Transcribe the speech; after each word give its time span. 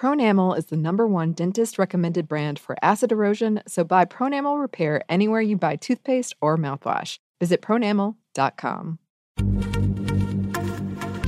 Pronamel 0.00 0.56
is 0.56 0.64
the 0.66 0.78
number 0.78 1.06
one 1.06 1.34
dentist 1.34 1.78
recommended 1.78 2.26
brand 2.26 2.58
for 2.58 2.74
acid 2.80 3.12
erosion, 3.12 3.60
so 3.68 3.84
buy 3.84 4.06
Pronamel 4.06 4.58
Repair 4.58 5.02
anywhere 5.10 5.42
you 5.42 5.58
buy 5.58 5.76
toothpaste 5.76 6.34
or 6.40 6.56
mouthwash. 6.56 7.18
Visit 7.38 7.60
pronamel.com. 7.60 8.98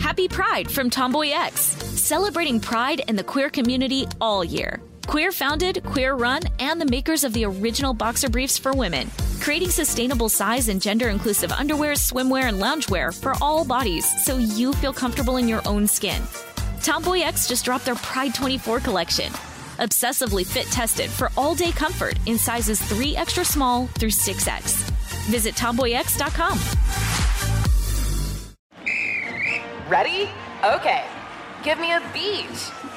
Happy 0.00 0.26
Pride 0.26 0.70
from 0.70 0.88
TomboyX, 0.88 1.52
celebrating 1.98 2.58
pride 2.58 3.02
and 3.08 3.18
the 3.18 3.24
queer 3.24 3.50
community 3.50 4.06
all 4.22 4.42
year. 4.42 4.80
Queer 5.06 5.32
founded, 5.32 5.84
queer 5.84 6.14
run, 6.14 6.40
and 6.58 6.80
the 6.80 6.86
makers 6.86 7.24
of 7.24 7.34
the 7.34 7.44
original 7.44 7.92
boxer 7.92 8.30
briefs 8.30 8.56
for 8.56 8.72
women, 8.72 9.10
creating 9.42 9.68
sustainable 9.68 10.30
size 10.30 10.70
and 10.70 10.80
gender 10.80 11.10
inclusive 11.10 11.52
underwear, 11.52 11.92
swimwear, 11.92 12.44
and 12.44 12.58
loungewear 12.58 13.14
for 13.20 13.34
all 13.42 13.66
bodies 13.66 14.06
so 14.24 14.38
you 14.38 14.72
feel 14.72 14.94
comfortable 14.94 15.36
in 15.36 15.46
your 15.46 15.60
own 15.68 15.86
skin. 15.86 16.22
TomboyX 16.82 17.48
just 17.48 17.64
dropped 17.64 17.84
their 17.84 17.94
Pride 17.94 18.34
24 18.34 18.80
collection. 18.80 19.32
Obsessively 19.78 20.44
fit 20.44 20.66
tested 20.66 21.08
for 21.10 21.30
all 21.36 21.54
day 21.54 21.70
comfort 21.70 22.18
in 22.26 22.36
sizes 22.36 22.80
3 22.82 23.16
extra 23.16 23.44
small 23.44 23.86
through 23.98 24.10
6X. 24.10 24.90
Visit 25.30 25.54
tomboyx.com. 25.54 26.58
Ready? 29.88 30.28
Okay. 30.64 31.04
Give 31.62 31.78
me 31.78 31.92
a 31.92 32.02
beach. 32.12 32.81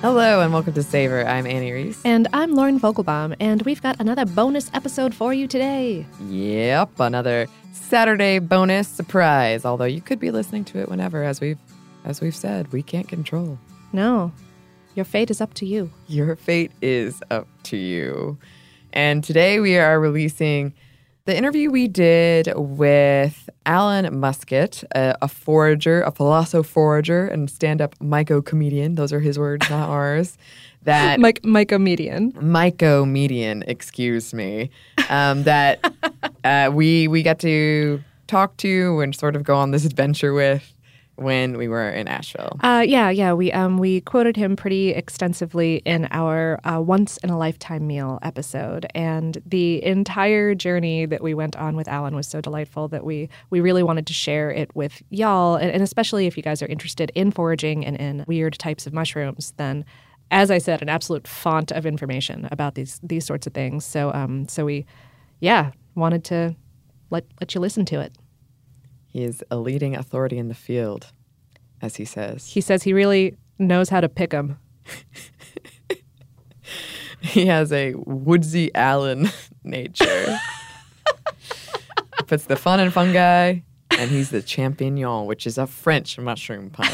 Hello 0.00 0.40
and 0.40 0.50
welcome 0.50 0.72
to 0.72 0.82
Savor. 0.82 1.26
I'm 1.26 1.46
Annie 1.46 1.72
Reese. 1.72 2.00
And 2.06 2.26
I'm 2.32 2.54
Lauren 2.54 2.80
Vogelbaum, 2.80 3.36
and 3.38 3.60
we've 3.62 3.82
got 3.82 4.00
another 4.00 4.24
bonus 4.24 4.70
episode 4.72 5.14
for 5.14 5.34
you 5.34 5.46
today. 5.46 6.06
Yep, 6.26 6.98
another 7.00 7.48
Saturday 7.72 8.38
bonus 8.38 8.88
surprise. 8.88 9.66
Although 9.66 9.84
you 9.84 10.00
could 10.00 10.18
be 10.18 10.30
listening 10.30 10.64
to 10.64 10.78
it 10.78 10.88
whenever, 10.88 11.22
as 11.22 11.42
we've 11.42 11.58
as 12.06 12.22
we've 12.22 12.34
said, 12.34 12.72
we 12.72 12.82
can't 12.82 13.08
control. 13.08 13.58
No, 13.92 14.32
your 14.94 15.04
fate 15.04 15.30
is 15.30 15.42
up 15.42 15.52
to 15.54 15.66
you. 15.66 15.90
Your 16.08 16.34
fate 16.34 16.72
is 16.80 17.22
up 17.30 17.46
to 17.64 17.76
you. 17.76 18.38
And 18.94 19.22
today 19.22 19.60
we 19.60 19.76
are 19.76 20.00
releasing 20.00 20.72
the 21.24 21.36
interview 21.36 21.70
we 21.70 21.88
did 21.88 22.52
with 22.56 23.48
Alan 23.66 24.18
Muskat, 24.18 24.84
a, 24.94 25.16
a 25.22 25.28
forager, 25.28 26.02
a 26.02 26.12
philosophorager, 26.12 27.30
and 27.32 27.50
stand-up 27.50 27.98
myco 27.98 28.44
comedian. 28.44 28.94
Those 28.94 29.12
are 29.12 29.20
his 29.20 29.38
words, 29.38 29.68
not 29.70 29.88
ours. 29.90 30.38
That 30.84 31.20
Mike 31.20 31.42
myco 31.42 31.80
median. 31.80 32.32
myco 32.32 33.08
median, 33.08 33.62
excuse 33.66 34.32
me. 34.32 34.70
Um, 35.10 35.42
that 35.42 35.92
uh, 36.44 36.70
we 36.72 37.06
we 37.06 37.22
got 37.22 37.38
to 37.40 38.02
talk 38.26 38.56
to 38.58 39.00
and 39.00 39.14
sort 39.14 39.36
of 39.36 39.42
go 39.42 39.56
on 39.56 39.72
this 39.72 39.84
adventure 39.84 40.32
with 40.32 40.72
when 41.20 41.56
we 41.58 41.68
were 41.68 41.90
in 41.90 42.08
Asheville. 42.08 42.58
Uh, 42.62 42.84
yeah, 42.86 43.10
yeah. 43.10 43.32
We 43.32 43.52
um 43.52 43.78
we 43.78 44.00
quoted 44.00 44.36
him 44.36 44.56
pretty 44.56 44.90
extensively 44.90 45.76
in 45.84 46.08
our 46.10 46.58
uh, 46.64 46.80
once 46.80 47.18
in 47.18 47.30
a 47.30 47.38
lifetime 47.38 47.86
meal 47.86 48.18
episode, 48.22 48.86
and 48.94 49.40
the 49.44 49.84
entire 49.84 50.54
journey 50.54 51.06
that 51.06 51.22
we 51.22 51.34
went 51.34 51.56
on 51.56 51.76
with 51.76 51.88
Alan 51.88 52.14
was 52.14 52.26
so 52.26 52.40
delightful 52.40 52.88
that 52.88 53.04
we 53.04 53.28
we 53.50 53.60
really 53.60 53.82
wanted 53.82 54.06
to 54.06 54.12
share 54.12 54.50
it 54.50 54.74
with 54.74 55.02
y'all, 55.10 55.56
and, 55.56 55.70
and 55.70 55.82
especially 55.82 56.26
if 56.26 56.36
you 56.36 56.42
guys 56.42 56.62
are 56.62 56.66
interested 56.66 57.12
in 57.14 57.30
foraging 57.30 57.84
and 57.84 57.96
in 57.96 58.24
weird 58.26 58.58
types 58.58 58.86
of 58.86 58.92
mushrooms, 58.92 59.52
then. 59.56 59.84
As 60.32 60.48
I 60.48 60.58
said, 60.58 60.80
an 60.80 60.88
absolute 60.88 61.26
font 61.26 61.72
of 61.72 61.84
information 61.84 62.46
about 62.52 62.76
these 62.76 63.00
these 63.02 63.26
sorts 63.26 63.48
of 63.48 63.52
things. 63.52 63.84
So, 63.84 64.12
um, 64.14 64.46
so 64.46 64.64
we, 64.64 64.86
yeah, 65.40 65.72
wanted 65.96 66.22
to 66.26 66.54
let 67.10 67.24
let 67.40 67.52
you 67.52 67.60
listen 67.60 67.84
to 67.86 67.98
it. 67.98 68.12
He 69.10 69.24
is 69.24 69.42
a 69.50 69.56
leading 69.56 69.94
authority 69.96 70.38
in 70.38 70.48
the 70.48 70.54
field, 70.54 71.12
as 71.82 71.96
he 71.96 72.04
says. 72.04 72.46
He 72.46 72.60
says 72.60 72.84
he 72.84 72.92
really 72.92 73.36
knows 73.58 73.88
how 73.88 74.00
to 74.00 74.08
pick 74.08 74.30
them. 74.30 74.58
He 77.20 77.46
has 77.46 77.70
a 77.72 77.94
woodsy 77.96 78.74
Allen 78.74 79.28
nature. 79.64 80.38
Puts 82.26 82.44
the 82.44 82.56
fun 82.56 82.80
in 82.80 82.90
fungi, 82.90 83.58
and 83.90 84.10
he's 84.10 84.30
the 84.30 84.40
champignon, 84.40 85.26
which 85.26 85.46
is 85.46 85.58
a 85.58 85.66
French 85.66 86.18
mushroom 86.18 86.70
pun. 86.70 86.88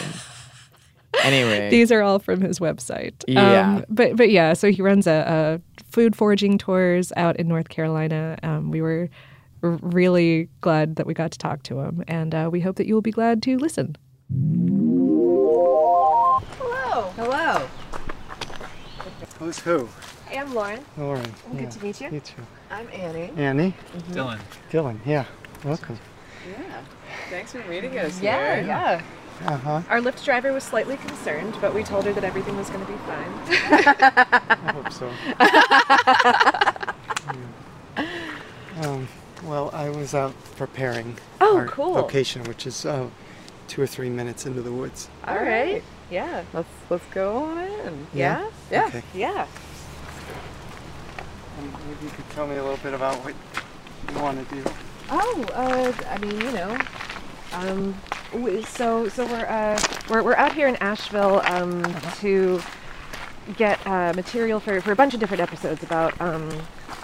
Anyway, 1.22 1.70
These 1.70 1.92
are 1.92 2.02
all 2.02 2.18
from 2.18 2.40
his 2.40 2.58
website. 2.58 3.14
Yeah. 3.28 3.76
Um, 3.76 3.84
but 3.88 4.16
but 4.16 4.30
yeah, 4.30 4.52
so 4.54 4.70
he 4.70 4.82
runs 4.82 5.06
a, 5.06 5.60
a 5.78 5.82
food 5.90 6.16
foraging 6.16 6.58
tours 6.58 7.12
out 7.16 7.36
in 7.36 7.48
North 7.48 7.68
Carolina. 7.68 8.38
Um, 8.42 8.70
we 8.70 8.80
were 8.82 9.08
r- 9.62 9.78
really 9.82 10.48
glad 10.60 10.96
that 10.96 11.06
we 11.06 11.14
got 11.14 11.30
to 11.32 11.38
talk 11.38 11.62
to 11.64 11.80
him, 11.80 12.02
and 12.08 12.34
uh, 12.34 12.48
we 12.50 12.60
hope 12.60 12.76
that 12.76 12.86
you 12.86 12.94
will 12.94 13.02
be 13.02 13.10
glad 13.10 13.42
to 13.42 13.56
listen. 13.58 13.96
Hello. 16.58 17.10
Hello. 17.16 17.68
Who's 19.38 19.58
who? 19.58 19.88
Hey, 20.28 20.38
I'm 20.38 20.54
Lauren. 20.54 20.84
Lauren. 20.96 21.34
Good 21.52 21.60
yeah. 21.60 21.68
to 21.70 21.84
meet 21.84 22.00
you. 22.00 22.10
You 22.10 22.20
too. 22.20 22.42
I'm 22.70 22.88
Annie. 22.92 23.30
Annie? 23.36 23.74
Dylan. 24.10 24.40
Dylan, 24.70 24.98
yeah. 25.06 25.24
Welcome. 25.64 25.98
Yeah. 26.50 26.80
Thanks 27.30 27.52
for 27.52 27.58
meeting 27.68 27.98
us. 27.98 28.20
Yeah, 28.20 28.60
yeah. 28.60 29.02
Uh 29.44 29.56
huh. 29.56 29.82
Our 29.90 30.00
Lyft 30.00 30.24
driver 30.24 30.52
was 30.52 30.64
slightly 30.64 30.96
concerned, 30.96 31.56
but 31.60 31.74
we 31.74 31.82
told 31.82 32.06
her 32.06 32.12
that 32.12 32.24
everything 32.24 32.56
was 32.56 32.70
going 32.70 32.84
to 32.84 32.90
be 32.90 32.98
fine. 32.98 33.32
I 34.48 34.72
hope 34.72 34.92
so. 34.92 35.12
Yeah. 37.96 38.90
um, 38.90 39.08
well, 39.46 39.70
I 39.72 39.88
was 39.90 40.14
out 40.14 40.34
preparing 40.56 41.16
Oh, 41.40 41.58
our 41.58 41.66
cool. 41.66 41.92
location, 41.92 42.42
which 42.44 42.66
is 42.66 42.84
uh, 42.84 43.08
two 43.68 43.82
or 43.82 43.86
three 43.86 44.10
minutes 44.10 44.46
into 44.46 44.62
the 44.62 44.72
woods. 44.72 45.08
All 45.26 45.36
right. 45.36 45.82
Yeah. 46.10 46.44
Let's 46.52 46.68
let's 46.90 47.04
go 47.12 47.36
on 47.44 47.58
in. 47.58 48.06
Yeah? 48.14 48.48
Yeah. 48.70 48.86
Okay. 48.86 49.02
Yeah. 49.14 49.46
And 51.58 51.72
maybe 51.72 52.04
you 52.04 52.10
could 52.10 52.28
tell 52.30 52.46
me 52.46 52.56
a 52.56 52.62
little 52.62 52.78
bit 52.78 52.94
about 52.94 53.16
what 53.24 53.34
you 54.12 54.20
want 54.20 54.48
to 54.48 54.54
do. 54.54 54.62
Oh, 55.10 55.44
uh, 55.54 55.92
I 56.10 56.18
mean, 56.18 56.40
you 56.40 56.52
know, 56.52 56.78
um, 57.52 57.94
we, 58.34 58.62
so 58.64 59.08
so 59.08 59.24
we're 59.26 59.46
uh, 59.46 59.80
we're 60.08 60.22
we're 60.22 60.34
out 60.36 60.52
here 60.52 60.68
in 60.68 60.76
Asheville 60.76 61.40
um, 61.46 61.82
to 62.18 62.60
get 63.56 63.84
uh, 63.86 64.12
material 64.14 64.58
for, 64.60 64.80
for 64.80 64.90
a 64.92 64.96
bunch 64.96 65.14
of 65.14 65.20
different 65.20 65.40
episodes 65.42 65.82
about. 65.82 66.20
Um, 66.20 66.50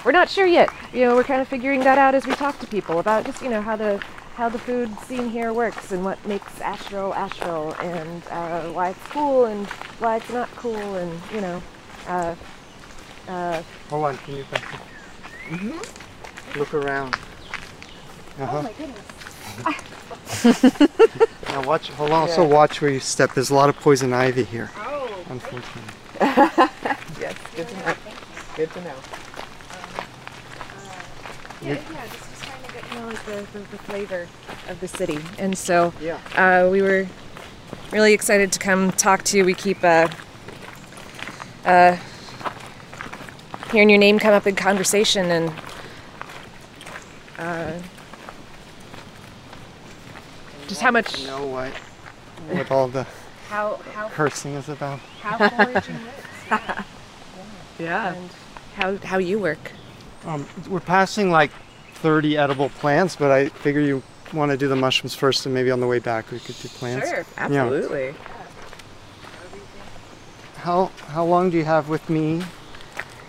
we're 0.05 0.13
not 0.13 0.29
sure 0.29 0.47
yet. 0.47 0.71
You 0.93 1.01
know, 1.07 1.15
we're 1.17 1.25
kind 1.25 1.41
of 1.41 1.49
figuring 1.49 1.81
that 1.81 1.99
out 1.99 2.15
as 2.15 2.27
we 2.27 2.35
talk 2.35 2.59
to 2.61 2.67
people 2.67 2.99
about 2.99 3.25
just 3.25 3.43
you 3.43 3.49
know 3.51 3.61
how 3.63 3.77
to 3.77 4.01
how 4.35 4.49
the 4.49 4.59
food 4.59 4.97
scene 5.01 5.29
here 5.31 5.53
works 5.53 5.93
and 5.93 6.05
what 6.05 6.25
makes 6.27 6.61
Asheville 6.61 7.13
Asheville 7.15 7.75
and 7.81 8.23
uh, 8.31 8.63
why 8.71 8.91
it's 8.91 9.07
cool 9.11 9.45
and 9.45 9.67
why 9.99 10.17
it's 10.17 10.31
not 10.31 10.49
cool 10.57 10.77
and 10.97 11.21
you 11.35 11.41
know. 11.41 11.63
Uh, 12.09 12.35
uh, 13.29 13.63
Hold 13.91 14.05
on, 14.07 14.19
can 14.19 14.37
you? 14.37 14.45
Mhm. 15.51 16.57
Look 16.57 16.75
around. 16.75 17.15
Uh-huh. 18.41 18.59
Oh 18.59 18.63
my 18.63 18.73
goodness. 18.73 19.07
Now 21.49 21.63
watch. 21.67 21.91
Hold 21.91 22.11
on. 22.11 22.23
Also 22.23 22.43
Yeah. 22.43 22.49
watch 22.55 22.81
where 22.81 22.91
you 22.91 22.99
step. 23.01 23.35
There's 23.35 23.51
a 23.51 23.55
lot 23.55 23.69
of 23.69 23.77
poison 23.77 24.15
ivy 24.15 24.45
here. 24.45 24.71
Oh. 24.77 25.09
Unfortunately. 25.29 25.93
yes, 27.21 27.35
good 27.55 27.69
to 27.69 27.77
know. 27.77 27.95
Good 28.57 28.73
to 28.73 28.81
know. 28.81 28.95
Yeah, 31.63 31.75
yeah, 31.75 32.07
just, 32.07 32.31
just 32.31 32.45
trying 32.45 32.63
to 32.65 32.73
get 32.73 32.85
to 32.85 32.95
know 32.97 33.07
like, 33.07 33.25
the, 33.25 33.47
the, 33.53 33.59
the 33.71 33.79
flavor 33.79 34.29
of 34.69 34.81
the 34.81 34.89
city. 34.89 35.19
And 35.39 35.57
so 35.57 35.93
Yeah. 36.01 36.19
uh, 36.37 36.69
we 36.71 36.83
were 36.83 37.07
really 37.93 38.13
excited 38.13 38.51
to 38.53 38.59
come 38.59 38.91
talk 38.93 39.23
to 39.25 39.37
you. 39.37 39.45
We 39.45 39.55
keep 39.55 39.83
uh, 39.85 40.09
uh, 41.65 41.97
hearing 43.71 43.89
your 43.91 43.99
name 43.99 44.19
come 44.19 44.35
up 44.35 44.47
in 44.47 44.57
conversation 44.57 45.31
and 45.31 45.53
uh, 47.39 47.73
just 50.69 50.81
how 50.81 50.91
much 50.91 51.21
You 51.21 51.27
know 51.29 51.47
what? 51.47 51.73
What 52.49 52.71
all 52.71 52.89
the 52.89 53.07
how 53.49 53.77
how 53.95 54.09
cursing 54.09 54.55
is 54.55 54.69
about. 54.69 54.99
how 55.21 55.49
foraging 55.49 55.99
works. 56.51 56.85
Yeah. 57.79 58.15
And 58.15 58.31
how 58.77 58.97
how 58.99 59.19
you 59.19 59.39
work. 59.41 59.73
Um, 60.25 60.47
we're 60.69 60.81
passing 60.81 61.31
like 61.31 61.51
30 61.95 62.37
edible 62.37 62.69
plants, 62.69 63.17
but 63.17 63.31
I 63.31 63.49
figure 63.49 63.81
you 63.81 64.03
want 64.33 64.51
to 64.51 64.57
do 64.57 64.69
the 64.69 64.77
mushrooms 64.77 65.15
first, 65.15 65.45
and 65.47 65.55
maybe 65.55 65.71
on 65.71 65.81
the 65.81 65.87
way 65.87 65.99
back 65.99 66.31
we 66.31 66.39
could 66.39 66.59
do 66.61 66.69
plants. 66.69 67.09
Sure, 67.09 67.19
Yeah. 67.19 67.25
absolutely. 67.45 68.15
How 70.59 70.91
how 71.09 71.25
long 71.25 71.51
do 71.51 71.57
you 71.59 71.65
have 71.65 71.89
with 71.89 72.09
me? 72.09 72.43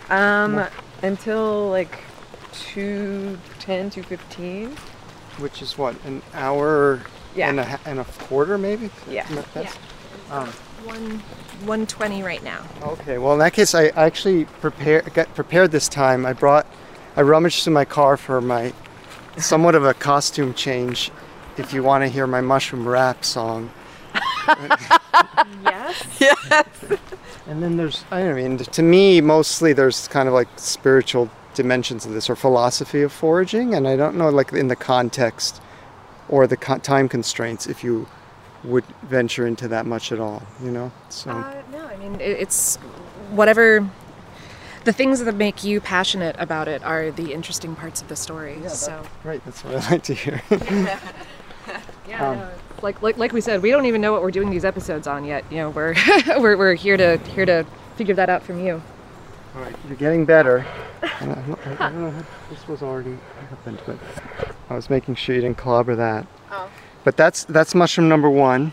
Um, 0.08 0.64
until 1.02 1.68
like 1.70 1.98
210, 2.52 3.90
215. 3.90 4.76
Which 5.38 5.60
is 5.62 5.76
what 5.76 5.96
an 6.04 6.22
hour 6.32 7.00
Yeah. 7.34 7.48
and 7.48 7.58
a 7.58 7.80
and 7.84 7.98
a 7.98 8.04
quarter 8.04 8.56
maybe. 8.56 8.88
Yeah. 9.10 9.24
Isn't 9.24 9.36
that 9.36 9.46
fast? 9.46 9.78
Um, 10.30 10.48
One 10.84 11.22
one 11.64 11.86
twenty 11.86 12.22
right 12.22 12.42
now. 12.44 12.60
Okay, 12.82 13.18
well 13.18 13.32
in 13.32 13.38
that 13.40 13.52
case, 13.52 13.74
I 13.74 13.86
actually 13.88 14.44
prepared 14.60 15.12
got 15.14 15.34
prepared 15.34 15.72
this 15.72 15.88
time. 15.88 16.24
I 16.26 16.32
brought, 16.34 16.66
I 17.16 17.22
rummaged 17.22 17.64
through 17.64 17.74
my 17.74 17.84
car 17.84 18.16
for 18.16 18.40
my, 18.40 18.72
somewhat 19.38 19.74
of 19.74 19.84
a 19.84 19.94
costume 19.94 20.54
change. 20.54 21.10
If 21.56 21.72
you 21.72 21.82
want 21.82 22.02
to 22.02 22.08
hear 22.08 22.26
my 22.26 22.40
mushroom 22.40 22.86
rap 22.88 23.24
song, 23.24 23.70
Yes. 25.64 26.06
Yes. 26.20 26.66
and 27.46 27.62
then 27.62 27.76
there's, 27.76 28.04
I 28.10 28.32
mean, 28.32 28.58
to 28.58 28.82
me 28.82 29.20
mostly 29.20 29.72
there's 29.72 30.08
kind 30.08 30.28
of 30.28 30.34
like 30.34 30.48
spiritual 30.56 31.30
dimensions 31.54 32.04
of 32.04 32.12
this 32.12 32.28
or 32.28 32.36
philosophy 32.36 33.02
of 33.02 33.12
foraging, 33.12 33.74
and 33.74 33.86
I 33.86 33.96
don't 33.96 34.16
know 34.16 34.28
like 34.28 34.52
in 34.52 34.68
the 34.68 34.76
context 34.76 35.60
or 36.28 36.46
the 36.46 36.56
con- 36.56 36.80
time 36.80 37.08
constraints 37.08 37.66
if 37.66 37.84
you 37.84 38.08
would 38.64 38.84
venture 39.02 39.46
into 39.46 39.68
that 39.68 39.86
much 39.86 40.10
at 40.10 40.18
all, 40.20 40.42
you 40.62 40.70
know. 40.70 40.90
So. 41.10 41.30
Uh, 41.30 41.62
no, 41.70 41.86
I 41.86 41.96
mean 41.96 42.16
it's 42.20 42.76
whatever. 43.30 43.88
The 44.84 44.92
things 44.92 45.24
that 45.24 45.34
make 45.34 45.64
you 45.64 45.80
passionate 45.80 46.36
about 46.38 46.68
it 46.68 46.82
are 46.84 47.10
the 47.10 47.32
interesting 47.32 47.74
parts 47.74 48.02
of 48.02 48.08
the 48.08 48.16
story. 48.16 48.58
so 48.68 49.02
Right, 49.24 49.42
that's 49.44 49.64
what 49.64 49.74
I 49.76 49.90
like 49.90 50.02
to 50.04 50.14
hear. 50.14 50.42
yeah, 52.06 52.30
Um, 52.30 52.38
no, 52.38 52.50
like, 52.82 53.00
like 53.00 53.16
like 53.16 53.32
we 53.32 53.40
said, 53.40 53.62
we 53.62 53.70
don't 53.70 53.86
even 53.86 54.00
know 54.02 54.12
what 54.12 54.20
we're 54.22 54.30
doing 54.30 54.50
these 54.50 54.64
episodes 54.64 55.06
on 55.06 55.24
yet. 55.24 55.44
You 55.50 55.56
know, 55.58 55.70
we're 55.70 55.94
we're, 56.38 56.56
we're 56.56 56.74
here 56.74 56.96
to 56.98 57.16
here 57.34 57.46
to 57.46 57.64
figure 57.96 58.14
that 58.14 58.28
out 58.28 58.42
from 58.42 58.64
you. 58.64 58.82
All 59.56 59.62
right, 59.62 59.74
you're 59.86 59.96
getting 59.96 60.24
better. 60.24 60.66
And 61.20 61.32
I'm 61.32 61.48
not- 61.50 61.66
I 61.66 61.90
don't 61.90 62.00
know 62.00 62.18
if 62.18 62.26
this 62.50 62.68
was 62.68 62.82
already 62.82 63.16
happened, 63.48 63.80
but 63.86 63.96
I 64.68 64.74
was 64.74 64.90
making 64.90 65.14
sure 65.14 65.34
you 65.34 65.40
didn't 65.40 65.58
clobber 65.58 65.94
that. 65.96 66.26
Oh. 66.50 66.68
But 67.04 67.16
that's 67.16 67.44
that's 67.44 67.74
mushroom 67.74 68.08
number 68.08 68.28
one. 68.28 68.72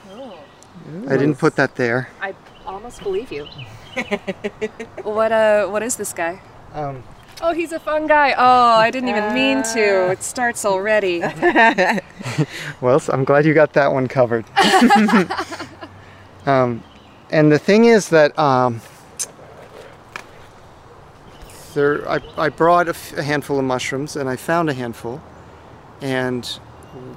I 1.08 1.16
didn't 1.16 1.36
put 1.36 1.56
that 1.56 1.76
there. 1.76 2.10
I 2.22 2.34
almost 2.66 3.02
believe 3.04 3.32
you. 3.32 3.48
what 5.04 5.32
uh 5.32 5.68
what 5.68 5.84
is 5.84 5.96
this 5.96 6.14
guy? 6.14 6.42
Um, 6.74 7.04
Oh, 7.44 7.54
he's 7.54 7.72
a 7.72 7.80
fun 7.80 8.06
guy. 8.06 8.36
Oh, 8.38 8.76
I 8.76 8.92
didn't 8.92 9.10
even 9.10 9.34
mean 9.34 9.64
to. 9.74 10.12
It 10.12 10.22
starts 10.22 10.64
already. 10.64 11.22
well, 12.82 13.00
so 13.00 13.12
I'm 13.12 13.24
glad 13.24 13.46
you 13.46 13.56
got 13.56 13.74
that 13.74 13.92
one 13.92 14.08
covered. 14.08 14.46
um, 16.46 16.84
and 17.32 17.52
the 17.52 17.58
thing 17.58 17.86
is 17.86 18.10
that 18.10 18.38
um, 18.38 18.80
there, 21.74 22.08
I, 22.08 22.20
I 22.38 22.50
brought 22.50 22.88
a, 22.88 22.92
f- 22.92 23.18
a 23.18 23.24
handful 23.24 23.58
of 23.58 23.66
mushrooms, 23.66 24.16
and 24.16 24.30
I 24.30 24.36
found 24.36 24.70
a 24.70 24.74
handful, 24.74 25.20
and 26.00 26.48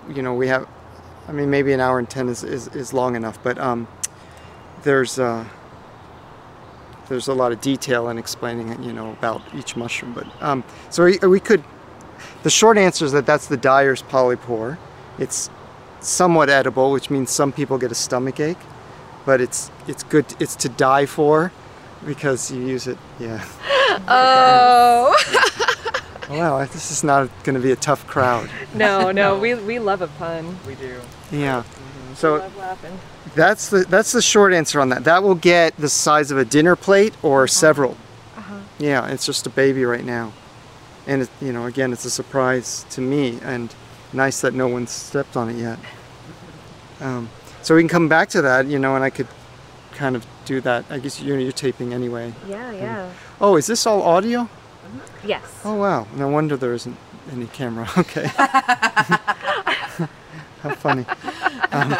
you 0.08 0.22
know 0.22 0.32
we 0.32 0.48
have, 0.48 0.66
I 1.28 1.32
mean 1.32 1.50
maybe 1.50 1.74
an 1.74 1.80
hour 1.80 1.98
and 1.98 2.08
ten 2.08 2.30
is, 2.30 2.42
is, 2.44 2.68
is 2.68 2.94
long 2.94 3.14
enough, 3.14 3.42
but 3.42 3.58
um, 3.58 3.88
there's 4.84 5.18
uh, 5.18 5.44
there's 7.08 7.28
a 7.28 7.34
lot 7.34 7.52
of 7.52 7.60
detail 7.60 8.08
in 8.08 8.18
explaining 8.18 8.68
it, 8.70 8.80
you 8.80 8.92
know 8.92 9.12
about 9.12 9.42
each 9.54 9.76
mushroom. 9.76 10.12
But 10.14 10.26
um, 10.42 10.64
so 10.90 11.04
we, 11.04 11.18
we 11.18 11.40
could 11.40 11.62
the 12.42 12.50
short 12.50 12.78
answer 12.78 13.04
is 13.04 13.12
that 13.12 13.26
that's 13.26 13.46
the 13.46 13.56
Dyer's 13.56 14.02
polypore. 14.02 14.78
It's 15.18 15.50
somewhat 16.00 16.50
edible, 16.50 16.90
which 16.90 17.10
means 17.10 17.30
some 17.30 17.52
people 17.52 17.78
get 17.78 17.90
a 17.90 17.94
stomach 17.94 18.40
ache, 18.40 18.58
but 19.24 19.40
it's 19.40 19.70
it's 19.88 20.02
good. 20.02 20.26
It's 20.38 20.56
to 20.56 20.68
die 20.68 21.06
for 21.06 21.52
because 22.04 22.50
you 22.50 22.60
use 22.60 22.86
it. 22.86 22.98
Yeah. 23.18 23.44
Oh. 24.08 25.14
Wow, 26.30 26.64
this 26.64 26.90
is 26.90 27.04
not 27.04 27.28
going 27.44 27.54
to 27.54 27.60
be 27.60 27.70
a 27.70 27.76
tough 27.76 28.06
crowd. 28.06 28.48
no, 28.74 29.12
no, 29.12 29.38
we 29.44 29.54
we 29.54 29.78
love 29.78 30.00
a 30.00 30.06
pun. 30.06 30.56
We 30.66 30.74
do. 30.74 30.98
Yeah. 31.30 31.64
So 32.14 32.36
love 32.36 32.56
laughing. 32.56 32.98
That's 33.34 33.68
the 33.68 33.84
that's 33.88 34.12
the 34.12 34.22
short 34.22 34.52
answer 34.52 34.80
on 34.80 34.88
that. 34.90 35.04
That 35.04 35.22
will 35.22 35.34
get 35.34 35.76
the 35.76 35.88
size 35.88 36.30
of 36.30 36.38
a 36.38 36.44
dinner 36.44 36.76
plate 36.76 37.14
or 37.22 37.46
several. 37.46 37.96
Uh-huh. 38.36 38.60
Yeah, 38.78 39.06
it's 39.08 39.26
just 39.26 39.46
a 39.46 39.50
baby 39.50 39.84
right 39.84 40.04
now, 40.04 40.32
and 41.06 41.22
it, 41.22 41.30
you 41.40 41.52
know, 41.52 41.66
again, 41.66 41.92
it's 41.92 42.04
a 42.04 42.10
surprise 42.10 42.84
to 42.90 43.00
me, 43.00 43.38
and 43.42 43.74
nice 44.12 44.40
that 44.40 44.54
no 44.54 44.68
one's 44.68 44.90
stepped 44.90 45.36
on 45.36 45.50
it 45.50 45.56
yet. 45.56 45.78
Um, 47.00 47.28
so 47.62 47.74
we 47.74 47.80
can 47.82 47.88
come 47.88 48.08
back 48.08 48.28
to 48.30 48.42
that, 48.42 48.66
you 48.66 48.78
know, 48.78 48.94
and 48.94 49.04
I 49.04 49.10
could 49.10 49.28
kind 49.94 50.16
of 50.16 50.26
do 50.44 50.60
that. 50.60 50.84
I 50.90 50.98
guess 50.98 51.20
you're, 51.20 51.38
you're 51.38 51.52
taping 51.52 51.92
anyway. 51.94 52.32
Yeah, 52.48 52.70
yeah. 52.72 53.10
Oh, 53.40 53.56
is 53.56 53.66
this 53.66 53.86
all 53.86 54.02
audio? 54.02 54.48
Yes. 55.24 55.42
Oh 55.64 55.74
wow, 55.74 56.06
no 56.14 56.28
wonder 56.28 56.56
there 56.56 56.74
isn't 56.74 56.96
any 57.32 57.46
camera. 57.46 57.88
Okay. 57.98 58.26
How 60.62 60.74
funny. 60.76 61.04
Um, 61.72 61.94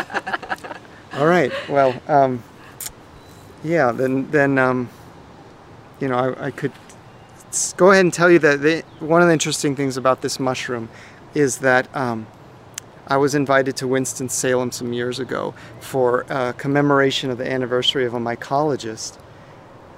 all 1.16 1.26
right. 1.26 1.52
Well, 1.68 1.94
um, 2.08 2.42
yeah. 3.62 3.92
Then, 3.92 4.30
then, 4.30 4.58
um, 4.58 4.88
you 6.00 6.08
know, 6.08 6.16
I, 6.16 6.46
I 6.46 6.50
could 6.50 6.72
go 7.76 7.92
ahead 7.92 8.04
and 8.04 8.12
tell 8.12 8.30
you 8.30 8.38
that 8.40 8.60
the, 8.60 8.82
one 9.00 9.22
of 9.22 9.28
the 9.28 9.32
interesting 9.32 9.76
things 9.76 9.96
about 9.96 10.22
this 10.22 10.40
mushroom 10.40 10.88
is 11.34 11.58
that 11.58 11.94
um, 11.96 12.26
I 13.06 13.16
was 13.16 13.34
invited 13.34 13.76
to 13.76 13.88
Winston 13.88 14.28
Salem 14.28 14.72
some 14.72 14.92
years 14.92 15.18
ago 15.18 15.54
for 15.80 16.22
a 16.28 16.52
commemoration 16.54 17.30
of 17.30 17.38
the 17.38 17.50
anniversary 17.50 18.06
of 18.06 18.14
a 18.14 18.18
mycologist 18.18 19.18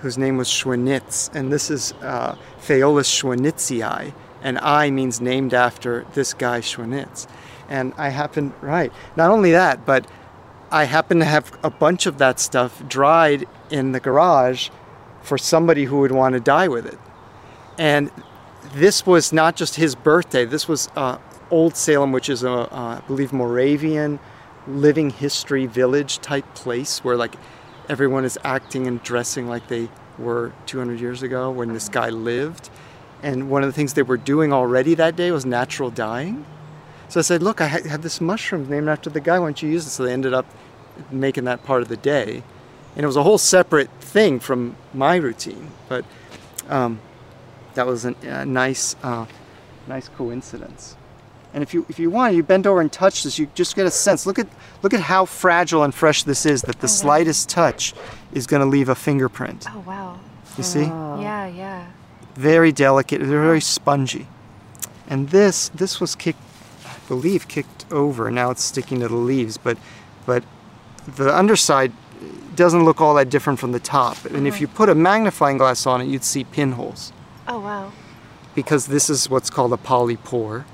whose 0.01 0.19
name 0.19 0.37
was 0.37 0.49
Schweinitz, 0.49 1.35
and 1.35 1.53
this 1.53 1.71
is 1.71 1.93
uh, 2.03 2.37
Phaeolus 2.59 3.23
and 4.43 4.59
I 4.59 4.91
means 4.91 5.21
named 5.21 5.55
after 5.55 6.07
this 6.13 6.35
guy 6.35 6.61
Schweinitz. 6.61 7.27
And 7.69 7.93
I 7.97 8.11
happen, 8.11 8.53
right, 8.61 8.93
not 9.17 9.31
only 9.31 9.53
that, 9.53 9.87
but 9.87 10.07
I 10.71 10.85
happen 10.85 11.19
to 11.21 11.25
have 11.25 11.57
a 11.63 11.71
bunch 11.71 12.07
of 12.07 12.19
that 12.19 12.41
stuff 12.41 12.87
dried 12.89 13.47
in 13.71 13.93
the 13.93 14.01
garage 14.01 14.71
for 15.23 15.39
somebody 15.39 15.85
who 15.85 16.01
would 16.01 16.13
want 16.13 16.35
to 16.35 16.41
die 16.41 16.69
with 16.69 16.87
it. 16.87 16.99
And 17.79 18.11
this 18.75 19.07
was 19.07 19.33
not 19.33 19.57
just 19.57 19.77
his 19.77 19.95
birthday, 19.95 20.45
this 20.45 20.69
was 20.69 20.89
uh, 20.97 21.19
Old 21.51 21.77
Salem, 21.77 22.13
which 22.13 22.29
is 22.29 22.43
a, 22.43 22.51
uh, 22.51 23.01
I 23.03 23.07
believe, 23.07 23.33
Moravian 23.33 24.19
living 24.67 25.11
history 25.11 25.67
village 25.67 26.19
type 26.19 26.55
place 26.55 27.05
where 27.05 27.17
like 27.17 27.37
everyone 27.89 28.25
is 28.25 28.37
acting 28.43 28.89
and 28.89 29.01
dressing 29.03 29.49
like 29.49 29.69
they 29.69 29.89
were 30.19 30.53
200 30.67 30.99
years 30.99 31.23
ago 31.23 31.51
when 31.51 31.73
this 31.73 31.89
guy 31.89 32.11
lived. 32.11 32.71
And 33.23 33.49
one 33.49 33.63
of 33.63 33.69
the 33.69 33.73
things 33.73 33.95
they 33.95 34.03
were 34.03 34.17
doing 34.17 34.53
already 34.53 34.95
that 34.95 35.17
day 35.17 35.31
was 35.31 35.47
natural 35.47 35.91
dyeing. 35.91 36.45
So 37.09 37.21
I 37.21 37.23
said, 37.23 37.43
Look, 37.43 37.61
I 37.61 37.67
have 37.67 38.03
this 38.03 38.21
mushroom 38.21 38.69
named 38.69 38.89
after 38.89 39.11
the 39.11 39.21
guy. 39.21 39.39
Why 39.39 39.47
don't 39.47 39.63
you 39.63 39.69
use 39.71 39.87
it? 39.87 39.91
So 39.91 40.05
they 40.05 40.13
ended 40.13 40.35
up 40.35 40.47
making 41.11 41.45
that 41.45 41.65
part 41.65 41.83
of 41.83 41.89
the 41.89 41.97
day. 41.97 42.43
And 42.95 43.05
it 43.05 43.07
was 43.07 43.17
a 43.17 43.23
whole 43.23 43.39
separate 43.39 43.91
thing 44.01 44.41
from 44.41 44.77
my 44.95 45.17
routine. 45.17 45.71
But 45.89 46.05
um, 46.69 46.99
that 47.75 47.87
was 47.87 48.05
an- 48.07 48.17
a 48.23 48.45
nice, 48.47 48.97
uh, 49.03 49.27
nice 49.87 50.09
coincidence. 50.09 50.97
And 51.55 51.63
if 51.63 51.73
you 51.73 51.87
if 51.89 51.99
you 51.99 52.11
want, 52.11 52.35
you 52.35 52.43
bend 52.43 52.67
over 52.67 52.81
and 52.83 52.93
touch 52.93 53.23
this, 53.23 53.39
you 53.39 53.49
just 53.55 53.77
get 53.77 53.87
a 53.87 53.91
sense. 53.91 54.27
Look 54.27 54.39
at 54.39 54.47
look 54.83 54.93
at 54.93 55.01
how 55.01 55.25
fragile 55.25 55.85
and 55.85 55.95
fresh 55.95 56.23
this 56.25 56.45
is. 56.45 56.63
That 56.63 56.81
the 56.81 56.89
slightest 56.89 57.49
touch 57.49 57.95
is 58.33 58.47
going 58.47 58.61
to 58.61 58.67
leave 58.67 58.91
a 58.91 58.95
fingerprint. 58.95 59.65
Oh 59.71 59.79
wow. 59.87 60.19
You 60.59 60.65
see? 60.65 60.83
Yeah, 60.83 61.47
yeah. 61.47 61.87
Very 62.35 62.73
delicate. 62.73 63.23
Very 63.23 63.61
spongy. 63.63 64.27
And 65.09 65.31
this 65.31 65.71
this 65.71 65.99
was 65.99 66.15
kicked, 66.15 66.41
I 67.11 67.15
leaf 67.15 67.47
kicked 67.49 67.87
over. 67.93 68.31
Now 68.31 68.51
it's 68.51 68.65
sticking 68.65 69.01
to 69.01 69.09
the 69.09 69.17
leaves, 69.17 69.57
but 69.59 69.79
but 70.27 70.45
the 71.17 71.35
underside 71.37 71.93
doesn't 72.57 72.85
look 72.85 73.01
all 73.01 73.15
that 73.15 73.29
different 73.29 73.59
from 73.59 73.73
the 73.73 73.81
top. 73.81 74.25
And 74.25 74.47
if 74.47 74.61
you 74.61 74.67
put 74.67 74.89
a 74.89 74.95
magnifying 74.95 75.59
glass 75.59 75.87
on 75.87 76.01
it, 76.01 76.07
you'd 76.07 76.25
see 76.25 76.45
pinholes 76.45 77.13
Oh 77.47 77.61
wow. 77.61 77.93
because 78.55 78.87
this 78.87 79.11
is 79.11 79.29
what's 79.29 79.51
called 79.51 79.73
a 79.73 79.77
polypore. 79.77 80.65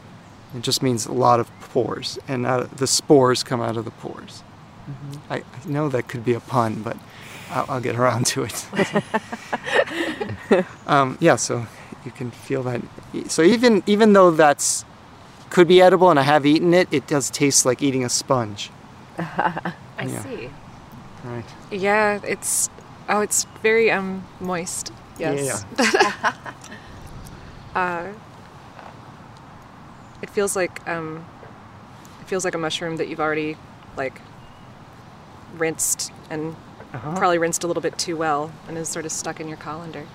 It 0.56 0.62
just 0.62 0.82
means 0.82 1.06
a 1.06 1.12
lot 1.12 1.40
of 1.40 1.50
pores, 1.60 2.18
and 2.28 2.46
out 2.46 2.76
the 2.76 2.86
spores 2.86 3.42
come 3.42 3.60
out 3.60 3.76
of 3.76 3.84
the 3.84 3.90
pores. 3.90 4.42
I, 5.30 5.36
I 5.38 5.44
know 5.66 5.88
that 5.88 6.08
could 6.08 6.24
be 6.24 6.34
a 6.34 6.40
pun, 6.40 6.82
but 6.82 6.96
I'll, 7.50 7.66
I'll 7.68 7.80
get 7.80 7.96
around 7.96 8.26
to 8.26 8.44
it. 8.44 8.66
um, 10.86 11.16
yeah, 11.20 11.36
so 11.36 11.66
you 12.04 12.10
can 12.10 12.30
feel 12.30 12.62
that. 12.64 12.82
So 13.28 13.42
even 13.42 13.82
even 13.86 14.12
though 14.12 14.30
that's 14.30 14.84
could 15.52 15.68
be 15.68 15.80
edible, 15.82 16.10
and 16.10 16.18
I 16.18 16.22
have 16.22 16.44
eaten 16.46 16.72
it, 16.74 16.88
it 16.90 17.06
does 17.06 17.30
taste 17.30 17.64
like 17.66 17.82
eating 17.82 18.04
a 18.04 18.08
sponge. 18.08 18.70
I 19.18 19.72
Yeah. 20.04 20.22
see. 20.22 20.50
Right. 21.24 21.44
Yeah, 21.70 22.18
it's 22.24 22.68
oh, 23.08 23.20
it's 23.20 23.44
very 23.62 23.90
um 23.90 24.24
moist. 24.40 24.92
Yes. 25.18 25.64
uh, 27.74 28.08
it 30.22 30.30
feels 30.30 30.56
like 30.56 30.86
um, 30.88 31.24
it 32.20 32.26
feels 32.26 32.44
like 32.44 32.54
a 32.54 32.58
mushroom 32.58 32.96
that 32.96 33.08
you've 33.08 33.20
already 33.20 33.56
like 33.96 34.20
rinsed 35.58 36.10
and 36.30 36.56
probably 36.92 37.38
rinsed 37.38 37.62
a 37.62 37.66
little 37.66 37.82
bit 37.82 37.98
too 37.98 38.16
well 38.16 38.50
and 38.68 38.78
is 38.78 38.88
sort 38.88 39.04
of 39.04 39.12
stuck 39.12 39.38
in 39.40 39.48
your 39.48 39.58
colander. 39.58 40.06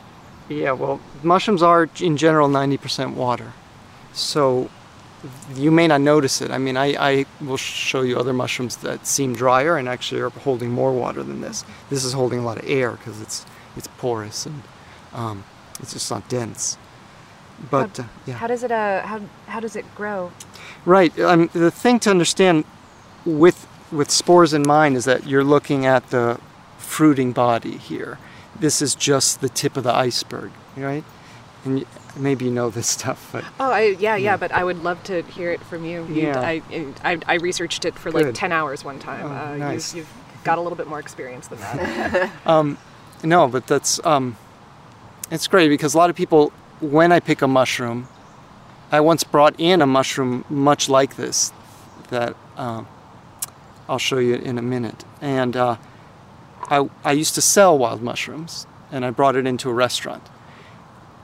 Yeah, 0.50 0.72
well, 0.72 1.00
mushrooms 1.24 1.62
are 1.62 1.90
in 2.00 2.18
general 2.18 2.50
90% 2.50 3.14
water. 3.14 3.54
So 4.14 4.70
you 5.56 5.72
may 5.72 5.88
not 5.88 6.02
notice 6.02 6.42
it. 6.42 6.52
I 6.52 6.58
mean, 6.58 6.78
I, 6.78 6.96
I 7.00 7.26
will 7.42 7.58
show 7.58 8.02
you 8.02 8.18
other 8.18 8.34
mushrooms 8.34 8.78
that 8.78 9.06
seem 9.06 9.34
drier 9.34 9.78
and 9.78 9.88
actually 9.88 10.22
are 10.22 10.30
holding 10.30 10.72
more 10.72 10.94
water 10.94 11.24
than 11.24 11.42
this. 11.42 11.66
This 11.90 12.04
is 12.04 12.14
holding 12.14 12.40
a 12.40 12.44
lot 12.44 12.58
of 12.58 12.70
air 12.70 12.92
because 12.92 13.22
it's, 13.22 13.46
it's 13.76 13.88
porous 13.98 14.46
and 14.46 14.64
um, 15.14 15.44
it's 15.80 15.94
just 15.94 16.10
not 16.12 16.28
dense. 16.30 16.78
But 17.72 18.00
uh, 18.00 18.04
yeah. 18.26 18.36
How 18.36 18.48
does 18.48 18.64
it 18.64 18.72
uh 18.72 19.02
how 19.02 19.22
how 19.48 19.60
does 19.60 19.76
it 19.76 19.86
grow? 19.96 20.32
Right. 20.86 21.18
Um, 21.20 21.50
the 21.54 21.72
thing 21.72 22.00
to 22.02 22.12
understand 22.12 22.66
with 23.26 23.68
with 23.92 24.12
spores 24.12 24.54
in 24.54 24.64
mind 24.66 24.96
is 24.96 25.06
that 25.06 25.26
you're 25.26 25.44
looking 25.44 25.86
at 25.86 26.10
the 26.10 26.40
fruiting 26.78 27.32
body 27.32 27.78
here. 27.78 28.20
This 28.60 28.82
is 28.82 28.96
just 28.96 29.42
the 29.42 29.50
tip 29.50 29.78
of 29.78 29.84
the 29.84 29.94
iceberg, 29.94 30.52
right? 30.76 31.04
And 31.66 31.86
maybe 32.20 32.46
you 32.46 32.52
know 32.52 32.70
this 32.70 32.88
stuff, 32.98 33.30
but 33.32 33.44
Oh, 33.60 33.72
I, 33.72 33.96
yeah, 34.00 34.16
yeah, 34.16 34.38
but 34.38 34.52
I 34.52 34.64
would 34.64 34.84
love 34.84 35.04
to 35.06 35.22
hear 35.24 35.52
it 35.52 35.62
from 35.64 35.86
you. 35.86 36.06
You- 36.08 36.24
Yeah. 36.28 36.42
I, 36.42 36.62
I, 37.04 37.20
I 37.28 37.34
researched 37.36 37.86
it 37.86 37.96
for 37.96 38.12
like 38.12 38.34
10 38.34 38.52
hours 38.52 38.84
one 38.84 39.00
time. 39.00 39.26
Oh, 39.26 39.30
uh, 39.30 39.58
nice. 39.58 39.94
you've, 39.94 40.06
you've 40.08 40.44
got 40.44 40.58
a 40.58 40.62
little 40.62 40.78
bit 40.78 40.88
more 40.88 41.00
experience 41.00 41.48
than 41.48 41.60
that. 41.60 42.32
um, 42.46 42.78
no, 43.24 43.48
but 43.48 43.68
that's 43.68 44.04
um, 44.06 44.38
it's 45.32 45.48
great 45.48 45.70
because 45.70 45.94
a 45.94 45.98
lot 45.98 46.10
of 46.10 46.16
people, 46.16 46.52
when 46.80 47.12
I 47.12 47.20
pick 47.20 47.42
a 47.42 47.48
mushroom, 47.48 48.08
I 48.92 49.00
once 49.02 49.24
brought 49.24 49.56
in 49.60 49.82
a 49.82 49.88
mushroom 49.88 50.46
much 50.50 50.88
like 50.88 51.16
this 51.18 51.52
that 52.10 52.36
um, 52.56 52.88
I'll 53.90 53.98
show 54.00 54.18
you 54.20 54.36
in 54.36 54.58
a 54.58 54.62
minute, 54.62 55.04
and 55.20 55.58
uh, 55.58 55.76
I 56.70 56.88
I 57.04 57.12
used 57.12 57.36
to 57.36 57.42
sell 57.42 57.78
wild 57.78 58.02
mushrooms, 58.02 58.66
and 58.92 59.04
I 59.04 59.10
brought 59.10 59.36
it 59.36 59.46
into 59.46 59.70
a 59.70 59.74
restaurant. 59.74 60.24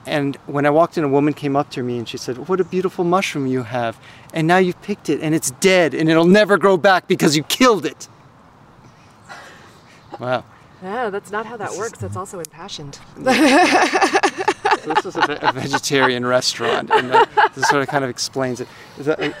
And 0.06 0.36
when 0.46 0.66
I 0.66 0.70
walked 0.70 0.98
in, 0.98 1.04
a 1.04 1.08
woman 1.08 1.34
came 1.34 1.56
up 1.56 1.70
to 1.70 1.82
me 1.82 1.98
and 1.98 2.08
she 2.08 2.18
said, 2.18 2.48
What 2.48 2.60
a 2.60 2.64
beautiful 2.64 3.04
mushroom 3.04 3.46
you 3.46 3.62
have. 3.62 3.98
And 4.32 4.46
now 4.46 4.58
you've 4.58 4.80
picked 4.82 5.08
it 5.08 5.20
and 5.20 5.34
it's 5.34 5.50
dead 5.52 5.94
and 5.94 6.10
it'll 6.10 6.26
never 6.26 6.58
grow 6.58 6.76
back 6.76 7.08
because 7.08 7.36
you 7.36 7.42
killed 7.44 7.86
it. 7.86 8.08
Wow. 10.20 10.44
no, 10.80 11.10
that's 11.10 11.32
not 11.32 11.44
how 11.44 11.56
that 11.56 11.74
works. 11.76 11.98
That's 11.98 12.16
also 12.16 12.38
impassioned. 12.38 13.00
So 14.84 14.92
this 14.92 15.04
was 15.04 15.16
a, 15.16 15.38
a 15.40 15.52
vegetarian 15.52 16.26
restaurant, 16.26 16.90
and 16.90 17.10
uh, 17.10 17.24
this 17.54 17.66
sort 17.68 17.80
of 17.80 17.88
kind 17.88 18.04
of 18.04 18.10
explains 18.10 18.60
it. 18.60 18.68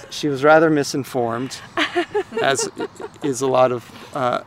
She 0.08 0.28
was 0.28 0.42
rather 0.42 0.70
misinformed, 0.70 1.60
as 2.42 2.70
is 3.22 3.42
a 3.42 3.46
lot 3.46 3.70
of 3.70 3.90
uh, 4.14 4.40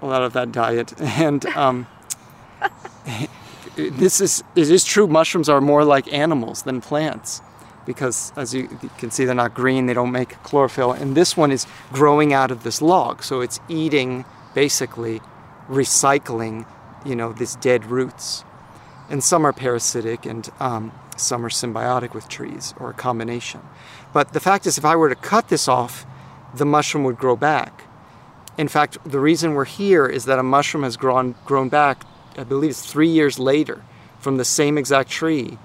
a 0.00 0.06
lot 0.06 0.22
of 0.22 0.32
that 0.34 0.52
diet, 0.52 0.92
and 1.00 1.44
um, 1.46 1.88
this 3.76 4.20
is 4.20 4.42
it 4.54 4.70
is 4.70 4.84
true. 4.84 5.06
Mushrooms 5.06 5.48
are 5.48 5.60
more 5.60 5.84
like 5.84 6.12
animals 6.12 6.62
than 6.62 6.80
plants, 6.80 7.40
because 7.86 8.32
as 8.36 8.54
you, 8.54 8.68
can 8.98 9.10
see, 9.10 9.24
they're 9.24 9.34
not 9.34 9.54
green. 9.54 9.86
They 9.86 9.94
don't 9.94 10.12
make 10.12 10.42
chlorophyll, 10.42 10.92
and 10.92 11.16
this 11.16 11.36
one 11.36 11.50
is 11.50 11.66
growing 11.92 12.32
out 12.32 12.50
of 12.50 12.62
this 12.62 12.80
log, 12.80 13.22
so 13.22 13.40
it's 13.40 13.60
eating 13.68 14.24
basically 14.54 15.20
recycling, 15.68 16.66
you 17.04 17.16
know, 17.16 17.32
these 17.32 17.56
dead 17.56 17.86
roots 17.86 18.44
and 19.08 19.22
some 19.22 19.46
are 19.46 19.52
parasitic 19.52 20.26
and 20.26 20.48
um, 20.60 20.92
some 21.16 21.44
are 21.44 21.50
symbiotic 21.50 22.14
with 22.14 22.28
trees 22.28 22.74
or 22.78 22.90
a 22.90 22.94
combination. 22.94 23.60
But 24.12 24.32
the 24.32 24.40
fact 24.40 24.66
is, 24.66 24.78
if 24.78 24.84
I 24.84 24.96
were 24.96 25.08
to 25.08 25.14
cut 25.14 25.48
this 25.48 25.68
off, 25.68 26.06
the 26.54 26.64
mushroom 26.64 27.04
would 27.04 27.18
grow 27.18 27.36
back. 27.36 27.84
In 28.56 28.68
fact, 28.68 28.98
the 29.04 29.18
reason 29.18 29.54
we're 29.54 29.64
here 29.64 30.06
is 30.06 30.26
that 30.26 30.38
a 30.38 30.42
mushroom 30.42 30.84
has 30.84 30.96
grown, 30.96 31.34
grown 31.44 31.68
back, 31.68 32.04
I 32.36 32.44
believe 32.44 32.70
it's 32.70 32.84
three 32.84 33.08
years 33.08 33.38
later, 33.38 33.82
from 34.18 34.36
the 34.36 34.44
same 34.44 34.78
exact 34.78 35.10
tree. 35.10 35.58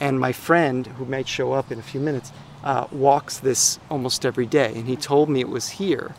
And 0.00 0.18
my 0.18 0.32
friend, 0.32 0.86
who 0.86 1.04
might 1.04 1.28
show 1.28 1.52
up 1.52 1.70
in 1.70 1.78
a 1.78 1.82
few 1.82 2.00
minutes, 2.00 2.32
uh, 2.64 2.86
walks 2.90 3.38
this 3.38 3.78
almost 3.90 4.24
every 4.26 4.46
day. 4.46 4.72
And 4.74 4.86
he 4.86 4.96
told 4.96 5.28
me 5.28 5.40
it 5.40 5.48
was 5.48 5.70
here. 5.70 6.14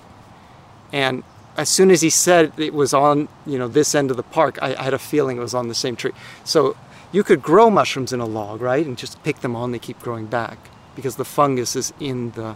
And 0.93 1.23
as 1.57 1.69
soon 1.69 1.91
as 1.91 2.01
he 2.01 2.09
said 2.09 2.53
it 2.57 2.73
was 2.73 2.93
on, 2.93 3.27
you 3.45 3.57
know, 3.57 3.67
this 3.67 3.95
end 3.95 4.11
of 4.11 4.17
the 4.17 4.23
park, 4.23 4.57
I, 4.61 4.75
I 4.75 4.83
had 4.83 4.93
a 4.93 4.99
feeling 4.99 5.37
it 5.37 5.41
was 5.41 5.53
on 5.53 5.67
the 5.67 5.75
same 5.75 5.95
tree. 5.95 6.11
So 6.43 6.77
you 7.11 7.23
could 7.23 7.41
grow 7.41 7.69
mushrooms 7.69 8.13
in 8.13 8.19
a 8.19 8.25
log, 8.25 8.61
right, 8.61 8.85
and 8.85 8.97
just 8.97 9.21
pick 9.23 9.39
them 9.39 9.55
on. 9.55 9.71
They 9.71 9.79
keep 9.79 9.99
growing 9.99 10.25
back 10.25 10.57
because 10.95 11.15
the 11.15 11.25
fungus 11.25 11.75
is 11.75 11.93
in 11.99 12.31
the, 12.31 12.55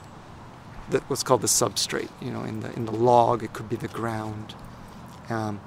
the 0.90 1.00
what's 1.08 1.24
called 1.24 1.42
the 1.42 1.48
substrate. 1.48 2.10
You 2.22 2.32
know, 2.32 2.44
in 2.44 2.60
the 2.60 2.74
in 2.74 2.86
the 2.86 2.92
log. 2.92 3.44
It 3.44 3.54
could 3.54 3.70
be 3.70 3.76
the 3.76 3.88
ground, 3.88 4.56
um, 5.30 5.62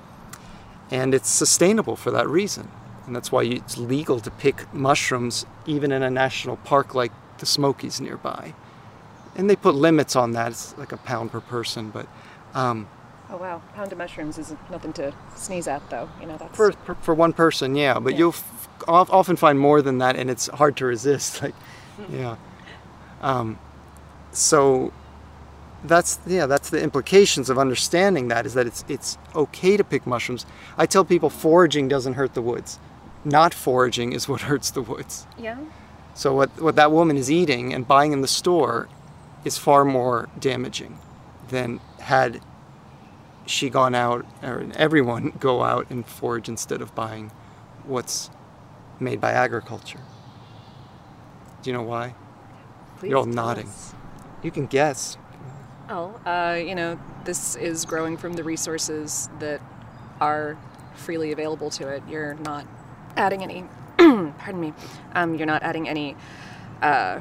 and 0.90 1.14
it's 1.14 1.28
sustainable 1.28 1.96
for 1.96 2.10
that 2.10 2.28
reason. 2.28 2.68
And 3.06 3.16
that's 3.16 3.32
why 3.32 3.44
it's 3.44 3.76
legal 3.78 4.20
to 4.20 4.30
pick 4.30 4.72
mushrooms 4.72 5.44
even 5.66 5.90
in 5.92 6.02
a 6.02 6.10
national 6.10 6.56
park 6.58 6.94
like 6.94 7.12
the 7.38 7.46
Smokies 7.46 8.00
nearby. 8.00 8.54
And 9.34 9.48
they 9.48 9.56
put 9.56 9.74
limits 9.74 10.14
on 10.14 10.32
that. 10.32 10.52
It's 10.52 10.76
like 10.78 10.92
a 10.92 10.96
pound 10.98 11.32
per 11.32 11.40
person, 11.40 11.90
but. 11.90 12.06
Um, 12.54 12.88
Oh, 13.30 13.38
wow. 13.38 13.62
Pound 13.74 13.90
of 13.90 13.96
mushrooms 13.96 14.36
is 14.36 14.54
nothing 14.70 14.92
to 14.94 15.14
sneeze 15.34 15.66
at, 15.66 15.88
though. 15.88 16.06
You 16.20 16.26
know, 16.26 16.36
that's. 16.36 16.54
for, 16.54 16.72
for, 16.72 16.94
for 16.96 17.14
one 17.14 17.32
person, 17.32 17.74
yeah, 17.74 17.98
but 17.98 18.14
you'll 18.14 18.30
f- 18.30 18.68
often 18.86 19.36
find 19.36 19.58
more 19.58 19.80
than 19.80 19.98
that, 19.98 20.16
and 20.16 20.28
it's 20.28 20.48
hard 20.48 20.76
to 20.78 20.84
resist. 20.86 21.42
Like, 21.42 21.54
yeah. 22.10 22.36
Um, 23.22 23.58
so 24.32 24.92
that's 25.84 26.18
yeah, 26.26 26.46
that's 26.46 26.70
the 26.70 26.80
implications 26.80 27.50
of 27.50 27.58
understanding 27.58 28.28
that 28.28 28.46
is 28.46 28.54
that 28.54 28.66
it's 28.66 28.84
it's 28.88 29.18
okay 29.34 29.76
to 29.76 29.84
pick 29.84 30.06
mushrooms. 30.06 30.46
I 30.78 30.86
tell 30.86 31.04
people 31.04 31.30
foraging 31.30 31.88
doesn't 31.88 32.14
hurt 32.14 32.34
the 32.34 32.42
woods. 32.42 32.78
Not 33.24 33.54
foraging 33.54 34.12
is 34.12 34.28
what 34.28 34.40
hurts 34.50 34.70
the 34.70 34.82
woods. 34.82 35.26
Yeah. 35.38 35.58
So 36.14 36.34
what 36.34 36.60
what 36.60 36.76
that 36.76 36.92
woman 36.92 37.16
is 37.16 37.30
eating 37.30 37.72
and 37.72 37.86
buying 37.86 38.12
in 38.12 38.20
the 38.20 38.28
store 38.28 38.88
is 39.44 39.58
far 39.58 39.84
more 39.84 40.28
damaging 40.38 40.98
than 41.48 41.80
had 41.98 42.40
she 43.46 43.68
gone 43.68 43.94
out 43.94 44.24
or 44.42 44.66
everyone 44.74 45.32
go 45.40 45.62
out 45.62 45.90
and 45.90 46.06
forage 46.06 46.48
instead 46.48 46.80
of 46.80 46.94
buying 46.94 47.32
what's 47.84 48.30
made 49.00 49.20
by 49.20 49.32
agriculture. 49.32 50.00
Do 51.62 51.70
you 51.70 51.76
know 51.76 51.82
why? 51.82 52.14
You're 53.02 53.18
all 53.18 53.24
nodding. 53.24 53.68
You 54.42 54.50
can 54.50 54.66
guess. 54.66 55.16
Oh, 55.94 56.18
uh, 56.24 56.54
you 56.54 56.74
know, 56.74 56.98
this 57.24 57.54
is 57.54 57.84
growing 57.84 58.16
from 58.16 58.32
the 58.32 58.42
resources 58.42 59.28
that 59.40 59.60
are 60.22 60.56
freely 60.94 61.32
available 61.32 61.68
to 61.68 61.86
it. 61.88 62.02
You're 62.08 62.32
not 62.32 62.66
adding 63.14 63.42
any, 63.42 63.66
pardon 63.98 64.58
me, 64.58 64.72
um, 65.14 65.34
you're 65.34 65.46
not 65.46 65.62
adding 65.62 65.90
any, 65.90 66.16
uh, 66.80 67.20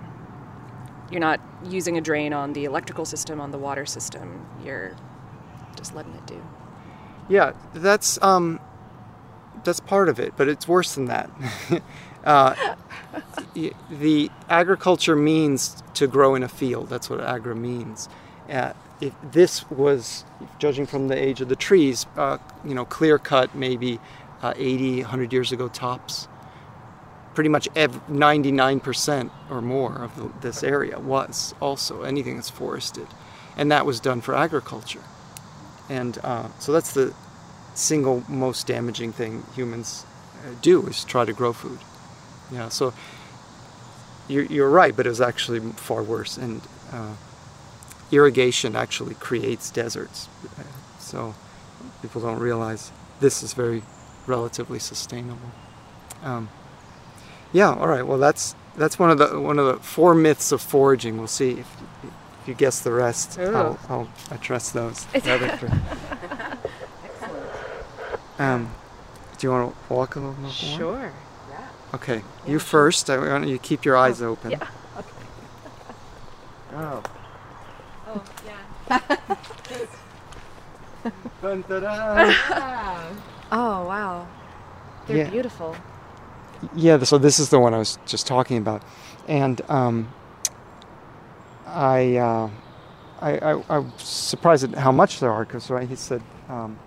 you're 1.11 1.19
not 1.19 1.41
using 1.65 1.97
a 1.97 2.01
drain 2.01 2.31
on 2.31 2.53
the 2.53 2.63
electrical 2.63 3.03
system, 3.03 3.41
on 3.41 3.51
the 3.51 3.57
water 3.57 3.85
system. 3.85 4.47
You're 4.63 4.95
just 5.75 5.93
letting 5.93 6.13
it 6.13 6.25
do. 6.25 6.41
Yeah, 7.27 7.51
that's 7.73 8.23
um, 8.23 8.61
that's 9.65 9.81
part 9.81 10.07
of 10.07 10.17
it, 10.17 10.35
but 10.37 10.47
it's 10.47 10.65
worse 10.65 10.95
than 10.95 11.05
that. 11.05 11.29
Uh, 12.23 12.75
y- 13.55 13.71
the 13.89 14.29
agriculture 14.47 15.15
means 15.15 15.81
to 15.95 16.05
grow 16.05 16.35
in 16.35 16.43
a 16.43 16.47
field. 16.47 16.87
That's 16.87 17.09
what 17.09 17.19
agra 17.19 17.55
means. 17.55 18.07
If 18.51 19.13
this 19.31 19.69
was, 19.71 20.25
judging 20.59 20.85
from 20.85 21.07
the 21.07 21.17
age 21.17 21.41
of 21.41 21.49
the 21.49 21.55
trees, 21.55 22.05
uh, 22.17 22.37
you 22.63 22.75
know, 22.75 22.85
clear 22.85 23.17
cut 23.17 23.55
maybe 23.55 23.99
uh, 24.41 24.53
80, 24.55 25.01
100 25.01 25.33
years 25.33 25.51
ago 25.51 25.67
tops. 25.67 26.27
Pretty 27.33 27.49
much 27.49 27.67
ev- 27.75 28.01
99% 28.07 29.31
or 29.49 29.61
more 29.61 29.95
of 30.03 30.15
the, 30.17 30.31
this 30.41 30.63
area 30.63 30.99
was 30.99 31.55
also 31.61 32.03
anything 32.03 32.35
that's 32.35 32.49
forested. 32.49 33.07
And 33.55 33.71
that 33.71 33.85
was 33.85 33.99
done 33.99 34.21
for 34.21 34.35
agriculture. 34.35 35.03
And 35.89 36.17
uh, 36.23 36.49
so 36.59 36.71
that's 36.71 36.93
the 36.93 37.13
single 37.73 38.23
most 38.27 38.67
damaging 38.67 39.13
thing 39.13 39.43
humans 39.55 40.05
uh, 40.45 40.53
do 40.61 40.85
is 40.87 41.03
try 41.05 41.25
to 41.25 41.33
grow 41.33 41.53
food. 41.53 41.79
Yeah, 42.51 42.69
so 42.69 42.93
you're, 44.27 44.45
you're 44.45 44.69
right, 44.69 44.95
but 44.95 45.05
it 45.05 45.09
was 45.09 45.21
actually 45.21 45.59
far 45.73 46.03
worse. 46.03 46.37
And 46.37 46.61
uh, 46.91 47.13
irrigation 48.11 48.75
actually 48.75 49.15
creates 49.15 49.69
deserts. 49.71 50.27
Uh, 50.57 50.63
So 50.99 51.33
people 52.01 52.21
don't 52.21 52.39
realize 52.39 52.91
this 53.19 53.43
is 53.43 53.53
very 53.53 53.83
relatively 54.27 54.79
sustainable. 54.79 55.51
Um, 56.23 56.49
yeah, 57.53 57.69
all 57.73 57.87
right. 57.87 58.05
Well, 58.05 58.17
that's 58.19 58.55
that's 58.77 58.97
one 58.99 59.11
of 59.11 59.17
the 59.17 59.39
one 59.39 59.59
of 59.59 59.65
the 59.65 59.77
four 59.83 60.13
myths 60.15 60.51
of 60.51 60.61
foraging. 60.61 61.17
We'll 61.17 61.27
see 61.27 61.51
if, 61.59 61.67
if 62.41 62.47
you 62.47 62.53
guess 62.53 62.79
the 62.81 62.91
rest. 62.93 63.37
I'll, 63.39 63.77
I'll 63.89 64.07
address 64.31 64.71
those. 64.71 65.05
the 65.05 65.31
other 65.33 65.49
three. 65.57 65.69
Um, 68.39 68.73
do 69.37 69.47
you 69.47 69.51
want 69.51 69.75
to 69.87 69.93
walk 69.93 70.15
a 70.15 70.19
little 70.19 70.35
more? 70.35 70.51
Sure. 70.51 71.11
Yeah. 71.49 71.67
Okay, 71.95 72.23
you 72.47 72.59
first. 72.59 73.09
I 73.09 73.17
want 73.17 73.47
you 73.47 73.57
to 73.57 73.63
keep 73.63 73.85
your 73.85 73.97
eyes 73.97 74.21
open. 74.21 74.51
yeah. 74.51 74.67
Okay. 74.97 75.09
Oh. 76.73 77.03
Oh, 78.13 78.23
yeah. 78.45 78.99
Dun, 81.41 81.63
da, 81.67 81.79
da. 81.79 83.07
Oh, 83.51 83.85
wow. 83.85 84.27
They're 85.07 85.17
Yeah. 85.17 85.29
beautiful. 85.29 85.75
Yeah, 86.75 87.01
so 87.03 87.17
this 87.17 87.39
is 87.39 87.49
the 87.49 87.59
one 87.59 87.73
I 87.73 87.79
was 87.79 87.97
just 88.05 88.27
talking 88.27 88.57
about, 88.57 88.83
and 89.27 89.59
um, 89.67 90.07
I, 91.65 92.17
uh, 92.17 92.49
I, 93.19 93.31
I, 93.39 93.63
I 93.69 93.77
was 93.79 93.91
surprised 93.97 94.63
at 94.63 94.75
how 94.77 94.91
much 94.91 95.19
there 95.19 95.31
are 95.31 95.43
because 95.43 95.71
right, 95.71 95.87
he 95.89 95.95
said, 95.95 96.21
um, 96.49 96.77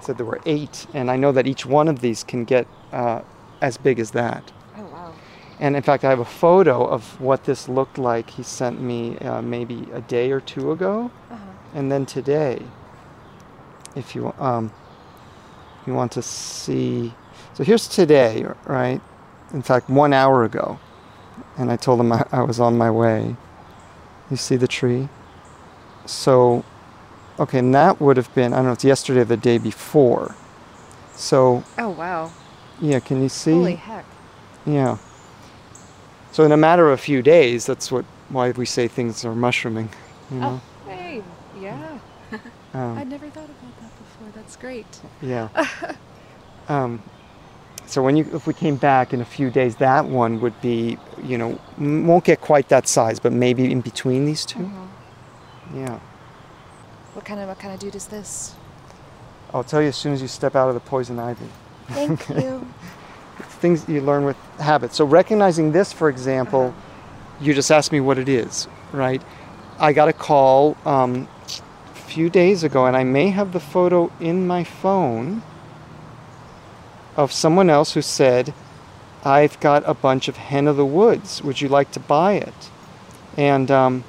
said 0.00 0.16
there 0.16 0.26
were 0.26 0.40
eight, 0.46 0.86
and 0.94 1.10
I 1.10 1.16
know 1.16 1.32
that 1.32 1.46
each 1.48 1.66
one 1.66 1.88
of 1.88 2.00
these 2.00 2.22
can 2.22 2.44
get 2.44 2.68
uh, 2.92 3.22
as 3.60 3.76
big 3.78 3.98
as 3.98 4.12
that. 4.12 4.52
And 5.58 5.74
in 5.74 5.82
fact, 5.82 6.04
I 6.04 6.10
have 6.10 6.18
a 6.20 6.24
photo 6.24 6.84
of 6.84 7.18
what 7.20 7.44
this 7.44 7.68
looked 7.68 7.96
like. 7.98 8.28
He 8.30 8.42
sent 8.42 8.80
me 8.80 9.16
uh, 9.18 9.40
maybe 9.40 9.88
a 9.94 10.00
day 10.02 10.30
or 10.30 10.40
two 10.40 10.70
ago, 10.72 11.10
Uh-huh. 11.30 11.40
and 11.74 11.90
then 11.90 12.04
today. 12.06 12.62
If 13.94 14.14
you 14.14 14.34
um, 14.38 14.70
you 15.86 15.94
want 15.94 16.12
to 16.12 16.22
see, 16.22 17.14
so 17.54 17.64
here's 17.64 17.88
today, 17.88 18.44
right? 18.66 19.00
In 19.54 19.62
fact, 19.62 19.88
one 19.88 20.12
hour 20.12 20.44
ago, 20.44 20.78
and 21.56 21.72
I 21.72 21.76
told 21.76 22.00
him 22.00 22.12
I, 22.12 22.26
I 22.30 22.42
was 22.42 22.60
on 22.60 22.76
my 22.76 22.90
way. 22.90 23.36
You 24.30 24.36
see 24.36 24.56
the 24.56 24.68
tree? 24.68 25.08
So, 26.04 26.62
okay, 27.40 27.60
and 27.60 27.74
that 27.74 27.98
would 28.00 28.18
have 28.18 28.32
been 28.34 28.52
I 28.52 28.56
don't 28.56 28.66
know. 28.66 28.72
It's 28.72 28.84
yesterday 28.84 29.20
or 29.20 29.24
the 29.24 29.36
day 29.38 29.56
before. 29.56 30.34
So 31.14 31.64
Oh, 31.78 31.88
wow. 31.88 32.30
yeah, 32.82 33.00
can 33.00 33.22
you 33.22 33.30
see? 33.30 33.52
Holy 33.52 33.76
heck. 33.76 34.04
Yeah. 34.66 34.98
So 36.36 36.44
in 36.44 36.52
a 36.52 36.56
matter 36.58 36.86
of 36.86 36.92
a 36.92 37.02
few 37.02 37.22
days, 37.22 37.64
that's 37.64 37.90
what 37.90 38.04
why 38.28 38.50
we 38.50 38.66
say 38.66 38.88
things 38.88 39.24
are 39.24 39.34
mushrooming. 39.34 39.88
You 40.30 40.38
know? 40.38 40.60
Hey, 40.86 41.22
yeah. 41.58 41.98
Um, 42.74 42.98
I'd 42.98 43.08
never 43.08 43.30
thought 43.30 43.48
about 43.48 43.80
that 43.80 43.92
before. 43.96 44.28
That's 44.34 44.54
great. 44.54 45.00
yeah. 45.22 45.48
um, 46.68 47.02
so 47.86 48.02
when 48.02 48.18
you 48.18 48.28
if 48.34 48.46
we 48.46 48.52
came 48.52 48.76
back 48.76 49.14
in 49.14 49.22
a 49.22 49.24
few 49.24 49.48
days, 49.48 49.76
that 49.76 50.04
one 50.04 50.38
would 50.42 50.60
be 50.60 50.98
you 51.24 51.38
know 51.38 51.58
m- 51.78 52.06
won't 52.06 52.24
get 52.24 52.42
quite 52.42 52.68
that 52.68 52.86
size, 52.86 53.18
but 53.18 53.32
maybe 53.32 53.72
in 53.72 53.80
between 53.80 54.26
these 54.26 54.44
2 54.44 54.70
Yeah. 55.74 55.98
What 57.14 57.24
kind 57.24 57.40
of 57.40 57.48
what 57.48 57.58
kind 57.58 57.72
of 57.72 57.80
dude 57.80 57.94
is 57.94 58.08
this? 58.08 58.54
I'll 59.54 59.64
tell 59.64 59.80
you 59.80 59.88
as 59.88 59.96
soon 59.96 60.12
as 60.12 60.20
you 60.20 60.28
step 60.28 60.54
out 60.54 60.68
of 60.68 60.74
the 60.74 60.80
poison 60.80 61.18
ivy. 61.18 61.48
Thank 61.88 62.28
you. 62.44 62.68
Things 63.56 63.88
you 63.88 64.00
learn 64.00 64.24
with 64.24 64.36
habits. 64.58 64.96
So 64.96 65.04
recognizing 65.04 65.72
this, 65.72 65.92
for 65.92 66.08
example, 66.08 66.74
you 67.40 67.54
just 67.54 67.70
asked 67.70 67.92
me 67.92 68.00
what 68.00 68.18
it 68.18 68.28
is, 68.28 68.68
right? 68.92 69.22
I 69.78 69.92
got 69.92 70.08
a 70.08 70.12
call 70.12 70.76
um, 70.84 71.28
a 71.90 71.98
few 71.98 72.30
days 72.30 72.64
ago, 72.64 72.86
and 72.86 72.96
I 72.96 73.04
may 73.04 73.28
have 73.28 73.52
the 73.52 73.60
photo 73.60 74.10
in 74.20 74.46
my 74.46 74.64
phone 74.64 75.42
of 77.16 77.32
someone 77.32 77.70
else 77.70 77.94
who 77.94 78.02
said, 78.02 78.52
"I've 79.24 79.58
got 79.60 79.82
a 79.86 79.94
bunch 79.94 80.28
of 80.28 80.36
hen 80.36 80.66
of 80.68 80.76
the 80.76 80.86
woods. 80.86 81.42
Would 81.42 81.60
you 81.60 81.68
like 81.68 81.90
to 81.92 82.00
buy 82.00 82.34
it?" 82.34 82.70
And 83.36 83.70
um, 83.70 84.04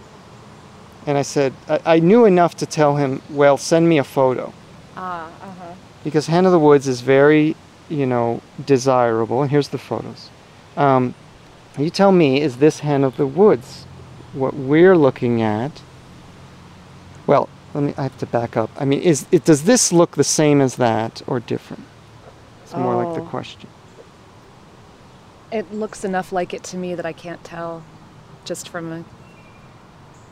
and 1.05 1.17
I 1.17 1.21
said, 1.21 1.53
I, 1.69 1.79
I 1.85 1.99
knew 1.99 2.25
enough 2.25 2.55
to 2.57 2.65
tell 2.65 2.97
him, 2.97 3.21
"Well, 3.29 3.57
send 3.57 3.87
me 3.87 3.97
a 3.97 4.03
photo." 4.03 4.53
Ah, 4.95 5.27
uh-huh. 5.27 5.73
because 6.03 6.27
hen 6.27 6.45
of 6.45 6.51
the 6.51 6.59
woods 6.59 6.87
is 6.87 7.01
very 7.01 7.55
you 7.89 8.05
know 8.05 8.41
desirable. 8.65 9.41
And 9.41 9.51
here's 9.51 9.69
the 9.69 9.77
photos. 9.77 10.29
Um, 10.77 11.15
you 11.77 11.89
tell 11.89 12.11
me 12.11 12.41
is 12.41 12.57
this 12.57 12.79
hen 12.81 13.03
of 13.03 13.17
the 13.17 13.27
woods 13.27 13.85
what 14.33 14.53
we're 14.55 14.97
looking 14.97 15.41
at? 15.41 15.81
Well 17.27 17.49
let 17.73 17.83
me 17.83 17.93
i 17.97 18.03
have 18.03 18.17
to 18.19 18.25
back 18.25 18.57
up. 18.57 18.71
I 18.77 18.85
mean 18.85 19.01
is 19.01 19.27
it 19.31 19.45
does 19.45 19.63
this 19.63 19.91
look 19.93 20.15
the 20.15 20.23
same 20.23 20.61
as 20.61 20.75
that 20.77 21.21
or 21.27 21.39
different? 21.39 21.85
It's 22.63 22.75
more 22.75 22.95
like 22.95 23.13
the 23.13 23.21
Oh. 23.21 23.25
question. 23.29 23.69
It 25.51 25.73
looks 25.73 26.03
enough 26.03 26.31
like 26.31 26.53
it 26.53 26.63
to 26.65 26.77
me 26.77 26.95
that 26.95 27.05
I 27.05 27.13
can't 27.13 27.43
tell 27.43 27.83
just 28.45 28.69
from 28.69 28.91
a, 28.91 29.05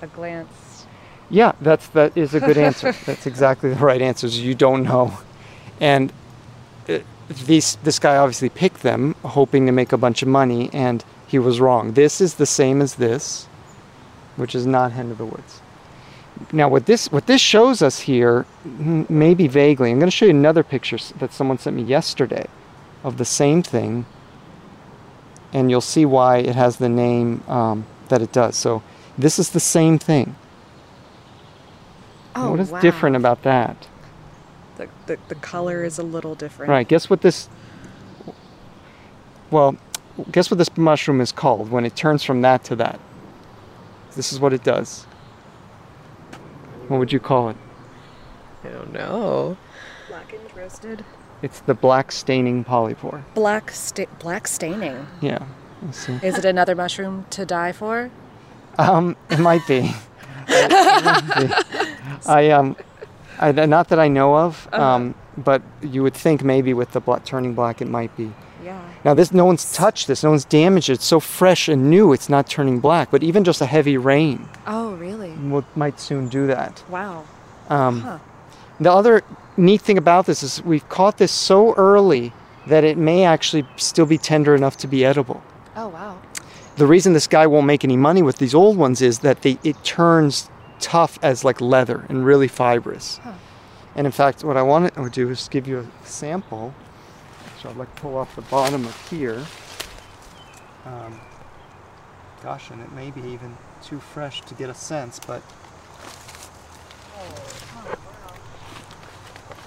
a 0.02 0.08
glance. 0.08 0.88
yeah 1.30 1.54
that's 1.62 1.88
that 1.90 2.18
is 2.18 2.34
a 2.34 2.40
good 2.40 2.58
answer. 2.58 2.92
That's 3.06 3.26
exactly 3.28 3.70
the 3.74 3.78
right 3.86 4.02
answer 4.02 4.28
is 4.28 4.40
you 4.40 4.56
don't 4.56 4.84
know. 4.84 5.18
And 5.80 6.12
uh, 6.90 7.00
these 7.30 7.78
this 7.84 8.00
guy 8.00 8.18
obviously 8.18 8.50
picked 8.50 8.84
them 8.84 9.16
hoping 9.24 9.66
to 9.66 9.72
make 9.72 9.92
a 9.92 9.98
bunch 9.98 10.22
of 10.22 10.28
money 10.28 10.70
and 10.74 11.04
he 11.28 11.40
was 11.40 11.60
wrong. 11.60 11.94
This 11.94 12.22
is 12.22 12.36
the 12.36 12.46
same 12.46 12.82
as 12.82 12.96
this 12.96 13.48
which 14.36 14.54
is 14.54 14.66
not 14.66 14.92
hen 14.92 15.12
of 15.12 15.18
the 15.18 15.26
woods. 15.26 15.62
Now 16.52 16.68
what 16.70 16.86
this 16.86 17.12
what 17.12 17.28
this 17.28 17.42
shows 17.42 17.82
us 17.82 18.00
here 18.02 18.46
maybe 18.66 19.48
vaguely 19.48 19.92
i'm 19.92 20.00
going 20.00 20.10
to 20.10 20.16
show 20.16 20.26
you 20.26 20.32
another 20.32 20.64
picture 20.64 20.98
that 21.20 21.32
someone 21.32 21.58
sent 21.58 21.78
me 21.78 21.84
yesterday 21.84 22.46
of 23.06 23.18
the 23.18 23.24
same 23.24 23.64
thing 23.64 24.06
and 25.56 25.72
you'll 25.72 25.80
see 25.80 26.06
why 26.06 26.40
it 26.40 26.54
has 26.54 26.76
the 26.78 26.90
name 26.90 27.42
um, 27.48 27.86
that 28.10 28.22
it 28.22 28.34
does. 28.34 28.58
So 28.58 28.84
this 29.18 29.40
is 29.40 29.52
the 29.52 29.62
same 29.62 29.98
thing. 29.98 30.36
Oh, 32.36 32.52
what 32.52 32.60
is 32.60 32.72
wow. 32.72 32.82
different 32.82 33.16
about 33.16 33.44
that 33.44 33.88
The, 34.76 34.90
the, 35.06 35.18
the 35.30 35.36
color 35.36 35.84
is 35.84 35.98
a 36.00 36.04
little 36.04 36.36
different. 36.36 36.70
Right. 36.70 36.88
Guess 36.88 37.10
what 37.10 37.22
this. 37.22 37.50
Well, 39.52 39.78
guess 40.32 40.50
what 40.50 40.58
this 40.58 40.76
mushroom 40.78 41.22
is 41.22 41.32
called 41.32 41.70
when 41.70 41.86
it 41.86 41.96
turns 41.96 42.24
from 42.24 42.42
that 42.42 42.64
to 42.66 42.76
that. 42.78 43.00
This 44.16 44.34
is 44.34 44.40
what 44.40 44.54
it 44.54 44.64
does. 44.64 45.04
What 46.88 47.00
would 47.00 47.12
you 47.12 47.20
call 47.20 47.50
it? 47.50 47.58
I 48.64 48.70
don't 48.70 48.94
know. 48.94 49.58
Blackened, 50.08 50.56
roasted. 50.56 51.04
It's 51.42 51.60
the 51.62 51.74
black 51.74 52.12
staining 52.12 52.64
polypore. 52.64 53.24
Black 53.34 53.72
sta- 53.72 54.08
black 54.20 54.48
staining. 54.48 55.06
Yeah. 55.22 55.46
Let's 55.82 55.98
see. 56.00 56.14
Is 56.24 56.38
it 56.38 56.46
another 56.46 56.76
mushroom 56.76 57.26
to 57.32 57.46
die 57.46 57.72
for? 57.72 58.10
Um, 58.78 59.16
it 59.30 59.40
might 59.40 59.66
be. 59.68 59.94
It 60.48 60.70
might 61.04 61.40
be. 61.40 62.28
I 62.28 62.52
um, 62.52 62.76
I, 63.40 63.52
not 63.52 63.90
that 63.90 64.00
I 64.00 64.08
know 64.08 64.36
of. 64.38 64.68
Um, 64.74 65.16
but 65.38 65.62
you 65.82 66.02
would 66.04 66.14
think 66.14 66.44
maybe 66.44 66.74
with 66.74 66.92
the 66.92 67.00
bla- 67.02 67.20
turning 67.20 67.54
black, 67.54 67.82
it 67.82 67.88
might 67.90 68.16
be. 68.16 68.32
Yeah. 68.64 68.82
Now 69.04 69.14
this, 69.14 69.32
no 69.32 69.46
one's 69.46 69.74
touched 69.74 70.08
this. 70.08 70.24
No 70.24 70.30
one's 70.32 70.46
damaged 70.46 70.90
it. 70.90 70.94
It's 70.94 71.06
so 71.06 71.20
fresh 71.20 71.68
and 71.68 71.90
new. 71.90 72.14
It's 72.14 72.30
not 72.30 72.48
turning 72.48 72.80
black. 72.80 73.12
But 73.12 73.22
even 73.24 73.44
just 73.44 73.62
a 73.62 73.66
heavy 73.66 73.98
rain 73.98 74.48
Oh, 74.66 74.96
really? 74.96 75.32
will, 75.32 75.66
might 75.76 76.00
soon 76.00 76.30
do 76.30 76.48
that. 76.48 76.84
Wow. 76.90 77.26
Um, 77.70 78.02
Huh. 78.02 78.20
The 78.80 78.92
other 78.92 79.24
neat 79.56 79.82
thing 79.82 79.98
about 79.98 80.26
this 80.26 80.44
is 80.44 80.62
we've 80.64 80.88
caught 80.90 81.18
this 81.18 81.32
so 81.32 81.74
early 81.76 82.34
that 82.68 82.84
it 82.84 82.98
may 82.98 83.24
actually 83.24 83.66
still 83.78 84.06
be 84.06 84.18
tender 84.18 84.54
enough 84.56 84.76
to 84.78 84.88
be 84.88 85.06
edible. 85.06 85.42
Oh, 85.76 85.88
wow. 85.90 86.18
The 86.78 86.86
reason 86.88 87.14
this 87.14 87.28
guy 87.28 87.48
won't 87.48 87.66
make 87.68 87.84
any 87.86 87.96
money 87.96 88.22
with 88.22 88.38
these 88.38 88.54
old 88.56 88.76
ones 88.78 89.02
is 89.02 89.20
that 89.20 89.44
they, 89.44 89.58
it 89.64 89.82
turns 89.84 90.50
tough 90.80 91.20
as 91.22 91.44
like 91.44 91.62
leather 91.62 92.06
and 92.10 92.26
really 92.26 92.48
fibrous. 92.48 93.18
Huh. 93.18 93.34
And 93.96 94.06
in 94.06 94.12
fact, 94.12 94.44
what 94.44 94.58
I 94.58 94.62
want 94.62 94.94
to 94.94 95.10
do 95.10 95.30
is 95.30 95.48
give 95.48 95.68
you 95.68 95.80
a 95.80 96.06
sample. 96.06 96.74
So 97.62 97.70
I'd 97.70 97.78
like 97.78 97.94
to 97.96 98.02
pull 98.02 98.18
off 98.18 98.36
the 98.36 98.42
bottom 98.44 98.86
of 98.86 99.10
here. 99.10 99.44
Um, 100.86 101.20
gosh, 102.44 102.70
and 102.70 102.82
it 102.82 102.92
may 102.92 103.10
be 103.10 103.22
even 103.22 103.58
too 103.84 104.00
fresh 104.00 104.42
to 104.42 104.54
get 104.54 104.70
a 104.70 104.74
sense, 104.74 105.20
but. 105.26 105.42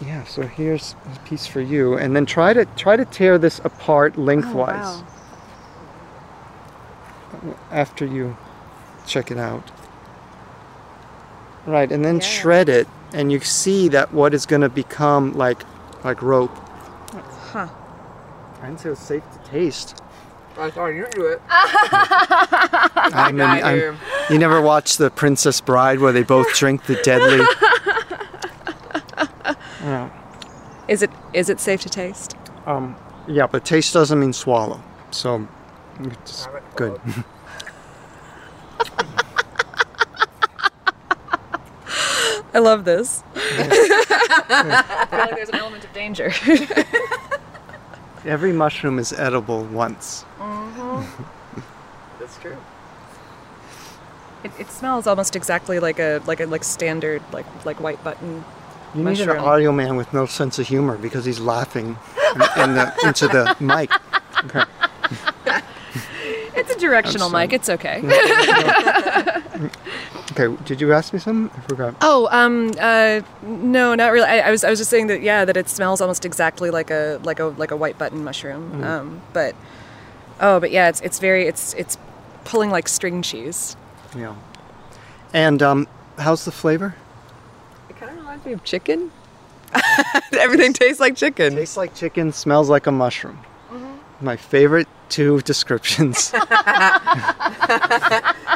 Yeah, 0.00 0.22
so 0.24 0.42
here's 0.42 0.94
a 1.12 1.18
piece 1.28 1.46
for 1.46 1.60
you, 1.60 1.98
and 1.98 2.14
then 2.14 2.24
try 2.24 2.52
to 2.52 2.64
try 2.76 2.94
to 2.94 3.04
tear 3.04 3.36
this 3.36 3.58
apart 3.64 4.16
lengthwise 4.16 5.02
after 7.72 8.06
you 8.06 8.36
check 9.06 9.32
it 9.32 9.38
out. 9.38 9.72
Right, 11.68 11.92
and 11.92 12.04
then 12.04 12.16
Yeah. 12.16 12.22
shred 12.22 12.68
it, 12.68 12.88
and 13.12 13.30
you 13.30 13.40
see 13.40 13.88
that 13.88 14.12
what 14.12 14.32
is 14.34 14.46
going 14.46 14.62
to 14.62 14.68
become 14.70 15.32
like 15.34 15.62
like 16.04 16.22
rope. 16.22 16.50
Huh. 17.52 17.68
I 18.62 18.66
didn't 18.66 18.80
say 18.80 18.88
it 18.88 18.90
was 18.90 18.98
safe 18.98 19.22
to 19.32 19.50
taste. 19.50 20.00
I 20.58 20.70
thought 20.70 20.86
you 20.88 21.06
knew 21.16 21.26
it. 21.26 21.40
I 21.50 23.26
mean, 23.28 23.36
got 23.38 23.62
I'm- 23.62 23.76
you. 23.78 23.94
you 24.30 24.38
never 24.38 24.60
watched 24.60 24.98
The 24.98 25.10
Princess 25.10 25.60
Bride 25.60 26.00
where 26.00 26.10
they 26.12 26.22
both 26.24 26.52
drink 26.54 26.84
the 26.86 26.96
deadly. 26.96 27.44
Yeah. 29.82 30.10
Is 30.88 31.02
it 31.02 31.10
is 31.32 31.48
it 31.48 31.60
safe 31.60 31.80
to 31.82 31.88
taste? 31.88 32.34
Um, 32.66 32.96
yeah, 33.26 33.46
but 33.46 33.64
taste 33.64 33.92
doesn't 33.94 34.18
mean 34.18 34.32
swallow. 34.32 34.80
So, 35.10 35.46
it's 36.00 36.48
good. 36.76 37.00
I 42.58 42.60
love 42.60 42.84
this. 42.84 43.22
I 43.36 45.06
feel 45.08 45.18
like 45.20 45.36
there's 45.36 45.48
an 45.48 45.54
element 45.54 45.84
of 45.84 45.92
danger. 45.92 46.32
Every 48.24 48.52
mushroom 48.52 48.98
is 48.98 49.12
edible 49.12 49.62
once. 49.66 50.24
Mm-hmm. 50.40 51.60
That's 52.18 52.36
true. 52.38 52.56
It, 54.42 54.50
it 54.58 54.70
smells 54.72 55.06
almost 55.06 55.36
exactly 55.36 55.78
like 55.78 56.00
a 56.00 56.20
like 56.26 56.40
a 56.40 56.46
like 56.46 56.64
standard 56.64 57.22
like 57.32 57.46
like 57.64 57.80
white 57.80 58.02
button. 58.02 58.44
You 58.92 59.04
need 59.04 59.20
an 59.20 59.30
audio 59.30 59.70
man 59.70 59.94
with 59.94 60.12
no 60.12 60.26
sense 60.26 60.58
of 60.58 60.66
humor 60.66 60.98
because 60.98 61.24
he's 61.24 61.38
laughing 61.38 61.96
in, 62.34 62.42
in 62.60 62.74
the, 62.74 62.92
into 63.04 63.28
the 63.28 63.54
mic. 63.60 63.92
Okay. 64.46 64.64
It's 66.56 66.74
a 66.74 66.78
directional 66.80 67.28
I'm 67.28 67.30
sorry. 67.30 67.46
mic. 67.46 67.52
It's 67.52 67.68
okay. 67.68 68.00
Okay, 70.38 70.62
did 70.64 70.80
you 70.80 70.92
ask 70.92 71.12
me 71.12 71.18
something? 71.18 71.50
I 71.56 71.66
forgot. 71.66 71.96
Oh, 72.00 72.28
um, 72.30 72.72
uh, 72.78 73.22
no, 73.42 73.94
not 73.94 74.12
really. 74.12 74.28
I, 74.28 74.40
I 74.40 74.50
was, 74.50 74.62
I 74.62 74.70
was 74.70 74.78
just 74.78 74.90
saying 74.90 75.08
that, 75.08 75.20
yeah, 75.20 75.44
that 75.44 75.56
it 75.56 75.68
smells 75.68 76.00
almost 76.00 76.24
exactly 76.24 76.70
like 76.70 76.90
a, 76.90 77.20
like 77.24 77.40
a, 77.40 77.46
like 77.46 77.70
a 77.72 77.76
white 77.76 77.98
button 77.98 78.22
mushroom. 78.22 78.80
Mm. 78.80 78.84
Um, 78.84 79.22
but, 79.32 79.56
oh, 80.40 80.60
but 80.60 80.70
yeah, 80.70 80.88
it's, 80.88 81.00
it's 81.00 81.18
very, 81.18 81.46
it's, 81.46 81.74
it's 81.74 81.98
pulling 82.44 82.70
like 82.70 82.88
string 82.88 83.20
cheese. 83.20 83.76
Yeah. 84.16 84.36
And 85.32 85.60
um, 85.62 85.88
how's 86.18 86.44
the 86.44 86.52
flavor? 86.52 86.94
It 87.90 87.96
kind 87.96 88.12
of 88.12 88.18
reminds 88.18 88.44
me 88.46 88.52
of 88.52 88.62
chicken. 88.62 89.10
Everything 90.32 90.72
tastes 90.72 91.00
like 91.00 91.16
chicken. 91.16 91.54
Tastes 91.54 91.76
like 91.76 91.94
chicken, 91.94 92.32
smells 92.32 92.70
like 92.70 92.86
a 92.86 92.92
mushroom. 92.92 93.38
My 94.20 94.36
favorite 94.36 94.88
two 95.08 95.40
descriptions. 95.42 96.32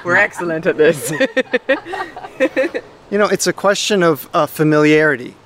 We're 0.05 0.17
excellent 0.17 0.67
at 0.67 0.77
this. 0.77 1.13
You 3.11 3.19
know, 3.19 3.27
it's 3.27 3.47
a 3.47 3.53
question 3.53 4.03
of 4.03 4.29
uh, 4.35 4.47
familiarity. 4.47 5.37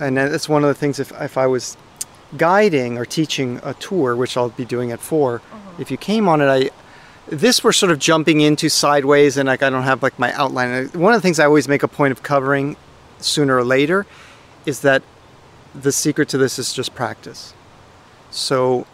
And 0.00 0.16
that's 0.16 0.48
one 0.48 0.64
of 0.64 0.68
the 0.68 0.74
things 0.74 0.98
if, 0.98 1.12
if 1.20 1.36
I 1.36 1.46
was 1.46 1.76
guiding 2.36 2.98
or 2.98 3.04
teaching 3.04 3.60
a 3.62 3.74
tour, 3.74 4.16
which 4.16 4.36
I'll 4.36 4.50
be 4.50 4.64
doing 4.64 4.92
at 4.92 5.00
4 5.00 5.42
if 5.78 5.90
you 5.90 5.96
came 5.96 6.28
on 6.28 6.40
it, 6.40 6.46
I 6.46 6.70
this 7.28 7.64
we're 7.64 7.72
sort 7.72 7.90
of 7.90 7.98
jumping 7.98 8.40
into 8.40 8.68
sideways 8.68 9.36
and 9.36 9.48
like 9.48 9.62
I 9.62 9.70
don't 9.70 9.82
have 9.82 10.02
like 10.02 10.18
my 10.18 10.32
outline. 10.32 10.88
One 10.88 11.12
of 11.12 11.20
the 11.20 11.22
things 11.22 11.40
I 11.40 11.44
always 11.44 11.68
make 11.68 11.82
a 11.82 11.88
point 11.88 12.12
of 12.12 12.22
covering 12.22 12.76
sooner 13.18 13.56
or 13.56 13.64
later 13.64 14.06
is 14.64 14.80
that 14.80 15.02
the 15.74 15.92
secret 15.92 16.28
to 16.30 16.38
this 16.38 16.58
is 16.58 16.72
just 16.72 16.94
practice. 16.94 17.52
So 18.30 18.86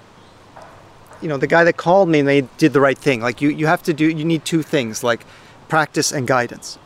you 1.23 1.29
know, 1.29 1.37
the 1.37 1.47
guy 1.47 1.65
that 1.65 1.77
called 1.77 2.09
me, 2.09 2.21
and 2.21 2.29
they 2.29 2.43
did 2.59 2.73
the 2.73 2.81
right 2.81 2.99
thing. 2.99 3.21
Like 3.21 3.41
you, 3.41 3.49
you 3.49 3.67
have 3.67 3.83
to 3.85 3.93
do, 3.93 4.09
you 4.09 4.25
need 4.25 4.45
two 4.45 4.63
things, 4.63 5.03
like 5.03 5.25
practice 5.69 6.13
and 6.13 6.27
guidance, 6.27 6.79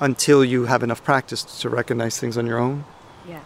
until 0.00 0.44
you 0.44 0.64
have 0.64 0.82
enough 0.82 1.04
practice 1.04 1.42
to 1.60 1.68
recognize 1.68 2.18
things 2.18 2.36
on 2.38 2.46
your 2.46 2.58
own. 2.58 2.84
Yeah. 3.28 3.40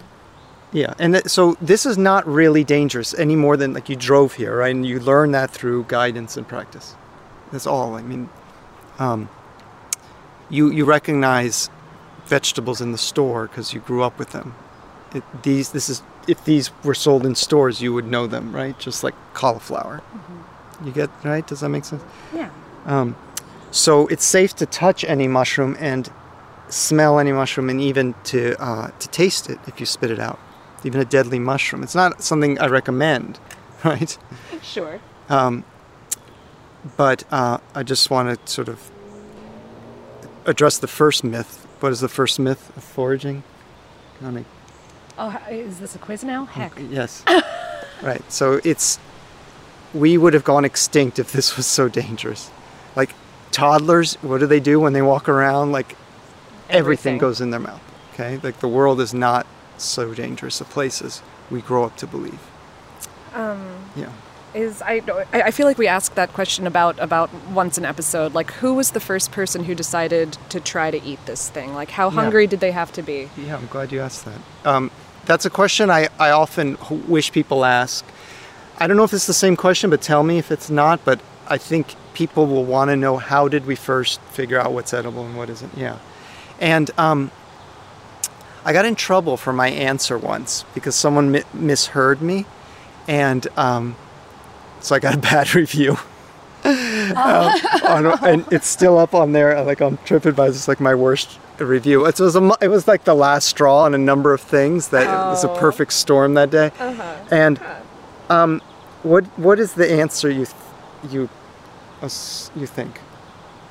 Yeah, 0.73 0.95
and 0.99 1.15
th- 1.15 1.27
so 1.27 1.57
this 1.61 1.85
is 1.85 1.99
not 1.99 2.27
really 2.27 2.65
dangerous 2.65 3.13
any 3.15 3.37
more 3.37 3.59
than 3.59 3.75
like 3.75 3.91
you 3.91 3.97
drove 3.97 4.35
here, 4.35 4.57
right? 4.57 4.75
And 4.75 4.87
you 4.87 5.01
learn 5.01 5.33
that 5.33 5.51
through 5.51 5.85
guidance 5.85 6.39
and 6.39 6.49
practice. 6.49 6.95
That's 7.51 7.67
all. 7.67 7.95
I 7.95 8.03
mean, 8.03 8.31
um, 8.99 9.29
you 10.49 10.71
you 10.71 10.87
recognize 10.87 11.69
vegetables 12.25 12.81
in 12.81 12.93
the 12.93 12.99
store 12.99 13.49
because 13.49 13.75
you 13.75 13.81
grew 13.81 14.03
up 14.03 14.19
with 14.19 14.31
them. 14.31 14.55
It, 15.14 15.22
these 15.42 15.70
this 15.72 15.88
is 15.88 16.03
if 16.27 16.44
these 16.44 16.70
were 16.85 16.94
sold 16.94 17.27
in 17.27 17.35
stores, 17.35 17.83
you 17.83 17.92
would 17.92 18.07
know 18.07 18.27
them, 18.27 18.55
right? 18.55 18.79
Just 18.79 19.05
like 19.05 19.14
cauliflower. 19.35 20.03
You 20.85 20.92
get 20.92 21.11
right? 21.25 21.46
Does 21.46 21.61
that 21.61 21.68
make 21.68 21.85
sense? 21.85 22.03
Yeah. 22.35 22.51
Um, 22.87 23.16
so 23.70 24.07
it's 24.09 24.25
safe 24.25 24.55
to 24.57 24.66
touch 24.66 25.05
any 25.05 25.29
mushroom 25.29 25.77
and 25.79 26.11
smell 26.68 27.18
any 27.18 27.33
mushroom, 27.33 27.68
and 27.70 27.81
even 27.81 28.14
to 28.25 28.57
uh, 28.62 28.90
to 28.98 29.09
taste 29.09 29.48
it 29.51 29.59
if 29.66 29.81
you 29.81 29.87
spit 29.87 30.11
it 30.11 30.18
out. 30.18 30.38
Even 30.85 31.01
a 31.01 31.05
deadly 31.05 31.38
mushroom. 31.38 31.83
It's 31.85 31.94
not 31.94 32.22
something 32.22 32.59
I 32.59 32.66
recommend, 32.66 33.38
right? 33.85 34.18
Sure. 34.62 35.01
Um, 35.29 35.64
but 36.96 37.22
uh, 37.31 37.59
I 37.75 37.85
just 37.85 38.11
want 38.11 38.44
to 38.46 38.53
sort 38.53 38.68
of 38.68 38.90
address 40.44 40.79
the 40.79 40.88
first 40.88 41.22
myth. 41.22 41.66
What 41.81 41.92
is 41.92 42.01
the 42.01 42.09
first 42.09 42.40
myth 42.40 42.77
of 42.77 42.83
foraging? 42.83 43.44
Can 44.18 44.27
I 44.27 44.31
make- 44.31 44.46
Oh, 45.18 45.37
is 45.51 45.79
this 45.79 45.94
a 45.94 45.98
quiz 45.98 46.25
now? 46.25 46.46
Heck. 46.46 46.72
Yes. 46.90 47.25
right. 48.03 48.22
So 48.33 48.61
it's 48.64 48.98
we 49.94 50.16
would 50.16 50.33
have 50.35 50.44
gone 50.44 50.64
extinct 50.64 51.18
if 51.18 51.33
this 51.33 51.57
was 51.57 51.66
so 51.66 51.88
dangerous. 51.88 52.51
Like 52.96 53.11
toddlers, 53.51 54.14
what 54.22 54.38
do 54.38 54.46
they 54.46 54.61
do 54.61 54.81
when 54.81 54.92
they 54.94 55.03
walk 55.03 55.29
around? 55.29 55.72
Like 55.72 55.96
everything, 56.70 56.79
Everything. 56.79 57.18
goes 57.18 57.40
in 57.40 57.51
their 57.51 57.61
mouth. 57.61 57.83
Okay. 58.14 58.38
Like 58.42 58.61
the 58.61 58.68
world 58.68 59.01
is 59.01 59.12
not 59.12 59.46
so 59.79 60.14
dangerous 60.14 60.61
a 60.61 60.64
place 60.64 61.03
as 61.03 61.22
we 61.51 61.61
grow 61.61 61.85
up 61.85 61.96
to 61.98 62.07
believe. 62.07 62.40
Um, 63.35 63.85
Yeah. 63.96 64.12
Is 64.55 64.83
I, 64.83 65.03
I 65.33 65.43
I 65.43 65.51
feel 65.51 65.67
like 65.67 65.79
we 65.79 65.87
ask 65.87 66.15
that 66.15 66.33
question 66.33 66.67
about 66.67 66.99
about 66.99 67.31
once 67.53 67.79
an 67.79 67.85
episode. 67.85 68.35
Like, 68.35 68.51
who 68.53 68.75
was 68.75 68.91
the 68.93 69.01
first 69.01 69.33
person 69.33 69.65
who 69.65 69.75
decided 69.75 70.37
to 70.51 70.61
try 70.61 70.91
to 70.91 71.03
eat 71.03 71.25
this 71.27 71.49
thing? 71.51 71.75
Like, 71.75 71.91
how 71.91 72.09
Yeah. 72.09 72.15
hungry 72.23 72.47
did 72.47 72.61
they 72.61 72.73
have 72.73 72.93
to 72.93 73.03
be? 73.03 73.29
Yeah, 73.37 73.57
I'm 73.57 73.67
glad 73.67 73.93
you 73.93 74.01
asked 74.01 74.25
that. 74.25 74.41
Um, 74.65 74.91
that's 75.25 75.45
a 75.47 75.51
question 75.51 75.91
I, 75.91 76.09
I 76.19 76.31
often 76.31 76.77
wish 77.09 77.31
people 77.33 77.65
ask. 77.65 78.05
I 78.79 78.87
don't 78.87 78.97
know 78.97 79.05
if 79.05 79.12
it's 79.12 79.27
the 79.27 79.33
same 79.35 79.57
question, 79.57 79.91
but 79.91 80.03
tell 80.03 80.23
me 80.23 80.38
if 80.38 80.51
it's 80.51 80.69
not. 80.71 81.05
But 81.05 81.21
I 81.49 81.59
think 81.59 81.95
people 82.15 82.47
will 82.47 82.65
want 82.65 82.91
to 82.91 82.97
know 82.97 83.17
how 83.17 83.49
did 83.49 83.65
we 83.67 83.75
first 83.77 84.21
figure 84.33 84.59
out 84.59 84.73
what's 84.73 84.93
edible 84.93 85.25
and 85.25 85.37
what 85.37 85.49
isn't. 85.51 85.73
Yeah. 85.77 85.99
And 86.61 86.91
um, 86.99 87.31
I 88.65 88.73
got 88.73 88.85
in 88.85 88.95
trouble 88.95 89.37
for 89.37 89.53
my 89.53 89.69
answer 89.69 90.19
once 90.19 90.65
because 90.75 90.95
someone 90.95 91.31
mi- 91.31 91.43
misheard 91.55 92.21
me. 92.23 92.45
And 93.09 93.47
um, 93.57 93.97
so 94.83 94.95
I 94.95 94.99
got 94.99 95.14
a 95.14 95.18
bad 95.18 95.55
review. 95.62 95.97
um, 96.64 97.16
on, 97.16 98.07
and 98.25 98.45
it's 98.53 98.68
still 98.68 98.97
up 98.99 99.14
on 99.14 99.33
there, 99.33 99.62
like 99.64 99.83
on 99.83 99.97
TripAdvisor. 99.99 100.49
It's 100.51 100.68
like 100.68 100.81
my 100.81 100.95
worst 100.95 101.38
review. 101.59 102.07
It 102.07 102.18
was 102.21 102.37
a, 102.37 102.57
it 102.61 102.68
was 102.68 102.87
like 102.87 103.05
the 103.05 103.14
last 103.14 103.49
straw 103.49 103.83
on 103.85 103.95
a 103.95 103.99
number 103.99 104.33
of 104.33 104.40
things. 104.40 104.88
That 104.88 105.03
it 105.05 105.27
was 105.31 105.45
a 105.45 105.51
Oh. 105.51 105.57
perfect 105.59 105.92
storm 105.92 106.35
that 106.35 106.51
day. 106.51 106.71
And 107.31 107.61
um, 108.31 108.61
what 109.03 109.25
what 109.38 109.59
is 109.59 109.75
the 109.75 109.90
answer 109.90 110.31
you 110.31 110.47
you 111.11 111.29
you 112.03 112.66
think? 112.66 113.01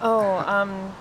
Oh, 0.01 0.37
um, 0.47 0.93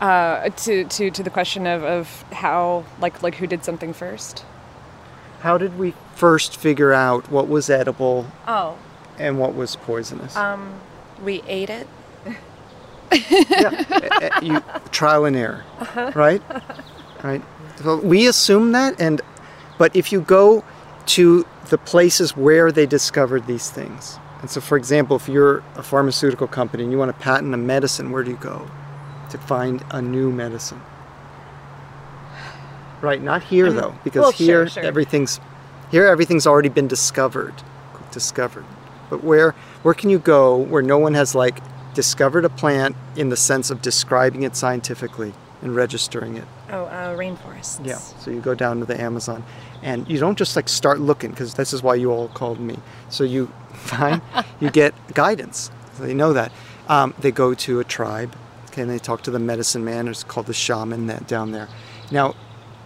uh, 0.00 0.48
to 0.48 0.84
to 0.84 1.10
to 1.10 1.22
the 1.22 1.30
question 1.30 1.66
of 1.66 1.84
of 1.84 2.22
how 2.32 2.84
like 3.00 3.22
like 3.22 3.34
who 3.36 3.46
did 3.46 3.62
something 3.64 3.92
first? 3.92 4.44
How 5.40 5.58
did 5.58 5.78
we 5.78 5.94
first 6.14 6.56
figure 6.56 6.92
out 6.92 7.30
what 7.30 7.46
was 7.48 7.70
edible 7.70 8.26
Oh, 8.48 8.76
and 9.18 9.38
what 9.38 9.54
was 9.54 9.76
poisonous? 9.76 10.36
um, 10.36 10.80
we 11.22 11.42
ate 11.46 11.70
it. 11.70 11.86
Uh, 13.10 14.40
you 14.42 14.62
trial 14.90 15.24
and 15.24 15.36
error, 15.36 15.64
right? 16.14 16.42
Right. 17.22 17.42
So 17.82 17.96
we 17.96 18.26
assume 18.26 18.72
that, 18.72 19.00
and 19.00 19.20
but 19.78 19.94
if 19.96 20.12
you 20.12 20.20
go 20.20 20.64
to 21.06 21.46
the 21.70 21.78
places 21.78 22.36
where 22.36 22.70
they 22.70 22.86
discovered 22.86 23.46
these 23.46 23.70
things, 23.70 24.18
and 24.40 24.50
so 24.50 24.60
for 24.60 24.76
example, 24.76 25.16
if 25.16 25.28
you're 25.28 25.62
a 25.76 25.82
pharmaceutical 25.82 26.46
company 26.46 26.82
and 26.82 26.92
you 26.92 26.98
want 26.98 27.16
to 27.16 27.22
patent 27.22 27.54
a 27.54 27.56
medicine, 27.56 28.10
where 28.10 28.22
do 28.22 28.30
you 28.30 28.36
go 28.36 28.70
to 29.30 29.38
find 29.38 29.82
a 29.90 30.02
new 30.02 30.30
medicine? 30.30 30.80
Right, 33.00 33.22
not 33.22 33.42
here 33.42 33.72
though, 33.72 33.94
because 34.04 34.20
well, 34.20 34.32
sure, 34.32 34.46
here 34.46 34.68
sure. 34.68 34.82
everything's 34.82 35.40
here 35.90 36.06
everything's 36.06 36.46
already 36.46 36.68
been 36.68 36.88
discovered, 36.88 37.54
discovered. 38.12 38.66
But 39.10 39.24
where 39.24 39.52
where 39.82 39.94
can 39.94 40.10
you 40.10 40.18
go 40.18 40.56
where 40.56 40.82
no 40.82 40.98
one 40.98 41.14
has 41.14 41.34
like 41.34 41.60
discovered 41.94 42.44
a 42.44 42.48
plant 42.48 42.96
in 43.16 43.28
the 43.28 43.36
sense 43.36 43.70
of 43.70 43.82
describing 43.82 44.42
it 44.42 44.54
scientifically 44.54 45.32
and 45.62 45.74
registering 45.74 46.36
it? 46.36 46.44
Oh, 46.70 46.84
uh, 46.84 47.16
rainforests. 47.16 47.84
Yeah. 47.84 47.96
So 47.96 48.30
you 48.30 48.40
go 48.40 48.54
down 48.54 48.80
to 48.80 48.86
the 48.86 49.00
Amazon, 49.00 49.44
and 49.82 50.08
you 50.08 50.18
don't 50.18 50.38
just 50.38 50.54
like 50.54 50.68
start 50.68 51.00
looking 51.00 51.30
because 51.30 51.54
this 51.54 51.72
is 51.72 51.82
why 51.82 51.94
you 51.94 52.12
all 52.12 52.28
called 52.28 52.60
me. 52.60 52.76
So 53.08 53.24
you 53.24 53.46
find 53.72 54.22
you 54.60 54.70
get 54.72 54.94
guidance. 55.14 55.70
So 55.94 56.04
they 56.04 56.14
know 56.14 56.32
that. 56.32 56.52
Um, 56.88 57.14
they 57.18 57.32
go 57.32 57.52
to 57.54 57.80
a 57.80 57.84
tribe, 57.84 58.34
okay, 58.66 58.82
and 58.82 58.90
they 58.90 58.98
talk 58.98 59.22
to 59.22 59.30
the 59.30 59.38
medicine 59.38 59.84
man. 59.84 60.08
It's 60.08 60.24
called 60.24 60.46
the 60.46 60.54
shaman 60.54 61.06
that 61.08 61.26
down 61.26 61.52
there. 61.52 61.68
Now, 62.10 62.34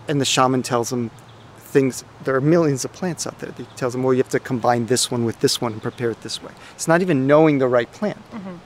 and 0.09 0.21
the 0.21 0.25
shaman 0.25 0.63
tells 0.63 0.91
them 0.91 1.11
things. 1.59 2.05
There 2.25 2.37
are 2.37 2.41
millions 2.41 2.85
of 2.85 2.93
plants 2.93 3.27
out 3.27 3.39
there. 3.39 3.53
He 3.57 3.65
tells 3.77 3.93
them, 3.93 4.03
well, 4.03 4.15
you 4.15 4.19
have 4.19 4.29
to 4.31 4.41
combine 4.41 4.87
this 4.87 5.11
one 5.11 5.25
with 5.25 5.41
this 5.41 5.61
one 5.61 5.73
and 5.73 5.83
prepare 5.83 6.11
it 6.11 6.21
this 6.23 6.43
way. 6.43 6.53
It's 6.75 6.89
not 6.89 7.03
even 7.03 7.27
knowing 7.27 7.59
the 7.59 7.69
right 7.69 7.91
plant. 7.91 8.19
Mm-hmm. 8.31 8.57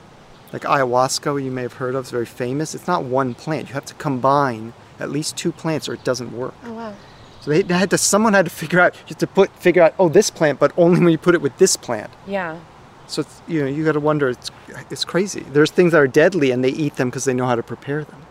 Like 0.53 0.63
ayahuasca, 0.63 1.43
you 1.43 1.51
may 1.51 1.63
have 1.63 1.75
heard 1.75 1.95
of, 1.95 2.05
it's 2.05 2.11
very 2.11 2.27
famous. 2.27 2.75
It's 2.75 2.87
not 2.87 3.05
one 3.05 3.35
plant. 3.35 3.69
You 3.69 3.75
have 3.75 3.85
to 3.87 3.95
combine 3.95 4.73
at 5.01 5.11
least 5.11 5.37
two 5.37 5.53
plants, 5.53 5.89
or 5.89 5.95
it 5.95 6.05
doesn't 6.05 6.33
work. 6.33 6.55
Oh 6.65 6.73
wow. 6.73 6.95
So 7.41 7.51
they 7.51 7.75
had 7.75 7.91
to. 7.91 7.99
Someone 7.99 8.33
had 8.33 8.47
to 8.47 8.51
figure 8.51 8.81
out. 8.81 8.95
You 8.95 9.09
have 9.09 9.19
to 9.19 9.27
put 9.27 9.51
figure 9.57 9.83
out. 9.83 9.95
Oh, 9.99 10.09
this 10.09 10.31
plant, 10.31 10.59
but 10.59 10.73
only 10.77 10.99
when 10.99 11.11
you 11.11 11.19
put 11.19 11.35
it 11.35 11.43
with 11.43 11.57
this 11.59 11.77
plant. 11.77 12.11
Yeah. 12.27 12.59
So 13.07 13.21
it's, 13.21 13.43
you 13.47 13.61
know 13.61 13.69
you 13.69 13.85
got 13.85 13.93
to 13.93 14.01
wonder. 14.01 14.29
It's 14.31 14.51
it's 14.91 15.05
crazy. 15.05 15.41
There's 15.41 15.71
things 15.71 15.93
that 15.93 15.99
are 15.99 16.09
deadly, 16.09 16.51
and 16.51 16.65
they 16.65 16.71
eat 16.71 16.97
them 16.97 17.09
because 17.09 17.25
they 17.25 17.35
know 17.35 17.47
how 17.47 17.55
to 17.55 17.63
prepare 17.63 18.03
them. 18.03 18.23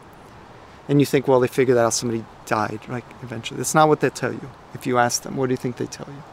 And 0.90 1.00
you 1.00 1.06
think, 1.06 1.28
well, 1.28 1.40
they 1.40 1.48
figured 1.48 1.78
that 1.78 1.86
out 1.86 1.94
somebody 1.94 2.26
died, 2.46 2.80
like 2.88 3.06
eventually. 3.22 3.58
That's 3.58 3.76
not 3.76 3.88
what 3.88 4.00
they 4.02 4.10
tell 4.10 4.34
you. 4.34 4.50
If 4.74 4.86
you 4.88 4.98
ask 4.98 5.24
them, 5.24 5.36
what 5.38 5.48
do 5.48 5.54
you 5.54 5.58
think 5.58 5.78
they 5.78 5.86
tell 5.86 6.08
you? 6.08 6.24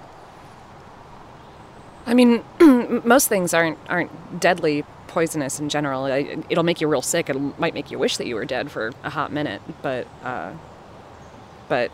I 2.06 2.14
mean, 2.14 2.42
most 3.04 3.28
things 3.28 3.54
aren't 3.54 3.78
aren't 3.88 4.40
deadly 4.40 4.84
poisonous 5.06 5.60
in 5.60 5.68
general. 5.68 6.04
I- 6.04 6.42
It'll 6.50 6.64
make 6.64 6.80
you 6.80 6.88
real 6.88 7.02
sick. 7.02 7.28
It 7.30 7.58
might 7.58 7.74
make 7.74 7.90
you 7.90 7.98
wish 7.98 8.16
that 8.16 8.26
you 8.26 8.34
were 8.34 8.44
dead 8.44 8.70
for 8.70 8.92
a 9.04 9.10
hot 9.10 9.32
minute, 9.32 9.62
but 9.82 10.06
uh, 10.24 10.52
but 11.68 11.90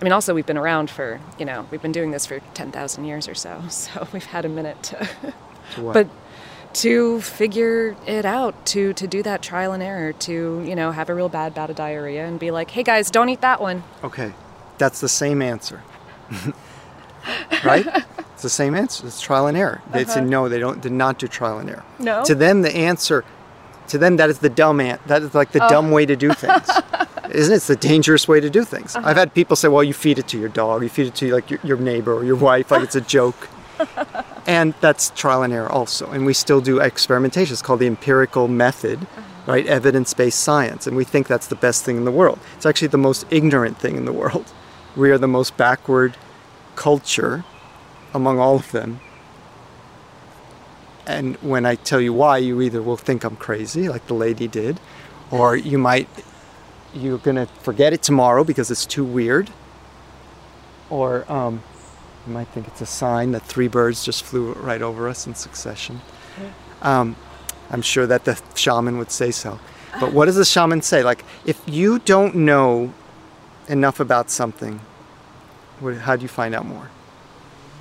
I 0.00 0.04
mean, 0.04 0.12
also 0.12 0.32
we've 0.34 0.46
been 0.46 0.56
around 0.58 0.90
for 0.90 1.20
you 1.38 1.44
know 1.44 1.66
we've 1.70 1.82
been 1.82 1.92
doing 1.92 2.12
this 2.12 2.24
for 2.26 2.40
ten 2.54 2.70
thousand 2.72 3.04
years 3.04 3.28
or 3.28 3.34
so, 3.34 3.62
so 3.68 4.06
we've 4.12 4.24
had 4.24 4.44
a 4.44 4.48
minute 4.48 4.82
to. 4.84 5.08
To 5.74 5.82
what? 5.82 5.92
But 5.92 6.08
to 6.74 7.20
figure 7.20 7.96
it 8.06 8.24
out, 8.24 8.66
to 8.66 8.92
to 8.94 9.06
do 9.06 9.22
that 9.22 9.42
trial 9.42 9.72
and 9.72 9.82
error, 9.82 10.12
to 10.12 10.62
you 10.66 10.74
know 10.74 10.92
have 10.92 11.08
a 11.08 11.14
real 11.14 11.28
bad 11.28 11.54
bout 11.54 11.70
of 11.70 11.76
diarrhea 11.76 12.26
and 12.26 12.38
be 12.38 12.50
like, 12.50 12.70
hey 12.70 12.82
guys, 12.82 13.10
don't 13.10 13.28
eat 13.28 13.40
that 13.40 13.60
one. 13.60 13.82
Okay, 14.04 14.32
that's 14.78 15.00
the 15.00 15.08
same 15.08 15.42
answer. 15.42 15.82
right? 17.64 17.86
It's 18.38 18.42
the 18.42 18.48
same 18.48 18.74
answer. 18.74 19.06
It's 19.06 19.20
trial 19.20 19.46
and 19.46 19.56
error. 19.56 19.82
They 19.90 20.04
said 20.04 20.18
uh-huh. 20.18 20.30
no. 20.30 20.48
They 20.48 20.60
don't. 20.60 20.80
Did 20.80 20.92
not 20.92 21.18
do 21.18 21.26
trial 21.26 21.58
and 21.58 21.68
error. 21.68 21.84
No? 21.98 22.24
To 22.24 22.34
them, 22.34 22.62
the 22.62 22.74
answer. 22.74 23.24
To 23.88 23.98
them, 23.98 24.16
that 24.16 24.30
is 24.30 24.38
the 24.38 24.50
dumb 24.50 24.80
ant. 24.80 25.04
That 25.08 25.22
is 25.22 25.34
like 25.34 25.52
the 25.52 25.64
oh. 25.64 25.68
dumb 25.68 25.90
way 25.90 26.06
to 26.06 26.14
do 26.14 26.32
things. 26.32 26.70
Isn't 27.30 27.52
it? 27.52 27.56
It's 27.56 27.66
the 27.66 27.76
dangerous 27.76 28.28
way 28.28 28.40
to 28.40 28.48
do 28.48 28.64
things. 28.64 28.94
Uh-huh. 28.94 29.08
I've 29.08 29.16
had 29.16 29.34
people 29.34 29.56
say, 29.56 29.68
"Well, 29.68 29.82
you 29.82 29.92
feed 29.94 30.18
it 30.18 30.28
to 30.28 30.38
your 30.38 30.50
dog. 30.50 30.82
You 30.82 30.88
feed 30.88 31.08
it 31.08 31.14
to 31.16 31.32
like 31.32 31.50
your, 31.50 31.60
your 31.64 31.76
neighbor 31.78 32.14
or 32.14 32.24
your 32.24 32.36
wife, 32.36 32.70
like 32.70 32.82
it's 32.82 32.96
a 32.96 33.00
joke." 33.00 33.48
and 34.48 34.72
that's 34.80 35.10
trial 35.10 35.42
and 35.42 35.52
error 35.52 35.70
also. 35.70 36.10
And 36.10 36.24
we 36.24 36.32
still 36.32 36.62
do 36.62 36.80
experimentation. 36.80 37.52
It's 37.52 37.60
called 37.60 37.80
the 37.80 37.86
empirical 37.86 38.48
method, 38.48 39.06
right? 39.46 39.66
Evidence-based 39.66 40.40
science, 40.40 40.86
and 40.86 40.96
we 40.96 41.04
think 41.04 41.28
that's 41.28 41.48
the 41.48 41.54
best 41.54 41.84
thing 41.84 41.98
in 41.98 42.04
the 42.06 42.10
world. 42.10 42.40
It's 42.56 42.64
actually 42.64 42.88
the 42.88 42.98
most 42.98 43.26
ignorant 43.30 43.78
thing 43.78 43.96
in 43.96 44.04
the 44.06 44.12
world. 44.12 44.52
We 44.96 45.12
are 45.12 45.18
the 45.18 45.28
most 45.28 45.56
backward 45.56 46.16
culture 46.74 47.44
among 48.12 48.40
all 48.40 48.56
of 48.56 48.72
them. 48.72 48.98
And 51.06 51.36
when 51.36 51.64
I 51.64 51.76
tell 51.76 52.00
you 52.00 52.12
why, 52.12 52.38
you 52.38 52.60
either 52.62 52.82
will 52.82 52.96
think 52.96 53.22
I'm 53.22 53.36
crazy, 53.36 53.88
like 53.88 54.08
the 54.08 54.14
lady 54.14 54.48
did, 54.48 54.80
or 55.30 55.54
you 55.54 55.78
might 55.78 56.08
you're 56.92 57.18
gonna 57.18 57.46
forget 57.62 57.92
it 57.92 58.02
tomorrow 58.02 58.42
because 58.42 58.72
it's 58.72 58.86
too 58.86 59.04
weird, 59.04 59.50
or 60.90 61.30
um, 61.30 61.62
you 62.28 62.34
might 62.34 62.48
think 62.48 62.68
it's 62.68 62.80
a 62.80 62.86
sign 62.86 63.32
that 63.32 63.42
three 63.42 63.68
birds 63.68 64.04
just 64.04 64.22
flew 64.22 64.52
right 64.52 64.82
over 64.82 65.08
us 65.08 65.26
in 65.26 65.34
succession. 65.34 66.00
Um, 66.82 67.16
I'm 67.70 67.82
sure 67.82 68.06
that 68.06 68.24
the 68.24 68.40
shaman 68.54 68.98
would 68.98 69.10
say 69.10 69.30
so. 69.30 69.58
But 69.98 70.12
what 70.12 70.26
does 70.26 70.36
the 70.36 70.44
shaman 70.44 70.82
say? 70.82 71.02
Like, 71.02 71.24
if 71.44 71.60
you 71.66 71.98
don't 71.98 72.34
know 72.34 72.92
enough 73.68 73.98
about 73.98 74.30
something, 74.30 74.80
what, 75.80 75.96
how 75.96 76.16
do 76.16 76.22
you 76.22 76.28
find 76.28 76.54
out 76.54 76.66
more? 76.66 76.90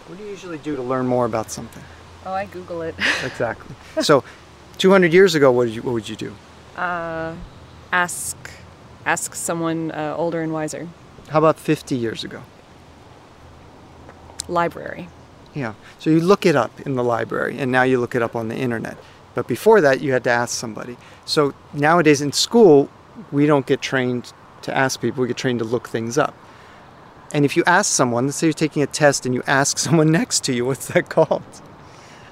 What 0.07 0.17
do 0.17 0.23
you 0.23 0.29
usually 0.29 0.57
do 0.57 0.75
to 0.75 0.81
learn 0.81 1.05
more 1.05 1.25
about 1.25 1.51
something? 1.51 1.83
Oh, 2.25 2.33
I 2.33 2.45
Google 2.45 2.81
it. 2.81 2.95
Exactly. 3.23 3.75
so, 4.01 4.23
200 4.77 5.11
years 5.13 5.35
ago, 5.35 5.51
what, 5.51 5.65
did 5.65 5.75
you, 5.75 5.81
what 5.81 5.93
would 5.93 6.07
you 6.07 6.15
do? 6.15 6.33
Uh, 6.75 7.35
ask 7.91 8.37
ask 9.05 9.35
someone 9.35 9.91
uh, 9.91 10.13
older 10.17 10.41
and 10.41 10.51
wiser. 10.51 10.87
How 11.29 11.39
about 11.39 11.57
50 11.57 11.95
years 11.95 12.23
ago? 12.25 12.43
Library. 14.47 15.09
Yeah. 15.53 15.73
So 15.99 16.09
you 16.09 16.19
look 16.19 16.45
it 16.45 16.55
up 16.55 16.79
in 16.81 16.95
the 16.95 17.03
library, 17.03 17.57
and 17.57 17.71
now 17.71 17.83
you 17.83 17.99
look 17.99 18.15
it 18.15 18.21
up 18.21 18.35
on 18.35 18.47
the 18.47 18.55
internet. 18.55 18.97
But 19.33 19.47
before 19.47 19.81
that, 19.81 20.01
you 20.01 20.13
had 20.13 20.23
to 20.25 20.29
ask 20.29 20.57
somebody. 20.57 20.97
So 21.25 21.53
nowadays 21.73 22.21
in 22.21 22.31
school, 22.31 22.89
we 23.31 23.45
don't 23.45 23.65
get 23.65 23.81
trained 23.81 24.33
to 24.63 24.75
ask 24.75 24.99
people, 24.99 25.21
we 25.21 25.27
get 25.27 25.37
trained 25.37 25.59
to 25.59 25.65
look 25.65 25.87
things 25.87 26.17
up. 26.17 26.35
And 27.33 27.45
if 27.45 27.57
you 27.57 27.63
ask 27.65 27.91
someone, 27.91 28.25
let's 28.25 28.37
say 28.37 28.47
you're 28.47 28.53
taking 28.53 28.81
a 28.83 28.87
test 28.87 29.25
and 29.25 29.35
you 29.35 29.43
ask 29.47 29.77
someone 29.85 30.11
next 30.11 30.43
to 30.45 30.53
you, 30.53 30.65
what's 30.65 30.87
that 30.87 31.09
called? 31.09 31.43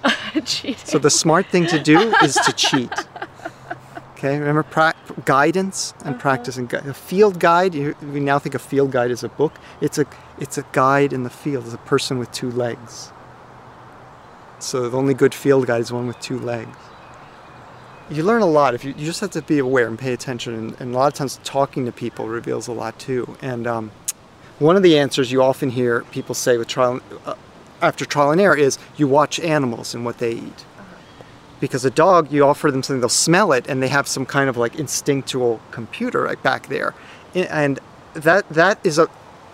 Cheating. 0.46 0.76
So 0.84 1.00
the 1.00 1.10
smart 1.10 1.48
thing 1.48 1.66
to 1.68 1.80
do 1.80 2.14
is 2.24 2.36
to 2.36 2.54
cheat. 2.54 2.92
Okay, 4.14 4.40
remember 4.40 4.64
pra- 4.64 4.94
guidance 5.26 5.94
and 6.00 6.16
uh-huh. 6.16 6.22
practice 6.22 6.58
and 6.58 6.70
gui- 6.70 6.80
a 6.80 6.94
field 6.94 7.40
guide. 7.40 7.76
You, 7.76 7.96
we 8.02 8.20
now 8.20 8.40
think 8.40 8.56
a 8.56 8.60
field 8.60 8.92
guide 8.92 9.12
is 9.12 9.24
a 9.24 9.30
book. 9.30 9.54
It's 9.82 9.98
a 9.98 10.06
it's 10.40 10.58
a 10.58 10.66
guide 10.72 11.14
in 11.14 11.24
the 11.24 11.30
field. 11.30 11.66
It's 11.66 11.74
a 11.74 11.78
person 11.80 12.20
with 12.20 12.32
two 12.32 12.52
legs. 12.52 13.12
So 14.60 14.90
the 14.90 14.98
only 14.98 15.14
good 15.14 15.34
field 15.34 15.68
guide 15.68 15.82
is 15.82 15.92
one 15.92 16.08
with 16.08 16.20
two 16.20 16.40
legs. 16.40 16.78
You 18.10 18.24
learn 18.24 18.42
a 18.42 18.48
lot 18.48 18.76
if 18.76 18.86
you, 18.86 18.94
you 18.98 19.06
just 19.06 19.20
have 19.22 19.32
to 19.32 19.42
be 19.42 19.60
aware 19.60 19.88
and 19.88 19.98
pay 19.98 20.14
attention. 20.14 20.54
And, 20.54 20.76
and 20.80 20.94
a 20.94 20.98
lot 20.98 21.08
of 21.08 21.14
times 21.14 21.40
talking 21.44 21.86
to 21.86 21.92
people 21.92 22.28
reveals 22.28 22.68
a 22.68 22.72
lot 22.72 22.98
too. 23.00 23.36
And 23.42 23.66
um, 23.66 23.92
one 24.60 24.76
of 24.76 24.84
the 24.84 24.98
answers 24.98 25.32
you 25.32 25.42
often 25.42 25.70
hear 25.70 26.02
people 26.12 26.36
say 26.36 26.58
with 26.58 26.68
trial 26.68 27.02
uh, 27.26 27.36
after 27.82 28.06
trial 28.06 28.32
and 28.32 28.40
error 28.40 28.56
is 28.56 28.78
you 28.96 29.08
watch 29.08 29.40
animals 29.40 29.94
and 29.94 30.06
what 30.06 30.18
they 30.20 30.32
eat 30.32 30.66
because 31.60 31.84
a 31.84 31.90
dog 31.90 32.32
you 32.32 32.44
offer 32.46 32.72
them 32.72 32.82
something 32.82 33.02
they'll 33.02 33.10
smell 33.10 33.52
it 33.52 33.68
and 33.68 33.84
they 33.84 33.88
have 33.88 34.08
some 34.08 34.26
kind 34.26 34.50
of 34.50 34.56
like 34.56 34.76
instinctual 34.76 35.60
computer 35.72 36.24
right 36.24 36.42
back 36.42 36.68
there 36.68 36.94
and 37.34 37.80
that 38.14 38.48
that 38.50 38.80
is 38.86 38.98
a 38.98 39.10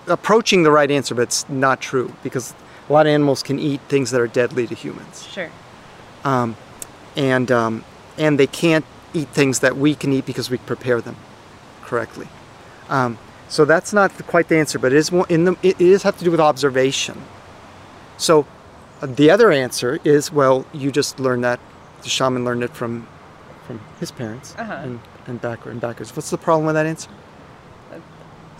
approaching 0.07 0.63
the 0.63 0.71
right 0.71 0.89
answer 0.91 1.13
but 1.15 1.23
it's 1.23 1.47
not 1.49 1.79
true 1.81 2.13
because 2.23 2.53
a 2.89 2.93
lot 2.93 3.05
of 3.05 3.11
animals 3.11 3.43
can 3.43 3.59
eat 3.59 3.79
things 3.87 4.11
that 4.11 4.19
are 4.19 4.27
deadly 4.27 4.67
to 4.67 4.75
humans. 4.75 5.27
Sure. 5.27 5.49
um, 6.25 6.55
and 7.15 7.51
um, 7.51 7.83
and 8.17 8.39
they 8.39 8.47
can't 8.47 8.85
eat 9.13 9.27
things 9.29 9.59
that 9.59 9.75
we 9.77 9.95
can 9.95 10.11
eat 10.13 10.25
because 10.25 10.49
we 10.49 10.57
prepare 10.57 11.01
them 11.01 11.15
correctly. 11.83 12.27
Um, 12.89 13.17
so 13.49 13.65
that's 13.65 13.91
not 13.93 14.11
quite 14.27 14.47
the 14.49 14.57
answer 14.57 14.79
but 14.79 14.91
it 14.93 14.97
is 14.97 15.09
in 15.29 15.43
the 15.45 15.55
it 15.61 15.79
is 15.79 16.03
have 16.03 16.17
to 16.17 16.23
do 16.23 16.31
with 16.31 16.39
observation. 16.39 17.21
So 18.17 18.45
uh, 19.01 19.07
the 19.07 19.29
other 19.29 19.51
answer 19.51 19.99
is 20.03 20.31
well 20.31 20.65
you 20.73 20.91
just 20.91 21.19
learn 21.19 21.41
that 21.41 21.59
the 22.03 22.09
shaman 22.09 22.43
learned 22.45 22.63
it 22.63 22.71
from 22.71 23.07
from 23.67 23.79
his 23.99 24.11
parents 24.11 24.55
Uh-huh. 24.57 24.73
and 24.83 24.99
and 25.27 25.39
backward 25.39 25.71
and 25.71 25.81
backwards 25.81 26.15
what's 26.15 26.31
the 26.31 26.37
problem 26.37 26.65
with 26.65 26.73
that 26.75 26.85
answer 26.87 27.09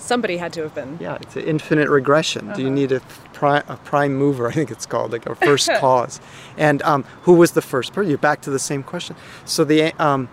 Somebody 0.02 0.38
had 0.38 0.52
to 0.54 0.62
have 0.64 0.74
been. 0.76 0.98
yeah 1.00 1.18
it's 1.22 1.36
an 1.36 1.44
infinite 1.44 1.88
regression 1.90 2.52
do 2.54 2.62
you 2.62 2.70
need 2.72 2.92
a 2.92 3.00
prime, 3.34 3.64
a 3.68 3.78
prime 3.78 4.14
mover 4.16 4.48
i 4.48 4.52
think 4.52 4.72
it's 4.72 4.86
called 4.86 5.12
like 5.12 5.26
a 5.28 5.36
first 5.36 5.70
cause 5.80 6.20
and 6.58 6.82
um, 6.82 7.04
who 7.24 7.34
was 7.34 7.52
the 7.52 7.62
first 7.62 7.94
person 7.94 8.10
you're 8.10 8.18
back 8.18 8.42
to 8.42 8.50
the 8.50 8.60
same 8.60 8.84
question 8.84 9.16
so 9.46 9.64
the 9.64 9.94
um, 10.00 10.28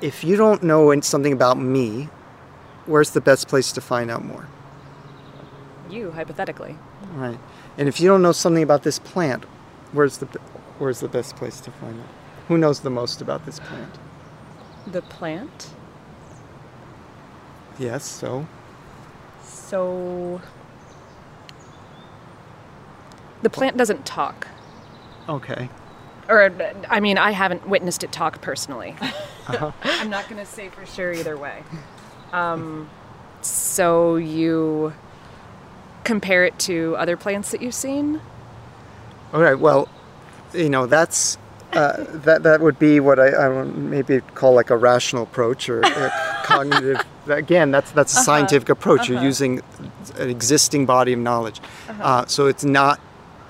if 0.00 0.24
you 0.24 0.36
don't 0.36 0.62
know 0.62 0.98
something 1.00 1.32
about 1.32 1.58
me 1.58 2.08
where's 2.86 3.10
the 3.10 3.20
best 3.20 3.48
place 3.48 3.72
to 3.72 3.80
find 3.80 4.10
out 4.10 4.24
more 4.24 4.46
You, 5.88 6.10
hypothetically. 6.10 6.76
Right. 7.14 7.38
And 7.78 7.86
if 7.88 8.00
you 8.00 8.08
don't 8.08 8.22
know 8.22 8.32
something 8.32 8.62
about 8.62 8.82
this 8.82 8.98
plant, 8.98 9.44
where's 9.92 10.16
the 10.18 10.26
where's 10.78 11.00
the 11.00 11.08
best 11.08 11.36
place 11.36 11.60
to 11.60 11.70
find 11.70 12.00
out? 12.00 12.08
Who 12.48 12.56
knows 12.58 12.80
the 12.80 12.90
most 12.90 13.20
about 13.20 13.44
this 13.46 13.60
plant? 13.60 13.94
The 14.86 15.02
plant. 15.02 15.68
Yes, 17.78 18.04
so 18.04 18.46
So. 19.42 20.40
The 23.42 23.50
plant 23.50 23.76
doesn't 23.76 24.06
talk. 24.06 24.46
okay. 25.28 25.68
Or, 26.28 26.52
I 26.88 27.00
mean, 27.00 27.18
I 27.18 27.32
haven't 27.32 27.68
witnessed 27.68 28.04
it 28.04 28.12
talk 28.12 28.40
personally. 28.40 28.94
I'm 29.48 30.08
not 30.08 30.28
going 30.28 30.38
to 30.38 30.46
say 30.46 30.68
for 30.68 30.86
sure 30.86 31.12
either 31.12 31.36
way. 31.36 31.64
Um, 32.32 32.88
so 33.42 34.14
you 34.16 34.94
compare 36.04 36.44
it 36.44 36.58
to 36.60 36.94
other 36.96 37.16
plants 37.16 37.50
that 37.50 37.60
you've 37.60 37.74
seen? 37.74 38.20
All 39.32 39.40
right. 39.40 39.58
Well, 39.58 39.88
you 40.54 40.68
know 40.68 40.86
that's 40.86 41.38
uh, 41.72 42.04
that 42.26 42.42
that 42.42 42.60
would 42.60 42.78
be 42.78 43.00
what 43.00 43.18
I, 43.18 43.28
I 43.28 43.48
would 43.48 43.76
maybe 43.76 44.20
call 44.34 44.54
like 44.54 44.70
a 44.70 44.76
rational 44.76 45.22
approach 45.22 45.68
or 45.68 45.80
a 45.82 46.12
cognitive. 46.44 47.00
Again, 47.28 47.70
that's 47.70 47.90
that's 47.92 48.14
a 48.14 48.16
Uh-huh. 48.16 48.24
scientific 48.24 48.68
approach. 48.68 49.08
You're 49.08 49.18
Uh-huh. 49.18 49.26
using 49.26 49.62
an 50.18 50.28
existing 50.30 50.86
body 50.86 51.12
of 51.12 51.18
knowledge, 51.20 51.60
uh, 52.00 52.24
so 52.26 52.46
it's 52.46 52.64
not. 52.64 53.00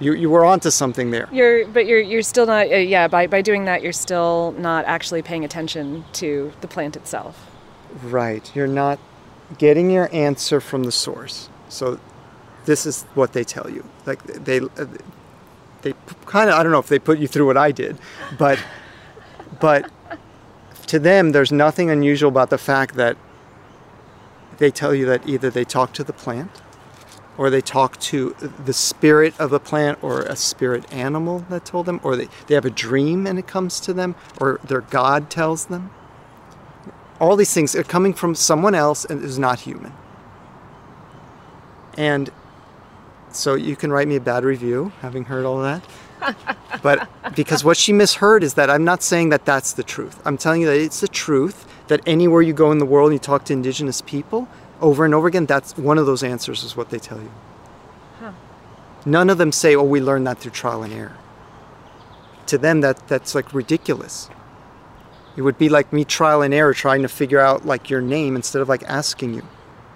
You 0.01 0.15
you 0.15 0.31
were 0.31 0.45
onto 0.45 0.71
something 0.71 1.11
there. 1.13 1.29
You're, 1.33 1.67
but 1.67 1.87
you're 1.87 2.01
you're 2.01 2.23
still 2.23 2.47
not. 2.47 2.67
Uh, 2.71 2.77
yeah, 2.77 3.09
by 3.09 3.27
by 3.29 3.41
doing 3.43 3.65
that, 3.67 3.83
you're 3.83 3.93
still 4.09 4.53
not 4.59 4.85
actually 4.85 5.23
paying 5.23 5.45
attention 5.45 6.05
to 6.15 6.53
the 6.61 6.69
plant 6.69 6.97
itself. 6.97 7.35
Right. 8.03 8.51
You're 8.55 8.67
not 8.85 8.99
getting 9.59 9.91
your 9.91 10.09
answer 10.13 10.61
from 10.61 10.85
the 10.85 10.93
source. 10.93 11.49
So 11.69 11.99
this 12.65 12.85
is 12.87 13.05
what 13.15 13.33
they 13.33 13.45
tell 13.45 13.69
you. 13.71 13.85
Like 14.07 14.23
they 14.25 14.61
uh, 14.61 14.87
they 15.83 15.95
kind 16.27 16.49
of 16.49 16.57
I 16.57 16.63
don't 16.63 16.73
know 16.73 16.79
if 16.79 16.89
they 16.89 16.99
put 16.99 17.19
you 17.19 17.29
through 17.29 17.47
what 17.47 17.57
I 17.57 17.73
did, 17.73 17.99
but 18.39 18.59
but 19.61 19.91
to 20.87 20.99
them 20.99 21.33
there's 21.33 21.53
nothing 21.53 21.91
unusual 21.91 22.29
about 22.29 22.51
the 22.51 22.59
fact 22.59 22.95
that 22.97 23.17
they 24.59 24.71
tell 24.71 24.95
you 24.95 25.07
that 25.07 25.29
either 25.29 25.51
they 25.51 25.65
talk 25.65 25.93
to 25.95 26.05
the 26.05 26.13
plant 26.13 26.51
or 27.39 27.49
they 27.49 27.61
talk 27.61 27.99
to 27.99 28.37
the 28.65 28.73
spirit 28.73 29.39
of 29.41 29.53
a 29.53 29.59
plant 29.59 30.03
or 30.03 30.23
a 30.23 30.37
spirit 30.37 30.93
animal 30.93 31.41
that 31.49 31.65
told 31.65 31.87
them 31.87 31.99
or 32.03 32.15
they, 32.15 32.29
they 32.47 32.55
have 32.55 32.67
a 32.67 32.71
dream 32.71 33.27
and 33.27 33.39
it 33.39 33.47
comes 33.47 33.81
to 33.81 33.93
them 33.93 34.15
or 34.39 34.61
their 34.65 34.83
god 34.83 35.31
tells 35.31 35.67
them 35.67 35.91
all 37.23 37.37
these 37.37 37.55
things 37.55 37.77
are 37.77 37.85
coming 37.85 38.13
from 38.13 38.35
someone 38.35 38.75
else 38.75 39.05
and 39.05 39.23
is 39.23 39.39
not 39.39 39.61
human. 39.61 39.93
And 41.97 42.31
so 43.35 43.55
you 43.55 43.77
can 43.77 43.93
write 43.93 44.09
me 44.09 44.17
a 44.17 44.21
bad 44.21 44.45
review 44.45 44.93
having 45.01 45.25
heard 45.25 45.45
all 45.45 45.63
that. 45.63 45.83
but 46.83 47.09
because 47.35 47.65
what 47.65 47.77
she 47.77 47.93
misheard 47.93 48.43
is 48.45 48.55
that 48.55 48.71
I'm 48.71 48.85
not 48.85 49.03
saying 49.03 49.31
that 49.31 49.45
that's 49.45 49.73
the 49.73 49.83
truth. 49.83 50.21
I'm 50.25 50.39
telling 50.39 50.61
you 50.61 50.67
that 50.69 50.79
it's 50.79 51.01
the 51.01 51.09
truth 51.09 51.67
that 51.89 52.01
anywhere 52.07 52.43
you 52.43 52.53
go 52.53 52.71
in 52.71 52.79
the 52.79 52.87
world 52.87 53.11
and 53.11 53.15
you 53.15 53.19
talk 53.19 53.45
to 53.47 53.53
indigenous 53.53 54.01
people 54.01 54.49
over 54.81 55.05
and 55.05 55.15
over 55.15 55.29
again, 55.29 55.47
that's 55.47 55.77
one 55.77 55.97
of 55.97 56.07
those 56.07 56.23
answers 56.23 56.65
is 56.65 56.77
what 56.77 56.91
they 56.91 56.99
tell 56.99 57.19
you. 57.19 57.31
None 59.05 59.31
of 59.31 59.39
them 59.39 59.51
say, 59.53 59.75
"Oh, 59.75 59.83
we 59.83 60.01
learned 60.01 60.27
that 60.27 60.39
through 60.39 60.53
trial 60.53 60.83
and 60.83 60.93
error." 60.93 61.17
To 62.47 62.59
them, 62.59 62.83
that 62.83 63.09
that's 63.09 63.35
like 63.35 63.53
ridiculous. 63.53 64.29
It 65.37 65.43
would 65.43 65.59
be 65.59 65.69
like 65.69 65.93
me 65.93 66.05
trial 66.05 66.43
and 66.43 66.53
error 66.53 66.75
trying 66.75 67.03
to 67.03 67.09
figure 67.09 67.41
out 67.41 67.65
like 67.65 67.91
your 67.91 68.01
name 68.01 68.37
instead 68.37 68.61
of 68.61 68.69
like 68.69 68.83
asking 68.85 69.35
you. 69.35 69.43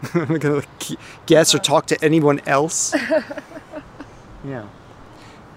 I'm 0.14 0.28
not 0.28 0.40
gonna 0.40 0.56
like, 0.56 0.98
guess 1.26 1.54
or 1.54 1.58
talk 1.58 1.86
to 1.86 2.04
anyone 2.04 2.40
else. 2.46 2.94
yeah. 4.44 4.66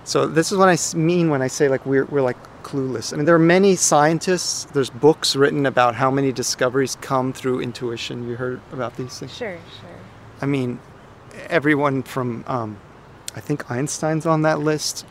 So 0.03 0.25
this 0.25 0.51
is 0.51 0.57
what 0.57 0.69
I 0.69 0.97
mean 0.97 1.29
when 1.29 1.41
I 1.41 1.47
say 1.47 1.67
like 1.67 1.85
we're 1.85 2.05
we're 2.05 2.21
like 2.21 2.37
clueless. 2.63 3.13
I 3.13 3.17
mean 3.17 3.25
there 3.25 3.35
are 3.35 3.39
many 3.39 3.75
scientists. 3.75 4.65
There's 4.65 4.89
books 4.89 5.35
written 5.35 5.65
about 5.65 5.95
how 5.95 6.09
many 6.09 6.31
discoveries 6.31 6.97
come 7.01 7.33
through 7.33 7.61
intuition. 7.61 8.27
You 8.27 8.35
heard 8.35 8.61
about 8.71 8.95
these 8.95 9.19
things? 9.19 9.35
Sure, 9.35 9.57
sure. 9.81 9.99
I 10.41 10.45
mean, 10.45 10.79
everyone 11.49 12.03
from, 12.03 12.43
um, 12.47 12.79
I 13.35 13.39
think 13.39 13.69
Einstein's 13.69 14.25
on 14.25 14.43
that 14.43 14.59
list. 14.59 15.05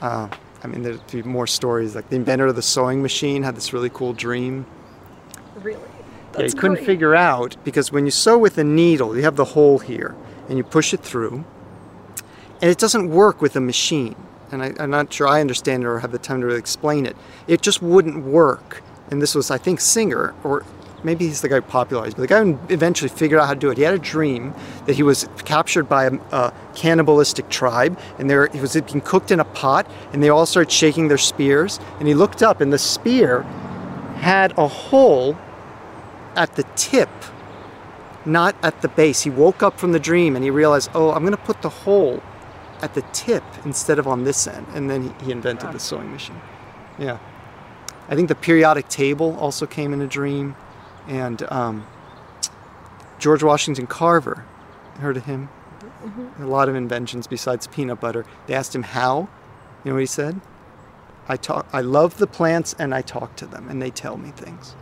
Uh, 0.00 0.28
I 0.62 0.66
mean, 0.66 0.82
there'd 0.82 1.06
be 1.10 1.22
more 1.22 1.46
stories. 1.46 1.94
Like 1.94 2.08
the 2.08 2.16
inventor 2.16 2.46
of 2.46 2.56
the 2.56 2.62
sewing 2.62 3.02
machine 3.02 3.42
had 3.42 3.56
this 3.56 3.72
really 3.72 3.90
cool 3.90 4.12
dream. 4.12 4.66
Really? 5.56 5.87
Yeah, 6.40 6.46
he 6.46 6.52
couldn't 6.52 6.84
figure 6.84 7.14
out 7.14 7.56
because 7.64 7.92
when 7.92 8.04
you 8.04 8.10
sew 8.10 8.38
with 8.38 8.58
a 8.58 8.64
needle, 8.64 9.16
you 9.16 9.22
have 9.24 9.36
the 9.36 9.44
hole 9.44 9.78
here 9.78 10.14
and 10.48 10.56
you 10.56 10.64
push 10.64 10.94
it 10.94 11.00
through, 11.00 11.44
and 12.60 12.70
it 12.70 12.78
doesn't 12.78 13.10
work 13.10 13.40
with 13.40 13.56
a 13.56 13.60
machine. 13.60 14.16
And 14.50 14.62
I, 14.62 14.72
I'm 14.80 14.90
not 14.90 15.12
sure 15.12 15.28
I 15.28 15.40
understand 15.40 15.82
it 15.82 15.86
or 15.86 15.98
have 15.98 16.12
the 16.12 16.18
time 16.18 16.40
to 16.40 16.46
really 16.46 16.58
explain 16.58 17.04
it. 17.04 17.16
It 17.46 17.60
just 17.60 17.82
wouldn't 17.82 18.24
work. 18.24 18.82
And 19.10 19.20
this 19.20 19.34
was, 19.34 19.50
I 19.50 19.58
think, 19.58 19.80
Singer, 19.80 20.34
or 20.42 20.64
maybe 21.04 21.26
he's 21.26 21.42
the 21.42 21.48
guy 21.48 21.56
who 21.56 21.62
popularized, 21.62 22.16
but 22.16 22.22
the 22.22 22.28
guy 22.28 22.42
who 22.42 22.58
eventually 22.70 23.08
figured 23.08 23.40
out 23.40 23.46
how 23.46 23.54
to 23.54 23.60
do 23.60 23.70
it. 23.70 23.76
He 23.76 23.84
had 23.84 23.94
a 23.94 23.98
dream 23.98 24.54
that 24.86 24.96
he 24.96 25.02
was 25.02 25.28
captured 25.44 25.88
by 25.88 26.06
a, 26.06 26.14
a 26.32 26.52
cannibalistic 26.74 27.48
tribe, 27.48 27.98
and 28.18 28.28
they 28.28 28.36
were, 28.36 28.48
he 28.52 28.60
was 28.60 28.72
being 28.72 29.00
cooked 29.00 29.30
in 29.30 29.40
a 29.40 29.44
pot, 29.44 29.86
and 30.12 30.22
they 30.22 30.28
all 30.30 30.46
started 30.46 30.72
shaking 30.72 31.08
their 31.08 31.18
spears. 31.18 31.78
And 31.98 32.08
he 32.08 32.14
looked 32.14 32.42
up, 32.42 32.60
and 32.60 32.72
the 32.72 32.78
spear 32.78 33.42
had 34.16 34.52
a 34.58 34.66
hole 34.66 35.36
at 36.36 36.56
the 36.56 36.64
tip, 36.76 37.10
not 38.24 38.56
at 38.62 38.82
the 38.82 38.88
base. 38.88 39.22
He 39.22 39.30
woke 39.30 39.62
up 39.62 39.78
from 39.78 39.92
the 39.92 40.00
dream 40.00 40.36
and 40.36 40.44
he 40.44 40.50
realized, 40.50 40.90
oh, 40.94 41.12
I'm 41.12 41.22
going 41.22 41.32
to 41.32 41.42
put 41.42 41.62
the 41.62 41.68
hole 41.68 42.22
at 42.82 42.94
the 42.94 43.02
tip 43.12 43.44
instead 43.64 43.98
of 43.98 44.06
on 44.06 44.24
this 44.24 44.46
end. 44.46 44.66
And 44.74 44.88
then 44.88 45.14
he, 45.20 45.26
he 45.26 45.32
invented 45.32 45.72
the 45.72 45.80
sewing 45.80 46.10
machine. 46.12 46.40
Yeah. 46.98 47.18
I 48.08 48.14
think 48.14 48.28
the 48.28 48.34
periodic 48.34 48.88
table 48.88 49.36
also 49.38 49.66
came 49.66 49.92
in 49.92 50.00
a 50.00 50.06
dream. 50.06 50.56
And 51.06 51.42
um, 51.50 51.86
George 53.18 53.42
Washington 53.42 53.86
Carver, 53.86 54.44
heard 55.00 55.16
of 55.16 55.24
him? 55.24 55.48
A 56.38 56.44
lot 56.44 56.68
of 56.68 56.74
inventions 56.74 57.26
besides 57.26 57.66
peanut 57.66 58.00
butter. 58.00 58.24
They 58.46 58.54
asked 58.54 58.74
him 58.74 58.82
how. 58.82 59.28
You 59.84 59.90
know 59.90 59.94
what 59.94 60.00
he 60.00 60.06
said? 60.06 60.40
I 61.28 61.36
talk. 61.36 61.66
I 61.72 61.80
love 61.80 62.18
the 62.18 62.26
plants 62.26 62.74
and 62.78 62.94
I 62.94 63.02
talk 63.02 63.36
to 63.36 63.46
them 63.46 63.68
and 63.68 63.82
they 63.82 63.90
tell 63.90 64.16
me 64.16 64.30
things. 64.30 64.74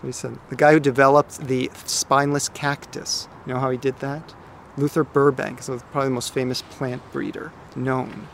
So 0.00 0.06
he 0.06 0.12
said 0.12 0.38
the 0.48 0.56
guy 0.56 0.72
who 0.72 0.80
developed 0.80 1.40
the 1.46 1.70
spineless 1.84 2.48
cactus. 2.48 3.28
You 3.46 3.54
know 3.54 3.60
how 3.60 3.70
he 3.70 3.78
did 3.78 3.98
that? 4.00 4.34
Luther 4.76 5.02
Burbank, 5.02 5.62
so 5.62 5.78
probably 5.90 6.08
the 6.08 6.14
most 6.14 6.32
famous 6.32 6.62
plant 6.62 7.02
breeder 7.12 7.52
known. 7.74 8.28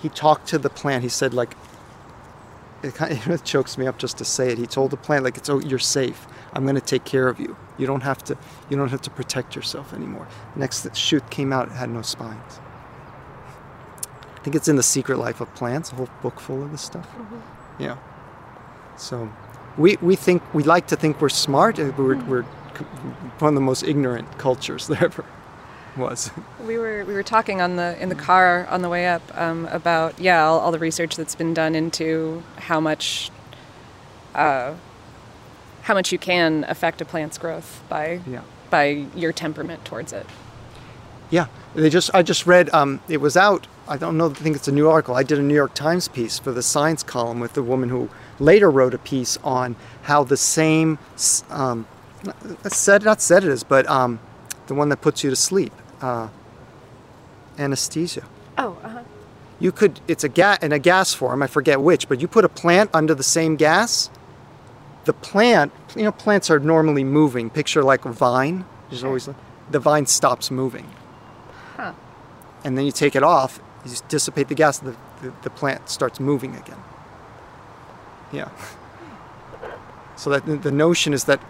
He 0.00 0.08
talked 0.08 0.48
to 0.48 0.58
the 0.58 0.70
plant. 0.70 1.02
He 1.02 1.08
said 1.08 1.34
like. 1.34 1.54
It 2.80 2.94
kind 2.94 3.12
of 3.12 3.28
it 3.28 3.44
chokes 3.44 3.76
me 3.76 3.86
up 3.86 3.98
just 3.98 4.18
to 4.18 4.24
say 4.24 4.52
it. 4.52 4.58
He 4.58 4.66
told 4.66 4.92
the 4.92 4.96
plant 4.96 5.24
like 5.24 5.36
it's 5.36 5.48
oh 5.48 5.60
you're 5.60 5.80
safe. 5.80 6.26
I'm 6.52 6.62
going 6.62 6.76
to 6.76 6.80
take 6.80 7.04
care 7.04 7.28
of 7.28 7.38
you. 7.38 7.56
You 7.76 7.86
don't 7.86 8.02
have 8.02 8.24
to. 8.24 8.38
You 8.70 8.76
don't 8.76 8.88
have 8.88 9.02
to 9.02 9.10
protect 9.10 9.54
yourself 9.54 9.92
anymore. 9.92 10.28
Next 10.56 10.96
shoot 10.96 11.28
came 11.30 11.52
out. 11.52 11.68
It 11.68 11.74
had 11.74 11.90
no 11.90 12.02
spines. 12.02 12.60
I 14.38 14.40
think 14.40 14.54
it's 14.54 14.68
in 14.68 14.76
the 14.76 14.82
Secret 14.82 15.18
Life 15.18 15.40
of 15.40 15.52
Plants, 15.54 15.90
a 15.92 15.96
whole 15.96 16.08
book 16.22 16.38
full 16.38 16.62
of 16.62 16.70
this 16.70 16.80
stuff. 16.80 17.08
Mm-hmm. 17.08 17.82
Yeah. 17.82 17.96
So, 18.96 19.30
we 19.76 19.96
we 20.00 20.16
think 20.16 20.42
we 20.54 20.62
like 20.62 20.86
to 20.88 20.96
think 20.96 21.20
we're 21.20 21.28
smart. 21.28 21.78
and 21.78 21.96
We're 21.96 22.16
we're 22.24 22.42
one 23.40 23.48
of 23.50 23.54
the 23.54 23.60
most 23.60 23.82
ignorant 23.82 24.38
cultures 24.38 24.86
there 24.88 25.04
ever 25.04 25.24
was. 25.96 26.30
We 26.64 26.78
were 26.78 27.04
we 27.04 27.14
were 27.14 27.22
talking 27.22 27.60
on 27.60 27.76
the 27.76 28.00
in 28.00 28.08
the 28.08 28.14
car 28.14 28.66
on 28.70 28.82
the 28.82 28.88
way 28.88 29.06
up 29.08 29.22
um, 29.36 29.66
about 29.66 30.18
yeah 30.18 30.44
all, 30.44 30.58
all 30.60 30.72
the 30.72 30.78
research 30.78 31.16
that's 31.16 31.34
been 31.34 31.54
done 31.54 31.74
into 31.74 32.42
how 32.56 32.80
much 32.80 33.30
uh, 34.34 34.74
how 35.82 35.94
much 35.94 36.12
you 36.12 36.18
can 36.18 36.64
affect 36.68 37.00
a 37.00 37.04
plant's 37.04 37.38
growth 37.38 37.82
by 37.88 38.20
Yeah. 38.26 38.42
by 38.70 39.06
your 39.14 39.32
temperament 39.32 39.84
towards 39.84 40.12
it. 40.12 40.26
Yeah, 41.30 41.46
they 41.74 41.90
just 41.90 42.10
I 42.14 42.22
just 42.22 42.46
read 42.46 42.72
um, 42.72 43.00
it 43.08 43.18
was 43.20 43.36
out. 43.36 43.66
I 43.86 43.96
don't 43.96 44.16
know. 44.18 44.30
I 44.30 44.34
think 44.34 44.54
it's 44.56 44.68
a 44.68 44.72
new 44.72 44.88
article. 44.88 45.14
I 45.14 45.22
did 45.22 45.38
a 45.38 45.42
New 45.42 45.54
York 45.54 45.74
Times 45.74 46.08
piece 46.08 46.38
for 46.38 46.52
the 46.52 46.62
science 46.62 47.02
column 47.02 47.40
with 47.40 47.54
the 47.54 47.62
woman 47.62 47.88
who 47.88 48.08
later 48.38 48.70
wrote 48.70 48.94
a 48.94 48.98
piece 48.98 49.38
on 49.44 49.76
how 50.02 50.24
the 50.24 50.36
same 50.36 50.98
um, 51.50 51.86
not- 52.24 52.72
said 52.72 53.04
not 53.04 53.20
sedatives, 53.20 53.64
but 53.64 53.88
um, 53.88 54.20
the 54.66 54.74
one 54.74 54.88
that 54.90 55.00
puts 55.00 55.24
you 55.24 55.30
to 55.30 55.36
sleep, 55.36 55.72
uh, 56.00 56.28
anesthesia. 57.58 58.24
Oh, 58.56 58.76
uh-huh. 58.82 59.02
You 59.60 59.72
could 59.72 60.00
it's 60.06 60.22
a 60.24 60.28
gas 60.28 60.58
in 60.62 60.72
a 60.72 60.78
gas 60.78 61.14
form. 61.14 61.42
I 61.42 61.46
forget 61.48 61.80
which, 61.80 62.08
but 62.08 62.20
you 62.20 62.28
put 62.28 62.44
a 62.44 62.48
plant 62.48 62.90
under 62.94 63.14
the 63.14 63.24
same 63.24 63.56
gas. 63.56 64.10
The 65.04 65.12
plant, 65.12 65.72
you 65.96 66.02
know, 66.04 66.12
plants 66.12 66.50
are 66.50 66.58
normally 66.60 67.02
moving. 67.02 67.50
Picture 67.50 67.82
like 67.82 68.04
a 68.04 68.12
vine. 68.12 68.64
There's 68.90 69.02
always 69.04 69.28
the 69.70 69.78
vine 69.78 70.06
stops 70.06 70.50
moving 70.50 70.86
Huh. 71.76 71.92
and 72.64 72.76
then 72.78 72.84
you 72.86 72.92
take 72.92 73.14
it 73.14 73.22
off, 73.22 73.60
you 73.84 73.90
just 73.90 74.08
dissipate 74.08 74.48
the 74.48 74.54
gas, 74.54 74.78
the, 74.78 74.96
the, 75.22 75.32
the 75.42 75.50
plant 75.50 75.88
starts 75.90 76.18
moving 76.18 76.56
again. 76.56 76.78
Yeah. 78.32 78.48
So 80.16 80.30
that 80.30 80.62
the- 80.62 80.72
notion 80.72 81.12
is 81.12 81.24
that 81.24 81.40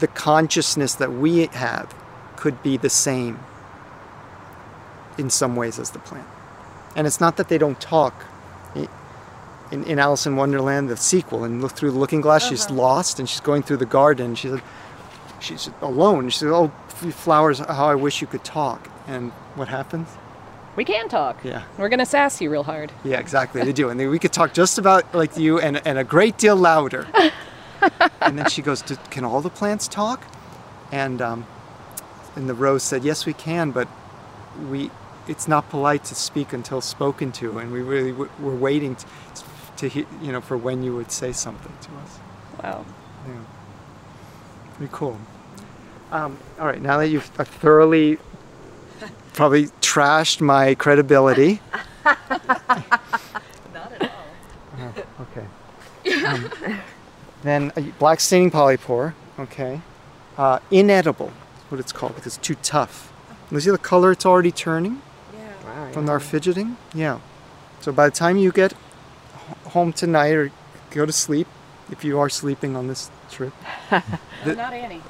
the 0.00 0.06
consciousness 0.06 0.94
that 0.94 1.12
we 1.12 1.46
have 1.46 1.94
could 2.36 2.62
be 2.62 2.76
the 2.76 2.90
same 2.90 3.38
in 5.16 5.30
some 5.30 5.56
ways 5.56 5.78
as 5.78 5.90
the 5.90 5.98
plant. 5.98 6.26
And 6.94 7.06
it's 7.06 7.20
not 7.20 7.36
that 7.36 7.48
they 7.48 7.58
don't 7.58 7.80
talk. 7.80 8.24
In, 9.70 9.84
in 9.84 9.98
Alice 9.98 10.24
in 10.24 10.34
Wonderland, 10.36 10.88
the 10.88 10.96
sequel, 10.96 11.44
and 11.44 11.60
look 11.60 11.72
through 11.72 11.90
the 11.90 11.98
looking 11.98 12.22
glass, 12.22 12.48
she's 12.48 12.64
uh-huh. 12.66 12.74
lost 12.74 13.18
and 13.18 13.28
she's 13.28 13.40
going 13.40 13.62
through 13.62 13.76
the 13.76 13.84
garden. 13.84 14.34
She 14.34 14.48
said, 14.48 14.62
she's 15.40 15.70
alone. 15.80 16.28
She 16.30 16.38
said, 16.38 16.48
"Oh, 16.48 16.68
flowers, 16.88 17.58
how 17.58 17.86
I 17.86 17.94
wish 17.94 18.20
you 18.20 18.26
could 18.26 18.44
talk." 18.44 18.88
And 19.06 19.30
what 19.54 19.68
happens? 19.68 20.08
We 20.78 20.84
can 20.84 21.08
talk. 21.08 21.42
Yeah. 21.42 21.64
We're 21.76 21.88
gonna 21.88 22.06
sass 22.06 22.40
you 22.40 22.50
real 22.50 22.62
hard. 22.62 22.92
Yeah, 23.02 23.18
exactly. 23.18 23.64
They 23.64 23.72
do, 23.72 23.88
and 23.88 23.98
we 23.98 24.18
could 24.20 24.32
talk 24.32 24.54
just 24.54 24.78
about 24.78 25.12
like 25.12 25.36
you 25.36 25.58
and, 25.58 25.84
and 25.84 25.98
a 25.98 26.04
great 26.04 26.38
deal 26.38 26.54
louder. 26.54 27.04
and 28.20 28.38
then 28.38 28.48
she 28.48 28.62
goes, 28.62 28.82
"Do- 28.82 28.94
"Can 29.10 29.24
all 29.24 29.40
the 29.40 29.50
plants 29.50 29.88
talk?" 29.88 30.22
And 30.92 31.20
um, 31.20 31.48
and 32.36 32.48
the 32.48 32.54
rose 32.54 32.84
said, 32.84 33.02
"Yes, 33.02 33.26
we 33.26 33.32
can, 33.32 33.72
but 33.72 33.88
we 34.70 34.92
it's 35.26 35.48
not 35.48 35.68
polite 35.68 36.04
to 36.04 36.14
speak 36.14 36.52
until 36.52 36.80
spoken 36.80 37.32
to, 37.32 37.58
and 37.58 37.72
we 37.72 37.80
really 37.80 38.12
w- 38.12 38.30
were 38.38 38.54
waiting 38.54 38.94
to, 38.94 39.04
to 39.78 39.88
he- 39.88 40.06
you 40.22 40.30
know 40.30 40.40
for 40.40 40.56
when 40.56 40.84
you 40.84 40.94
would 40.94 41.10
say 41.10 41.32
something 41.32 41.72
to 41.80 41.88
us." 42.04 42.20
Wow. 42.62 42.86
Yeah. 43.26 43.34
Pretty 44.76 44.92
cool. 44.94 45.18
Um, 46.12 46.38
all 46.60 46.66
right, 46.66 46.80
now 46.80 46.98
that 46.98 47.08
you've 47.08 47.28
I've 47.36 47.48
thoroughly 47.48 48.20
probably 49.38 49.66
trashed 49.80 50.40
my 50.40 50.74
credibility. 50.74 51.60
Not 52.04 52.18
at 53.76 54.02
all. 54.02 54.10
Oh, 54.80 55.22
okay. 55.22 56.26
Um, 56.26 56.50
then 57.42 57.72
uh, 57.76 57.82
black 58.00 58.18
staining 58.18 58.50
polypore, 58.50 59.14
okay. 59.38 59.80
Uh, 60.36 60.58
inedible, 60.72 61.28
is 61.28 61.70
what 61.70 61.78
it's 61.78 61.92
called 61.92 62.16
because 62.16 62.36
it's 62.36 62.44
too 62.44 62.56
tough. 62.56 63.12
You 63.52 63.60
see 63.60 63.70
the 63.70 63.78
color 63.78 64.10
it's 64.10 64.26
already 64.26 64.50
turning 64.50 65.00
Yeah. 65.32 65.92
from 65.92 66.08
our 66.10 66.18
fidgeting? 66.18 66.76
Yeah. 66.92 67.20
So 67.80 67.92
by 67.92 68.06
the 68.08 68.14
time 68.14 68.38
you 68.38 68.50
get 68.50 68.72
home 69.66 69.92
tonight 69.92 70.32
or 70.32 70.50
go 70.90 71.06
to 71.06 71.12
sleep, 71.12 71.46
if 71.92 72.02
you 72.02 72.18
are 72.18 72.28
sleeping 72.28 72.74
on 72.74 72.88
this 72.88 73.08
trip, 73.30 73.52
No, 73.92 74.54
not 74.54 74.72
Annie. 74.72 75.02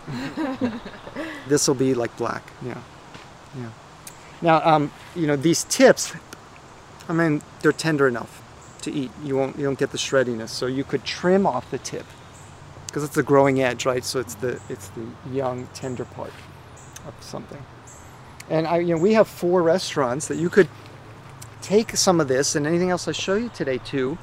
this 1.49 1.67
will 1.67 1.75
be 1.75 1.95
like 1.95 2.15
black. 2.19 2.43
Yeah. 2.63 2.77
Yeah. 3.57 3.71
Now, 4.41 4.61
um, 4.65 4.93
you 5.17 5.27
know, 5.27 5.37
these 5.37 5.65
tips, 5.65 6.13
I 7.09 7.13
mean, 7.13 7.43
they're 7.61 7.73
tender 7.73 8.07
enough 8.07 8.43
to 8.83 8.93
eat. 8.93 9.11
You 9.25 9.37
won't, 9.37 9.59
you 9.59 9.65
don't 9.65 9.79
get 9.79 9.91
the 9.91 9.99
shreddiness. 9.99 10.51
So 10.51 10.67
you 10.67 10.85
could 10.85 11.05
trim 11.05 11.47
off 11.47 11.71
the 11.71 11.79
tip 11.79 12.07
because 12.87 13.05
it's 13.05 13.15
the 13.15 13.23
growing 13.23 13.61
edge, 13.61 13.85
right? 13.87 14.05
So 14.05 14.21
it's 14.21 14.35
the, 14.37 14.61
it's 14.69 14.89
the 14.91 15.07
young, 15.33 15.67
tender 15.75 16.05
part 16.05 16.33
of 17.07 17.15
something. 17.21 17.63
And 18.49 18.67
I, 18.67 18.79
you 18.79 18.95
know, 18.95 19.01
we 19.01 19.15
have 19.15 19.29
four 19.29 19.63
restaurants 19.63 20.29
that 20.29 20.37
you 20.37 20.49
could 20.49 20.69
take 21.61 21.97
some 21.97 22.21
of 22.21 22.29
this 22.29 22.55
and 22.55 22.67
anything 22.67 22.91
else 22.91 23.09
I 23.09 23.13
show 23.13 23.35
you 23.35 23.51
today 23.51 23.79
too, 23.79 24.17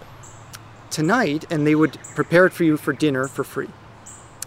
tonight, 0.89 1.45
and 1.51 1.67
they 1.67 1.75
would 1.75 1.97
prepare 2.15 2.45
it 2.45 2.53
for 2.53 2.63
you 2.63 2.77
for 2.77 2.93
dinner 2.93 3.27
for 3.27 3.43
free 3.43 3.69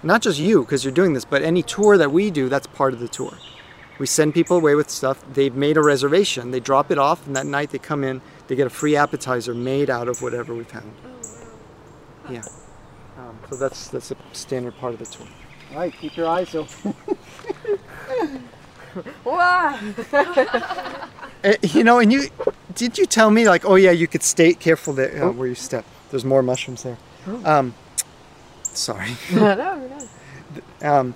not 0.03 0.23
just 0.23 0.39
you 0.39 0.63
because 0.63 0.85
you're 0.85 0.93
doing 0.93 1.13
this 1.13 1.25
but 1.25 1.43
any 1.43 1.63
tour 1.63 1.97
that 1.99 2.13
we 2.13 2.31
do 2.31 2.49
that's 2.49 2.67
part 2.69 2.93
of 2.93 3.01
the 3.01 3.09
tour 3.09 3.33
we 3.99 4.07
send 4.07 4.35
people 4.35 4.57
away 4.57 4.75
with 4.75 4.91
stuff. 4.91 5.23
They've 5.33 5.55
made 5.55 5.77
a 5.77 5.83
reservation. 5.83 6.51
They 6.51 6.61
drop 6.61 6.91
it 6.91 6.99
off 6.99 7.27
and 7.27 7.35
that 7.37 7.47
night 7.47 7.71
they 7.71 7.79
come 7.79 8.05
in 8.05 8.21
they 8.49 8.57
get 8.57 8.67
a 8.67 8.71
free 8.71 8.97
appetizer 8.97 9.55
made 9.55 9.91
out 9.91 10.09
of 10.09 10.23
whatever 10.23 10.55
we 10.55 10.65
found. 10.65 10.91
Yeah. 12.31 12.43
Um, 13.19 13.39
so 13.51 13.57
that's 13.57 13.89
that's 13.89 14.11
a 14.11 14.17
standard 14.33 14.77
part 14.79 14.95
of 14.95 14.99
the 14.99 15.07
tour. 15.07 15.27
All 15.73 15.81
right 15.81 15.93
keep 15.93 16.17
your 16.17 16.29
eyes 16.29 16.55
open. 16.55 16.95
Uh, 21.45 21.53
you 21.63 21.85
know 21.85 22.01
and 22.01 22.13
you 22.13 22.29
did 22.75 22.99
you 22.99 23.07
tell 23.07 23.31
me 23.31 23.47
like 23.47 23.65
oh 23.65 23.77
yeah 23.77 23.93
you 23.93 24.09
could 24.09 24.25
stay 24.25 24.53
careful 24.53 24.93
there 24.93 25.25
uh, 25.25 25.31
where 25.31 25.47
you 25.47 25.55
step. 25.55 25.85
There's 26.11 26.25
more 26.25 26.43
mushrooms 26.43 26.83
there. 26.83 26.97
Um, 27.45 27.75
sorry. 28.63 29.13
No, 29.33 29.55
no. 29.55 30.09
um, 30.83 31.15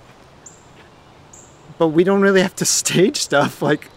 but 1.83 1.89
we 1.89 2.03
don't 2.05 2.21
really 2.21 2.41
have 2.41 2.55
to 2.55 2.65
stage 2.65 3.17
stuff 3.17 3.61
like 3.61 3.89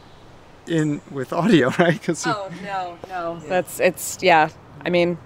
in 0.66 1.00
with 1.12 1.32
audio, 1.32 1.68
right? 1.78 1.92
Because 1.92 2.26
Oh 2.26 2.50
no, 2.64 2.98
no. 3.08 3.38
That's 3.48 3.78
it's 3.78 4.18
yeah. 4.22 4.48
I 4.84 4.90
mean, 4.90 5.18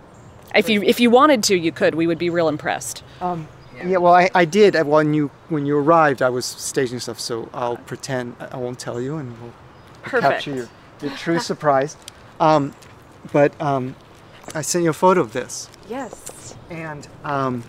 if 0.54 0.68
you 0.68 0.82
if 0.82 1.00
you 1.00 1.08
wanted 1.11 1.42
to, 1.44 1.56
you 1.56 1.72
could. 1.72 1.94
We 1.94 2.06
would 2.06 2.18
be 2.18 2.28
real 2.30 2.48
impressed. 2.48 3.02
um, 3.22 3.48
yeah, 3.82 3.96
well, 3.96 4.12
I, 4.14 4.28
I 4.34 4.44
did 4.44 4.76
uh, 4.76 4.84
when 4.84 5.14
you 5.14 5.30
when 5.48 5.64
you 5.64 5.78
arrived. 5.78 6.20
I 6.20 6.28
was 6.28 6.44
staging 6.44 7.00
stuff, 7.00 7.18
so 7.18 7.48
I'll 7.54 7.78
pretend 7.78 8.36
I 8.38 8.48
I 8.52 8.56
won't 8.58 8.78
tell 8.78 9.00
you, 9.00 9.16
and 9.16 9.40
we'll 9.40 9.54
Perfect. 10.02 10.22
capture 10.32 10.54
your, 10.54 10.68
your 11.00 11.16
true 11.16 11.38
surprise. 11.38 11.96
Um, 12.40 12.74
but 13.32 13.58
um, 13.58 13.96
I 14.54 14.61
sent 14.61 14.84
you 14.84 14.90
a 14.90 14.98
photo 15.04 15.22
of 15.22 15.32
this, 15.32 15.70
Yes. 15.88 16.54
and 16.68 17.08
um, 17.24 17.64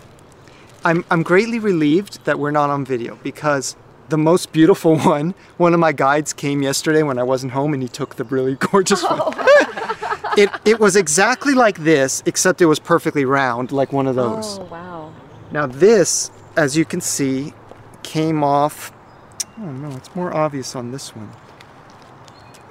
I'm 0.83 1.05
I'm 1.09 1.23
greatly 1.23 1.59
relieved 1.59 2.25
that 2.25 2.37
we're 2.39 2.51
not 2.51 2.69
on 2.69 2.83
video 2.83 3.17
because 3.23 3.77
the 4.11 4.17
most 4.17 4.51
beautiful 4.51 4.97
one, 5.15 5.33
one 5.57 5.73
of 5.73 5.79
my 5.79 5.91
guides 5.91 6.33
came 6.33 6.61
yesterday 6.61 7.01
when 7.01 7.17
I 7.17 7.23
wasn't 7.23 7.53
home, 7.53 7.73
and 7.73 7.81
he 7.81 7.89
took 7.89 8.15
the 8.15 8.23
really 8.25 8.55
gorgeous 8.71 9.01
one. 9.03 9.19
Oh. 9.21 10.33
it 10.37 10.49
it 10.63 10.79
was 10.79 10.95
exactly 10.95 11.55
like 11.55 11.79
this, 11.79 12.21
except 12.27 12.61
it 12.61 12.67
was 12.67 12.77
perfectly 12.79 13.25
round, 13.25 13.71
like 13.71 13.91
one 13.91 14.05
of 14.05 14.15
those. 14.15 14.59
Oh 14.59 14.65
wow. 14.65 15.13
Now 15.51 15.65
this, 15.65 16.29
as 16.55 16.77
you 16.77 16.85
can 16.85 17.01
see, 17.01 17.53
came 18.03 18.43
off. 18.43 18.91
Oh 19.57 19.71
no, 19.71 19.89
it's 19.97 20.15
more 20.15 20.33
obvious 20.33 20.75
on 20.75 20.91
this 20.91 21.15
one. 21.15 21.31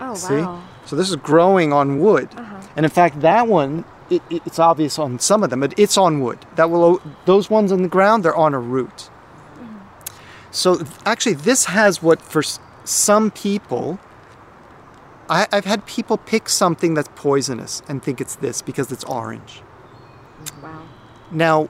Oh 0.00 0.14
See? 0.14 0.44
So 0.86 0.96
this 0.96 1.10
is 1.10 1.16
growing 1.16 1.72
on 1.72 1.98
wood, 2.00 2.28
uh-huh. 2.36 2.60
and 2.76 2.86
in 2.86 2.90
fact, 2.90 3.20
that 3.20 3.46
one 3.46 3.84
it, 4.08 4.22
it- 4.30 4.42
it's 4.46 4.58
obvious 4.58 4.98
on 4.98 5.18
some 5.18 5.42
of 5.44 5.50
them, 5.50 5.60
but 5.60 5.78
it's 5.78 5.96
on 5.98 6.20
wood. 6.20 6.38
That 6.56 6.70
will 6.70 7.00
those 7.26 7.50
ones 7.50 7.70
on 7.72 7.82
the 7.82 7.88
ground 7.88 8.24
they're 8.24 8.34
on 8.36 8.54
a 8.54 8.58
root. 8.58 9.09
So 10.50 10.84
actually, 11.04 11.34
this 11.34 11.66
has 11.66 12.02
what 12.02 12.20
for 12.20 12.42
some 12.84 13.30
people. 13.30 13.98
I, 15.28 15.46
I've 15.52 15.64
had 15.64 15.86
people 15.86 16.16
pick 16.16 16.48
something 16.48 16.94
that's 16.94 17.08
poisonous 17.14 17.82
and 17.88 18.02
think 18.02 18.20
it's 18.20 18.34
this 18.34 18.62
because 18.62 18.90
it's 18.90 19.04
orange. 19.04 19.62
Wow. 20.60 20.82
Now, 21.30 21.68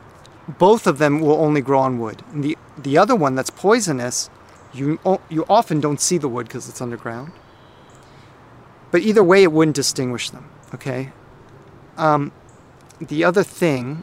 both 0.49 0.87
of 0.87 0.97
them 0.97 1.21
will 1.21 1.37
only 1.37 1.61
grow 1.61 1.81
on 1.81 1.99
wood. 1.99 2.23
And 2.33 2.43
the 2.43 2.57
the 2.79 2.97
other 2.97 3.15
one 3.15 3.35
that's 3.35 3.51
poisonous, 3.51 4.31
you 4.73 4.99
you 5.29 5.45
often 5.49 5.81
don't 5.81 6.01
see 6.01 6.19
the 6.19 6.29
wood 6.29 6.47
because 6.47 6.69
it's 6.69 6.81
underground. 6.81 7.33
But 8.91 9.03
either 9.03 9.23
way, 9.23 9.43
it 9.43 9.53
wouldn't 9.53 9.77
distinguish 9.77 10.31
them. 10.31 10.49
Okay. 10.75 11.13
Um, 11.97 12.33
the 12.99 13.25
other 13.25 13.43
thing 13.43 14.03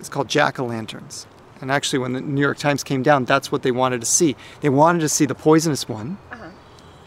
is 0.00 0.08
called 0.08 0.28
jack 0.28 0.58
o' 0.58 0.64
lanterns. 0.64 1.26
And 1.60 1.70
actually, 1.72 1.98
when 1.98 2.12
the 2.12 2.20
New 2.20 2.40
York 2.40 2.58
Times 2.58 2.84
came 2.84 3.02
down, 3.02 3.24
that's 3.24 3.50
what 3.50 3.62
they 3.62 3.70
wanted 3.72 4.00
to 4.00 4.06
see. 4.06 4.36
They 4.60 4.68
wanted 4.68 5.00
to 5.00 5.08
see 5.08 5.26
the 5.26 5.34
poisonous 5.34 5.88
one. 5.88 6.18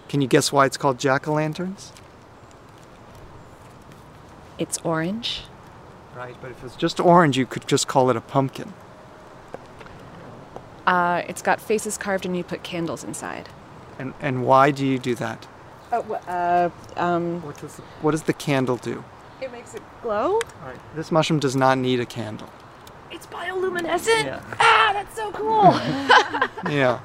Can 0.10 0.22
you 0.22 0.28
guess 0.28 0.52
why 0.52 0.66
it's 0.66 0.76
called 0.76 1.00
jack 1.00 1.28
o' 1.28 1.34
lanterns? 1.34 1.94
It's 4.58 4.78
orange. 4.84 5.44
Right, 6.16 6.36
but 6.42 6.52
if 6.52 6.64
it's 6.66 6.76
just 6.76 7.00
orange, 7.00 7.38
you 7.38 7.46
could 7.46 7.66
just 7.68 7.88
call 7.88 8.10
it 8.10 8.18
a 8.18 8.22
pumpkin. 8.22 8.74
Uh, 10.86 11.22
it's 11.28 11.42
got 11.42 11.62
faces 11.62 11.98
carved, 11.98 12.26
and 12.26 12.36
you 12.36 12.44
put 12.44 12.64
candles 12.64 13.04
inside. 13.04 13.48
And 13.98 14.14
and 14.20 14.46
why 14.46 14.72
do 14.72 14.86
you 14.86 15.00
do 15.00 15.16
that? 15.16 15.48
Wh- 15.92 16.28
uh, 16.28 16.70
um, 16.98 17.42
What 17.42 17.58
does 17.60 17.76
the, 17.76 17.82
what 18.02 18.12
does 18.12 18.24
the 18.24 18.34
candle 18.34 18.78
do? 18.78 19.04
it 19.42 19.52
makes 19.52 19.74
it 19.74 19.82
glow. 20.04 20.40
This 20.96 21.12
mushroom 21.12 21.40
does 21.40 21.56
not 21.56 21.78
need 21.80 22.00
a 22.00 22.06
candle. 22.06 22.50
Bioluminescent. 23.32 24.26
Yeah. 24.26 24.42
Ah, 24.60 24.90
that's 24.94 25.16
so 25.16 25.32
cool. 25.32 25.74
Yeah. 26.72 27.00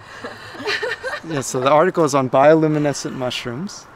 yeah, 1.27 1.41
so 1.41 1.61
the 1.61 1.70
article 1.70 2.05
is 2.05 2.14
on 2.14 2.29
bioluminescent 2.29 3.12
mushrooms. 3.12 3.87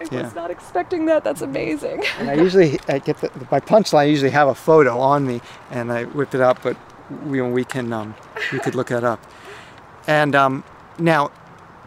I 0.00 0.08
Yeah. 0.10 0.22
was 0.24 0.34
not 0.34 0.50
expecting 0.50 1.06
that. 1.06 1.22
That's 1.22 1.40
amazing. 1.42 2.02
And 2.18 2.28
I 2.30 2.34
usually 2.34 2.80
I 2.88 2.98
get 2.98 3.18
the, 3.20 3.30
my 3.50 3.60
punchline. 3.60 4.00
I 4.00 4.04
usually 4.04 4.32
have 4.32 4.48
a 4.48 4.54
photo 4.54 4.98
on 4.98 5.24
me, 5.26 5.40
and 5.70 5.92
I 5.92 6.04
whip 6.04 6.34
it 6.34 6.40
up. 6.40 6.62
But 6.62 6.76
we 7.26 7.40
we 7.42 7.64
can 7.64 7.92
um, 7.92 8.14
you 8.52 8.58
could 8.58 8.74
look 8.74 8.88
that 8.88 9.04
up. 9.04 9.20
And 10.06 10.34
um, 10.34 10.64
now, 10.98 11.30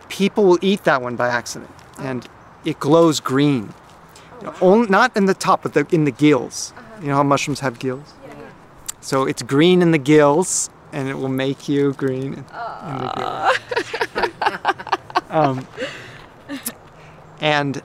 people 0.09 0.43
will 0.45 0.59
eat 0.61 0.83
that 0.85 1.01
one 1.01 1.15
by 1.17 1.27
accident, 1.27 1.71
and 1.99 2.27
it 2.65 2.79
glows 2.79 3.19
green. 3.19 3.73
You 4.39 4.47
know, 4.47 4.53
only, 4.61 4.87
not 4.87 5.15
in 5.17 5.25
the 5.25 5.33
top, 5.33 5.63
but 5.63 5.73
the, 5.73 5.85
in 5.91 6.05
the 6.05 6.11
gills. 6.11 6.73
You 7.01 7.07
know 7.09 7.15
how 7.15 7.23
mushrooms 7.23 7.59
have 7.59 7.77
gills. 7.77 8.13
So 9.07 9.23
it's 9.23 9.41
green 9.41 9.81
in 9.81 9.91
the 9.91 9.97
gills, 9.97 10.69
and 10.91 11.07
it 11.07 11.17
will 11.17 11.29
make 11.29 11.69
you 11.69 11.93
green 11.93 12.33
in, 12.33 12.39
in 12.39 12.43
the 12.43 13.13
gills. 13.15 14.41
um, 15.29 15.65
and 17.39 17.81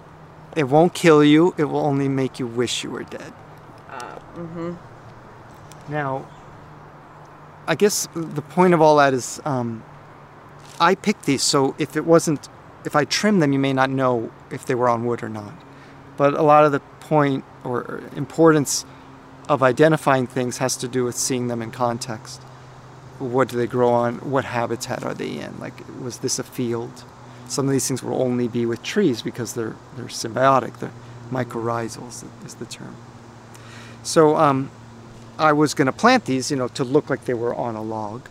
it 0.56 0.64
won't 0.64 0.94
kill 0.94 1.22
you. 1.22 1.54
It 1.56 1.66
will 1.66 1.78
only 1.78 2.08
make 2.08 2.40
you 2.40 2.48
wish 2.48 2.82
you 2.82 2.90
were 2.90 3.04
dead. 3.04 3.32
mm-hmm. 4.34 4.72
Now, 5.92 6.26
I 7.68 7.76
guess 7.76 8.08
the 8.16 8.42
point 8.42 8.74
of 8.74 8.80
all 8.80 8.96
that 8.96 9.14
is 9.14 9.40
um, 9.44 9.84
I 10.80 10.96
picked 10.96 11.26
these, 11.26 11.44
so 11.44 11.76
if 11.78 11.96
it 11.96 12.04
wasn't, 12.04 12.48
if 12.84 12.96
I 12.96 13.04
trimmed 13.04 13.40
them, 13.40 13.52
you 13.52 13.60
may 13.60 13.72
not 13.72 13.90
know 13.90 14.32
if 14.50 14.66
they 14.66 14.74
were 14.74 14.88
on 14.88 15.04
wood 15.04 15.22
or 15.22 15.28
not. 15.28 15.54
But 16.16 16.34
a 16.34 16.42
lot 16.42 16.64
of 16.64 16.72
the 16.72 16.80
point 16.98 17.44
or 17.62 18.02
importance 18.16 18.84
of 19.48 19.62
identifying 19.62 20.26
things 20.26 20.58
has 20.58 20.76
to 20.78 20.88
do 20.88 21.04
with 21.04 21.16
seeing 21.16 21.48
them 21.48 21.62
in 21.62 21.70
context. 21.70 22.42
What 23.18 23.48
do 23.48 23.56
they 23.56 23.66
grow 23.66 23.90
on? 23.90 24.16
What 24.18 24.44
habitat 24.44 25.04
are 25.04 25.14
they 25.14 25.38
in? 25.38 25.58
Like, 25.58 25.74
was 26.00 26.18
this 26.18 26.38
a 26.38 26.42
field? 26.42 27.04
Some 27.48 27.66
of 27.66 27.72
these 27.72 27.86
things 27.86 28.02
will 28.02 28.20
only 28.20 28.48
be 28.48 28.66
with 28.66 28.82
trees 28.82 29.22
because 29.22 29.54
they're 29.54 29.76
they're 29.96 30.06
symbiotic. 30.06 30.78
They're 30.78 30.92
mycorrhizals 31.32 32.24
is 32.44 32.54
the 32.54 32.66
term. 32.66 32.94
So 34.02 34.36
um, 34.36 34.70
I 35.38 35.52
was 35.52 35.74
going 35.74 35.86
to 35.86 35.92
plant 35.92 36.26
these, 36.26 36.50
you 36.50 36.56
know, 36.56 36.68
to 36.68 36.84
look 36.84 37.08
like 37.08 37.24
they 37.24 37.34
were 37.34 37.54
on 37.54 37.74
a 37.74 37.82
log, 37.82 38.28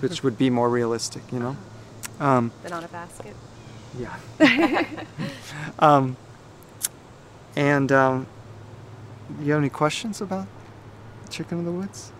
which 0.00 0.22
would 0.22 0.38
be 0.38 0.48
more 0.48 0.70
realistic, 0.70 1.22
you 1.32 1.40
know. 1.40 1.56
Um, 2.20 2.52
Then 2.62 2.72
on 2.72 2.84
a 2.84 2.88
basket. 2.88 3.34
Yeah. 3.98 4.16
um, 5.78 6.16
and 7.56 7.90
um, 7.90 8.26
you 9.42 9.52
have 9.52 9.60
any 9.60 9.68
questions 9.70 10.20
about 10.20 10.46
Chicken 11.30 11.60
of 11.60 11.64
the 11.64 11.72
Woods? 11.72 12.12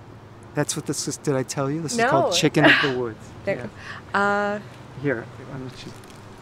That's 0.55 0.75
what 0.77 0.87
this 0.87 1.07
is. 1.07 1.17
Did 1.19 1.35
I 1.37 1.43
tell 1.43 1.71
you? 1.71 1.83
This 1.83 1.99
is 1.99 2.05
called 2.05 2.35
Chicken 2.35 2.65
of 2.65 2.73
the 2.83 2.99
Woods. 2.99 3.19
There- 3.45 3.69
Yeah. 4.15 4.19
Uh, 4.19 4.61
Here, 5.03 5.25
why 5.51 5.59
don't 5.59 5.87
you 5.87 5.93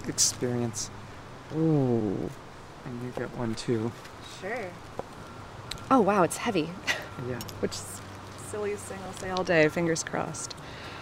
experience? 0.08 0.90
Ooh. 1.56 2.30
And 2.86 3.02
you 3.02 3.10
get 3.16 3.28
one 3.36 3.54
too. 3.54 3.90
sure. 4.40 4.70
Oh 5.90 6.00
wow, 6.00 6.22
it's 6.22 6.36
heavy. 6.38 6.68
Yeah. 7.28 7.38
Which 7.60 7.72
is 7.72 8.00
silliest 8.50 8.84
thing 8.84 8.98
I'll 9.06 9.12
say 9.14 9.30
all 9.30 9.44
day. 9.44 9.68
Fingers 9.68 10.02
crossed. 10.04 10.54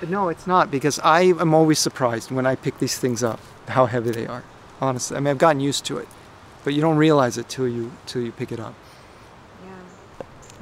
No, 0.08 0.28
it's 0.30 0.46
not 0.46 0.70
because 0.70 0.98
I 1.00 1.22
am 1.22 1.54
always 1.54 1.78
surprised 1.78 2.30
when 2.32 2.44
I 2.46 2.56
pick 2.56 2.78
these 2.78 2.98
things 2.98 3.22
up 3.22 3.38
how 3.68 3.86
heavy 3.86 4.10
they 4.10 4.26
are. 4.26 4.42
Honestly, 4.80 5.16
I 5.16 5.20
mean 5.20 5.28
I've 5.28 5.38
gotten 5.38 5.60
used 5.60 5.84
to 5.86 5.98
it, 5.98 6.08
but 6.64 6.72
you 6.74 6.80
don't 6.80 6.96
realize 6.96 7.38
it 7.38 7.48
till 7.48 7.68
you 7.68 7.92
till 8.06 8.22
you 8.22 8.32
pick 8.32 8.50
it 8.50 8.58
up. 8.58 8.74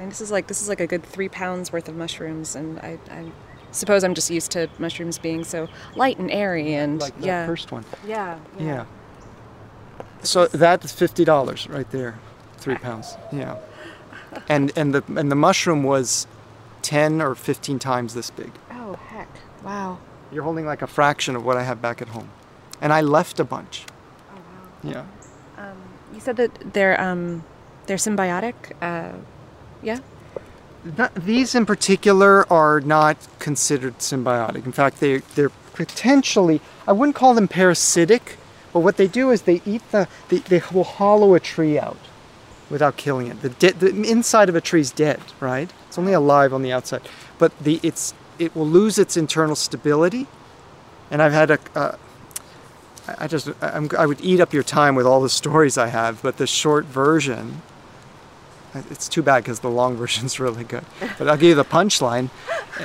Yeah. 0.01 0.05
And 0.05 0.11
this 0.11 0.20
is 0.20 0.30
like 0.30 0.46
this 0.46 0.62
is 0.62 0.68
like 0.68 0.80
a 0.80 0.86
good 0.86 1.03
three 1.05 1.28
pounds 1.28 1.72
worth 1.72 1.88
of 1.88 1.94
mushrooms, 1.94 2.57
and 2.57 2.78
I, 2.80 2.98
I 3.11 3.30
suppose 3.70 4.03
I'm 4.03 4.14
just 4.14 4.30
used 4.30 4.51
to 4.53 4.68
mushrooms 4.78 5.18
being 5.18 5.44
so 5.44 5.68
light 5.94 6.18
and 6.18 6.30
airy, 6.30 6.74
and 6.74 7.01
Like 7.01 7.14
that 7.20 7.26
yeah. 7.26 7.46
first 7.46 7.70
one. 7.72 7.84
Yeah. 8.07 8.38
Yeah. 8.59 8.86
So 10.22 10.46
that's 10.46 10.92
fifty 10.92 11.24
dollars 11.24 11.68
right 11.68 11.90
there, 11.90 12.18
three 12.59 12.76
pounds. 12.76 13.16
Yeah. 13.32 13.57
And 14.48 14.70
and 14.76 14.94
the 14.94 15.03
and 15.16 15.28
the 15.28 15.34
mushroom 15.34 15.82
was 15.82 16.28
ten 16.82 17.20
or 17.20 17.34
fifteen 17.34 17.80
times 17.80 18.14
this 18.14 18.30
big. 18.30 18.53
Oh 18.70 18.94
heck! 18.94 19.28
Wow. 19.64 19.98
You're 20.30 20.44
holding 20.44 20.66
like 20.66 20.82
a 20.82 20.86
fraction 20.86 21.34
of 21.34 21.44
what 21.44 21.57
I 21.57 21.64
have 21.64 21.82
back 21.82 22.01
at 22.01 22.09
home, 22.11 22.30
and 22.80 22.92
I 22.92 23.01
left 23.01 23.40
a 23.40 23.44
bunch. 23.44 23.86
Oh 24.30 24.36
wow. 24.36 24.90
Yeah. 24.92 25.05
Um, 25.59 25.76
you 26.14 26.20
said 26.20 26.36
that 26.36 26.72
they're 26.72 27.01
um, 27.01 27.42
they're 27.86 27.96
symbiotic. 27.96 28.55
Uh, 28.80 29.18
yeah. 29.83 30.01
Not, 30.97 31.14
these 31.14 31.55
in 31.55 31.66
particular 31.66 32.51
are 32.51 32.81
not 32.81 33.16
considered 33.39 33.99
symbiotic. 33.99 34.64
In 34.64 34.72
fact, 34.72 35.01
they 35.01 35.18
they're 35.35 35.53
potentially 35.74 36.61
I 36.87 36.93
wouldn't 36.93 37.16
call 37.16 37.35
them 37.35 37.49
parasitic, 37.49 38.37
but 38.72 38.81
what 38.81 38.97
they 38.97 39.07
do 39.07 39.31
is 39.31 39.43
they 39.43 39.61
eat 39.66 39.83
the 39.91 40.09
they, 40.28 40.39
they 40.39 40.62
will 40.72 40.85
hollow 40.85 41.35
a 41.35 41.41
tree 41.41 41.78
out 41.78 41.99
without 42.70 42.97
killing 42.97 43.26
it. 43.26 43.43
The, 43.43 43.49
de- 43.51 43.72
the 43.72 44.11
inside 44.11 44.49
of 44.49 44.55
a 44.55 44.61
tree 44.61 44.81
is 44.81 44.93
dead, 44.93 45.20
right? 45.41 45.70
It's 45.89 45.99
only 45.99 46.12
alive 46.12 46.55
on 46.55 46.62
the 46.62 46.72
outside, 46.72 47.03
but 47.39 47.57
the 47.59 47.81
it's 47.83 48.14
it 48.39 48.57
will 48.57 48.66
lose 48.66 48.99
its 48.99 49.16
internal 49.16 49.57
stability. 49.57 50.26
And 51.11 51.20
I've 51.20 51.33
had 51.33 51.51
a 51.51 51.59
uh, 51.74 51.97
I 53.18 53.26
just 53.26 53.51
I'm, 53.61 53.91
I 53.99 54.07
would 54.07 54.20
eat 54.22 54.41
up 54.41 54.55
your 54.55 54.62
time 54.62 54.95
with 54.95 55.05
all 55.05 55.20
the 55.20 55.28
stories 55.28 55.76
I 55.76 55.89
have, 55.89 56.22
but 56.22 56.39
the 56.39 56.47
short 56.47 56.87
version 56.87 57.61
it's 58.75 59.09
too 59.09 59.23
bad 59.23 59.43
because 59.43 59.61
the 59.61 59.71
long 59.71 59.97
version's 60.03 60.39
really 60.41 60.64
good. 60.64 60.85
But 61.18 61.29
I'll 61.29 61.37
give 61.37 61.51
you 61.51 61.55
the 61.55 61.64
punchline, 61.64 62.31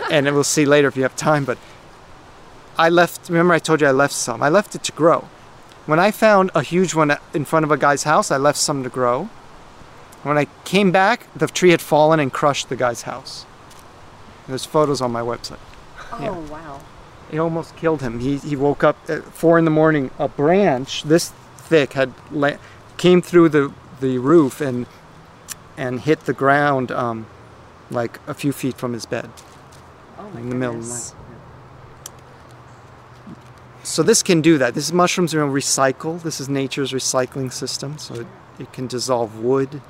and 0.10 0.26
we'll 0.34 0.44
see 0.44 0.66
later 0.66 0.88
if 0.88 0.96
you 0.98 1.04
have 1.04 1.16
time. 1.16 1.46
But 1.46 1.58
I 2.78 2.90
left. 2.90 3.30
Remember, 3.30 3.54
I 3.54 3.60
told 3.60 3.82
you 3.82 3.88
I 3.88 3.92
left 3.92 4.14
some. 4.14 4.42
I 4.44 4.50
left 4.50 4.76
it 4.76 4.84
to 4.84 4.92
grow. 4.92 5.28
When 5.86 6.00
I 6.00 6.10
found 6.12 6.50
a 6.56 6.64
huge 6.64 6.96
one 6.96 7.16
in 7.34 7.46
front 7.46 7.64
of 7.64 7.72
a 7.72 7.78
guy's 7.78 8.04
house, 8.04 8.32
I 8.32 8.38
left 8.38 8.58
some 8.58 8.84
to 8.84 8.90
grow. 8.90 9.30
When 10.24 10.38
I 10.38 10.48
came 10.64 10.92
back, 10.92 11.28
the 11.36 11.46
tree 11.46 11.70
had 11.70 11.82
fallen 11.82 12.20
and 12.20 12.34
crushed 12.34 12.70
the 12.70 12.76
guy's 12.76 13.04
house. 13.04 13.46
There's 14.48 14.66
photos 14.66 15.00
on 15.02 15.12
my 15.12 15.22
website. 15.22 15.60
Oh 16.12 16.20
Yeah. 16.22 16.32
wow. 16.32 16.82
It 17.32 17.38
almost 17.38 17.76
killed 17.76 18.02
him. 18.02 18.20
He, 18.20 18.38
he 18.38 18.56
woke 18.56 18.84
up 18.84 18.98
at 19.10 19.24
four 19.26 19.60
in 19.60 19.66
the 19.66 19.72
morning. 19.72 20.10
A 20.18 20.28
branch 20.28 21.04
this 21.04 21.30
thick 21.58 21.94
had 21.94 22.14
la- 22.32 22.58
came 22.98 23.22
through 23.22 23.50
the, 23.50 23.72
the 24.00 24.18
roof 24.18 24.62
and 24.62 24.86
and 25.78 26.02
hit 26.02 26.22
the 26.22 26.34
ground 26.34 26.92
um, 26.92 27.28
like 27.92 28.20
a 28.28 28.34
few 28.34 28.52
feet 28.52 28.78
from 28.78 28.94
his 28.94 29.06
bed 29.06 29.30
Oh 30.18 30.30
my 30.30 30.40
in 30.40 30.50
the 30.50 30.56
middle 30.56 30.78
of 30.78 30.84
the 30.84 30.94
night. 30.94 31.14
So 33.84 34.02
this 34.02 34.24
can 34.24 34.42
do 34.42 34.58
that. 34.58 34.74
This 34.74 34.92
mushrooms 34.92 35.36
are 35.36 35.42
recycle. 35.46 36.22
This 36.22 36.40
is 36.40 36.50
nature's 36.50 36.92
recycling 36.92 37.52
system. 37.52 38.00
So 38.00 38.16
it, 38.16 38.28
it 38.58 38.74
can 38.74 38.88
dissolve 38.88 39.40
wood. 39.40 39.82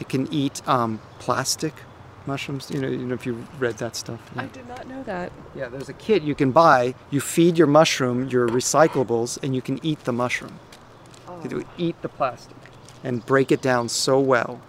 It 0.00 0.08
can 0.08 0.32
eat 0.32 0.66
um, 0.66 1.00
plastic 1.18 1.74
mushrooms. 2.26 2.70
You 2.70 2.80
know, 2.80 2.88
you 2.88 3.06
know 3.06 3.14
if 3.14 3.26
you 3.26 3.46
read 3.58 3.76
that 3.78 3.96
stuff. 3.96 4.20
I 4.34 4.46
did 4.46 4.66
not 4.66 4.86
know 4.86 5.02
that. 5.02 5.30
Yeah, 5.54 5.68
there's 5.68 5.90
a 5.90 5.94
kit 5.94 6.22
you 6.22 6.34
can 6.34 6.52
buy. 6.52 6.94
You 7.10 7.20
feed 7.20 7.58
your 7.58 7.66
mushroom 7.66 8.28
your 8.30 8.48
recyclables, 8.48 9.38
and 9.42 9.54
you 9.54 9.60
can 9.60 9.78
eat 9.84 10.04
the 10.04 10.12
mushroom. 10.12 10.58
You 11.42 11.50
do 11.50 11.64
eat 11.76 12.00
the 12.00 12.08
plastic 12.08 12.56
and 13.02 13.24
break 13.26 13.52
it 13.52 13.60
down 13.60 13.90
so 13.90 14.18
well 14.18 14.62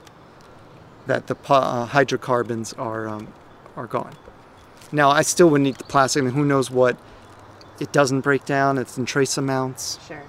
that 1.08 1.28
the 1.28 1.36
uh, 1.50 1.86
hydrocarbons 1.86 2.74
are 2.74 3.08
um, 3.08 3.34
are 3.76 3.88
gone. 3.88 4.16
Now, 4.92 5.10
I 5.10 5.22
still 5.24 5.50
wouldn't 5.50 5.68
eat 5.68 5.78
the 5.78 5.84
plastic. 5.84 6.22
I 6.22 6.26
mean, 6.26 6.34
who 6.34 6.46
knows 6.46 6.70
what 6.70 6.98
it 7.80 7.92
doesn't 7.92 8.22
break 8.22 8.46
down? 8.46 8.78
It's 8.78 8.98
in 8.98 9.06
trace 9.06 9.38
amounts. 9.38 10.00
Sure. 10.08 10.24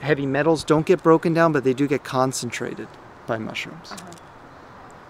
Heavy 0.00 0.26
metals 0.26 0.62
don't 0.62 0.86
get 0.86 1.02
broken 1.02 1.32
down, 1.32 1.52
but 1.52 1.64
they 1.64 1.72
do 1.72 1.88
get 1.88 2.04
concentrated 2.04 2.88
by 3.26 3.38
mushrooms. 3.38 3.92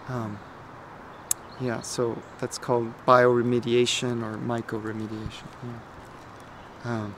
Um, 0.08 0.38
yeah, 1.60 1.80
so 1.80 2.22
that's 2.38 2.58
called 2.58 2.92
bioremediation 3.06 4.22
or 4.22 4.38
mycoremediation. 4.38 5.46
Yeah. 5.64 6.90
Um, 6.90 7.14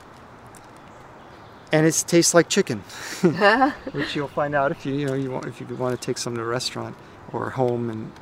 and 1.71 1.87
it 1.87 2.05
tastes 2.07 2.33
like 2.33 2.49
chicken, 2.49 2.79
which 3.93 4.17
you'll 4.17 4.29
find 4.29 4.55
out 4.55 4.73
if 4.73 4.87
you 4.87 4.95
you 4.95 5.07
know 5.07 5.13
you 5.13 5.31
want 5.31 5.45
if 5.45 5.61
you 5.61 5.67
want 5.77 6.01
to 6.01 6.05
take 6.05 6.17
some 6.17 6.35
to 6.35 6.41
a 6.41 6.45
restaurant 6.45 6.97
or 7.33 7.51
home 7.51 7.91
and 7.91 8.13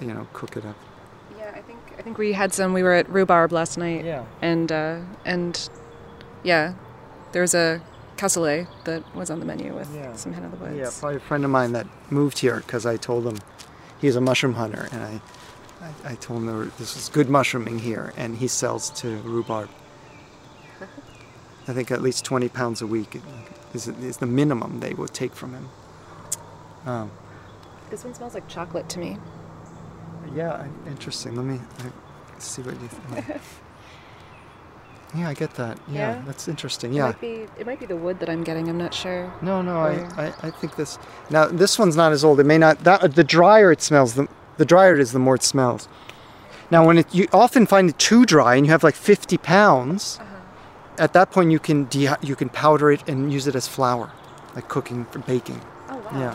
you 0.00 0.12
know 0.14 0.26
cook 0.32 0.56
it 0.56 0.64
up. 0.64 0.76
Yeah, 1.38 1.52
I 1.54 1.60
think 1.62 1.78
I 1.98 2.02
think 2.02 2.18
we 2.18 2.32
had 2.32 2.52
some. 2.52 2.72
We 2.72 2.82
were 2.82 2.92
at 2.94 3.08
Rhubarb 3.08 3.52
last 3.52 3.76
night. 3.78 4.04
Yeah. 4.04 4.24
And 4.42 4.70
uh, 4.72 5.00
and 5.24 5.68
yeah, 6.42 6.74
there 7.32 7.42
was 7.42 7.54
a 7.54 7.80
cassoulet 8.16 8.66
that 8.84 9.02
was 9.14 9.30
on 9.30 9.40
the 9.40 9.46
menu 9.46 9.74
with 9.74 9.94
Yeah. 9.94 10.14
some 10.14 10.32
hen 10.32 10.44
of 10.44 10.50
the 10.52 10.56
woods. 10.56 10.76
Yeah, 10.76 10.90
probably 11.00 11.16
a 11.16 11.20
friend 11.20 11.44
of 11.44 11.50
mine 11.50 11.72
that 11.72 11.86
moved 12.10 12.38
here 12.38 12.56
because 12.60 12.86
I 12.86 12.96
told 12.96 13.26
him 13.26 13.38
he's 14.00 14.16
a 14.16 14.20
mushroom 14.20 14.54
hunter, 14.54 14.88
and 14.92 15.02
I, 15.02 15.20
I, 15.82 16.12
I 16.12 16.14
told 16.14 16.40
him 16.40 16.46
there 16.46 16.56
were, 16.56 16.64
this 16.78 16.96
is 16.96 17.08
good 17.10 17.28
mushrooming 17.28 17.80
here, 17.80 18.14
and 18.16 18.36
he 18.36 18.48
sells 18.48 18.88
to 19.02 19.18
rhubarb. 19.18 19.68
I 21.68 21.72
think 21.72 21.90
at 21.90 22.00
least 22.00 22.24
20 22.24 22.48
pounds 22.48 22.80
a 22.80 22.86
week 22.86 23.20
is, 23.74 23.88
is 23.88 24.16
the 24.18 24.26
minimum 24.26 24.80
they 24.80 24.94
would 24.94 25.12
take 25.12 25.34
from 25.34 25.52
him. 25.52 25.68
Um, 26.86 27.10
This 27.90 28.04
one 28.04 28.14
smells 28.14 28.34
like 28.34 28.48
chocolate 28.48 28.88
to 28.90 28.98
me. 28.98 29.18
yeah, 30.34 30.66
interesting. 30.86 31.34
Let 31.36 31.44
me 31.46 31.60
see 32.38 32.62
what 32.62 32.74
you 32.80 32.88
think. 32.88 33.26
yeah, 35.16 35.28
I 35.28 35.34
get 35.34 35.54
that. 35.54 35.78
Yeah, 35.88 36.16
Yeah? 36.16 36.22
that's 36.26 36.48
interesting. 36.48 36.92
It 36.92 36.96
Yeah. 36.96 37.06
might 37.06 37.20
be 37.20 37.46
it 37.58 37.66
might 37.66 37.80
be 37.80 37.86
the 37.86 37.96
wood 37.96 38.18
that 38.20 38.28
I'm 38.28 38.42
getting. 38.44 38.68
I'm 38.68 38.76
not 38.78 38.92
sure. 38.92 39.32
No, 39.40 39.62
no, 39.62 39.78
I, 39.78 39.92
I, 40.26 40.32
I 40.42 40.50
think 40.50 40.76
this. 40.76 40.98
Now 41.30 41.46
this 41.46 41.78
one's 41.78 41.96
not 41.96 42.12
as 42.12 42.24
old. 42.24 42.40
It 42.40 42.44
may 42.44 42.58
not. 42.58 42.84
That 42.84 43.14
the 43.14 43.24
drier 43.24 43.70
it 43.72 43.80
smells, 43.82 44.14
the 44.14 44.26
the 44.56 44.64
drier 44.64 44.94
it 44.94 45.00
is, 45.00 45.12
the 45.12 45.18
more 45.18 45.36
it 45.36 45.42
smells. 45.42 45.88
Now 46.70 46.84
when 46.84 46.98
it 46.98 47.14
you 47.14 47.28
often 47.32 47.64
find 47.66 47.88
it 47.90 47.98
too 47.98 48.24
dry 48.26 48.56
and 48.56 48.66
you 48.66 48.72
have 48.72 48.82
like 48.82 48.96
50 48.96 49.38
pounds, 49.38 50.18
uh-huh. 50.20 50.34
at 51.04 51.12
that 51.12 51.30
point 51.30 51.52
you 51.52 51.60
can 51.60 51.84
de- 51.84 52.16
you 52.20 52.34
can 52.34 52.48
powder 52.48 52.90
it 52.90 53.08
and 53.08 53.32
use 53.32 53.46
it 53.46 53.54
as 53.54 53.68
flour, 53.68 54.10
like 54.56 54.68
cooking 54.68 55.04
for 55.06 55.20
baking. 55.20 55.60
Oh 55.88 55.96
wow. 55.98 56.10
Yeah. 56.20 56.34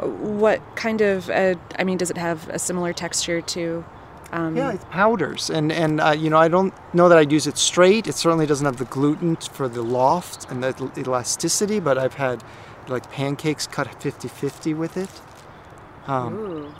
Uh, 0.00 0.06
What 0.06 0.60
kind 0.76 1.00
of? 1.00 1.30
Uh, 1.30 1.54
I 1.78 1.84
mean, 1.84 1.98
does 1.98 2.10
it 2.10 2.18
have 2.18 2.48
a 2.48 2.58
similar 2.58 2.92
texture 2.92 3.40
to? 3.40 3.84
Um, 4.32 4.56
Yeah, 4.56 4.72
it's 4.72 4.84
powders, 4.90 5.50
and 5.50 5.70
and 5.72 6.00
uh, 6.00 6.10
you 6.10 6.30
know 6.30 6.38
I 6.38 6.48
don't 6.48 6.74
know 6.92 7.08
that 7.08 7.18
I'd 7.18 7.32
use 7.32 7.46
it 7.46 7.58
straight. 7.58 8.06
It 8.06 8.14
certainly 8.14 8.46
doesn't 8.46 8.66
have 8.66 8.76
the 8.76 8.84
gluten 8.86 9.36
for 9.36 9.68
the 9.68 9.82
loft 9.82 10.50
and 10.50 10.62
the 10.62 10.90
elasticity, 10.98 11.80
but 11.80 11.96
I've 11.98 12.14
had 12.14 12.42
like 12.88 13.10
pancakes 13.10 13.66
cut 13.66 13.88
50-50 14.00 14.76
with 14.76 14.96
it. 14.96 15.10
Um, 16.06 16.34
Ooh. 16.34 16.74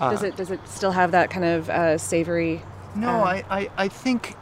uh, 0.00 0.10
does 0.10 0.22
it 0.22 0.36
does 0.36 0.50
it 0.50 0.60
still 0.68 0.92
have 0.92 1.10
that 1.12 1.30
kind 1.30 1.44
of 1.44 1.70
uh, 1.70 1.98
savory? 1.98 2.62
No, 2.94 3.10
uh, 3.10 3.24
I, 3.24 3.44
I, 3.50 3.70
I 3.76 3.88
think 3.88 4.36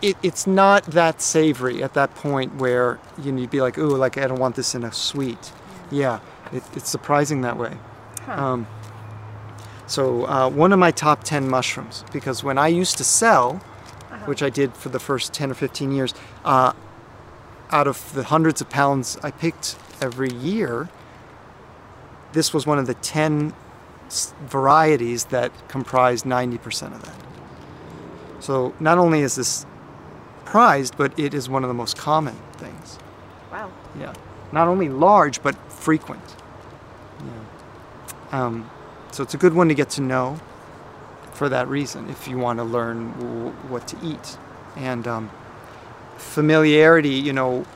it, 0.00 0.16
it's 0.22 0.46
not 0.46 0.84
that 0.84 1.20
savory 1.22 1.82
at 1.82 1.94
that 1.94 2.14
point 2.14 2.56
where 2.56 2.98
you 3.22 3.32
know, 3.32 3.40
you'd 3.40 3.50
be 3.50 3.60
like, 3.60 3.78
ooh, 3.78 3.96
like 3.96 4.18
I 4.18 4.26
don't 4.26 4.38
want 4.40 4.56
this 4.56 4.74
in 4.74 4.84
a 4.84 4.92
sweet. 4.92 5.52
Yeah, 5.90 6.20
it, 6.52 6.62
it's 6.74 6.90
surprising 6.90 7.42
that 7.42 7.56
way. 7.56 7.76
Huh. 8.26 8.32
Um, 8.32 8.66
so 9.86 10.26
uh, 10.26 10.48
one 10.48 10.72
of 10.72 10.78
my 10.78 10.90
top 10.90 11.24
10 11.24 11.48
mushrooms, 11.48 12.04
because 12.12 12.42
when 12.42 12.56
I 12.58 12.68
used 12.68 12.96
to 12.98 13.04
sell, 13.04 13.56
which 14.24 14.42
I 14.42 14.50
did 14.50 14.74
for 14.74 14.88
the 14.88 15.00
first 15.00 15.32
10 15.32 15.50
or 15.50 15.54
15 15.54 15.92
years, 15.92 16.14
uh, 16.44 16.72
out 17.70 17.86
of 17.86 18.12
the 18.14 18.24
hundreds 18.24 18.60
of 18.60 18.70
pounds 18.70 19.18
I 19.22 19.30
picked 19.30 19.76
every 20.00 20.32
year, 20.32 20.88
this 22.32 22.54
was 22.54 22.66
one 22.66 22.78
of 22.78 22.86
the 22.86 22.94
10 22.94 23.54
varieties 24.46 25.26
that 25.26 25.50
comprised 25.68 26.24
90% 26.24 26.94
of 26.94 27.02
that. 27.02 27.14
So 28.40 28.74
not 28.80 28.98
only 28.98 29.20
is 29.20 29.36
this 29.36 29.66
prized, 30.44 30.96
but 30.96 31.18
it 31.18 31.34
is 31.34 31.48
one 31.48 31.64
of 31.64 31.68
the 31.68 31.74
most 31.74 31.96
common 31.96 32.36
things. 32.54 32.98
Wow. 33.50 33.70
Yeah. 33.98 34.14
not 34.52 34.68
only 34.68 34.88
large 34.88 35.42
but 35.42 35.54
frequent. 35.72 36.22
Um, 38.32 38.68
so 39.12 39.22
it's 39.22 39.34
a 39.34 39.38
good 39.38 39.54
one 39.54 39.68
to 39.68 39.74
get 39.74 39.90
to 39.90 40.00
know 40.00 40.40
for 41.34 41.48
that 41.48 41.68
reason 41.68 42.08
if 42.08 42.26
you 42.26 42.38
want 42.38 42.58
to 42.58 42.64
learn 42.64 43.12
w- 43.12 43.50
what 43.68 43.86
to 43.88 43.96
eat. 44.02 44.38
And 44.76 45.06
um, 45.06 45.30
familiarity, 46.16 47.10
you 47.10 47.32
know, 47.32 47.66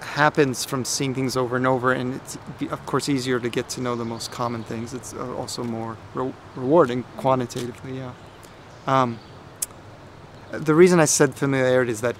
happens 0.00 0.64
from 0.64 0.84
seeing 0.84 1.14
things 1.14 1.36
over 1.36 1.56
and 1.56 1.66
over, 1.66 1.92
and 1.92 2.14
it's 2.14 2.38
of 2.70 2.86
course 2.86 3.08
easier 3.08 3.38
to 3.38 3.50
get 3.50 3.68
to 3.68 3.82
know 3.82 3.94
the 3.94 4.04
most 4.04 4.32
common 4.32 4.64
things. 4.64 4.94
It's 4.94 5.12
uh, 5.12 5.34
also 5.34 5.62
more 5.62 5.98
re- 6.14 6.32
rewarding 6.54 7.02
quantitatively. 7.18 7.98
Yeah. 7.98 8.12
Um, 8.86 9.18
the 10.50 10.74
reason 10.74 11.00
I 11.00 11.04
said 11.04 11.34
familiarity 11.34 11.92
is 11.92 12.00
that 12.00 12.16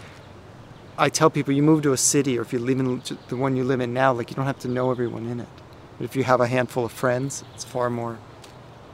I 0.99 1.09
tell 1.09 1.31
people 1.31 1.55
you 1.55 1.63
move 1.63 1.83
to 1.83 1.93
a 1.93 1.97
city, 1.97 2.39
or 2.39 2.43
if 2.43 2.53
you 2.53 2.59
live 2.59 2.81
in 2.81 3.03
the 3.29 3.37
one 3.37 3.57
you 3.57 3.65
live 3.65 3.81
in 3.81 3.95
now, 3.95 4.13
like 4.13 4.31
you 4.31 4.37
don't 4.37 4.47
have 4.47 4.59
to 4.61 4.69
know 4.69 4.91
everyone 4.91 5.27
in 5.27 5.41
it. 5.41 5.49
But 5.99 6.05
if 6.05 6.17
you 6.17 6.25
have 6.25 6.41
a 6.41 6.47
handful 6.47 6.85
of 6.85 6.93
friends, 6.93 7.45
it's 7.55 7.65
far 7.65 7.91
more 7.91 8.19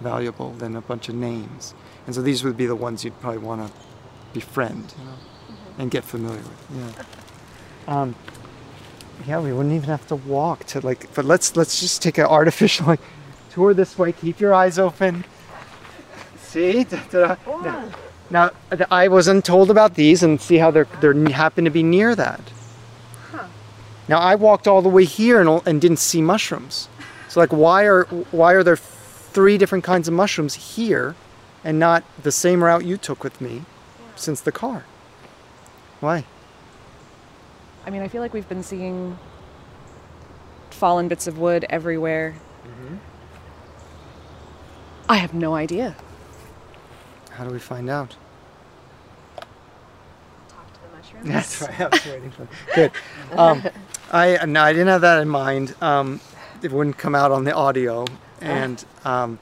valuable 0.00 0.52
than 0.52 0.76
a 0.76 0.80
bunch 0.80 1.08
of 1.08 1.14
names. 1.14 1.74
And 2.06 2.14
so 2.14 2.22
these 2.22 2.44
would 2.44 2.56
be 2.56 2.66
the 2.66 2.76
ones 2.76 3.04
you'd 3.04 3.20
probably 3.20 3.38
want 3.38 3.66
to 3.66 3.72
befriend, 4.32 4.94
you 4.98 5.04
know, 5.04 5.10
mm-hmm. 5.10 5.80
and 5.80 5.90
get 5.90 6.04
familiar 6.04 6.42
with. 6.42 6.66
Yeah. 6.76 7.02
Um, 7.88 8.14
yeah, 9.26 9.40
we 9.40 9.52
wouldn't 9.52 9.74
even 9.74 9.88
have 9.88 10.06
to 10.06 10.14
walk 10.14 10.64
to 10.66 10.80
like. 10.86 11.12
But 11.14 11.24
let's 11.24 11.56
let's 11.56 11.80
just 11.80 12.00
take 12.00 12.16
an 12.16 12.26
artificial 12.26 12.86
like 12.86 13.00
tour 13.50 13.74
this 13.74 13.98
way. 13.98 14.12
Keep 14.12 14.38
your 14.38 14.54
eyes 14.54 14.78
open. 14.78 15.24
See? 16.38 16.86
Now, 18.30 18.50
now, 18.70 18.86
I 18.90 19.08
wasn't 19.08 19.44
told 19.44 19.70
about 19.70 19.94
these, 19.94 20.22
and 20.22 20.40
see 20.40 20.56
how 20.56 20.70
they're 20.70 20.86
they 21.00 21.32
happen 21.32 21.64
to 21.66 21.70
be 21.70 21.82
near 21.82 22.14
that. 22.14 22.40
Huh. 23.30 23.46
Now 24.08 24.20
I 24.20 24.36
walked 24.36 24.66
all 24.66 24.80
the 24.80 24.88
way 24.88 25.04
here 25.04 25.38
and, 25.40 25.60
and 25.66 25.80
didn't 25.82 25.98
see 25.98 26.22
mushrooms. 26.22 26.88
So 27.32 27.40
like, 27.40 27.50
why 27.50 27.84
are 27.84 28.04
why 28.30 28.52
are 28.52 28.62
there 28.62 28.76
three 28.76 29.56
different 29.56 29.84
kinds 29.84 30.06
of 30.06 30.12
mushrooms 30.12 30.52
here, 30.76 31.14
and 31.64 31.78
not 31.78 32.04
the 32.22 32.30
same 32.30 32.62
route 32.62 32.84
you 32.84 32.98
took 32.98 33.24
with 33.24 33.40
me, 33.40 33.54
yeah. 33.54 33.62
since 34.16 34.42
the 34.42 34.52
car? 34.52 34.84
Why? 36.00 36.26
I 37.86 37.90
mean, 37.90 38.02
I 38.02 38.08
feel 38.08 38.20
like 38.20 38.34
we've 38.34 38.50
been 38.50 38.62
seeing 38.62 39.18
fallen 40.68 41.08
bits 41.08 41.26
of 41.26 41.38
wood 41.38 41.64
everywhere. 41.70 42.34
Mm-hmm. 42.66 42.96
I 45.08 45.16
have 45.16 45.32
no 45.32 45.54
idea. 45.54 45.96
How 47.30 47.44
do 47.44 47.50
we 47.50 47.58
find 47.58 47.88
out? 47.88 48.14
Talk 50.50 50.70
to 50.70 50.80
the 50.82 50.96
mushrooms. 50.98 51.28
That's 51.28 51.62
right. 51.62 51.80
I 51.80 51.88
was 51.88 52.04
waiting 52.04 52.30
for. 52.30 52.46
Good. 52.74 52.90
Um, 53.32 53.62
I 54.12 54.44
no, 54.44 54.62
I 54.62 54.74
didn't 54.74 54.88
have 54.88 55.00
that 55.00 55.22
in 55.22 55.30
mind. 55.30 55.74
Um, 55.80 56.20
it 56.62 56.72
wouldn't 56.72 56.98
come 56.98 57.14
out 57.14 57.32
on 57.32 57.44
the 57.44 57.54
audio, 57.54 58.04
and 58.40 58.84
um, 59.04 59.38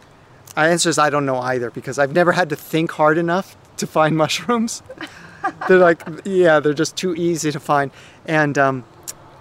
my 0.56 0.68
answer 0.68 0.88
is 0.88 0.98
I 0.98 1.10
don't 1.10 1.26
know 1.26 1.38
either 1.38 1.70
because 1.70 1.98
I've 1.98 2.14
never 2.14 2.32
had 2.32 2.50
to 2.50 2.56
think 2.56 2.92
hard 2.92 3.18
enough 3.18 3.56
to 3.78 3.86
find 3.86 4.16
mushrooms. 4.24 4.82
they're 5.68 5.78
like, 5.78 6.02
yeah, 6.24 6.60
they're 6.60 6.74
just 6.74 6.96
too 6.96 7.14
easy 7.14 7.50
to 7.52 7.60
find. 7.60 7.90
And 8.26 8.58
um, 8.58 8.84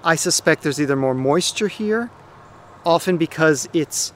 I 0.04 0.16
suspect 0.16 0.64
there's 0.64 0.80
either 0.80 0.96
more 0.96 1.14
moisture 1.14 1.68
here, 1.68 2.10
often 2.86 3.18
because 3.18 3.68
it's, 3.74 4.14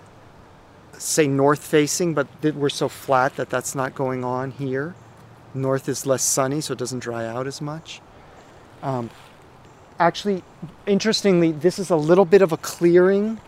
say, 0.93 1.27
north 1.27 1.63
facing, 1.63 2.13
but 2.13 2.27
we're 2.41 2.69
so 2.69 2.87
flat 2.87 3.35
that 3.35 3.49
that's 3.49 3.75
not 3.75 3.95
going 3.95 4.23
on 4.23 4.51
here. 4.51 4.95
North 5.53 5.87
is 5.89 6.05
less 6.05 6.23
sunny, 6.23 6.61
so 6.61 6.73
it 6.73 6.79
doesn't 6.79 6.99
dry 6.99 7.25
out 7.25 7.47
as 7.47 7.61
much. 7.61 8.01
Um, 8.81 9.09
actually, 9.99 10.43
interestingly, 10.87 11.51
this 11.51 11.77
is 11.77 11.89
a 11.89 11.95
little 11.95 12.25
bit 12.25 12.41
of 12.41 12.51
a 12.51 12.57
clearing, 12.57 13.39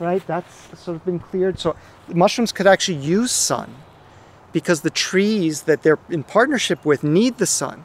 right? 0.00 0.26
That's 0.26 0.78
sort 0.78 0.96
of 0.96 1.04
been 1.04 1.18
cleared. 1.18 1.58
So 1.58 1.76
mushrooms 2.08 2.52
could 2.52 2.66
actually 2.66 2.98
use 2.98 3.30
sun 3.32 3.74
because 4.52 4.80
the 4.80 4.90
trees 4.90 5.62
that 5.62 5.82
they're 5.82 5.98
in 6.08 6.24
partnership 6.24 6.84
with 6.84 7.02
need 7.02 7.38
the 7.38 7.46
sun. 7.46 7.84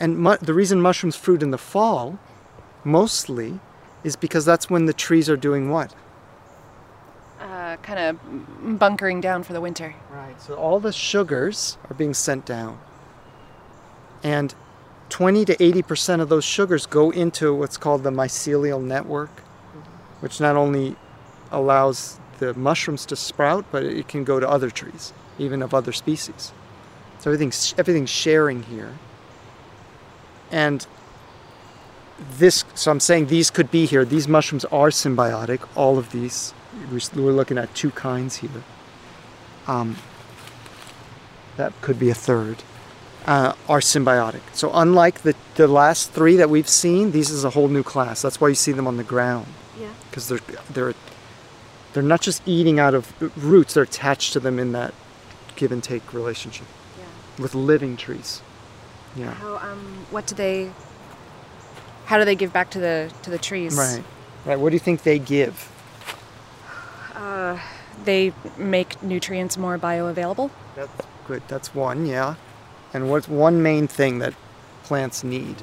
And 0.00 0.18
mu- 0.18 0.36
the 0.36 0.54
reason 0.54 0.80
mushrooms 0.80 1.16
fruit 1.16 1.42
in 1.42 1.50
the 1.50 1.58
fall, 1.58 2.18
mostly, 2.84 3.60
is 4.04 4.16
because 4.16 4.44
that's 4.44 4.70
when 4.70 4.86
the 4.86 4.92
trees 4.92 5.28
are 5.28 5.36
doing 5.36 5.70
what? 5.70 5.94
Uh, 7.40 7.76
kind 7.78 7.98
of 7.98 8.78
bunkering 8.78 9.20
down 9.20 9.42
for 9.42 9.52
the 9.52 9.60
winter. 9.60 9.94
Right. 10.10 10.40
So 10.40 10.54
all 10.54 10.80
the 10.80 10.92
sugars 10.92 11.78
are 11.90 11.94
being 11.94 12.14
sent 12.14 12.46
down. 12.46 12.78
And 14.22 14.54
20 15.08 15.44
to 15.46 15.56
80% 15.56 16.20
of 16.20 16.28
those 16.28 16.44
sugars 16.44 16.86
go 16.86 17.10
into 17.10 17.54
what's 17.54 17.76
called 17.76 18.02
the 18.02 18.10
mycelial 18.10 18.82
network, 18.82 19.30
which 20.20 20.40
not 20.40 20.56
only 20.56 20.96
allows 21.50 22.18
the 22.38 22.54
mushrooms 22.54 23.04
to 23.06 23.16
sprout, 23.16 23.64
but 23.72 23.82
it 23.84 24.08
can 24.08 24.24
go 24.24 24.38
to 24.38 24.48
other 24.48 24.70
trees 24.70 25.12
even 25.38 25.62
of 25.62 25.72
other 25.72 25.92
species. 25.92 26.52
So 27.18 27.30
everything's 27.30 27.74
everything's 27.78 28.10
sharing 28.10 28.64
here. 28.64 28.94
And 30.50 30.86
this, 32.38 32.64
so 32.74 32.90
I'm 32.90 33.00
saying 33.00 33.26
these 33.26 33.50
could 33.50 33.70
be 33.70 33.86
here. 33.86 34.04
These 34.04 34.26
mushrooms 34.26 34.64
are 34.66 34.88
symbiotic. 34.88 35.66
All 35.76 35.98
of 35.98 36.10
these, 36.10 36.52
we're 36.90 37.32
looking 37.32 37.58
at 37.58 37.72
two 37.74 37.90
kinds 37.90 38.36
here. 38.36 38.64
Um, 39.66 39.96
that 41.56 41.72
could 41.80 41.98
be 41.98 42.10
a 42.10 42.14
third. 42.14 42.62
Uh, 43.26 43.52
are 43.68 43.80
symbiotic. 43.80 44.40
So 44.54 44.70
unlike 44.72 45.20
the, 45.20 45.34
the 45.56 45.68
last 45.68 46.12
three 46.12 46.36
that 46.36 46.48
we've 46.48 46.68
seen, 46.68 47.10
these 47.12 47.30
is 47.30 47.44
a 47.44 47.50
whole 47.50 47.68
new 47.68 47.82
class. 47.82 48.22
That's 48.22 48.40
why 48.40 48.48
you 48.48 48.54
see 48.54 48.72
them 48.72 48.86
on 48.86 48.96
the 48.96 49.04
ground. 49.04 49.46
Yeah. 49.78 49.90
Because 50.08 50.28
they're 50.28 50.40
they're 50.72 50.94
they're 51.92 52.02
not 52.02 52.20
just 52.20 52.42
eating 52.46 52.78
out 52.78 52.94
of 52.94 53.12
roots; 53.36 53.74
they're 53.74 53.82
attached 53.84 54.32
to 54.34 54.40
them 54.40 54.58
in 54.58 54.72
that 54.72 54.94
give 55.56 55.72
and 55.72 55.82
take 55.82 56.12
relationship 56.12 56.66
yeah. 56.98 57.04
with 57.42 57.54
living 57.54 57.96
trees. 57.96 58.42
Yeah. 59.16 59.32
How 59.34 59.56
um 59.56 60.06
what 60.10 60.26
do 60.26 60.34
they 60.34 60.70
how 62.06 62.18
do 62.18 62.24
they 62.24 62.36
give 62.36 62.52
back 62.52 62.70
to 62.70 62.78
the 62.78 63.12
to 63.22 63.30
the 63.30 63.38
trees? 63.38 63.76
Right. 63.76 64.04
Right. 64.44 64.58
What 64.58 64.70
do 64.70 64.76
you 64.76 64.80
think 64.80 65.02
they 65.02 65.18
give? 65.18 65.70
Uh, 67.14 67.58
they 68.04 68.32
make 68.56 69.02
nutrients 69.02 69.58
more 69.58 69.76
bioavailable. 69.76 70.50
That's 70.76 71.06
good. 71.26 71.42
That's 71.48 71.74
one, 71.74 72.06
yeah. 72.06 72.36
And 72.94 73.10
what's 73.10 73.28
one 73.28 73.62
main 73.62 73.88
thing 73.88 74.20
that 74.20 74.34
plants 74.84 75.24
need 75.24 75.56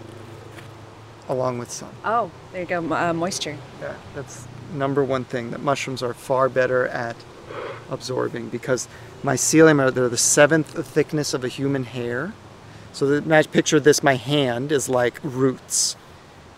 along 1.28 1.58
with 1.58 1.72
sun? 1.72 1.90
Oh, 2.04 2.30
there 2.52 2.62
you 2.62 2.68
go. 2.68 2.94
Uh, 2.94 3.14
moisture. 3.14 3.58
Yeah, 3.82 3.96
that's 4.14 4.46
number 4.74 5.04
one 5.04 5.24
thing 5.24 5.52
that 5.52 5.62
mushrooms 5.62 6.04
are 6.04 6.14
far 6.14 6.50
better 6.50 6.88
at 6.88 7.16
absorbing 7.90 8.50
because 8.50 8.88
mycelium 9.24 9.80
are 9.80 9.92
they're 9.92 10.10
the 10.10 10.18
seventh 10.18 10.86
thickness 10.88 11.34
of 11.34 11.44
a 11.44 11.48
human 11.48 11.84
hair. 11.84 12.34
So 12.92 13.08
the 13.08 13.18
imagine 13.18 13.52
picture 13.52 13.80
this: 13.80 14.04
my 14.04 14.16
hand 14.16 14.72
is 14.72 14.90
like 14.90 15.20
roots, 15.24 15.96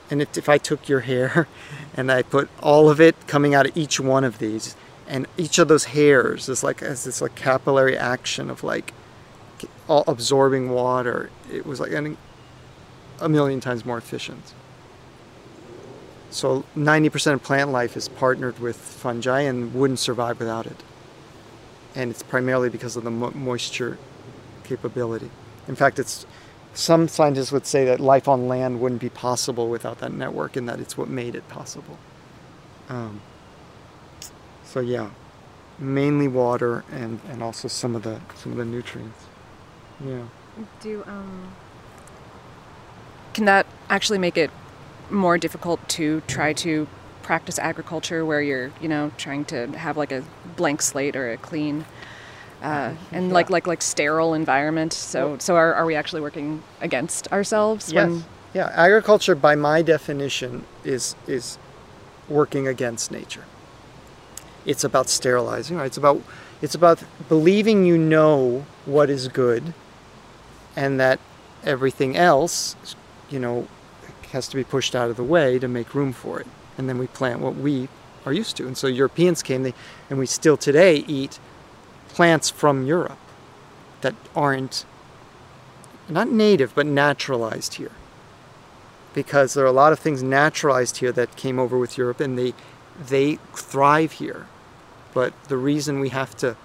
and 0.10 0.22
it, 0.22 0.38
if 0.38 0.50
I 0.50 0.58
took 0.58 0.88
your 0.88 1.02
hair 1.02 1.48
and 1.96 2.12
I 2.12 2.22
put 2.22 2.50
all 2.62 2.90
of 2.90 3.02
it 3.02 3.16
coming 3.28 3.54
out 3.56 3.68
of 3.68 3.76
each 3.76 4.00
one 4.00 4.24
of 4.24 4.40
these, 4.40 4.76
and 5.08 5.28
each 5.38 5.60
of 5.60 5.68
those 5.68 5.86
hairs 5.86 6.50
is 6.50 6.64
like 6.64 6.82
has 6.82 7.04
this 7.04 7.22
like 7.22 7.36
capillary 7.36 7.98
action 7.98 8.50
of 8.50 8.64
like 8.64 8.94
all 9.88 10.04
absorbing 10.08 10.70
water. 10.70 11.30
It 11.52 11.66
was 11.66 11.80
like 11.80 11.92
a 13.20 13.30
million 13.30 13.60
times 13.60 13.86
more 13.86 13.98
efficient. 13.98 14.54
So 16.38 16.66
90% 16.76 17.34
of 17.34 17.44
plant 17.44 17.72
life 17.72 17.98
is 17.98 18.08
partnered 18.08 18.60
with 18.60 18.76
fungi 18.76 19.42
and 19.42 19.74
wouldn't 19.74 20.00
survive 20.00 20.40
without 20.40 20.66
it 20.68 20.84
and 21.98 22.12
it's 22.12 22.22
primarily 22.22 22.70
because 22.70 22.96
of 22.96 23.04
the 23.04 23.12
mo- 23.12 23.32
moisture 23.34 23.98
capability. 24.64 25.32
In 25.68 25.76
fact, 25.76 25.98
it's 25.98 26.28
some 26.76 27.08
scientists 27.08 27.52
would 27.52 27.66
say 27.66 27.86
that 27.86 28.00
life 28.00 28.28
on 28.28 28.48
land 28.48 28.80
wouldn't 28.80 29.02
be 29.02 29.10
possible 29.10 29.68
without 29.68 29.98
that 30.00 30.14
network, 30.14 30.56
and 30.56 30.70
that 30.70 30.80
it's 30.80 30.96
what 30.96 31.10
made 31.10 31.34
it 31.34 31.50
possible. 31.50 31.98
Um, 32.88 33.20
so 34.64 34.80
yeah, 34.80 35.10
mainly 35.80 36.28
water 36.28 36.86
and, 36.92 37.20
and 37.30 37.42
also 37.42 37.68
some 37.68 37.96
of 37.96 38.04
the 38.04 38.22
some 38.36 38.52
of 38.52 38.60
the 38.60 38.66
nutrients. 38.66 39.26
Yeah. 40.06 40.28
Do 40.82 41.04
um. 41.08 41.56
Can 43.34 43.46
that 43.46 43.66
actually 43.90 44.20
make 44.20 44.38
it 44.38 44.52
more 45.10 45.38
difficult 45.38 45.88
to 45.90 46.22
try 46.28 46.54
to 46.54 46.88
practice 47.24 47.60
agriculture 47.60 48.26
where 48.26 48.42
you're 48.42 48.72
you 48.82 48.88
know 48.88 49.12
trying 49.18 49.44
to 49.44 49.68
have 49.78 49.98
like 49.98 50.12
a 50.14 50.24
blank 50.56 50.82
slate 50.82 51.16
or 51.16 51.32
a 51.32 51.38
clean 51.38 51.86
uh, 52.62 52.94
and 53.12 53.28
yeah. 53.28 53.34
like 53.34 53.50
like 53.50 53.68
like 53.68 53.82
sterile 53.82 54.34
environment 54.34 54.94
so 54.94 55.32
well, 55.32 55.40
so 55.40 55.56
are, 55.56 55.74
are 55.74 55.86
we 55.86 55.94
actually 55.94 56.22
working 56.22 56.64
against 56.80 57.30
ourselves 57.32 57.92
yes. 57.92 58.24
yeah 58.54 58.72
agriculture 58.74 59.36
by 59.36 59.56
my 59.56 59.82
definition 59.82 60.64
is 60.86 61.16
is 61.28 61.58
working 62.30 62.66
against 62.66 63.12
nature 63.12 63.44
it's 64.66 64.86
about 64.86 65.10
sterilizing 65.10 65.76
right 65.76 65.86
it's 65.86 65.98
about 65.98 66.22
it's 66.62 66.76
about 66.76 67.04
believing 67.28 67.86
you 67.86 67.98
know 67.98 68.66
what 68.86 69.10
is 69.10 69.28
good 69.28 69.74
and 70.78 70.98
that 70.98 71.20
everything 71.66 72.16
else 72.16 72.76
you 73.30 73.40
know 73.40 73.68
has 74.32 74.48
to 74.48 74.56
be 74.56 74.64
pushed 74.64 74.96
out 74.96 75.10
of 75.10 75.18
the 75.18 75.24
way 75.24 75.60
to 75.60 75.68
make 75.68 75.94
room 75.94 76.14
for 76.14 76.40
it 76.40 76.48
and 76.78 76.88
then 76.88 76.98
we 76.98 77.08
plant 77.08 77.42
what 77.42 77.56
we 77.56 77.90
are 78.26 78.34
used 78.34 78.56
to. 78.58 78.68
And 78.68 78.78
so 78.78 78.88
Europeans 78.88 79.42
came, 79.42 79.64
they, 79.64 79.74
and 80.10 80.20
we 80.20 80.26
still 80.26 80.58
today 80.58 80.98
eat 81.08 81.40
plants 82.10 82.50
from 82.50 82.86
Europe 82.86 83.18
that 84.02 84.16
aren't 84.36 84.86
not 86.08 86.32
native 86.32 86.74
but 86.76 86.86
naturalized 86.86 87.76
here. 87.76 87.92
Because 89.14 89.54
there 89.54 89.64
are 89.64 89.68
a 89.68 89.72
lot 89.72 89.92
of 89.92 90.00
things 90.00 90.22
naturalized 90.22 90.98
here 90.98 91.12
that 91.14 91.36
came 91.36 91.58
over 91.58 91.78
with 91.78 91.98
Europe, 91.98 92.20
and 92.20 92.38
they 92.38 92.54
they 93.04 93.36
thrive 93.56 94.14
here. 94.14 94.48
But 95.14 95.34
the 95.46 95.58
reason 95.58 96.00
we 96.00 96.10
have 96.10 96.36
to 96.38 96.56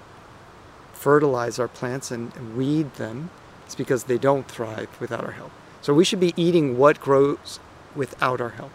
fertilize 0.92 1.58
our 1.58 1.68
plants 1.68 2.10
and, 2.10 2.34
and 2.36 2.56
weed 2.56 2.94
them 2.94 3.30
is 3.66 3.74
because 3.74 4.04
they 4.04 4.18
don't 4.18 4.46
thrive 4.48 4.88
without 5.00 5.24
our 5.24 5.32
help. 5.32 5.52
So 5.82 5.92
we 5.92 6.04
should 6.04 6.20
be 6.20 6.32
eating 6.36 6.78
what 6.78 7.00
grows 7.00 7.60
without 7.94 8.40
our 8.40 8.50
help. 8.50 8.72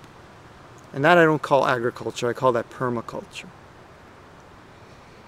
And 0.94 1.04
that 1.04 1.18
I 1.18 1.24
don't 1.24 1.42
call 1.42 1.66
agriculture, 1.66 2.30
I 2.30 2.34
call 2.34 2.52
that 2.52 2.70
permaculture. 2.70 3.48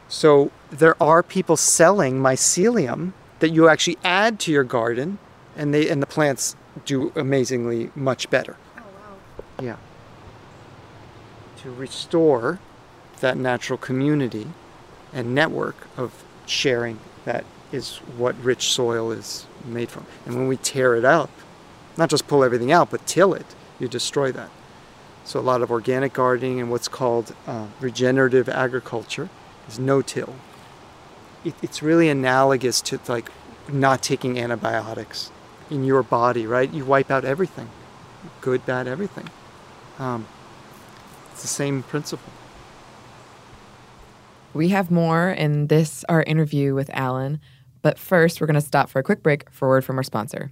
So 0.07 0.51
there 0.69 1.01
are 1.01 1.23
people 1.23 1.55
selling 1.55 2.19
mycelium 2.19 3.13
that 3.39 3.49
you 3.49 3.69
actually 3.69 3.97
add 4.03 4.39
to 4.41 4.51
your 4.51 4.63
garden 4.63 5.19
and 5.55 5.73
they 5.73 5.89
and 5.89 6.01
the 6.01 6.07
plants 6.07 6.55
do 6.85 7.11
amazingly 7.15 7.91
much 7.95 8.29
better. 8.29 8.57
Oh 8.77 8.81
wow. 8.81 9.63
Yeah. 9.63 9.77
To 11.61 11.71
restore 11.71 12.59
that 13.19 13.37
natural 13.37 13.77
community 13.77 14.47
and 15.13 15.35
network 15.35 15.87
of 15.97 16.23
sharing 16.45 16.99
that 17.25 17.45
is 17.71 17.97
what 18.17 18.35
rich 18.43 18.71
soil 18.71 19.11
is 19.11 19.45
made 19.65 19.89
from. 19.89 20.05
And 20.25 20.35
when 20.35 20.47
we 20.47 20.57
tear 20.57 20.95
it 20.95 21.05
up, 21.05 21.29
not 21.99 22.09
just 22.09 22.27
pull 22.27 22.43
everything 22.43 22.71
out, 22.71 22.89
but 22.89 23.05
till 23.05 23.33
it, 23.33 23.45
you 23.79 23.87
destroy 23.87 24.31
that. 24.31 24.49
So 25.25 25.39
a 25.39 25.41
lot 25.41 25.61
of 25.61 25.69
organic 25.69 26.13
gardening 26.13 26.59
and 26.59 26.71
what's 26.71 26.87
called 26.87 27.35
uh, 27.45 27.67
regenerative 27.79 28.49
agriculture 28.49 29.29
is 29.67 29.77
no-till. 29.77 30.33
It, 31.45 31.53
it's 31.61 31.83
really 31.83 32.09
analogous 32.09 32.81
to 32.81 32.99
like 33.07 33.29
not 33.67 34.01
taking 34.01 34.39
antibiotics 34.39 35.31
in 35.69 35.83
your 35.83 36.01
body, 36.01 36.47
right? 36.47 36.73
You 36.73 36.85
wipe 36.85 37.11
out 37.11 37.25
everything, 37.25 37.69
good, 38.41 38.65
bad, 38.65 38.87
everything. 38.87 39.29
Um, 39.99 40.25
it's 41.31 41.43
the 41.43 41.47
same 41.47 41.83
principle. 41.83 42.31
We 44.53 44.69
have 44.69 44.89
more 44.89 45.29
in 45.29 45.67
this, 45.67 46.03
our 46.09 46.23
interview 46.23 46.73
with 46.73 46.89
Alan. 46.93 47.39
But 47.81 47.99
first, 47.99 48.41
we're 48.41 48.47
going 48.47 48.55
to 48.55 48.61
stop 48.61 48.89
for 48.89 48.99
a 48.99 49.03
quick 49.03 49.23
break 49.23 49.49
for 49.51 49.69
word 49.69 49.85
from 49.85 49.97
our 49.97 50.03
sponsor. 50.03 50.51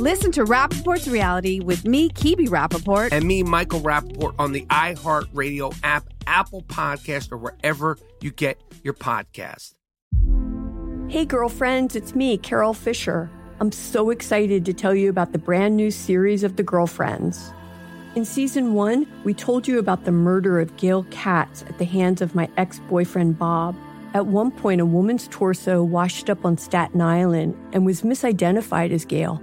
Listen 0.00 0.32
to 0.32 0.46
Rapaport's 0.46 1.06
reality 1.06 1.60
with 1.60 1.84
me, 1.84 2.08
Kebe 2.08 2.48
Rapaport. 2.48 3.12
And 3.12 3.26
me, 3.26 3.42
Michael 3.42 3.82
Rapaport, 3.82 4.34
on 4.38 4.52
the 4.52 4.64
iHeartRadio 4.70 5.76
app, 5.82 6.04
Apple 6.26 6.62
Podcast, 6.62 7.30
or 7.30 7.36
wherever 7.36 7.98
you 8.22 8.30
get 8.30 8.58
your 8.82 8.94
podcast. 8.94 9.74
Hey, 11.08 11.26
girlfriends, 11.26 11.96
it's 11.96 12.14
me, 12.14 12.38
Carol 12.38 12.72
Fisher. 12.72 13.30
I'm 13.60 13.70
so 13.70 14.08
excited 14.08 14.64
to 14.64 14.72
tell 14.72 14.94
you 14.94 15.10
about 15.10 15.32
the 15.32 15.38
brand 15.38 15.76
new 15.76 15.90
series 15.90 16.44
of 16.44 16.56
The 16.56 16.62
Girlfriends. 16.62 17.52
In 18.14 18.24
season 18.24 18.72
one, 18.72 19.06
we 19.24 19.34
told 19.34 19.68
you 19.68 19.78
about 19.78 20.06
the 20.06 20.12
murder 20.12 20.60
of 20.60 20.74
Gail 20.78 21.04
Katz 21.10 21.62
at 21.64 21.76
the 21.76 21.84
hands 21.84 22.22
of 22.22 22.34
my 22.34 22.48
ex 22.56 22.78
boyfriend 22.88 23.38
Bob. 23.38 23.76
At 24.14 24.24
one 24.24 24.50
point, 24.50 24.80
a 24.80 24.86
woman's 24.86 25.28
torso 25.28 25.82
washed 25.82 26.30
up 26.30 26.46
on 26.46 26.56
Staten 26.56 27.02
Island 27.02 27.54
and 27.74 27.84
was 27.84 28.00
misidentified 28.00 28.92
as 28.92 29.04
Gail. 29.04 29.42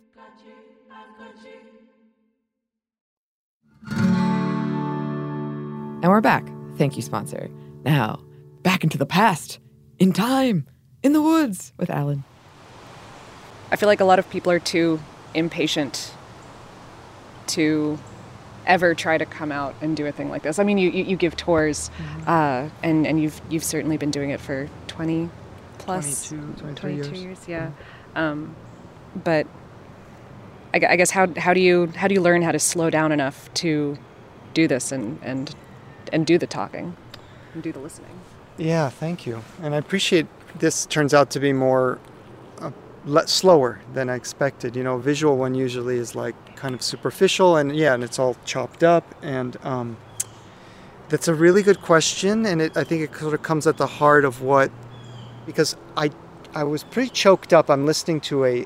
And 6.01 6.09
we're 6.09 6.19
back. 6.21 6.47
Thank 6.77 6.95
you, 6.95 7.03
sponsor. 7.03 7.47
Now, 7.83 8.19
back 8.63 8.83
into 8.83 8.97
the 8.97 9.05
past, 9.05 9.59
in 9.99 10.13
time, 10.13 10.67
in 11.03 11.13
the 11.13 11.21
woods 11.21 11.73
with 11.77 11.91
Alan. 11.91 12.23
I 13.71 13.75
feel 13.75 13.87
like 13.87 13.99
a 13.99 14.05
lot 14.05 14.17
of 14.17 14.27
people 14.29 14.51
are 14.51 14.59
too 14.59 14.99
impatient 15.35 16.11
to 17.47 17.99
ever 18.65 18.95
try 18.95 19.19
to 19.19 19.25
come 19.27 19.51
out 19.51 19.75
and 19.79 19.95
do 19.95 20.07
a 20.07 20.11
thing 20.11 20.29
like 20.31 20.41
this. 20.41 20.57
I 20.57 20.63
mean, 20.63 20.79
you, 20.79 20.89
you, 20.89 21.03
you 21.03 21.15
give 21.15 21.37
tours, 21.37 21.91
uh, 22.25 22.67
and, 22.81 23.05
and 23.05 23.21
you've, 23.21 23.39
you've 23.51 23.63
certainly 23.63 23.97
been 23.97 24.11
doing 24.11 24.31
it 24.31 24.39
for 24.39 24.69
20, 24.87 25.29
plus 25.77 26.29
22, 26.29 26.63
23 26.63 26.95
years. 26.95 27.21
years. 27.21 27.47
Yeah. 27.47 27.71
Um, 28.15 28.55
but 29.23 29.45
I, 30.73 30.77
I 30.77 30.95
guess 30.95 31.11
how 31.11 31.27
how 31.37 31.53
do 31.53 31.59
you 31.59 31.91
how 31.95 32.07
do 32.07 32.13
you 32.13 32.21
learn 32.21 32.41
how 32.41 32.51
to 32.51 32.59
slow 32.59 32.89
down 32.89 33.11
enough 33.11 33.53
to 33.55 33.97
do 34.53 34.67
this 34.67 34.91
and 34.91 35.19
and 35.21 35.53
and 36.11 36.25
do 36.25 36.37
the 36.37 36.47
talking 36.47 36.95
and 37.53 37.63
do 37.63 37.71
the 37.71 37.79
listening? 37.79 38.19
Yeah, 38.57 38.89
thank 38.89 39.25
you. 39.25 39.43
And 39.61 39.73
I 39.73 39.77
appreciate 39.77 40.27
this 40.59 40.85
turns 40.85 41.13
out 41.13 41.29
to 41.31 41.39
be 41.39 41.53
more 41.53 41.99
uh, 42.59 42.71
le- 43.05 43.27
slower 43.27 43.79
than 43.93 44.09
I 44.09 44.15
expected. 44.15 44.75
You 44.75 44.83
know, 44.83 44.97
visual 44.97 45.37
one 45.37 45.55
usually 45.55 45.97
is 45.97 46.15
like 46.15 46.35
kind 46.55 46.75
of 46.75 46.81
superficial 46.81 47.57
and 47.57 47.75
yeah, 47.75 47.93
and 47.93 48.03
it's 48.03 48.19
all 48.19 48.35
chopped 48.45 48.83
up 48.83 49.15
and 49.21 49.57
um, 49.63 49.97
that's 51.09 51.27
a 51.27 51.33
really 51.33 51.63
good 51.63 51.81
question 51.81 52.45
and 52.45 52.61
it, 52.61 52.77
I 52.77 52.83
think 52.83 53.01
it 53.01 53.15
sort 53.17 53.33
of 53.33 53.41
comes 53.41 53.67
at 53.67 53.77
the 53.77 53.87
heart 53.87 54.25
of 54.25 54.41
what 54.41 54.71
because 55.45 55.75
I 55.97 56.11
I 56.53 56.63
was 56.63 56.83
pretty 56.83 57.09
choked 57.09 57.53
up. 57.53 57.69
I'm 57.69 57.85
listening 57.85 58.21
to 58.21 58.45
a 58.45 58.65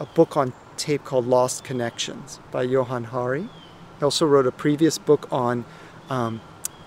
a 0.00 0.06
book 0.06 0.36
on 0.36 0.52
tape 0.76 1.04
called 1.04 1.26
Lost 1.26 1.62
Connections 1.62 2.40
by 2.50 2.62
Johann 2.62 3.04
Hari. 3.04 3.48
He 3.98 4.04
also 4.04 4.26
wrote 4.26 4.46
a 4.46 4.52
previous 4.52 4.96
book 4.98 5.28
on 5.30 5.64
um, 6.10 6.40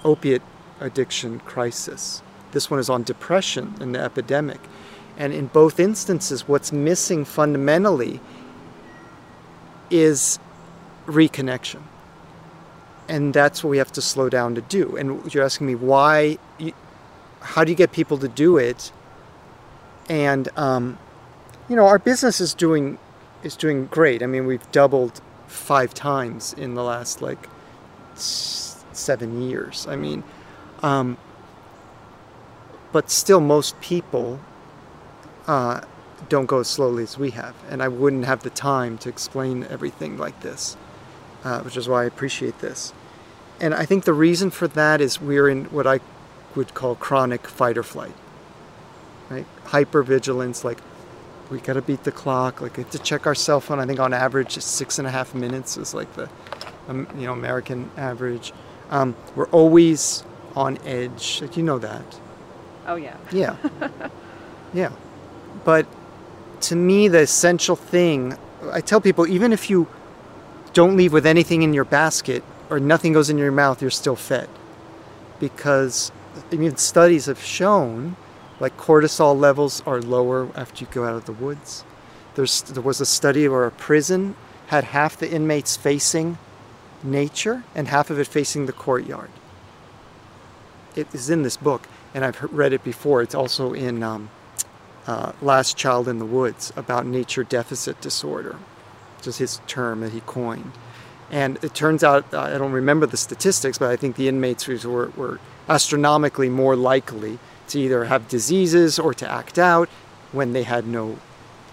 opiate 0.04 0.42
addiction 0.80 1.40
crisis. 1.40 2.22
This 2.52 2.70
one 2.70 2.80
is 2.80 2.90
on 2.90 3.04
depression 3.04 3.74
and 3.80 3.96
the 3.96 4.00
epidemic. 4.00 4.60
And 5.18 5.34
in 5.34 5.48
both 5.48 5.80
instances, 5.80 6.48
what's 6.48 6.72
missing 6.72 7.26
fundamentally 7.26 8.20
is 9.90 10.40
reconnection. 11.08 11.82
And 13.08 13.34
that's 13.34 13.64
what 13.64 13.70
we 13.70 13.78
have 13.78 13.92
to 13.94 14.02
slow 14.02 14.30
down 14.30 14.56
to 14.56 14.62
do. 14.62 14.96
And 14.98 15.34
you're 15.34 15.44
asking 15.44 15.68
me 15.68 15.76
why, 15.76 16.38
how 17.42 17.64
do 17.64 17.72
you 17.72 17.76
get 17.76 17.92
people 17.92 18.18
to 18.20 18.28
do 18.28 18.58
it? 18.58 18.92
And, 20.10 20.50
um, 20.58 20.98
you 21.70 21.76
know, 21.76 21.86
our 21.86 22.00
business 22.00 22.42
is 22.42 22.54
doing, 22.54 22.98
is 23.44 23.56
doing 23.56 23.86
great. 23.88 24.24
I 24.24 24.26
mean, 24.26 24.46
we've 24.46 24.70
doubled 24.72 25.22
five 25.48 25.94
times 25.94 26.54
in 26.54 26.74
the 26.74 26.84
last 26.84 27.22
like 27.22 27.48
seven 28.96 29.42
years. 29.42 29.88
I 29.88 29.96
mean, 29.96 30.24
um, 30.82 31.18
but 32.92 33.10
still, 33.10 33.42
most 33.42 33.80
people 33.82 34.40
uh, 35.48 35.82
don't 36.30 36.46
go 36.46 36.60
as 36.60 36.68
slowly 36.68 37.04
as 37.04 37.18
we 37.18 37.32
have, 37.32 37.56
and 37.70 37.82
I 37.82 37.88
wouldn't 37.88 38.26
have 38.26 38.44
the 38.44 38.50
time 38.50 38.98
to 39.00 39.10
explain 39.10 39.66
everything 39.70 40.18
like 40.18 40.42
this, 40.42 40.78
uh, 41.44 41.62
which 41.62 41.78
is 41.78 41.88
why 41.88 42.04
I 42.04 42.06
appreciate 42.06 42.60
this. 42.60 42.94
And 43.60 43.74
I 43.74 43.86
think 43.86 44.04
the 44.04 44.14
reason 44.14 44.50
for 44.52 44.68
that 44.70 45.02
is 45.02 45.22
we're 45.22 45.48
in 45.48 45.66
what 45.66 45.88
I 45.88 46.00
would 46.56 46.74
call 46.74 46.96
chronic 46.96 47.48
fight 47.48 47.78
or 47.78 47.84
flight, 47.84 48.14
right? 49.30 49.46
Hypervigilance, 49.66 50.64
like 50.64 50.80
we 51.50 51.60
got 51.60 51.74
to 51.74 51.82
beat 51.82 52.04
the 52.04 52.12
clock. 52.12 52.62
Like 52.62 52.76
have 52.78 52.90
to 52.92 53.00
check 53.00 53.26
our 53.26 53.36
cell 53.36 53.60
phone. 53.60 53.80
I 53.80 53.86
think 53.86 54.00
on 54.00 54.14
average, 54.14 54.60
six 54.60 55.00
and 55.00 55.08
a 55.08 55.12
half 55.12 55.34
minutes 55.34 55.78
is 55.78 55.94
like 55.94 56.14
the, 56.14 56.30
um, 56.88 57.08
you 57.16 57.26
know, 57.26 57.34
American 57.34 57.90
average. 57.98 58.54
Um, 58.94 59.16
we're 59.36 59.48
always 59.48 60.24
on 60.56 60.78
edge. 60.86 61.42
Like 61.42 61.58
you 61.58 61.64
know 61.64 61.80
that. 61.80 62.06
Oh 62.86 62.96
yeah. 62.96 63.18
Yeah. 63.32 63.56
yeah. 64.74 64.92
But 65.66 65.88
to 66.62 66.76
me, 66.76 67.08
the 67.08 67.22
essential 67.22 67.76
thing, 67.76 68.38
I 68.72 68.82
tell 68.82 69.02
people, 69.02 69.26
even 69.26 69.52
if 69.52 69.68
you 69.68 69.88
don't 70.74 70.96
leave 70.96 71.12
with 71.12 71.26
anything 71.26 71.64
in 71.64 71.74
your 71.74 71.86
basket 71.86 72.44
or 72.70 72.80
nothing 72.80 73.14
goes 73.14 73.32
in 73.32 73.38
your 73.40 73.52
mouth, 73.52 73.82
you're 73.82 73.90
still 73.90 74.16
fed. 74.16 74.48
Because 75.40 76.12
I 76.52 76.56
mean 76.56 76.78
studies 76.78 77.26
have 77.26 77.42
shown 77.42 78.16
like 78.60 78.78
cortisol 78.78 79.38
levels 79.38 79.82
are 79.88 80.02
lower 80.02 80.50
after 80.56 80.86
you 80.86 80.92
go 80.92 81.04
out 81.04 81.16
of 81.16 81.26
the 81.26 81.34
woods. 81.34 81.84
There's, 82.36 82.62
there 82.62 82.84
was 82.84 83.02
a 83.02 83.08
study 83.08 83.48
where 83.48 83.66
a 83.66 83.72
prison 83.72 84.36
had 84.68 84.84
half 84.84 85.18
the 85.18 85.30
inmates 85.30 85.76
facing 85.76 86.38
nature 87.04 87.64
and 87.76 87.88
half 87.88 88.10
of 88.10 88.20
it 88.20 88.28
facing 88.28 88.66
the 88.66 88.74
courtyard. 88.74 89.30
It 90.96 91.14
is 91.14 91.30
in 91.30 91.44
this 91.44 91.58
book, 91.58 91.88
and 92.14 92.24
I've 92.24 92.42
read 92.44 92.74
it 92.74 92.84
before. 92.84 93.22
It's 93.22 93.36
also 93.36 93.74
in 93.74 94.04
um, 94.04 94.30
uh, 95.08 95.34
Last 95.42 95.76
Child 95.76 96.08
in 96.08 96.20
the 96.20 96.26
Woods 96.26 96.72
about 96.76 97.06
nature 97.06 97.44
deficit 97.44 98.00
disorder, 98.02 98.58
which 99.18 99.28
is 99.28 99.38
his 99.38 99.62
term 99.68 100.02
that 100.02 100.12
he 100.12 100.22
coined. 100.22 100.72
And 101.32 101.62
it 101.64 101.74
turns 101.74 102.04
out, 102.04 102.32
uh, 102.34 102.42
I 102.42 102.58
don't 102.58 102.72
remember 102.72 103.08
the 103.08 103.18
statistics, 103.18 103.80
but 103.80 103.90
I 103.90 103.96
think 103.96 104.16
the 104.16 104.28
inmates 104.28 104.68
were, 104.68 105.10
were 105.10 105.40
astronomically 105.68 106.50
more 106.50 106.76
likely 106.76 107.40
to 107.70 107.80
either 107.80 108.06
have 108.06 108.28
diseases 108.28 109.00
or 109.00 109.14
to 109.16 109.30
act 109.30 109.58
out 109.58 109.90
when 110.32 110.54
they 110.54 110.64
had 110.64 110.86
no 110.86 111.18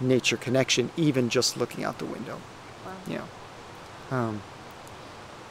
nature 0.01 0.39
connection, 0.39 0.91
even 0.97 1.29
just 1.29 1.57
looking 1.59 1.85
out 1.85 1.99
the 1.99 2.07
window. 2.07 2.39
You 3.07 3.19
know. 3.19 4.17
Um, 4.17 4.43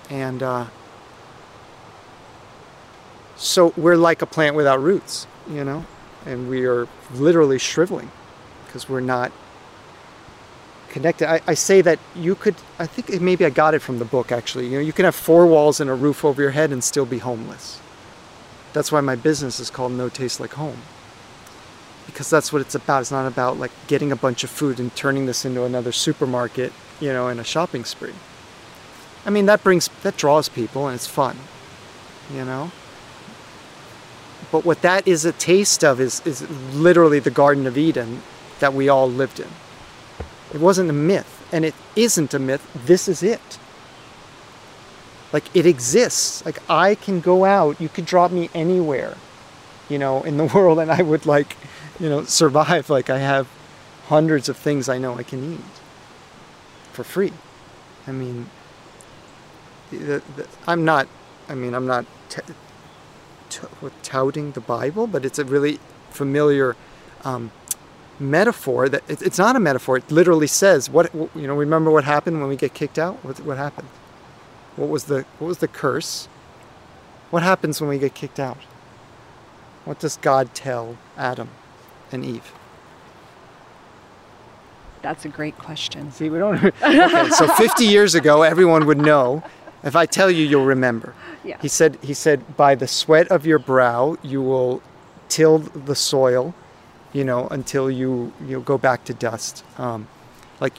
and 0.10 0.42
uh, 0.44 0.66
so 3.36 3.74
we're 3.78 3.96
like 3.96 4.22
a 4.22 4.26
plant 4.26 4.56
without 4.56 4.82
roots, 4.82 5.28
you 5.50 5.64
know, 5.64 5.86
and 6.26 6.50
we 6.50 6.66
are 6.66 6.88
literally 7.14 7.58
shriveling 7.58 8.12
because 8.66 8.90
we're 8.90 9.00
not 9.00 9.32
connected. 10.90 11.30
I, 11.30 11.42
I 11.48 11.54
say 11.54 11.82
that 11.82 12.00
you 12.16 12.36
could, 12.36 12.56
I 12.80 12.86
think 12.86 13.22
maybe 13.22 13.46
I 13.46 13.50
got 13.50 13.74
it 13.74 13.80
from 13.80 14.00
the 14.00 14.06
book 14.06 14.32
actually. 14.32 14.68
You 14.68 14.74
know, 14.74 14.80
you 14.80 14.94
can 14.94 15.06
have 15.06 15.16
four 15.16 15.46
walls 15.48 15.80
and 15.80 15.90
a 15.90 15.94
roof 15.94 16.26
over 16.26 16.42
your 16.42 16.52
head 16.52 16.72
and 16.72 16.84
still 16.84 17.06
be 17.06 17.20
homeless. 17.20 17.80
That's 18.74 18.92
why 18.92 19.02
my 19.02 19.16
business 19.16 19.60
is 19.60 19.70
called 19.70 19.94
No 19.94 20.10
Taste 20.10 20.40
Like 20.40 20.54
Home. 20.54 20.78
Because 22.06 22.30
that's 22.30 22.52
what 22.52 22.62
it's 22.62 22.76
about. 22.76 23.02
It's 23.02 23.12
not 23.12 23.28
about 23.28 23.58
like 23.58 23.72
getting 23.88 24.12
a 24.12 24.16
bunch 24.16 24.44
of 24.44 24.50
food 24.50 24.80
and 24.80 24.94
turning 24.96 25.28
this 25.28 25.46
into 25.46 25.64
another 25.64 25.92
supermarket, 25.92 26.74
you 27.00 27.14
know, 27.14 27.28
in 27.30 27.40
a 27.40 27.44
shopping 27.44 27.86
spree. 27.86 28.14
I 29.26 29.30
mean, 29.30 29.46
that 29.48 29.64
brings, 29.64 29.90
that 30.04 30.18
draws 30.18 30.50
people 30.50 30.88
and 30.88 30.96
it's 30.96 31.08
fun, 31.08 31.38
you 32.34 32.46
know? 32.46 32.72
But 34.52 34.66
what 34.66 34.82
that 34.82 35.08
is 35.08 35.26
a 35.26 35.32
taste 35.32 35.84
of 35.84 36.00
is, 36.00 36.26
is 36.26 36.50
literally 36.74 37.20
the 37.20 37.32
Garden 37.32 37.68
of 37.68 37.78
Eden 37.78 38.22
that 38.60 38.74
we 38.74 38.90
all 38.90 39.10
lived 39.10 39.40
in. 39.40 39.50
It 40.54 40.60
wasn't 40.60 40.90
a 40.90 40.94
myth, 40.94 41.48
and 41.52 41.64
it 41.64 41.76
isn't 41.96 42.34
a 42.34 42.40
myth. 42.40 42.68
This 42.74 43.08
is 43.08 43.22
it. 43.22 43.60
Like 45.32 45.56
it 45.56 45.66
exists. 45.66 46.44
Like 46.46 46.60
I 46.70 46.96
can 46.96 47.20
go 47.20 47.46
out, 47.46 47.80
you 47.80 47.90
could 47.90 48.06
drop 48.06 48.32
me 48.32 48.50
anywhere, 48.56 49.16
you 49.88 50.00
know, 50.00 50.24
in 50.24 50.38
the 50.38 50.46
world, 50.56 50.80
and 50.80 50.92
I 50.92 51.04
would 51.04 51.26
like, 51.26 51.56
you 52.00 52.10
know, 52.10 52.24
survive. 52.24 52.90
Like 53.00 53.10
I 53.10 53.20
have 53.20 53.48
hundreds 54.08 54.50
of 54.50 54.58
things 54.58 54.90
I 54.90 54.98
know 54.98 55.16
I 55.16 55.24
can 55.24 55.54
eat 55.54 55.60
for 56.94 57.04
free. 57.04 57.34
I 58.08 58.12
mean, 58.12 58.50
the, 59.92 60.22
the, 60.36 60.48
I'm 60.68 60.86
not. 60.86 61.08
I 61.48 61.56
mean, 61.56 61.74
I'm 61.74 61.88
not 61.88 62.06
t- 62.30 62.42
t- 63.50 63.68
touting 64.04 64.52
the 64.52 64.62
Bible, 64.62 65.08
but 65.08 65.26
it's 65.26 65.40
a 65.40 65.46
really 65.46 65.80
familiar 66.12 66.76
um, 67.24 67.52
metaphor. 68.20 68.90
That 68.90 69.04
it, 69.08 69.22
it's 69.22 69.38
not 69.38 69.56
a 69.56 69.60
metaphor. 69.60 69.98
It 69.98 70.12
literally 70.12 70.48
says 70.48 70.90
what 70.90 71.14
you 71.14 71.48
know. 71.48 71.56
Remember 71.56 71.92
what 71.92 72.04
happened 72.04 72.40
when 72.40 72.50
we 72.50 72.56
get 72.56 72.74
kicked 72.74 73.00
out? 73.00 73.24
What, 73.24 73.40
what 73.42 73.58
happened? 73.58 73.88
What 74.76 74.90
was 74.90 75.06
the 75.06 75.26
what 75.40 75.48
was 75.48 75.58
the 75.60 75.68
curse? 75.68 76.28
What 77.32 77.44
happens 77.44 77.80
when 77.80 77.90
we 77.90 78.00
get 78.00 78.16
kicked 78.16 78.40
out? 78.40 78.58
What 79.86 80.00
does 80.00 80.18
God 80.18 80.54
tell 80.54 80.98
Adam 81.18 81.50
and 82.12 82.26
Eve? 82.26 82.54
That's 85.02 85.26
a 85.26 85.30
great 85.30 85.58
question. 85.58 86.12
See, 86.12 86.30
we 86.30 86.40
don't. 86.40 86.64
okay, 86.84 87.30
so 87.30 87.48
50 87.48 87.86
years 87.86 88.16
ago, 88.16 88.42
everyone 88.42 88.86
would 88.86 88.98
know. 88.98 89.44
If 89.84 89.96
I 89.96 90.06
tell 90.06 90.30
you, 90.30 90.46
you'll 90.46 90.66
remember. 90.66 91.14
Yeah. 91.44 91.58
He 91.62 91.68
said. 91.68 91.98
He 92.02 92.14
said, 92.14 92.58
by 92.58 92.76
the 92.76 92.88
sweat 92.88 93.28
of 93.30 93.46
your 93.46 93.60
brow, 93.60 94.18
you 94.22 94.42
will 94.42 94.82
till 95.30 95.60
the 95.60 95.96
soil, 95.96 96.54
you 97.14 97.24
know, 97.24 97.48
until 97.50 97.90
you 97.90 98.34
you 98.46 98.60
go 98.62 98.78
back 98.78 99.06
to 99.06 99.14
dust. 99.14 99.64
Um, 99.78 100.08
like, 100.60 100.74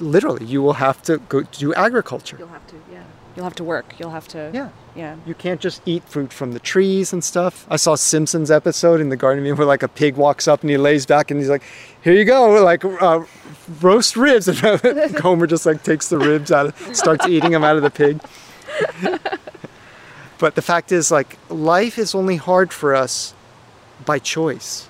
literally, 0.00 0.44
you 0.44 0.60
will 0.62 0.74
have 0.74 1.02
to 1.02 1.18
go 1.18 1.42
do 1.42 1.72
agriculture. 1.74 2.36
You'll 2.38 2.48
have 2.48 2.66
to, 2.66 2.76
yeah. 2.92 3.04
You'll 3.34 3.44
have 3.44 3.54
to 3.56 3.64
work. 3.64 3.94
You'll 3.98 4.10
have 4.10 4.28
to. 4.28 4.50
Yeah. 4.52 4.68
Yeah. 4.94 5.16
You 5.24 5.34
can't 5.34 5.60
just 5.60 5.80
eat 5.86 6.04
fruit 6.04 6.32
from 6.32 6.52
the 6.52 6.58
trees 6.58 7.12
and 7.12 7.24
stuff. 7.24 7.66
I 7.70 7.76
saw 7.76 7.94
Simpsons 7.94 8.50
episode 8.50 9.00
in 9.00 9.08
the 9.08 9.16
Garden 9.16 9.42
of 9.42 9.46
Eden 9.46 9.56
where 9.56 9.66
like 9.66 9.82
a 9.82 9.88
pig 9.88 10.16
walks 10.16 10.46
up 10.46 10.60
and 10.60 10.70
he 10.70 10.76
lays 10.76 11.06
back 11.06 11.30
and 11.30 11.40
he's 11.40 11.48
like, 11.48 11.62
"Here 12.02 12.12
you 12.12 12.24
go, 12.24 12.62
like 12.62 12.84
uh, 12.84 13.24
roast 13.80 14.16
ribs." 14.16 14.48
And 14.62 15.18
Homer 15.18 15.46
just 15.46 15.64
like 15.64 15.82
takes 15.82 16.08
the 16.08 16.18
ribs 16.18 16.52
out, 16.52 16.66
of, 16.66 16.96
starts 16.96 17.26
eating 17.26 17.52
them 17.52 17.64
out 17.64 17.76
of 17.76 17.82
the 17.82 17.90
pig. 17.90 18.20
but 20.38 20.54
the 20.54 20.62
fact 20.62 20.92
is, 20.92 21.10
like, 21.10 21.38
life 21.48 21.98
is 21.98 22.14
only 22.14 22.36
hard 22.36 22.72
for 22.72 22.94
us 22.94 23.34
by 24.04 24.18
choice. 24.18 24.88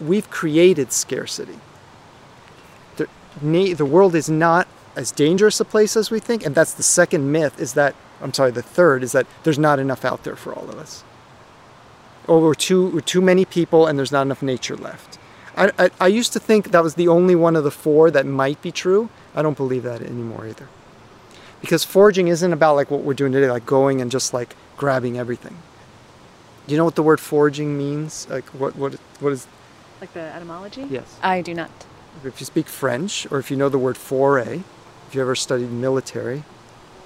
We've 0.00 0.30
created 0.30 0.92
scarcity. 0.92 1.58
The, 2.96 3.74
the 3.74 3.84
world 3.84 4.14
is 4.14 4.30
not 4.30 4.68
as 4.96 5.10
dangerous 5.10 5.60
a 5.60 5.64
place 5.64 5.96
as 5.96 6.10
we 6.10 6.20
think, 6.20 6.46
and 6.46 6.54
that's 6.54 6.74
the 6.74 6.82
second 6.82 7.32
myth. 7.32 7.60
Is 7.60 7.74
that 7.74 7.94
I'm 8.24 8.34
sorry, 8.34 8.50
the 8.50 8.62
third 8.62 9.04
is 9.04 9.12
that 9.12 9.26
there's 9.44 9.58
not 9.58 9.78
enough 9.78 10.04
out 10.04 10.24
there 10.24 10.34
for 10.36 10.52
all 10.54 10.68
of 10.68 10.78
us. 10.78 11.04
or 12.26 12.40
we're 12.40 12.54
too 12.54 12.88
we're 12.88 13.00
too 13.02 13.20
many 13.20 13.44
people 13.44 13.86
and 13.86 13.98
there's 13.98 14.10
not 14.12 14.22
enough 14.22 14.42
nature 14.42 14.76
left. 14.76 15.18
I, 15.56 15.70
I, 15.78 15.90
I 16.00 16.06
used 16.08 16.32
to 16.32 16.40
think 16.40 16.70
that 16.72 16.82
was 16.82 16.94
the 16.96 17.06
only 17.06 17.34
one 17.36 17.54
of 17.54 17.64
the 17.64 17.70
four 17.70 18.10
that 18.10 18.26
might 18.26 18.60
be 18.62 18.72
true. 18.72 19.10
I 19.36 19.42
don't 19.42 19.56
believe 19.56 19.82
that 19.84 20.00
anymore 20.02 20.46
either. 20.46 20.68
Because 21.60 21.84
foraging 21.84 22.28
isn't 22.28 22.52
about 22.52 22.76
like 22.76 22.90
what 22.90 23.02
we're 23.04 23.14
doing 23.14 23.32
today, 23.32 23.50
like 23.50 23.66
going 23.66 24.00
and 24.00 24.10
just 24.10 24.34
like 24.34 24.56
grabbing 24.76 25.18
everything. 25.18 25.56
Do 26.66 26.72
you 26.72 26.78
know 26.78 26.84
what 26.86 26.96
the 26.96 27.02
word 27.02 27.20
foraging 27.20 27.76
means? 27.78 28.26
Like 28.30 28.46
what 28.60 28.74
what 28.76 28.94
what 29.20 29.32
is 29.34 29.46
Like 30.00 30.12
the 30.14 30.20
etymology? 30.38 30.86
Yes. 30.90 31.18
I 31.22 31.42
do 31.42 31.54
not. 31.54 31.70
if 32.24 32.40
you 32.40 32.46
speak 32.46 32.68
French 32.68 33.26
or 33.30 33.38
if 33.38 33.50
you 33.50 33.56
know 33.58 33.68
the 33.68 33.78
word 33.78 33.96
foray, 33.98 34.62
if 35.08 35.14
you 35.14 35.20
ever 35.20 35.36
studied 35.36 35.70
military, 35.70 36.42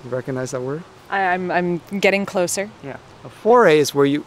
you 0.04 0.10
recognize 0.10 0.52
that 0.52 0.62
word? 0.62 0.84
I, 1.10 1.20
I'm 1.20 1.50
I'm 1.50 1.78
getting 2.00 2.26
closer. 2.26 2.70
Yeah. 2.82 2.98
A 3.24 3.28
foray 3.28 3.78
is 3.78 3.94
where 3.94 4.06
you 4.06 4.24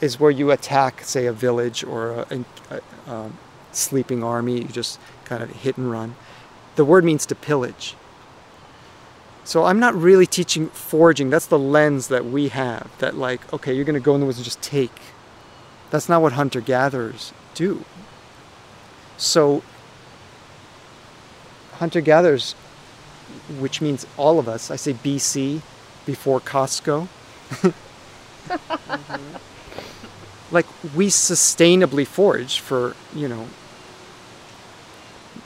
is 0.00 0.18
where 0.18 0.30
you 0.30 0.50
attack, 0.50 1.02
say, 1.02 1.26
a 1.26 1.32
village 1.32 1.84
or 1.84 2.10
a, 2.12 2.26
a, 2.70 2.80
a 3.08 3.12
um, 3.12 3.38
sleeping 3.72 4.22
army. 4.24 4.62
You 4.62 4.68
just 4.68 4.98
kind 5.24 5.42
of 5.42 5.50
hit 5.50 5.76
and 5.76 5.90
run. 5.90 6.16
The 6.76 6.84
word 6.84 7.04
means 7.04 7.26
to 7.26 7.34
pillage. 7.34 7.94
So 9.44 9.64
I'm 9.64 9.78
not 9.78 9.94
really 9.94 10.26
teaching 10.26 10.68
foraging. 10.68 11.30
That's 11.30 11.46
the 11.46 11.58
lens 11.58 12.08
that 12.08 12.24
we 12.24 12.48
have. 12.48 12.90
That 12.98 13.16
like, 13.16 13.52
okay, 13.52 13.74
you're 13.74 13.84
going 13.84 13.94
to 13.94 14.00
go 14.00 14.14
in 14.14 14.20
the 14.20 14.26
woods 14.26 14.38
and 14.38 14.44
just 14.44 14.62
take. 14.62 14.92
That's 15.90 16.08
not 16.08 16.22
what 16.22 16.32
hunter 16.32 16.60
gatherers 16.60 17.32
do. 17.54 17.84
So 19.16 19.62
hunter 21.74 22.00
gatherers, 22.00 22.54
which 23.58 23.80
means 23.80 24.06
all 24.16 24.38
of 24.38 24.48
us. 24.48 24.70
I 24.70 24.76
say 24.76 24.94
BC, 24.94 25.60
before 26.06 26.40
Costco. 26.40 27.08
like 30.50 30.66
we 30.94 31.08
sustainably 31.08 32.06
forage 32.06 32.60
for 32.60 32.94
you 33.14 33.28
know 33.28 33.48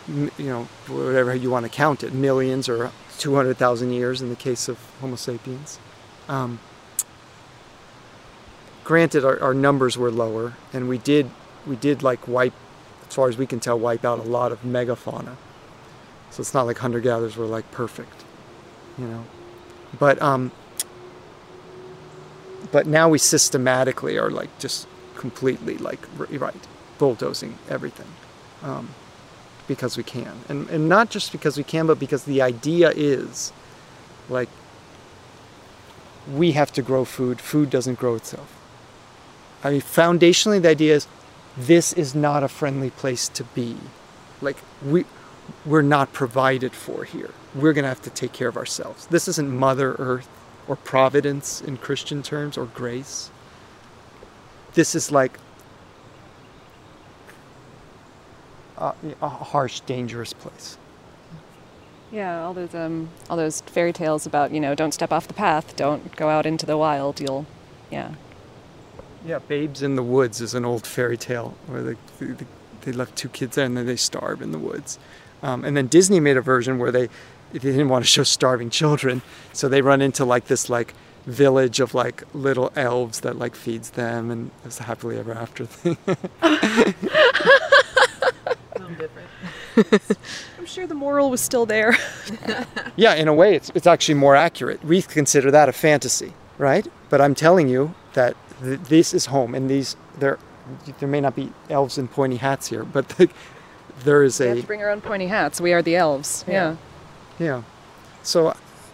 m- 0.09 0.30
you 0.38 0.46
know 0.46 0.64
whatever 0.88 1.34
you 1.34 1.50
want 1.50 1.64
to 1.64 1.70
count 1.70 2.02
it 2.02 2.12
millions 2.12 2.68
or 2.68 2.90
200,000 3.18 3.90
years 3.90 4.22
in 4.22 4.28
the 4.28 4.36
case 4.36 4.68
of 4.68 4.78
homo 5.00 5.16
sapiens. 5.16 5.80
Um, 6.28 6.61
granted 8.84 9.24
our, 9.24 9.40
our 9.40 9.54
numbers 9.54 9.98
were 9.98 10.11
lower 10.11 10.54
and 10.72 10.88
we 10.88 10.98
did 10.98 11.30
we 11.66 11.76
did 11.76 12.02
like 12.02 12.28
wipe 12.28 12.54
as 13.09 13.14
far 13.14 13.28
as 13.28 13.36
we 13.36 13.46
can 13.46 13.61
tell 13.61 13.78
wipe 13.78 14.04
out 14.04 14.18
a 14.18 14.22
lot 14.22 14.52
of 14.52 14.62
megafauna. 14.62 15.36
So 16.30 16.42
it's 16.42 16.54
not 16.54 16.66
like 16.66 16.78
hunter 16.78 17.00
gatherers 17.00 17.36
were 17.36 17.46
like 17.46 17.70
perfect 17.70 18.24
you 18.98 19.06
know 19.06 19.24
but 19.99 20.20
um 20.20 20.51
but 22.70 22.86
now 22.86 23.09
we 23.09 23.18
systematically 23.18 24.18
are 24.18 24.30
like 24.30 24.57
just 24.59 24.86
completely 25.16 25.76
like 25.78 26.01
right 26.30 26.66
bulldozing 26.99 27.59
everything 27.68 28.07
um, 28.62 28.89
because 29.66 29.97
we 29.97 30.03
can. 30.03 30.32
And 30.49 30.68
and 30.70 30.89
not 30.89 31.11
just 31.11 31.32
because 31.32 31.57
we 31.57 31.64
can 31.64 31.86
but 31.86 31.99
because 31.99 32.24
the 32.24 32.43
idea 32.43 32.91
is 32.91 33.53
like 34.28 34.49
we 36.32 36.53
have 36.53 36.72
to 36.72 36.82
grow 36.82 37.05
food. 37.05 37.41
Food 37.41 37.70
doesn't 37.70 37.99
grow 37.99 38.14
itself. 38.14 38.55
I 39.64 39.70
mean 39.70 39.80
foundationally 39.80 40.61
the 40.61 40.70
idea 40.70 40.95
is 40.95 41.07
this 41.57 41.93
is 41.93 42.14
not 42.14 42.43
a 42.43 42.49
friendly 42.49 42.91
place 42.91 43.28
to 43.28 43.45
be. 43.45 43.76
Like 44.41 44.57
we 44.84 45.05
we're 45.66 45.82
not 45.82 46.12
provided 46.12 46.72
for 46.72 47.05
here 47.05 47.30
we're 47.55 47.72
going 47.72 47.84
to 47.84 47.88
have 47.88 48.03
to 48.03 48.11
take 48.11 48.32
care 48.32 48.49
of 48.49 48.57
ourselves 48.57 49.07
this 49.07 49.28
isn't 49.28 49.51
mother 49.51 49.94
earth 49.99 50.28
or 50.68 50.76
providence 50.76 51.61
in 51.62 51.76
christian 51.76 52.22
terms 52.22 52.59
or 52.59 52.66
grace 52.66 53.30
this 54.74 54.94
is 54.94 55.11
like 55.12 55.38
a, 58.78 58.94
a 59.22 59.28
harsh 59.28 59.80
dangerous 59.80 60.32
place 60.32 60.76
Yeah, 62.11 62.42
all 62.44 62.55
those 62.55 62.74
um 62.74 63.11
all 63.28 63.36
those 63.36 63.61
fairy 63.62 63.92
tales 63.92 64.26
about, 64.26 64.51
you 64.53 64.61
know, 64.61 64.74
don't 64.74 64.92
step 64.92 65.12
off 65.12 65.28
the 65.28 65.34
path, 65.34 65.76
don't 65.76 66.14
go 66.16 66.28
out 66.30 66.46
into 66.46 66.64
the 66.66 66.76
wild, 66.78 67.20
you'll 67.20 67.46
yeah. 67.90 68.14
Yeah, 69.26 69.40
Babes 69.40 69.82
in 69.82 69.96
the 69.96 70.03
Woods 70.03 70.40
is 70.40 70.55
an 70.55 70.64
old 70.64 70.86
fairy 70.86 71.16
tale 71.18 71.57
where 71.66 71.82
they, 71.82 71.96
they, 72.20 72.46
they 72.82 72.92
left 72.92 73.16
two 73.16 73.28
kids 73.28 73.57
there 73.57 73.66
and 73.66 73.76
then 73.76 73.86
they 73.86 73.96
starve 73.96 74.40
in 74.42 74.53
the 74.53 74.59
woods. 74.59 74.99
Um, 75.43 75.64
and 75.64 75.76
then 75.76 75.86
Disney 75.86 76.20
made 76.20 76.36
a 76.36 76.41
version 76.41 76.78
where 76.78 76.91
they, 76.91 77.09
they 77.53 77.59
didn't 77.59 77.89
want 77.89 78.05
to 78.05 78.11
show 78.11 78.22
starving 78.22 78.70
children, 78.70 79.22
so 79.53 79.68
they 79.68 79.82
run 79.82 80.03
into 80.03 80.24
like 80.24 80.47
this 80.47 80.68
like 80.68 80.95
village 81.26 81.78
of 81.80 81.95
like 81.95 82.22
little 82.34 82.72
elves 82.74 83.20
that 83.20 83.39
like 83.39 83.55
feeds 83.55 83.91
them 83.91 84.30
and 84.30 84.51
it's 84.64 84.80
a 84.80 84.84
happily 84.84 85.18
ever 85.18 85.32
after 85.32 85.66
thing. 85.66 85.97
I'm 90.59 90.66
sure 90.66 90.86
the 90.86 90.95
moral 90.95 91.30
was 91.30 91.41
still 91.41 91.66
there. 91.66 91.97
yeah, 92.97 93.14
in 93.14 93.28
a 93.28 93.34
way, 93.34 93.55
it's, 93.55 93.70
it's 93.74 93.86
actually 93.86 94.14
more 94.14 94.34
accurate. 94.34 94.82
We 94.84 95.03
consider 95.03 95.51
that 95.51 95.68
a 95.68 95.72
fantasy, 95.72 96.32
right? 96.57 96.86
But 97.11 97.20
I'm 97.20 97.34
telling 97.34 97.68
you 97.68 97.95
that 98.14 98.36
th- 98.62 98.80
this 98.80 99.14
is 99.14 99.26
home, 99.26 99.55
and 99.55 99.68
these 99.70 99.97
there 100.18 100.39
there 100.99 101.09
may 101.09 101.20
not 101.20 101.34
be 101.34 101.53
elves 101.70 101.97
in 101.97 102.09
pointy 102.09 102.36
hats 102.36 102.68
here, 102.68 102.84
but 102.84 103.09
the, 103.11 103.28
there 104.05 104.22
is 104.22 104.40
we 104.40 104.46
a 104.46 104.49
have 104.51 104.61
to 104.61 104.66
bring 104.66 104.82
our 104.82 104.90
own 104.90 105.01
pointy 105.01 105.26
hats. 105.26 105.61
We 105.61 105.72
are 105.72 105.82
the 105.82 105.96
elves. 105.96 106.44
Yeah. 106.46 106.76
yeah. 107.38 107.62
So 108.22 108.49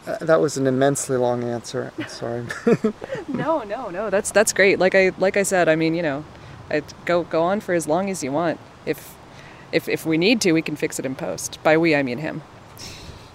uh, 0.07 0.19
that 0.21 0.41
was 0.41 0.57
an 0.57 0.67
immensely 0.67 1.17
long 1.17 1.45
answer. 1.45 1.93
I'm 1.99 2.09
sorry. 2.09 2.47
no, 3.29 3.63
no, 3.63 3.91
no. 3.91 4.11
That's 4.11 4.31
that's 4.31 4.53
great. 4.53 4.79
Like 4.79 4.95
I 4.95 5.13
like 5.19 5.37
I 5.37 5.43
said, 5.43 5.69
I 5.69 5.77
mean, 5.77 5.95
you 5.95 6.03
know, 6.03 6.25
I'd 6.71 6.85
go 7.05 7.25
go 7.25 7.43
on 7.43 7.61
for 7.61 7.75
as 7.75 7.89
long 7.89 8.11
as 8.11 8.23
you 8.23 8.33
want. 8.33 8.61
If 8.87 9.15
if 9.73 9.89
if 9.89 10.07
we 10.07 10.19
need 10.19 10.41
to, 10.43 10.53
we 10.53 10.63
can 10.63 10.77
fix 10.77 10.99
it 10.99 11.07
in 11.07 11.15
post. 11.15 11.59
By 11.63 11.77
we, 11.77 11.95
I 11.95 12.03
mean 12.03 12.19
him. 12.19 12.43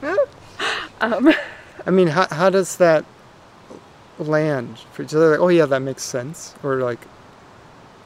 um, 1.01 1.33
I 1.85 1.91
mean, 1.91 2.07
how 2.07 2.27
how 2.31 2.49
does 2.49 2.77
that 2.77 3.05
land 4.17 4.79
for 4.93 5.03
each 5.03 5.13
other? 5.13 5.31
Like, 5.31 5.39
oh 5.39 5.49
yeah, 5.49 5.65
that 5.65 5.81
makes 5.81 6.03
sense. 6.03 6.55
Or 6.63 6.77
like, 6.77 6.99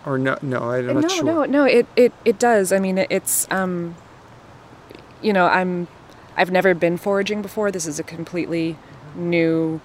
or 0.06 0.18
no, 0.18 0.38
no, 0.42 0.72
I'm 0.72 0.88
not 0.88 1.04
no, 1.04 1.08
sure. 1.08 1.24
no, 1.24 1.44
no. 1.46 1.64
It, 1.66 1.88
it 1.96 2.14
it 2.26 2.40
does. 2.40 2.72
I 2.72 2.80
mean, 2.80 2.98
it's 2.98 3.50
um, 3.52 3.96
you 5.22 5.34
know, 5.34 5.46
I'm 5.46 5.88
I've 6.36 6.52
never 6.52 6.74
been 6.74 6.98
foraging 6.98 7.42
before. 7.42 7.72
This 7.72 7.86
is 7.86 8.00
a 8.00 8.04
completely 8.04 8.78
new 9.16 9.82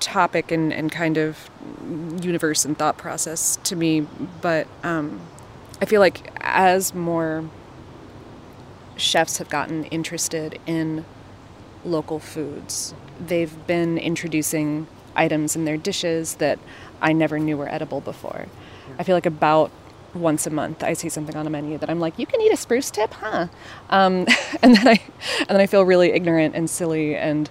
topic 0.00 0.50
and, 0.52 0.72
and 0.72 0.92
kind 0.92 1.16
of 1.16 1.50
universe 2.20 2.64
and 2.64 2.76
thought 2.76 2.96
process 2.98 3.56
to 3.64 3.76
me. 3.76 4.06
But 4.40 4.66
um, 4.82 5.20
I 5.80 5.86
feel 5.86 6.00
like 6.00 6.30
as 6.40 6.94
more 6.94 7.48
chefs 8.96 9.38
have 9.38 9.48
gotten 9.48 9.84
interested 9.86 10.58
in 10.66 11.04
local 11.84 12.18
foods, 12.18 12.94
they've 13.24 13.66
been 13.66 13.98
introducing 13.98 14.86
items 15.14 15.56
in 15.56 15.64
their 15.64 15.76
dishes 15.76 16.36
that 16.36 16.58
I 17.00 17.12
never 17.12 17.38
knew 17.38 17.56
were 17.56 17.68
edible 17.68 18.00
before. 18.00 18.46
I 18.98 19.02
feel 19.02 19.16
like 19.16 19.26
about 19.26 19.70
once 20.14 20.46
a 20.46 20.50
month 20.50 20.82
I 20.82 20.94
see 20.94 21.08
something 21.08 21.36
on 21.36 21.46
a 21.46 21.50
menu 21.50 21.78
that 21.78 21.90
I'm 21.90 22.00
like, 22.00 22.18
you 22.18 22.26
can 22.26 22.40
eat 22.40 22.52
a 22.52 22.56
spruce 22.56 22.90
tip, 22.90 23.12
huh? 23.12 23.48
Um, 23.90 24.26
and 24.62 24.76
then 24.76 24.88
I 24.88 25.00
and 25.40 25.48
then 25.48 25.60
I 25.60 25.66
feel 25.66 25.84
really 25.84 26.12
ignorant 26.12 26.54
and 26.54 26.68
silly 26.68 27.16
and 27.16 27.50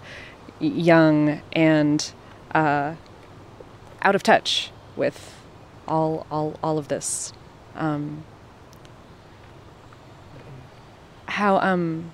young 0.59 1.41
and 1.53 2.11
uh, 2.53 2.95
out 4.01 4.15
of 4.15 4.23
touch 4.23 4.71
with 4.95 5.35
all 5.87 6.25
all 6.31 6.59
all 6.63 6.77
of 6.77 6.87
this. 6.87 7.33
Um, 7.75 8.23
how 11.27 11.57
um, 11.57 12.11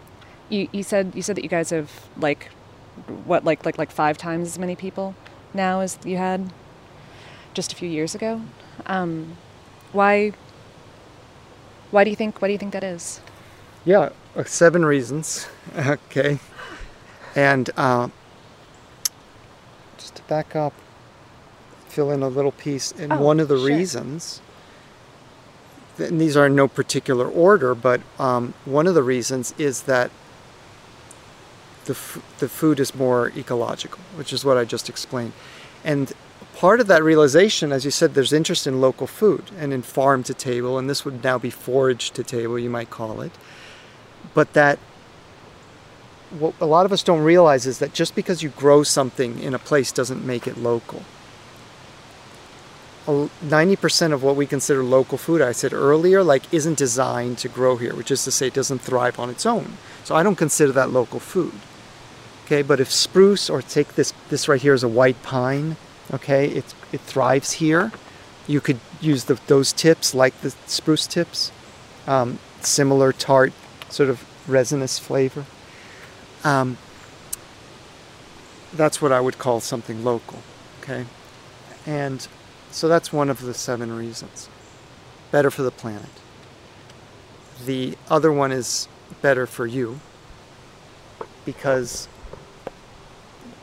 you 0.49 0.67
you 0.71 0.83
said 0.83 1.13
you 1.15 1.21
said 1.21 1.35
that 1.37 1.43
you 1.43 1.49
guys 1.49 1.69
have 1.69 2.09
like 2.17 2.49
what 3.25 3.45
like 3.45 3.65
like 3.65 3.77
like 3.77 3.91
five 3.91 4.17
times 4.17 4.47
as 4.47 4.59
many 4.59 4.75
people 4.75 5.15
now 5.53 5.79
as 5.79 5.97
you 6.03 6.17
had 6.17 6.51
just 7.53 7.71
a 7.71 7.75
few 7.75 7.89
years 7.89 8.15
ago. 8.15 8.41
Um, 8.85 9.37
why 9.91 10.31
why 11.91 12.03
do 12.03 12.09
you 12.09 12.15
think 12.15 12.41
why 12.41 12.47
do 12.47 12.51
you 12.53 12.57
think 12.57 12.73
that 12.73 12.83
is? 12.83 13.19
Yeah, 13.85 14.09
uh, 14.35 14.43
seven 14.43 14.85
reasons. 14.85 15.47
okay. 15.77 16.39
And 17.35 17.69
uh, 17.77 18.09
just 19.97 20.15
to 20.15 20.23
back 20.23 20.55
up, 20.55 20.73
fill 21.87 22.11
in 22.11 22.21
a 22.23 22.27
little 22.27 22.51
piece. 22.51 22.91
And 22.91 23.13
Oh, 23.13 23.21
one 23.21 23.39
of 23.39 23.47
the 23.47 23.57
sure. 23.57 23.65
reasons, 23.65 24.41
and 25.97 26.19
these 26.19 26.35
are 26.37 26.45
in 26.47 26.55
no 26.55 26.67
particular 26.67 27.27
order, 27.27 27.73
but 27.73 28.01
um, 28.19 28.53
one 28.65 28.87
of 28.87 28.93
the 28.95 29.03
reasons 29.03 29.53
is 29.57 29.83
that 29.83 30.11
the, 31.85 31.93
f- 31.93 32.21
the 32.39 32.47
food 32.49 32.79
is 32.79 32.93
more 32.93 33.29
ecological, 33.35 33.99
which 34.15 34.31
is 34.33 34.45
what 34.45 34.57
I 34.57 34.65
just 34.65 34.89
explained. 34.89 35.33
And 35.83 36.13
part 36.55 36.79
of 36.79 36.87
that 36.87 37.03
realization, 37.03 37.71
as 37.71 37.85
you 37.85 37.91
said, 37.91 38.13
there's 38.13 38.33
interest 38.33 38.67
in 38.67 38.81
local 38.81 39.07
food 39.07 39.51
and 39.57 39.73
in 39.73 39.81
farm 39.81 40.23
to 40.23 40.33
table, 40.33 40.77
and 40.77 40.89
this 40.89 41.05
would 41.05 41.23
now 41.23 41.37
be 41.37 41.49
forage 41.49 42.11
to 42.11 42.23
table, 42.23 42.59
you 42.59 42.69
might 42.69 42.89
call 42.89 43.21
it. 43.21 43.31
But 44.33 44.53
that 44.53 44.79
what 46.31 46.53
a 46.61 46.65
lot 46.65 46.85
of 46.85 46.91
us 46.91 47.03
don't 47.03 47.21
realize 47.21 47.65
is 47.65 47.79
that 47.79 47.93
just 47.93 48.15
because 48.15 48.41
you 48.41 48.49
grow 48.49 48.83
something 48.83 49.39
in 49.39 49.53
a 49.53 49.59
place 49.59 49.91
doesn't 49.91 50.25
make 50.25 50.47
it 50.47 50.57
local. 50.57 51.03
90% 53.05 54.13
of 54.13 54.23
what 54.23 54.35
we 54.35 54.45
consider 54.45 54.83
local 54.83 55.17
food, 55.17 55.41
I 55.41 55.51
said 55.51 55.73
earlier, 55.73 56.23
like 56.23 56.53
isn't 56.53 56.77
designed 56.77 57.39
to 57.39 57.49
grow 57.49 57.75
here, 57.75 57.95
which 57.95 58.11
is 58.11 58.23
to 58.23 58.31
say 58.31 58.47
it 58.47 58.53
doesn't 58.53 58.79
thrive 58.79 59.19
on 59.19 59.29
its 59.29 59.45
own. 59.45 59.73
So 60.03 60.15
I 60.15 60.23
don't 60.23 60.37
consider 60.37 60.71
that 60.73 60.91
local 60.91 61.19
food. 61.19 61.53
Okay, 62.45 62.61
but 62.61 62.79
if 62.79 62.91
spruce 62.91 63.49
or 63.49 63.61
take 63.61 63.95
this 63.95 64.13
this 64.29 64.47
right 64.47 64.61
here 64.61 64.73
is 64.73 64.83
a 64.83 64.87
white 64.87 65.21
pine, 65.23 65.77
okay, 66.13 66.47
it 66.47 66.73
it 66.91 67.01
thrives 67.01 67.53
here. 67.53 67.91
You 68.47 68.61
could 68.61 68.79
use 68.99 69.25
the, 69.25 69.39
those 69.47 69.71
tips 69.71 70.13
like 70.13 70.39
the 70.41 70.51
spruce 70.65 71.07
tips, 71.07 71.51
um, 72.07 72.39
similar 72.61 73.13
tart, 73.13 73.53
sort 73.89 74.09
of 74.09 74.25
resinous 74.47 74.99
flavor. 74.99 75.45
Um, 76.43 76.77
that's 78.73 79.01
what 79.01 79.11
I 79.11 79.19
would 79.19 79.37
call 79.37 79.59
something 79.59 80.03
local, 80.03 80.39
okay? 80.81 81.05
And 81.85 82.27
so 82.71 82.87
that's 82.87 83.11
one 83.11 83.29
of 83.29 83.41
the 83.41 83.53
seven 83.53 83.95
reasons. 83.95 84.49
Better 85.29 85.51
for 85.51 85.61
the 85.61 85.71
planet. 85.71 86.09
The 87.65 87.97
other 88.09 88.31
one 88.31 88.51
is 88.51 88.87
better 89.21 89.45
for 89.45 89.67
you 89.67 89.99
because 91.45 92.07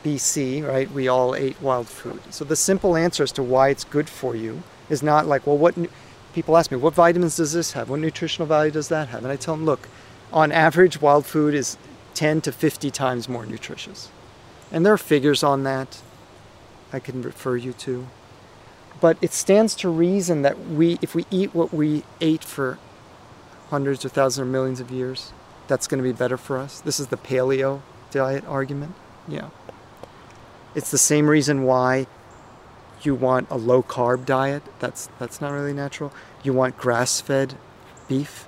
BC, 0.04 0.66
right? 0.66 0.90
We 0.90 1.08
all 1.08 1.34
ate 1.34 1.60
wild 1.60 1.88
food. 1.88 2.20
So 2.30 2.44
the 2.44 2.56
simple 2.56 2.96
answer 2.96 3.22
as 3.22 3.32
to 3.32 3.42
why 3.42 3.68
it's 3.68 3.84
good 3.84 4.08
for 4.08 4.36
you 4.36 4.62
is 4.88 5.02
not 5.02 5.26
like, 5.26 5.46
well, 5.46 5.58
what 5.58 5.74
people 6.32 6.56
ask 6.56 6.70
me, 6.70 6.76
what 6.76 6.94
vitamins 6.94 7.36
does 7.36 7.52
this 7.52 7.72
have? 7.72 7.90
What 7.90 8.00
nutritional 8.00 8.46
value 8.46 8.70
does 8.70 8.88
that 8.88 9.08
have? 9.08 9.22
And 9.24 9.32
I 9.32 9.36
tell 9.36 9.56
them, 9.56 9.64
look, 9.64 9.88
on 10.32 10.52
average, 10.52 11.00
wild 11.00 11.26
food 11.26 11.54
is 11.54 11.76
10 12.14 12.40
to 12.42 12.52
50 12.52 12.90
times 12.90 13.28
more 13.28 13.46
nutritious. 13.46 14.10
And 14.70 14.84
there 14.84 14.92
are 14.92 14.98
figures 14.98 15.42
on 15.42 15.62
that 15.64 16.00
I 16.92 17.00
can 17.00 17.22
refer 17.22 17.56
you 17.56 17.72
to. 17.74 18.06
But 19.00 19.16
it 19.22 19.32
stands 19.32 19.74
to 19.76 19.88
reason 19.88 20.42
that 20.42 20.58
we, 20.58 20.98
if 21.00 21.14
we 21.14 21.26
eat 21.30 21.54
what 21.54 21.72
we 21.72 22.02
ate 22.20 22.44
for 22.44 22.78
hundreds 23.70 24.04
or 24.04 24.08
thousands 24.08 24.42
or 24.42 24.50
millions 24.50 24.80
of 24.80 24.90
years, 24.90 25.32
that's 25.68 25.86
going 25.86 26.02
to 26.02 26.08
be 26.08 26.12
better 26.12 26.36
for 26.36 26.58
us. 26.58 26.80
This 26.80 26.98
is 26.98 27.08
the 27.08 27.16
paleo 27.16 27.82
diet 28.10 28.44
argument. 28.46 28.94
Yeah. 29.28 29.50
It's 30.78 30.92
the 30.92 30.96
same 30.96 31.26
reason 31.26 31.64
why 31.64 32.06
you 33.02 33.12
want 33.16 33.50
a 33.50 33.56
low 33.56 33.82
carb 33.82 34.24
diet. 34.24 34.62
That's 34.78 35.08
that's 35.18 35.40
not 35.40 35.50
really 35.50 35.72
natural. 35.72 36.12
You 36.44 36.52
want 36.52 36.78
grass 36.78 37.20
fed 37.20 37.56
beef. 38.06 38.46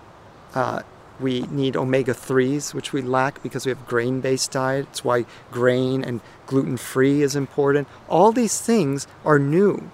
Uh, 0.54 0.82
we 1.18 1.40
need 1.50 1.74
omega 1.76 2.14
3s, 2.14 2.72
which 2.72 2.92
we 2.92 3.02
lack 3.02 3.42
because 3.42 3.66
we 3.66 3.70
have 3.70 3.84
grain 3.84 4.20
based 4.20 4.52
diet. 4.52 4.86
It's 4.90 5.02
why 5.02 5.26
grain 5.50 6.04
and 6.04 6.20
gluten 6.46 6.76
free 6.76 7.20
is 7.20 7.34
important. 7.34 7.88
All 8.08 8.30
these 8.30 8.60
things 8.60 9.08
are 9.24 9.40
new. 9.40 9.90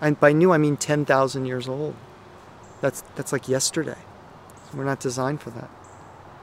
And 0.00 0.18
by 0.20 0.30
new, 0.30 0.52
I 0.52 0.58
mean 0.58 0.76
10,000 0.76 1.44
years 1.44 1.68
old. 1.68 1.96
That's, 2.80 3.02
that's 3.16 3.32
like 3.32 3.48
yesterday. 3.48 3.98
We're 4.72 4.84
not 4.84 5.00
designed 5.00 5.40
for 5.40 5.50
that. 5.50 5.68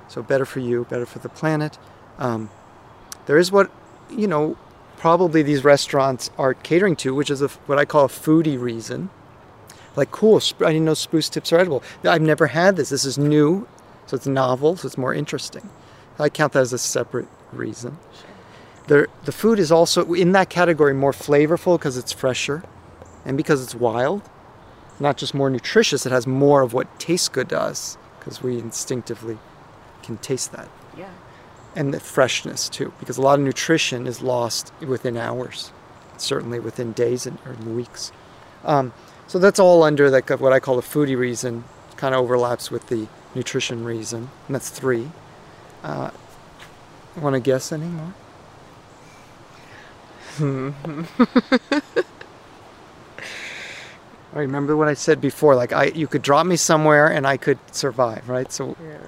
So, 0.10 0.22
better 0.22 0.46
for 0.46 0.60
you, 0.60 0.86
better 0.90 1.06
for 1.06 1.20
the 1.20 1.30
planet. 1.30 1.78
Um, 2.20 2.50
there 3.28 3.38
is 3.38 3.50
what, 3.50 3.72
you 4.12 4.28
know, 4.28 4.58
probably 4.98 5.44
these 5.44 5.64
restaurants 5.64 6.30
are 6.38 6.54
catering 6.54 6.96
to, 6.98 7.14
which 7.16 7.30
is 7.30 7.42
a, 7.42 7.48
what 7.68 7.80
I 7.80 7.86
call 7.86 8.06
a 8.06 8.10
foodie 8.10 8.60
reason. 8.60 9.10
Like, 9.96 10.12
cool, 10.12 10.42
I 10.60 10.74
didn't 10.74 10.86
know 10.86 10.94
spruce 10.94 11.30
tips 11.30 11.52
are 11.54 11.60
edible. 11.60 11.82
I've 12.04 12.22
never 12.22 12.48
had 12.48 12.76
this. 12.76 12.90
This 12.90 13.06
is 13.06 13.18
new, 13.18 13.68
so 14.06 14.16
it's 14.16 14.28
novel, 14.28 14.76
so 14.76 14.86
it's 14.88 14.98
more 14.98 15.14
interesting. 15.14 15.70
I 16.20 16.30
count 16.30 16.54
that 16.54 16.62
as 16.62 16.74
a 16.74 16.78
separate 16.78 17.28
reason. 17.52 17.98
The, 18.88 19.08
the 19.26 19.32
food 19.32 19.60
is 19.60 19.72
also 19.72 20.14
in 20.14 20.32
that 20.32 20.50
category 20.50 20.94
more 20.94 21.12
flavorful 21.12 21.78
because 21.78 21.98
it's 21.98 22.12
fresher 22.12 22.64
and 23.26 23.38
because 23.38 23.62
it's 23.64 23.76
wild. 23.76 24.22
Not 25.00 25.18
just 25.18 25.34
more 25.34 25.50
nutritious, 25.50 26.06
it 26.06 26.12
has 26.12 26.26
more 26.26 26.62
of 26.62 26.74
what 26.74 27.00
tastes 27.00 27.30
good 27.30 27.50
to 27.50 27.60
us 27.60 27.98
because 28.20 28.42
we 28.42 28.58
instinctively 28.58 29.38
can 30.02 30.18
taste 30.18 30.52
that. 30.54 30.70
And 31.78 31.94
the 31.94 32.00
freshness 32.00 32.70
too, 32.70 32.92
because 33.00 33.18
a 33.18 33.22
lot 33.22 33.38
of 33.38 33.46
nutrition 33.46 34.08
is 34.08 34.24
lost 34.24 34.74
within 34.82 35.16
hours, 35.16 35.72
certainly 36.18 36.60
within 36.60 36.92
days 36.92 37.28
and 37.28 37.38
or 37.46 37.54
weeks. 37.72 38.12
Um, 38.66 38.94
so 39.28 39.38
that's 39.38 39.60
all 39.60 39.84
under 39.84 40.10
like 40.10 40.28
what 40.32 40.54
I 40.54 40.60
call 40.60 40.76
the 40.76 40.82
foodie 40.82 41.16
reason, 41.16 41.66
kind 41.96 42.16
of 42.16 42.22
overlaps 42.22 42.72
with 42.72 42.88
the 42.88 43.08
nutrition 43.36 43.86
reason, 43.86 44.32
and 44.48 44.56
that's 44.56 44.70
three. 44.70 45.12
Uh, 45.84 46.10
Want 47.22 47.34
to 47.34 47.40
guess 47.40 47.72
any 47.72 47.88
more? 47.88 48.14
I 54.36 54.40
remember 54.40 54.78
what 54.78 54.88
I 54.88 54.94
said 54.94 55.20
before. 55.20 55.56
Like 55.56 55.74
I, 55.74 55.86
you 55.86 56.06
could 56.06 56.22
drop 56.22 56.46
me 56.46 56.56
somewhere 56.58 57.08
and 57.08 57.26
I 57.26 57.38
could 57.38 57.58
survive, 57.72 58.30
right? 58.30 58.52
So, 58.52 58.76
yeah. 58.84 59.00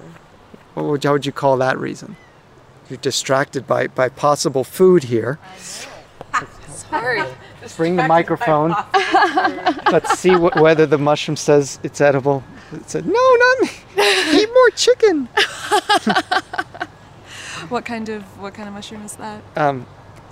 what 0.74 0.86
would 0.86 1.04
how 1.04 1.12
would 1.12 1.24
you 1.24 1.30
call 1.30 1.56
that 1.58 1.78
reason? 1.78 2.16
You're 2.90 2.98
distracted 2.98 3.66
by 3.66 3.86
by 3.86 4.08
possible 4.08 4.64
food 4.64 5.04
here. 5.04 5.38
Sorry. 6.90 7.22
Bring 7.76 7.94
the 7.96 8.08
microphone. 8.08 8.74
Let's 9.92 10.18
see 10.18 10.32
wh- 10.34 10.56
whether 10.56 10.86
the 10.86 10.98
mushroom 10.98 11.36
says 11.36 11.78
it's 11.84 12.00
edible. 12.00 12.42
It 12.72 12.90
said, 12.90 13.06
"No, 13.06 13.12
not 13.44 13.60
me. 13.62 13.70
Eat 14.40 14.48
more 14.52 14.70
chicken." 14.76 15.28
What 17.68 17.84
kind 17.84 18.08
of 18.08 18.22
what 18.40 18.54
kind 18.54 18.66
of 18.68 18.74
mushroom 18.74 19.04
is 19.04 19.14
that? 19.16 19.42
Um, 19.54 19.86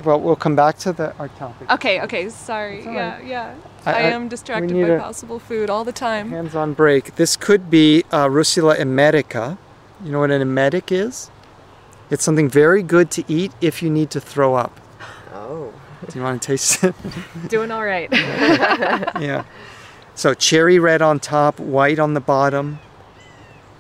well, 0.04 0.18
we'll 0.18 0.34
come 0.34 0.56
back 0.56 0.78
to 0.78 0.92
the 0.92 1.14
our 1.18 1.28
topic. 1.28 1.70
Okay, 1.70 2.00
okay, 2.00 2.28
sorry. 2.30 2.84
all 2.84 2.92
Yeah, 2.92 3.14
right. 3.16 3.26
yeah. 3.26 3.54
I- 3.86 3.92
I, 3.92 3.96
I- 3.98 4.10
am 4.10 4.28
distracted 4.28 4.72
by 4.72 4.88
a- 4.94 4.98
possible 5.00 5.38
food 5.38 5.70
all 5.70 5.84
the 5.84 5.92
time. 5.92 6.30
Hands 6.30 6.54
on 6.56 6.72
break. 6.74 7.14
This 7.14 7.36
could 7.36 7.70
be 7.70 8.02
uh, 8.10 8.26
Russula 8.26 8.76
emetica. 8.76 9.56
You 10.02 10.10
know 10.12 10.20
what 10.20 10.30
an 10.32 10.40
emetic 10.42 10.90
is? 10.90 11.30
It's 12.10 12.24
something 12.24 12.48
very 12.48 12.82
good 12.82 13.10
to 13.12 13.24
eat 13.28 13.52
if 13.60 13.82
you 13.82 13.90
need 13.90 14.10
to 14.10 14.20
throw 14.20 14.54
up. 14.54 14.80
Oh. 15.32 15.72
Do 16.08 16.18
you 16.18 16.24
want 16.24 16.40
to 16.40 16.46
taste 16.46 16.84
it? 16.84 16.94
Doing 17.48 17.70
all 17.70 17.84
right. 17.84 18.08
yeah. 18.12 19.44
So 20.14 20.34
cherry 20.34 20.78
red 20.78 21.02
on 21.02 21.20
top, 21.20 21.60
white 21.60 21.98
on 21.98 22.14
the 22.14 22.20
bottom. 22.20 22.78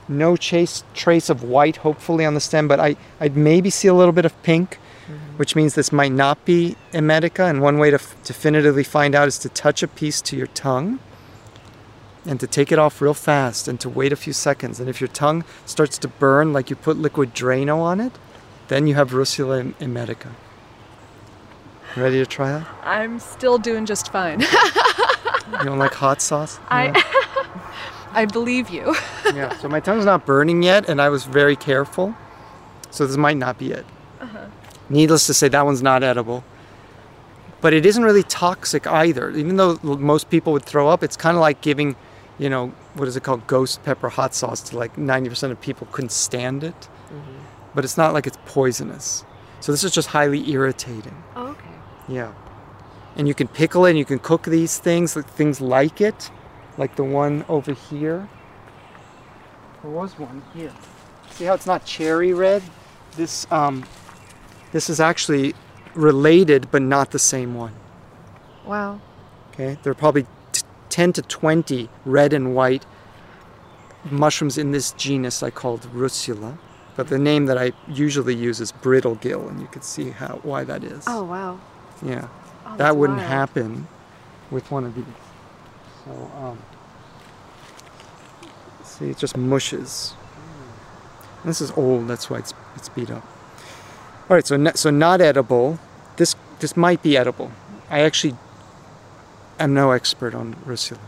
No 0.08 0.36
chase, 0.36 0.84
trace 0.94 1.28
of 1.28 1.42
white, 1.42 1.76
hopefully, 1.76 2.24
on 2.24 2.34
the 2.34 2.40
stem, 2.40 2.66
but 2.68 2.80
I, 2.80 2.96
I'd 3.20 3.36
maybe 3.36 3.70
see 3.70 3.88
a 3.88 3.94
little 3.94 4.12
bit 4.12 4.24
of 4.24 4.42
pink, 4.42 4.78
mm-hmm. 5.06 5.36
which 5.36 5.54
means 5.54 5.74
this 5.74 5.92
might 5.92 6.12
not 6.12 6.44
be 6.44 6.76
emetica. 6.92 7.48
And 7.48 7.60
one 7.60 7.78
way 7.78 7.90
to 7.90 7.96
f- 7.96 8.16
definitively 8.24 8.84
find 8.84 9.14
out 9.14 9.28
is 9.28 9.38
to 9.40 9.48
touch 9.50 9.82
a 9.82 9.88
piece 9.88 10.22
to 10.22 10.36
your 10.36 10.46
tongue 10.48 10.98
and 12.28 12.38
to 12.38 12.46
take 12.46 12.70
it 12.70 12.78
off 12.78 13.00
real 13.00 13.14
fast 13.14 13.66
and 13.66 13.80
to 13.80 13.88
wait 13.88 14.12
a 14.12 14.16
few 14.16 14.32
seconds. 14.32 14.78
And 14.78 14.88
if 14.88 15.00
your 15.00 15.08
tongue 15.08 15.44
starts 15.66 15.98
to 15.98 16.08
burn 16.08 16.52
like 16.52 16.70
you 16.70 16.76
put 16.76 16.96
liquid 16.96 17.34
Drano 17.34 17.78
on 17.78 18.00
it, 18.00 18.12
then 18.68 18.86
you 18.86 18.94
have 18.94 19.10
Russula 19.10 19.60
em- 19.60 19.74
emetica. 19.80 20.30
Ready 21.96 22.18
to 22.18 22.26
try 22.26 22.52
that? 22.52 22.68
I'm 22.84 23.18
still 23.18 23.58
doing 23.58 23.86
just 23.86 24.12
fine. 24.12 24.44
You 25.50 25.64
don't 25.64 25.78
like 25.78 25.94
hot 25.94 26.20
sauce? 26.20 26.60
I 26.68 26.92
I 28.12 28.26
believe 28.26 28.68
you. 28.68 28.94
yeah, 29.34 29.56
so 29.58 29.68
my 29.68 29.80
tongue's 29.80 30.04
not 30.04 30.26
burning 30.26 30.62
yet, 30.62 30.88
and 30.88 31.00
I 31.00 31.08
was 31.08 31.24
very 31.24 31.56
careful. 31.56 32.14
So 32.90 33.06
this 33.06 33.16
might 33.16 33.36
not 33.36 33.58
be 33.58 33.72
it. 33.72 33.86
Uh-huh. 34.20 34.46
Needless 34.88 35.26
to 35.26 35.34
say, 35.34 35.48
that 35.48 35.64
one's 35.64 35.82
not 35.82 36.02
edible. 36.02 36.44
But 37.60 37.72
it 37.72 37.84
isn't 37.84 38.02
really 38.02 38.22
toxic 38.22 38.86
either. 38.86 39.30
Even 39.30 39.56
though 39.56 39.78
most 39.82 40.30
people 40.30 40.52
would 40.52 40.64
throw 40.64 40.88
up, 40.88 41.02
it's 41.02 41.16
kind 41.16 41.36
of 41.36 41.40
like 41.40 41.60
giving, 41.60 41.96
you 42.38 42.48
know, 42.48 42.68
what 42.94 43.08
is 43.08 43.16
it 43.16 43.22
called, 43.22 43.46
ghost 43.46 43.82
pepper 43.82 44.08
hot 44.08 44.34
sauce 44.34 44.60
to 44.62 44.78
like 44.78 44.96
90% 44.96 45.50
of 45.50 45.60
people 45.60 45.88
couldn't 45.92 46.12
stand 46.12 46.64
it. 46.64 46.88
But 47.74 47.84
it's 47.84 47.96
not 47.96 48.12
like 48.12 48.26
it's 48.26 48.38
poisonous. 48.46 49.24
So 49.60 49.72
this 49.72 49.84
is 49.84 49.92
just 49.92 50.08
highly 50.08 50.50
irritating. 50.50 51.22
Oh, 51.36 51.48
okay. 51.48 51.68
Yeah. 52.08 52.32
And 53.16 53.26
you 53.26 53.34
can 53.34 53.48
pickle 53.48 53.86
it 53.86 53.90
and 53.90 53.98
you 53.98 54.04
can 54.04 54.18
cook 54.18 54.44
these 54.44 54.78
things, 54.78 55.16
like 55.16 55.28
things 55.28 55.60
like 55.60 56.00
it, 56.00 56.30
like 56.76 56.96
the 56.96 57.04
one 57.04 57.44
over 57.48 57.72
here. 57.72 58.28
There 59.82 59.90
was 59.90 60.18
one 60.18 60.42
here. 60.54 60.72
See 61.30 61.44
how 61.44 61.54
it's 61.54 61.66
not 61.66 61.84
cherry 61.84 62.32
red? 62.32 62.62
This 63.16 63.46
um 63.50 63.84
this 64.72 64.90
is 64.90 65.00
actually 65.00 65.54
related 65.94 66.70
but 66.70 66.82
not 66.82 67.10
the 67.10 67.18
same 67.18 67.54
one. 67.54 67.74
Wow. 68.64 69.00
Okay? 69.52 69.76
they're 69.82 69.94
probably 69.94 70.26
10 70.90 71.12
to 71.14 71.22
20 71.22 71.88
red 72.04 72.32
and 72.32 72.54
white 72.54 72.86
mushrooms 74.10 74.58
in 74.58 74.72
this 74.72 74.92
genus 74.92 75.42
I 75.42 75.50
called 75.50 75.82
Russula. 75.92 76.58
But 76.96 77.08
the 77.08 77.18
name 77.18 77.46
that 77.46 77.56
I 77.56 77.72
usually 77.86 78.34
use 78.34 78.60
is 78.60 78.72
brittle 78.72 79.14
gill, 79.14 79.48
and 79.48 79.60
you 79.60 79.68
can 79.68 79.82
see 79.82 80.10
how 80.10 80.40
why 80.42 80.64
that 80.64 80.82
is. 80.82 81.04
Oh 81.06 81.22
wow. 81.22 81.60
Yeah. 82.02 82.28
Oh, 82.66 82.76
that 82.76 82.96
wouldn't 82.96 83.18
wild. 83.18 83.30
happen 83.30 83.88
with 84.50 84.70
one 84.70 84.84
of 84.84 84.94
these. 84.94 85.04
So, 86.04 86.30
um, 86.40 86.58
see, 88.82 89.10
it 89.10 89.18
just 89.18 89.36
mushes. 89.36 90.14
This 91.44 91.60
is 91.60 91.70
old, 91.72 92.08
that's 92.08 92.28
why 92.28 92.38
it's, 92.38 92.52
it's 92.74 92.88
beat 92.88 93.10
up. 93.10 93.24
All 94.28 94.34
right, 94.36 94.46
so, 94.46 94.56
not, 94.56 94.76
so 94.76 94.90
not 94.90 95.20
edible. 95.20 95.78
This, 96.16 96.34
this 96.58 96.76
might 96.76 97.02
be 97.02 97.16
edible. 97.16 97.52
I 97.88 98.00
actually 98.00 98.36
am 99.58 99.74
no 99.74 99.90
expert 99.92 100.34
on 100.34 100.54
Russula. 100.66 100.98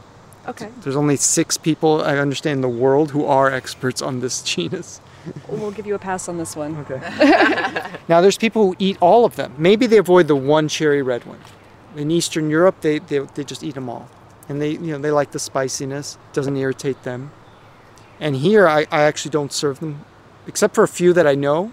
Okay. 0.46 0.68
There's 0.80 0.96
only 0.96 1.16
six 1.16 1.56
people 1.56 2.02
I 2.02 2.18
understand 2.18 2.58
in 2.58 2.60
the 2.62 2.68
world 2.68 3.10
who 3.10 3.24
are 3.24 3.50
experts 3.50 4.02
on 4.02 4.20
this 4.20 4.42
genus. 4.50 5.00
We'll 5.48 5.70
give 5.70 5.86
you 5.86 5.94
a 5.94 5.98
pass 5.98 6.28
on 6.28 6.38
this 6.38 6.56
one. 6.56 6.76
Okay. 6.76 7.00
Now, 8.08 8.20
there's 8.20 8.38
people 8.38 8.66
who 8.66 8.76
eat 8.80 8.98
all 9.00 9.24
of 9.24 9.36
them. 9.36 9.54
Maybe 9.56 9.86
they 9.86 9.98
avoid 9.98 10.26
the 10.26 10.34
one 10.34 10.66
cherry 10.66 11.00
red 11.00 11.24
one. 11.26 11.38
In 11.94 12.10
Eastern 12.10 12.50
Europe, 12.50 12.80
they, 12.80 12.98
they, 12.98 13.20
they 13.20 13.44
just 13.44 13.62
eat 13.62 13.76
them 13.76 13.88
all. 13.88 14.08
And 14.48 14.60
they, 14.60 14.70
you 14.72 14.92
know, 14.92 14.98
they 14.98 15.12
like 15.12 15.30
the 15.30 15.38
spiciness, 15.38 16.18
doesn't 16.32 16.56
irritate 16.56 17.04
them. 17.04 17.30
And 18.18 18.34
here, 18.34 18.66
I, 18.66 18.80
I 18.90 19.02
actually 19.02 19.30
don't 19.30 19.52
serve 19.52 19.78
them, 19.78 20.04
except 20.48 20.74
for 20.74 20.82
a 20.82 20.88
few 20.88 21.12
that 21.12 21.24
I 21.24 21.36
know, 21.36 21.72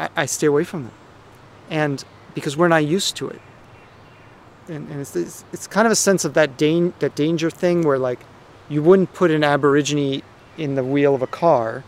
I, 0.00 0.08
I 0.16 0.26
stay 0.26 0.48
away 0.48 0.64
from 0.64 0.84
them. 0.84 0.94
And 1.70 2.04
because 2.34 2.56
we're 2.56 2.66
not 2.66 2.84
used 2.84 3.14
to 3.16 3.28
it. 3.28 3.40
And, 4.68 4.88
and 4.88 5.00
it's, 5.00 5.14
it's, 5.14 5.44
it's 5.52 5.66
kind 5.66 5.86
of 5.86 5.92
a 5.92 5.96
sense 5.96 6.24
of 6.24 6.34
that, 6.34 6.56
dan- 6.56 6.94
that 7.00 7.14
danger 7.14 7.50
thing 7.50 7.82
where, 7.82 7.98
like, 7.98 8.20
you 8.68 8.82
wouldn't 8.82 9.12
put 9.12 9.30
an 9.30 9.44
Aborigine 9.44 10.22
in 10.56 10.74
the 10.74 10.84
wheel 10.84 11.14
of 11.14 11.22
a 11.22 11.26
car 11.26 11.84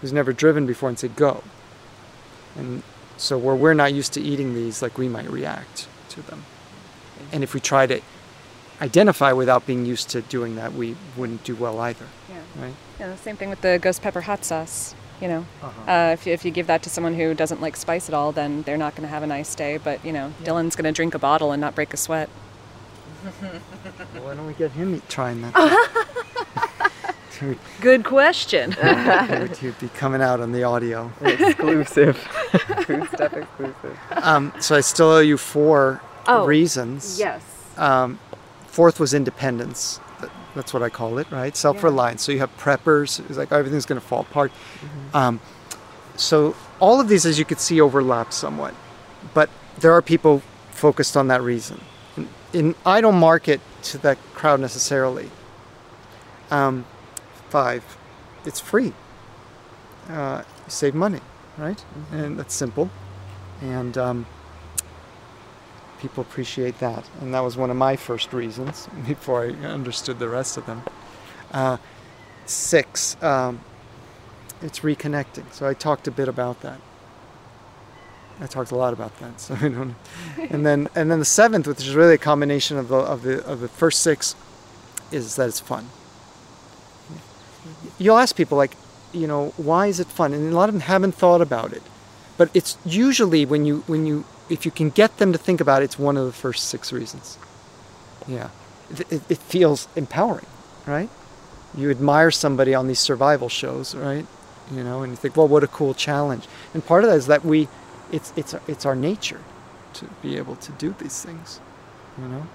who's 0.00 0.12
never 0.12 0.32
driven 0.32 0.66
before 0.66 0.88
and 0.88 0.98
say, 0.98 1.08
go. 1.08 1.42
And 2.56 2.82
so 3.16 3.38
where 3.38 3.54
we're 3.54 3.74
not 3.74 3.92
used 3.92 4.12
to 4.14 4.20
eating 4.20 4.54
these, 4.54 4.82
like 4.82 4.98
we 4.98 5.08
might 5.08 5.28
react 5.30 5.88
to 6.10 6.22
them. 6.22 6.44
And 7.32 7.42
if 7.42 7.54
we 7.54 7.60
try 7.60 7.86
to 7.86 8.00
identify 8.80 9.32
without 9.32 9.66
being 9.66 9.86
used 9.86 10.10
to 10.10 10.22
doing 10.22 10.56
that, 10.56 10.72
we 10.72 10.96
wouldn't 11.16 11.42
do 11.44 11.56
well 11.56 11.80
either. 11.80 12.06
Yeah. 12.28 12.62
Right? 12.62 12.74
Yeah, 13.00 13.16
same 13.16 13.36
thing 13.36 13.50
with 13.50 13.60
the 13.60 13.78
ghost 13.80 14.02
pepper 14.02 14.20
hot 14.22 14.44
sauce. 14.44 14.94
You 15.20 15.28
know, 15.28 15.46
Uh-huh. 15.62 15.90
uh, 15.90 16.12
if, 16.12 16.26
you- 16.26 16.32
if 16.32 16.44
you 16.44 16.50
give 16.50 16.66
that 16.66 16.82
to 16.82 16.90
someone 16.90 17.14
who 17.14 17.34
doesn't 17.34 17.60
like 17.60 17.76
spice 17.76 18.08
at 18.08 18.14
all, 18.14 18.32
then 18.32 18.62
they're 18.62 18.76
not 18.76 18.94
going 18.94 19.02
to 19.02 19.08
have 19.08 19.22
a 19.22 19.26
nice 19.26 19.54
day. 19.54 19.78
But, 19.78 20.04
you 20.04 20.12
know, 20.12 20.32
Dylan's 20.42 20.74
going 20.76 20.84
to 20.84 20.92
drink 20.92 21.14
a 21.14 21.18
bottle 21.18 21.52
and 21.52 21.60
not 21.60 21.74
break 21.74 21.92
a 21.94 21.96
sweat. 21.96 22.28
Well, 24.14 24.24
why 24.24 24.34
don't 24.34 24.46
we 24.46 24.52
get 24.54 24.72
him 24.72 25.00
trying 25.08 25.40
that? 25.42 25.54
He 27.40 27.56
Good 27.80 28.04
question. 28.04 28.76
would 28.82 29.56
he'd 29.56 29.78
be 29.80 29.88
coming 29.88 30.22
out 30.22 30.40
on 30.40 30.52
the 30.52 30.62
audio. 30.62 31.10
Exclusive. 31.20 32.16
Food 32.86 33.08
stuff 33.08 33.32
exclusive. 33.34 33.98
Um, 34.12 34.52
so 34.60 34.76
I 34.76 34.80
still 34.80 35.08
owe 35.08 35.18
you 35.18 35.36
four 35.36 36.00
Oh, 36.28 36.46
reasons. 36.46 37.18
yes. 37.18 37.42
Um, 37.76 38.20
fourth 38.68 39.00
was 39.00 39.12
independence. 39.14 39.98
Th- 40.54 40.64
That's 40.64 40.72
what 40.72 40.82
I 40.82 40.88
call 40.88 41.18
it, 41.18 41.30
right? 41.30 41.54
Self-reliance. 41.56 42.22
So 42.22 42.32
you 42.32 42.38
have 42.38 42.56
preppers. 42.56 43.18
It's 43.28 43.38
like 43.38 43.52
everything's 43.52 43.86
going 43.86 44.00
to 44.00 44.06
fall 44.06 44.20
apart. 44.20 44.52
Um, 45.12 45.40
so 46.16 46.54
all 46.80 47.00
of 47.00 47.08
these, 47.08 47.26
as 47.26 47.38
you 47.38 47.44
could 47.44 47.58
see, 47.60 47.80
overlap 47.80 48.32
somewhat, 48.32 48.74
but 49.34 49.50
there 49.78 49.92
are 49.92 50.02
people 50.02 50.42
focused 50.70 51.16
on 51.16 51.28
that 51.28 51.42
reason. 51.42 51.80
And, 52.16 52.28
and 52.52 52.74
I 52.86 53.00
don't 53.00 53.16
market 53.16 53.60
to 53.84 53.98
that 53.98 54.18
crowd 54.34 54.60
necessarily. 54.60 55.30
Um, 56.50 56.84
five, 57.48 57.84
it's 58.44 58.60
free. 58.60 58.92
Uh, 60.08 60.42
you 60.46 60.70
save 60.70 60.94
money, 60.94 61.20
right? 61.58 61.84
And 62.12 62.38
that's 62.38 62.54
simple. 62.54 62.90
And 63.60 63.96
um, 63.98 64.26
people 66.04 66.20
appreciate 66.20 66.78
that. 66.80 67.08
And 67.22 67.32
that 67.32 67.40
was 67.40 67.56
one 67.56 67.70
of 67.70 67.78
my 67.78 67.96
first 67.96 68.34
reasons 68.34 68.86
before 69.08 69.46
I 69.46 69.48
understood 69.66 70.18
the 70.18 70.28
rest 70.28 70.58
of 70.58 70.66
them. 70.66 70.82
Uh, 71.50 71.78
six, 72.44 73.16
um, 73.22 73.60
it's 74.60 74.80
reconnecting. 74.80 75.50
So 75.50 75.66
I 75.66 75.72
talked 75.72 76.06
a 76.06 76.10
bit 76.10 76.28
about 76.28 76.60
that. 76.60 76.78
I 78.38 78.46
talked 78.46 78.70
a 78.70 78.76
lot 78.76 78.92
about 78.92 79.18
that. 79.20 79.32
So 79.40 79.54
I 79.54 79.68
don't. 79.68 79.94
And 80.50 80.66
then 80.66 80.88
and 80.94 81.10
then 81.10 81.20
the 81.20 81.24
seventh, 81.24 81.66
which 81.66 81.80
is 81.80 81.94
really 81.94 82.14
a 82.14 82.24
combination 82.32 82.76
of 82.76 82.88
the 82.88 82.96
of 82.96 83.22
the 83.22 83.42
of 83.46 83.60
the 83.60 83.68
first 83.68 84.02
six, 84.02 84.36
is 85.10 85.36
that 85.36 85.48
it's 85.48 85.60
fun. 85.60 85.88
You'll 87.98 88.18
ask 88.18 88.36
people 88.36 88.58
like, 88.58 88.76
you 89.12 89.26
know, 89.26 89.54
why 89.56 89.86
is 89.86 90.00
it 90.00 90.08
fun? 90.08 90.34
And 90.34 90.52
a 90.52 90.56
lot 90.56 90.68
of 90.68 90.74
them 90.74 90.82
haven't 90.82 91.14
thought 91.14 91.40
about 91.40 91.72
it. 91.72 91.82
But 92.36 92.50
it's 92.52 92.76
usually 92.84 93.46
when 93.46 93.64
you 93.64 93.84
when 93.86 94.04
you 94.06 94.24
if 94.48 94.64
you 94.64 94.70
can 94.70 94.90
get 94.90 95.18
them 95.18 95.32
to 95.32 95.38
think 95.38 95.60
about 95.60 95.82
it, 95.82 95.86
it's 95.86 95.98
one 95.98 96.16
of 96.16 96.26
the 96.26 96.32
first 96.32 96.68
six 96.68 96.92
reasons. 96.92 97.38
Yeah, 98.26 98.50
it, 99.10 99.22
it, 99.28 99.38
feels 99.38 99.88
empowering, 99.96 100.46
right? 100.86 101.08
You 101.76 101.90
admire 101.90 102.30
somebody 102.30 102.74
on 102.74 102.86
these 102.86 103.00
survival 103.00 103.48
shows, 103.48 103.94
right? 103.94 104.26
You 104.72 104.82
know, 104.82 105.02
and 105.02 105.12
you 105.12 105.16
think, 105.16 105.36
well, 105.36 105.48
what 105.48 105.62
a 105.62 105.66
cool 105.66 105.92
challenge. 105.92 106.46
And 106.72 106.84
part 106.84 107.04
of 107.04 107.10
that 107.10 107.16
is 107.16 107.26
that 107.26 107.44
we, 107.44 107.68
it's 108.12 108.32
it's 108.36 108.54
it's 108.66 108.86
our 108.86 108.94
nature 108.94 109.40
to 109.94 110.06
be 110.22 110.36
able 110.36 110.56
to 110.56 110.72
do 110.72 110.94
these 110.98 111.22
things, 111.22 111.60
you 112.18 112.28
know. 112.28 112.46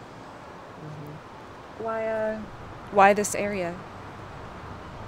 Why, 1.80 2.08
uh, 2.08 2.40
why 2.92 3.14
this 3.14 3.36
area? 3.36 3.74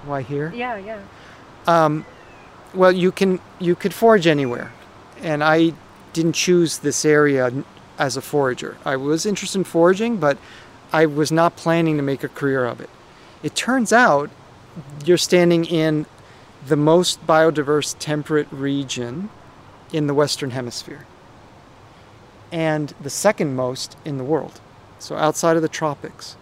Why 0.05 0.21
here? 0.21 0.51
Yeah, 0.55 0.77
yeah. 0.77 1.01
Um, 1.67 2.05
well, 2.73 2.91
you 2.91 3.11
can 3.11 3.39
you 3.59 3.75
could 3.75 3.93
forage 3.93 4.27
anywhere, 4.27 4.71
and 5.21 5.43
I 5.43 5.73
didn't 6.13 6.33
choose 6.33 6.79
this 6.79 7.05
area 7.05 7.51
as 7.97 8.17
a 8.17 8.21
forager. 8.21 8.77
I 8.85 8.95
was 8.95 9.25
interested 9.25 9.59
in 9.59 9.63
foraging, 9.63 10.17
but 10.17 10.37
I 10.91 11.05
was 11.05 11.31
not 11.31 11.55
planning 11.55 11.97
to 11.97 12.03
make 12.03 12.23
a 12.23 12.29
career 12.29 12.65
of 12.65 12.81
it. 12.81 12.89
It 13.43 13.55
turns 13.55 13.93
out 13.93 14.29
you're 15.05 15.17
standing 15.17 15.65
in 15.65 16.05
the 16.67 16.75
most 16.75 17.25
biodiverse 17.25 17.95
temperate 17.99 18.47
region 18.51 19.29
in 19.91 20.07
the 20.07 20.13
Western 20.13 20.51
Hemisphere, 20.51 21.05
and 22.51 22.93
the 23.01 23.09
second 23.09 23.55
most 23.55 23.97
in 24.05 24.17
the 24.17 24.23
world. 24.23 24.61
So 24.99 25.15
outside 25.15 25.55
of 25.55 25.61
the 25.61 25.69
tropics, 25.69 26.37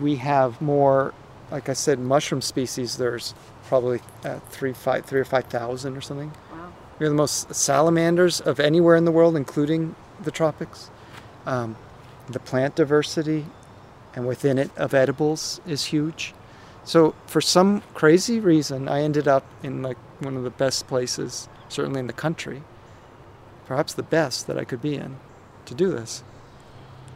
we 0.00 0.16
have 0.16 0.60
more, 0.60 1.12
like 1.50 1.68
I 1.68 1.74
said, 1.74 1.98
mushroom 1.98 2.40
species. 2.40 2.96
There's 2.96 3.34
probably 3.66 4.00
uh, 4.24 4.38
three, 4.48 4.72
five, 4.72 5.04
three 5.04 5.20
or 5.20 5.24
five 5.24 5.44
thousand 5.44 5.96
or 5.96 6.00
something. 6.00 6.32
We 6.98 7.04
have 7.04 7.12
the 7.12 7.16
most 7.16 7.54
salamanders 7.54 8.40
of 8.40 8.58
anywhere 8.58 8.96
in 8.96 9.04
the 9.04 9.12
world, 9.12 9.36
including 9.36 9.94
the 10.22 10.30
tropics. 10.30 10.90
Um, 11.46 11.76
the 12.28 12.40
plant 12.40 12.74
diversity, 12.74 13.46
and 14.14 14.26
within 14.26 14.58
it 14.58 14.70
of 14.76 14.94
edibles, 14.94 15.60
is 15.66 15.86
huge. 15.86 16.34
So 16.84 17.14
for 17.26 17.40
some 17.40 17.82
crazy 17.94 18.40
reason, 18.40 18.88
I 18.88 19.02
ended 19.02 19.28
up 19.28 19.44
in 19.62 19.82
like 19.82 19.98
one 20.20 20.36
of 20.36 20.42
the 20.42 20.50
best 20.50 20.86
places, 20.86 21.48
certainly 21.68 22.00
in 22.00 22.06
the 22.06 22.12
country, 22.12 22.62
perhaps 23.66 23.94
the 23.94 24.02
best 24.02 24.46
that 24.46 24.58
I 24.58 24.64
could 24.64 24.82
be 24.82 24.96
in, 24.96 25.16
to 25.66 25.74
do 25.74 25.90
this. 25.90 26.22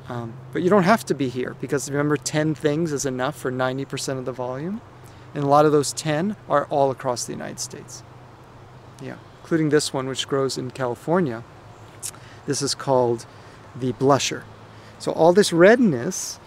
Um, 0.09 0.35
but 0.53 0.63
you 0.63 0.71
don't 0.71 0.83
have 0.83 1.05
to 1.07 1.15
be 1.15 1.29
here 1.29 1.57
because 1.61 1.91
remember, 1.91 2.17
10 2.17 2.55
things 2.55 2.93
is 2.93 3.07
enough 3.07 3.37
for 3.37 3.51
90% 3.51 4.19
of 4.19 4.25
the 4.25 4.33
volume. 4.33 4.81
And 5.35 5.45
a 5.45 5.47
lot 5.47 5.65
of 5.65 5.73
those 5.73 5.93
10 5.95 6.37
are 6.49 6.67
all 6.67 6.91
across 6.91 7.25
the 7.25 7.33
United 7.33 7.59
States. 7.59 8.03
Yeah, 9.01 9.17
including 9.53 9.69
this 9.69 9.93
one, 9.93 10.09
which 10.09 10.27
grows 10.27 10.57
in 10.57 10.70
California. 10.70 11.45
This 12.47 12.62
is 12.62 12.74
called 12.74 13.27
the 13.79 13.93
blusher. 13.93 14.45
So 14.99 15.12
all 15.12 15.35
this 15.35 15.53
redness 15.53 16.41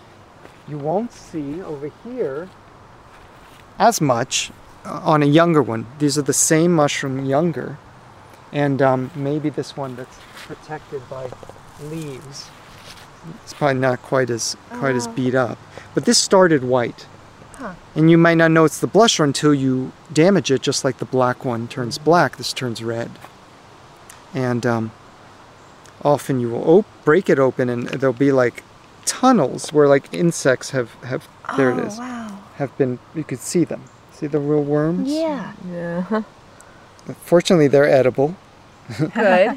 you 0.67 0.79
won't 0.79 1.11
see 1.11 1.61
over 1.61 1.91
here 2.03 2.49
as 3.77 4.01
much 4.01 4.49
uh, 4.83 5.01
on 5.03 5.21
a 5.21 5.27
younger 5.27 5.61
one. 5.61 5.85
These 5.99 6.17
are 6.17 6.23
the 6.23 6.33
same 6.33 6.73
mushroom, 6.73 7.25
younger. 7.25 7.77
And 8.51 8.81
um, 8.81 9.11
maybe 9.13 9.49
this 9.49 9.77
one 9.77 9.95
that's 9.95 10.17
protected 10.47 11.07
by 11.07 11.29
leaves. 11.83 12.49
It's 13.43 13.53
probably 13.53 13.79
not 13.81 14.01
quite 14.01 14.31
as 14.31 14.57
quite 14.79 14.95
as 14.95 15.05
Oh. 15.05 15.11
beat 15.11 15.35
up. 15.35 15.59
But 15.93 16.05
this 16.05 16.17
started 16.17 16.63
white. 16.63 17.05
Huh. 17.57 17.73
And 17.95 18.11
you 18.11 18.17
might 18.17 18.35
not 18.35 18.51
know 18.51 18.65
it's 18.65 18.79
the 18.79 18.87
blusher 18.87 19.23
until 19.23 19.53
you 19.53 19.91
damage 20.11 20.51
it, 20.51 20.61
just 20.61 20.83
like 20.83 20.97
the 20.97 21.05
black 21.05 21.45
one 21.45 21.67
turns 21.67 21.97
black, 21.97 22.37
this 22.37 22.51
turns 22.53 22.83
red. 22.83 23.09
And 24.33 24.65
um, 24.65 24.91
often 26.03 26.39
you 26.39 26.49
will 26.49 26.69
op- 26.79 26.85
break 27.05 27.29
it 27.29 27.39
open 27.39 27.69
and 27.69 27.87
there'll 27.87 28.13
be 28.13 28.31
like 28.33 28.63
tunnels 29.05 29.71
where 29.71 29.87
like 29.87 30.13
insects 30.13 30.71
have, 30.71 30.93
have 31.03 31.27
there 31.55 31.69
it 31.71 31.79
Oh, 31.79 31.99
wow. 31.99 32.39
have 32.57 32.77
been, 32.77 32.99
you 33.13 33.23
could 33.23 33.39
see 33.39 33.63
them. 33.63 33.83
See 34.11 34.27
the 34.27 34.39
real 34.39 34.63
worms? 34.63 35.09
Yeah. 35.09 35.53
Yeah. 35.69 36.23
Fortunately, 37.21 37.67
they're 37.67 37.89
edible. 37.89 38.35
Good. 38.97 39.11
yeah. 39.15 39.55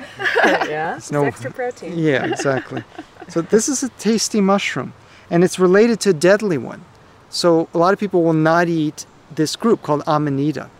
There's 0.93 1.11
no- 1.13 1.25
extra 1.25 1.51
protein. 1.51 1.99
Yeah, 1.99 2.25
exactly. 2.27 2.85
so 3.29 3.41
this 3.43 3.69
is 3.69 3.83
a 3.83 3.89
tasty 3.91 4.41
mushroom, 4.41 4.93
and 5.31 5.43
it's 5.45 5.59
related 5.59 6.01
to 6.01 6.11
a 6.11 6.13
deadly 6.13 6.59
one. 6.59 6.85
So 7.31 7.69
a 7.75 7.79
lot 7.79 7.93
of 7.93 8.01
people 8.01 8.23
will 8.23 8.33
not 8.33 8.69
eat 8.69 9.07
this 9.35 9.57
group 9.57 9.83
called 9.83 10.03
Amanita. 10.07 10.71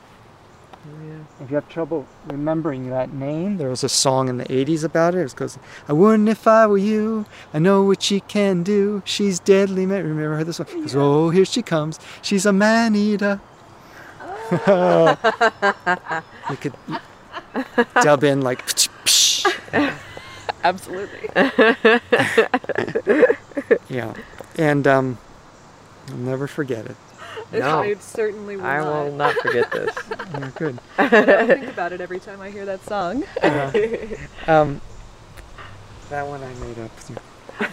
If 1.41 1.51
you 1.51 1.55
have 1.55 1.69
trouble 1.69 2.07
remembering 2.27 2.91
that 2.91 3.13
name, 3.13 3.59
there 3.59 3.69
was 3.69 3.85
a 3.85 3.89
song 3.89 4.29
in 4.29 4.39
the 4.39 4.45
80s 4.47 4.83
about 4.83 5.15
it. 5.15 5.21
It 5.21 5.37
goes, 5.37 5.57
I 5.89 5.93
wouldn't 5.93 6.29
if 6.29 6.49
I 6.49 6.67
were 6.67 6.79
you. 6.79 7.27
I 7.55 7.61
know 7.61 7.85
what 7.85 8.03
she 8.03 8.21
can 8.21 8.65
do. 8.65 9.03
She's 9.05 9.39
deadly. 9.39 9.87
ma-" 9.87 9.95
Remember 9.95 10.37
her 10.37 10.45
this 10.45 10.59
one? 10.59 10.69
It 10.69 10.81
goes, 10.81 10.97
oh, 10.97 11.31
here 11.31 11.45
she 11.45 11.63
comes. 11.63 12.01
She's 12.23 12.45
a 12.45 12.53
man 12.53 12.97
eater. 12.97 13.41
you 14.51 14.57
could 16.61 16.75
dub 18.03 18.25
in 18.25 18.41
like, 18.41 18.61
Absolutely. 20.65 21.29
yeah, 23.89 24.13
and 24.59 24.87
um, 24.87 25.19
I'll 26.11 26.17
never 26.17 26.47
forget 26.47 26.87
it. 26.87 26.97
No. 27.53 27.81
I 27.81 27.95
certainly 27.95 28.57
will 28.57 28.65
I 28.67 28.81
will 28.81 29.13
not 29.13 29.35
forget 29.37 29.71
this. 29.73 29.97
Yeah, 30.11 30.51
good. 30.57 30.79
I 30.99 31.09
think 31.47 31.69
about 31.69 31.93
it 31.93 32.01
every 32.01 32.21
time 32.21 32.41
I 32.41 32.51
hear 32.51 32.67
that 32.67 32.85
song. 32.85 33.25
Um, 34.47 34.81
that 36.11 36.27
one 36.27 36.43
I 36.43 36.53
made 36.55 36.79
up. 36.79 36.91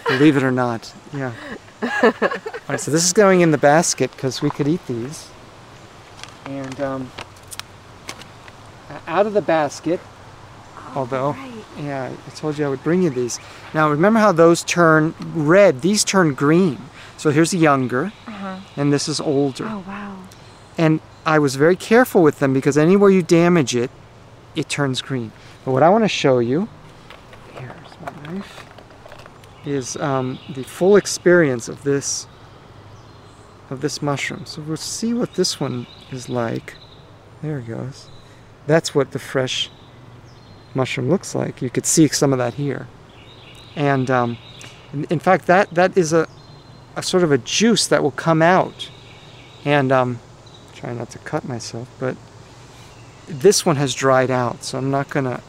Believe 0.07 0.37
it 0.37 0.43
or 0.43 0.51
not, 0.51 0.93
yeah. 1.13 1.33
All 1.81 2.11
right, 2.69 2.79
so 2.79 2.89
this 2.89 3.05
is 3.05 3.13
going 3.13 3.41
in 3.41 3.51
the 3.51 3.57
basket 3.57 4.11
because 4.11 4.41
we 4.41 4.49
could 4.49 4.67
eat 4.67 4.85
these. 4.87 5.29
And 6.45 6.79
um, 6.81 7.11
out 9.07 9.27
of 9.27 9.33
the 9.33 9.41
basket, 9.41 9.99
although, 10.95 11.35
yeah, 11.77 12.11
I 12.25 12.29
told 12.31 12.57
you 12.57 12.65
I 12.65 12.69
would 12.69 12.83
bring 12.83 13.03
you 13.03 13.09
these. 13.09 13.39
Now, 13.73 13.89
remember 13.89 14.19
how 14.19 14.31
those 14.31 14.63
turn 14.63 15.13
red? 15.33 15.81
These 15.81 16.03
turn 16.03 16.33
green. 16.33 16.79
So 17.17 17.31
here's 17.31 17.53
younger, 17.53 18.11
Uh-huh. 18.27 18.57
and 18.77 18.91
this 18.93 19.07
is 19.07 19.19
older. 19.19 19.65
Oh, 19.67 19.83
wow. 19.87 20.17
And 20.77 20.99
I 21.25 21.39
was 21.39 21.55
very 21.55 21.75
careful 21.75 22.21
with 22.21 22.39
them 22.39 22.53
because 22.53 22.77
anywhere 22.77 23.09
you 23.09 23.21
damage 23.23 23.75
it, 23.75 23.89
it 24.55 24.69
turns 24.69 25.01
green. 25.01 25.31
But 25.63 25.71
what 25.71 25.81
I 25.83 25.89
want 25.89 26.03
to 26.03 26.07
show 26.09 26.39
you, 26.39 26.67
here's 27.53 27.71
my 28.05 28.33
knife, 28.33 28.65
is 29.65 29.95
um, 29.97 30.37
the 30.53 30.63
full 30.63 30.95
experience 30.95 31.67
of 31.69 31.83
this 31.83 32.27
of 33.71 33.81
this 33.81 33.99
mushroom. 33.99 34.45
So 34.45 34.61
we'll 34.61 34.77
see 34.77 35.11
what 35.15 35.33
this 35.33 35.59
one 35.59 35.87
is 36.11 36.29
like. 36.29 36.75
There 37.41 37.57
it 37.57 37.67
goes. 37.67 38.07
That's 38.67 38.93
what 38.93 39.09
the 39.11 39.17
fresh 39.17 39.71
mushroom 40.75 41.09
looks 41.09 41.33
like. 41.33 41.63
You 41.63 41.71
could 41.71 41.87
see 41.87 42.07
some 42.09 42.31
of 42.31 42.37
that 42.37 42.53
here. 42.53 42.87
And 43.75 44.11
um, 44.11 44.37
in, 44.93 45.05
in 45.05 45.19
fact, 45.19 45.47
that 45.47 45.71
that 45.73 45.97
is 45.97 46.13
a, 46.13 46.27
a 46.95 47.03
sort 47.03 47.23
of 47.23 47.31
a 47.31 47.38
juice 47.38 47.88
that 47.88 48.03
will 48.03 48.11
come 48.11 48.41
out. 48.41 48.89
And 49.63 49.91
um, 49.91 50.19
try 50.73 50.93
not 50.93 51.09
to 51.11 51.19
cut 51.19 51.45
myself, 51.45 51.89
but 51.99 52.15
this 53.27 53.65
one 53.65 53.76
has 53.77 53.95
dried 53.95 54.30
out, 54.30 54.63
so 54.63 54.77
I'm 54.77 54.91
not 54.91 55.09
gonna 55.09 55.41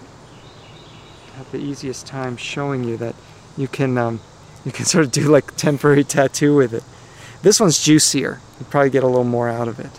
have 1.36 1.52
the 1.52 1.58
easiest 1.58 2.06
time 2.06 2.36
showing 2.36 2.84
you 2.84 2.96
that 2.96 3.14
you 3.56 3.68
can 3.68 3.98
um, 3.98 4.20
you 4.64 4.72
can 4.72 4.86
sort 4.86 5.04
of 5.04 5.12
do 5.12 5.28
like 5.28 5.54
temporary 5.56 6.04
tattoo 6.04 6.56
with 6.56 6.72
it. 6.72 6.82
This 7.42 7.60
one's 7.60 7.82
juicier. 7.82 8.40
You 8.58 8.66
probably 8.66 8.90
get 8.90 9.04
a 9.04 9.06
little 9.06 9.24
more 9.24 9.48
out 9.48 9.68
of 9.68 9.78
it. 9.78 9.90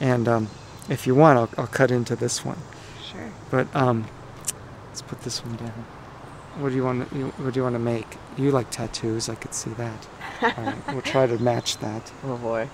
And 0.00 0.26
um, 0.26 0.48
if 0.88 1.06
you 1.06 1.14
want, 1.14 1.38
I'll, 1.38 1.48
I'll 1.56 1.68
cut 1.68 1.90
into 1.90 2.16
this 2.16 2.44
one. 2.44 2.58
Sure. 3.10 3.30
But 3.50 3.74
um, 3.74 4.06
let's 4.88 5.02
put 5.02 5.22
this 5.22 5.44
one 5.44 5.56
down. 5.56 5.86
What 6.58 6.70
do 6.70 6.74
you 6.74 6.84
want? 6.84 7.08
To, 7.08 7.26
what 7.26 7.54
do 7.54 7.60
you 7.60 7.62
want 7.62 7.76
to 7.76 7.78
make? 7.78 8.18
You 8.36 8.50
like 8.50 8.70
tattoos? 8.70 9.28
I 9.28 9.36
could 9.36 9.54
see 9.54 9.70
that. 9.70 10.06
Right, 10.42 10.74
we'll 10.88 11.02
try 11.02 11.26
to 11.26 11.38
match 11.38 11.78
that. 11.78 12.12
Oh 12.24 12.36
boy. 12.36 12.68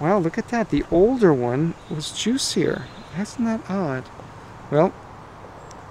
Wow, 0.00 0.18
look 0.18 0.38
at 0.38 0.48
that. 0.48 0.70
The 0.70 0.84
older 0.90 1.32
one 1.32 1.74
was 1.90 2.10
juicier. 2.12 2.86
Isn't 3.18 3.44
that 3.44 3.60
odd? 3.70 4.04
Well, 4.70 4.92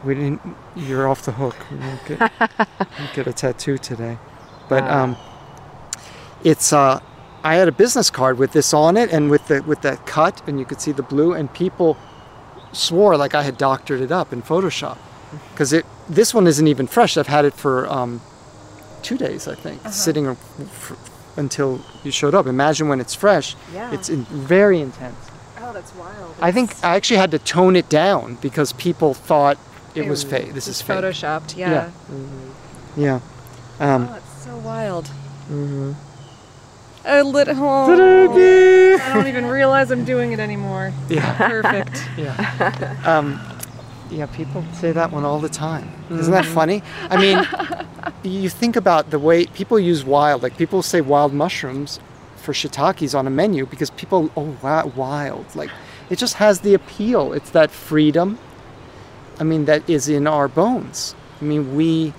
we 0.03 0.15
didn't. 0.15 0.41
You're 0.75 1.07
off 1.07 1.23
the 1.23 1.31
hook. 1.33 1.55
We 1.71 1.77
won't 1.77 2.05
get, 2.05 2.19
won't 2.99 3.13
get 3.13 3.27
a 3.27 3.33
tattoo 3.33 3.77
today. 3.77 4.17
But 4.67 4.83
um, 4.85 5.15
it's 6.43 6.73
uh, 6.73 6.99
I 7.43 7.55
had 7.55 7.67
a 7.67 7.71
business 7.71 8.09
card 8.09 8.37
with 8.37 8.51
this 8.53 8.73
on 8.73 8.97
it 8.97 9.11
and 9.11 9.29
with 9.29 9.47
the 9.47 9.61
with 9.61 9.81
that 9.81 10.05
cut, 10.05 10.41
and 10.47 10.59
you 10.59 10.65
could 10.65 10.81
see 10.81 10.91
the 10.91 11.03
blue, 11.03 11.33
and 11.33 11.53
people 11.53 11.97
swore 12.73 13.17
like 13.17 13.35
I 13.35 13.43
had 13.43 13.57
doctored 13.57 14.01
it 14.01 14.11
up 14.11 14.33
in 14.33 14.41
Photoshop 14.41 14.97
because 15.51 15.73
it 15.73 15.85
this 16.09 16.33
one 16.33 16.47
isn't 16.47 16.67
even 16.67 16.87
fresh. 16.87 17.17
I've 17.17 17.27
had 17.27 17.45
it 17.45 17.53
for 17.53 17.87
um, 17.87 18.21
two 19.03 19.17
days, 19.17 19.47
I 19.47 19.55
think, 19.55 19.85
sitting 19.89 20.27
f- 20.27 20.93
until 21.37 21.81
you 22.03 22.11
showed 22.11 22.35
up. 22.35 22.45
Imagine 22.47 22.87
when 22.89 22.99
it's 22.99 23.13
fresh. 23.15 23.55
Yeah. 23.73 23.91
It's 23.93 24.09
in, 24.09 24.23
very 24.25 24.79
intense. 24.81 25.15
Oh, 25.59 25.73
that's 25.73 25.93
wild. 25.95 26.35
I 26.41 26.51
think 26.51 26.71
I 26.83 26.95
actually 26.95 27.17
had 27.17 27.31
to 27.31 27.39
tone 27.39 27.75
it 27.75 27.87
down 27.89 28.35
because 28.41 28.73
people 28.73 29.13
thought 29.13 29.57
it 29.95 30.07
was 30.07 30.23
fake. 30.23 30.53
This 30.53 30.67
is 30.67 30.81
fake. 30.81 30.97
photoshopped. 30.97 31.55
Yeah. 31.57 31.89
Yeah. 32.97 33.19
Um, 33.79 34.07
Oh, 34.09 34.15
it's 34.15 34.43
so 34.45 34.57
wild. 34.57 35.05
Mm-hmm. 35.49 35.91
A 37.03 37.23
little. 37.23 37.55
Ta-da! 37.55 38.95
I 38.97 39.13
don't 39.13 39.27
even 39.27 39.47
realize 39.47 39.89
I'm 39.91 40.05
doing 40.05 40.33
it 40.33 40.39
anymore. 40.39 40.93
Yeah. 41.09 41.35
Perfect. 41.49 42.07
Yeah. 42.17 42.95
Um, 43.05 43.39
yeah, 44.11 44.27
people 44.27 44.63
say 44.73 44.91
that 44.91 45.11
one 45.11 45.23
all 45.25 45.39
the 45.39 45.49
time. 45.49 45.89
Isn't 46.11 46.31
that 46.33 46.45
funny? 46.45 46.83
I 47.09 47.17
mean, 47.17 47.37
you 48.23 48.49
think 48.49 48.75
about 48.75 49.09
the 49.09 49.19
way 49.19 49.45
people 49.47 49.79
use 49.79 50.03
wild, 50.03 50.43
like 50.43 50.57
people 50.57 50.81
say 50.81 51.01
wild 51.01 51.33
mushrooms 51.33 51.99
for 52.37 52.53
shiitakes 52.53 53.17
on 53.17 53.27
a 53.27 53.29
menu 53.29 53.65
because 53.65 53.89
people, 53.91 54.31
oh, 54.35 54.57
wow, 54.61 54.91
wild. 54.95 55.45
Like, 55.55 55.69
it 56.09 56.17
just 56.17 56.35
has 56.35 56.61
the 56.61 56.73
appeal. 56.73 57.33
It's 57.33 57.51
that 57.51 57.71
freedom, 57.71 58.37
I 59.39 59.43
mean, 59.43 59.65
that 59.65 59.89
is 59.89 60.09
in 60.09 60.27
our 60.27 60.47
bones. 60.47 61.15
I 61.41 61.45
mean, 61.45 61.75
we, 61.75 62.13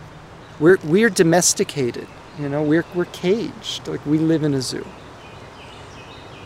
we're, 0.58 0.78
we're 0.84 1.10
domesticated, 1.10 2.08
you 2.38 2.48
know, 2.48 2.62
we're, 2.62 2.84
we're 2.94 3.04
caged. 3.06 3.86
Like, 3.86 4.04
we 4.06 4.18
live 4.18 4.42
in 4.42 4.54
a 4.54 4.60
zoo. 4.60 4.86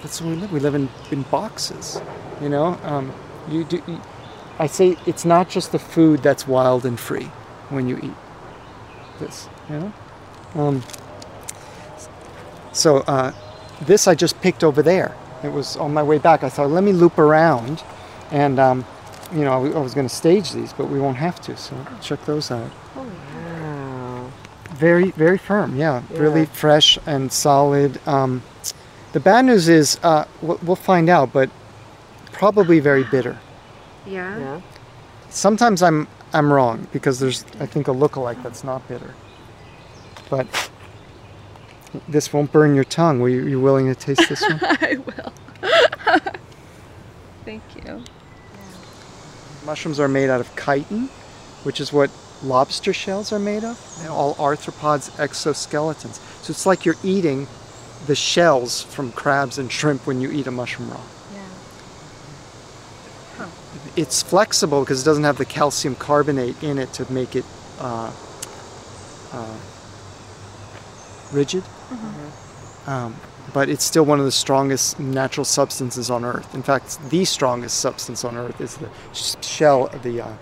That's 0.02 0.20
where 0.20 0.34
we 0.34 0.40
live. 0.40 0.52
We 0.52 0.60
live 0.60 0.74
in, 0.74 0.88
in 1.10 1.22
boxes, 1.22 2.00
you 2.40 2.48
know. 2.48 2.78
Um, 2.82 3.12
you 3.48 3.64
do. 3.64 3.82
I 4.58 4.66
say 4.66 4.96
it's 5.06 5.24
not 5.24 5.48
just 5.48 5.72
the 5.72 5.78
food 5.78 6.22
that's 6.22 6.46
wild 6.46 6.84
and 6.84 7.00
free 7.00 7.30
when 7.70 7.88
you 7.88 7.98
eat 8.02 8.25
this, 9.18 9.48
you 9.70 9.78
know. 9.80 9.92
Um, 10.54 10.82
so 12.72 12.98
uh, 12.98 13.32
this 13.82 14.06
I 14.08 14.14
just 14.14 14.40
picked 14.40 14.62
over 14.64 14.82
there. 14.82 15.14
It 15.42 15.48
was 15.52 15.76
on 15.76 15.92
my 15.92 16.02
way 16.02 16.18
back. 16.18 16.42
I 16.44 16.48
thought, 16.48 16.70
let 16.70 16.82
me 16.84 16.92
loop 16.92 17.18
around, 17.18 17.82
and 18.30 18.58
um, 18.58 18.84
you 19.32 19.44
know, 19.44 19.52
I 19.52 19.56
was- 19.56 19.74
I 19.74 19.78
was 19.78 19.94
going 19.94 20.08
to 20.08 20.14
stage 20.14 20.52
these, 20.52 20.72
but 20.72 20.88
we 20.88 20.98
won't 21.00 21.16
have 21.18 21.40
to. 21.42 21.56
So 21.56 21.74
check 22.00 22.24
those 22.24 22.50
out. 22.50 22.70
Wow. 22.94 24.30
Very, 24.74 25.10
very 25.12 25.38
firm. 25.38 25.76
Yeah, 25.76 26.02
Yeah. 26.12 26.18
really 26.18 26.46
fresh 26.46 26.98
and 27.06 27.30
solid. 27.32 27.98
Um, 28.06 28.42
the 29.12 29.20
bad 29.20 29.44
news 29.44 29.68
is 29.68 29.98
uh, 30.02 30.24
we'll, 30.42 30.58
we'll 30.62 30.76
find 30.76 31.08
out, 31.08 31.32
but 31.32 31.50
probably 32.32 32.80
very 32.80 33.04
bitter. 33.04 33.38
Yeah. 34.06 34.38
Yeah. 34.38 34.60
Sometimes 35.30 35.82
I'm 35.82 36.06
I'm 36.32 36.52
wrong 36.52 36.88
because 36.92 37.20
there's 37.20 37.44
I 37.60 37.66
think 37.66 37.88
a 37.88 37.92
lookalike 37.92 38.42
that's 38.42 38.64
not 38.64 38.86
bitter. 38.88 39.14
But 40.28 40.70
this 42.08 42.32
won't 42.32 42.52
burn 42.52 42.74
your 42.74 42.84
tongue. 42.84 43.20
Were 43.20 43.28
you, 43.28 43.46
you 43.46 43.60
willing 43.60 43.86
to 43.86 43.94
taste 43.94 44.28
this 44.28 44.42
one? 44.42 44.58
I 44.62 44.98
will. 45.06 45.32
Thank 47.44 47.62
you. 47.84 48.02
Mushrooms 49.64 49.98
are 49.98 50.08
made 50.08 50.28
out 50.30 50.40
of 50.40 50.54
chitin, 50.56 51.08
which 51.62 51.80
is 51.80 51.92
what 51.92 52.10
lobster 52.42 52.92
shells 52.92 53.32
are 53.32 53.38
made 53.38 53.64
of. 53.64 53.98
They're 54.00 54.10
all 54.10 54.34
arthropods 54.34 55.10
exoskeletons. 55.12 56.20
So 56.42 56.50
it's 56.50 56.66
like 56.66 56.84
you're 56.84 56.96
eating 57.02 57.46
the 58.06 58.14
shells 58.14 58.82
from 58.82 59.12
crabs 59.12 59.58
and 59.58 59.70
shrimp 59.70 60.06
when 60.06 60.20
you 60.20 60.30
eat 60.30 60.46
a 60.46 60.50
mushroom 60.50 60.90
raw. 60.90 61.00
It's 63.96 64.22
flexible 64.22 64.80
because 64.80 65.02
it 65.02 65.04
doesn't 65.04 65.24
have 65.24 65.38
the 65.38 65.44
calcium 65.46 65.94
carbonate 65.94 66.62
in 66.62 66.78
it 66.78 66.92
to 66.94 67.10
make 67.12 67.34
it 67.34 67.44
uh, 67.80 68.12
uh, 69.32 69.56
rigid. 71.32 71.64
Um, 72.86 73.16
but 73.54 73.68
it's 73.68 73.84
still 73.84 74.04
one 74.04 74.18
of 74.18 74.24
the 74.26 74.32
strongest 74.32 75.00
natural 75.00 75.44
substances 75.44 76.10
on 76.10 76.24
Earth. 76.24 76.54
In 76.54 76.62
fact, 76.62 76.98
the 77.10 77.24
strongest 77.24 77.78
substance 77.80 78.24
on 78.24 78.36
Earth 78.36 78.60
is 78.60 78.76
the 78.76 78.88
sh- 79.12 79.34
shell, 79.40 79.88
the 80.02 80.20
uh, 80.20 80.32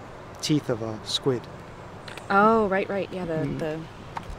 teeth 0.42 0.68
of 0.68 0.82
a 0.82 0.98
squid, 1.04 1.42
Oh, 2.30 2.66
right, 2.68 2.88
right. 2.88 3.08
Yeah, 3.12 3.26
the 3.26 3.34
Mm. 3.34 3.58
the 3.58 3.74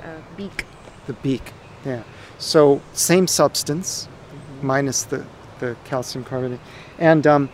uh, 0.03 0.17
beak. 0.35 0.65
the 1.05 1.13
beak. 1.13 1.53
Yeah. 1.85 2.01
So 2.39 2.81
same 2.93 3.27
substance, 3.27 4.07
minus 4.61 5.03
the, 5.03 5.23
the 5.59 5.75
calcium 5.85 6.23
carbonate. 6.25 6.59
And 6.97 7.25
um, 7.27 7.49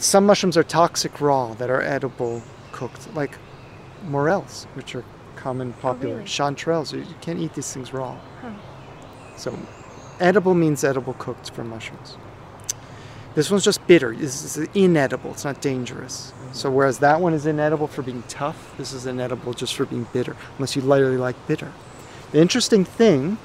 some 0.00 0.24
mushrooms 0.24 0.56
are 0.56 0.62
toxic 0.62 1.20
raw 1.20 1.54
that 1.54 1.70
are 1.70 1.82
edible 1.82 2.42
cooked, 2.72 3.14
like 3.14 3.36
morels, 4.06 4.66
which 4.74 4.94
are 4.94 5.04
common, 5.36 5.74
oh, 5.78 5.82
popular. 5.82 6.14
really? 6.16 6.26
Chanterelles, 6.26 6.92
you 6.92 7.14
can't 7.20 7.38
eat 7.38 7.54
these 7.54 7.72
things 7.72 7.92
raw. 7.92 8.18
Huh. 8.40 8.50
So, 9.36 9.58
edible 10.18 10.54
means 10.54 10.82
edible 10.84 11.12
cooked 11.14 11.50
for 11.50 11.64
mushrooms. 11.64 12.16
This 13.34 13.50
one's 13.50 13.62
just 13.62 13.86
bitter. 13.86 14.14
This 14.14 14.56
is 14.56 14.68
inedible. 14.74 15.30
It's 15.30 15.44
not 15.44 15.60
dangerous. 15.60 16.32
Mm. 16.32 16.54
So, 16.54 16.70
whereas 16.70 16.98
that 16.98 17.20
one 17.20 17.34
is 17.34 17.46
inedible 17.46 17.86
for 17.86 18.02
being 18.02 18.24
tough, 18.26 18.74
this 18.76 18.92
is 18.92 19.06
inedible 19.06 19.52
just 19.52 19.76
for 19.76 19.84
being 19.84 20.06
bitter, 20.12 20.36
unless 20.56 20.74
you 20.74 20.82
literally 20.82 21.18
like 21.18 21.36
bitter. 21.46 21.72
The 22.32 22.40
interesting 22.40 22.84
thing, 22.84 23.38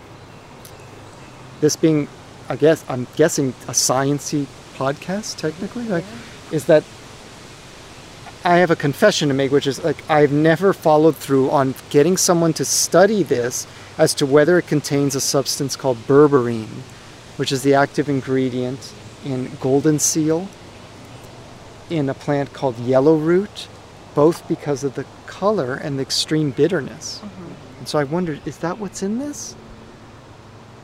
this 1.60 1.76
being, 1.76 2.07
I 2.49 2.56
guess, 2.56 2.84
I'm 2.88 3.07
guessing 3.15 3.49
a 3.68 3.72
sciency 3.72 4.48
podcast, 4.76 5.38
technically, 5.38 5.84
like, 5.84 6.06
is 6.51 6.65
that 6.65 6.84
I 8.43 8.57
have 8.57 8.69
a 8.69 8.76
confession 8.76 9.30
to 9.30 9.34
make, 9.34 9.51
which 9.51 9.65
is 9.65 9.84
like 9.84 10.07
I've 10.09 10.31
never 10.31 10.72
followed 10.73 11.15
through 11.15 11.49
on 11.49 11.73
getting 11.89 12.15
someone 12.15 12.53
to 12.53 12.65
study 12.65 13.23
this 13.23 13.65
as 13.97 14.13
to 14.15 14.26
whether 14.26 14.57
it 14.59 14.67
contains 14.67 15.15
a 15.15 15.22
substance 15.22 15.76
called 15.76 15.97
berberine, 16.07 16.81
which 17.38 17.51
is 17.51 17.63
the 17.63 17.73
active 17.73 18.07
ingredient 18.07 18.93
in 19.26 19.49
golden 19.59 19.97
seal, 19.97 20.47
in 21.89 22.07
a 22.09 22.13
plant 22.13 22.53
called 22.53 22.77
yellow 22.80 23.15
root, 23.15 23.67
both 24.13 24.47
because 24.47 24.84
of 24.84 24.93
the 24.93 25.05
color 25.26 25.73
and 25.73 25.97
the 25.97 26.03
extreme 26.03 26.51
bitterness. 26.51 27.19
Mm-hmm. 27.23 27.80
And 27.80 27.88
so 27.88 27.97
I 27.97 28.03
wondered, 28.03 28.41
is 28.45 28.57
that 28.59 28.77
what's 28.77 29.01
in 29.01 29.17
this? 29.17 29.55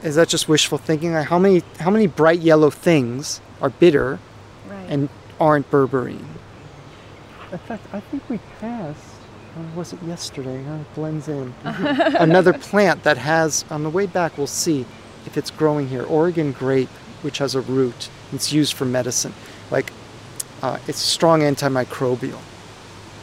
Is 0.04 0.16
that 0.16 0.30
just 0.30 0.50
wishful 0.50 0.80
thinking? 0.80 1.14
Like 1.14 1.28
how 1.28 1.38
many 1.38 1.62
how 1.80 1.92
many 1.92 2.08
bright 2.08 2.40
yellow 2.40 2.72
things 2.72 3.40
are 3.62 3.70
bitter 3.70 4.18
Right. 4.68 4.86
and 4.90 5.10
aren't 5.42 5.70
berberine? 5.72 6.24
In 7.52 7.58
fact, 7.58 7.86
I 7.92 8.00
think 8.00 8.30
we 8.30 8.38
passed. 8.60 9.04
Or 9.58 9.78
was 9.78 9.92
it 9.92 10.02
yesterday? 10.04 10.64
Huh? 10.64 10.76
It 10.76 10.96
blends 10.96 11.28
in. 11.28 11.54
Another 11.64 12.54
plant 12.54 13.04
that 13.04 13.18
has 13.18 13.66
on 13.70 13.84
the 13.84 13.90
way 13.90 14.06
back. 14.06 14.38
We'll 14.38 14.48
see 14.48 14.86
if 15.26 15.36
it's 15.38 15.52
growing 15.52 15.90
here. 15.90 16.04
Oregon 16.04 16.54
grape, 16.54 16.90
which 17.24 17.40
has 17.40 17.56
a 17.56 17.62
root. 17.62 18.10
It's 18.32 18.54
used 18.54 18.74
for 18.74 18.86
medicine. 18.86 19.34
Like 19.70 19.92
uh, 20.62 20.78
it's 20.88 21.00
strong 21.00 21.42
antimicrobial. 21.42 22.40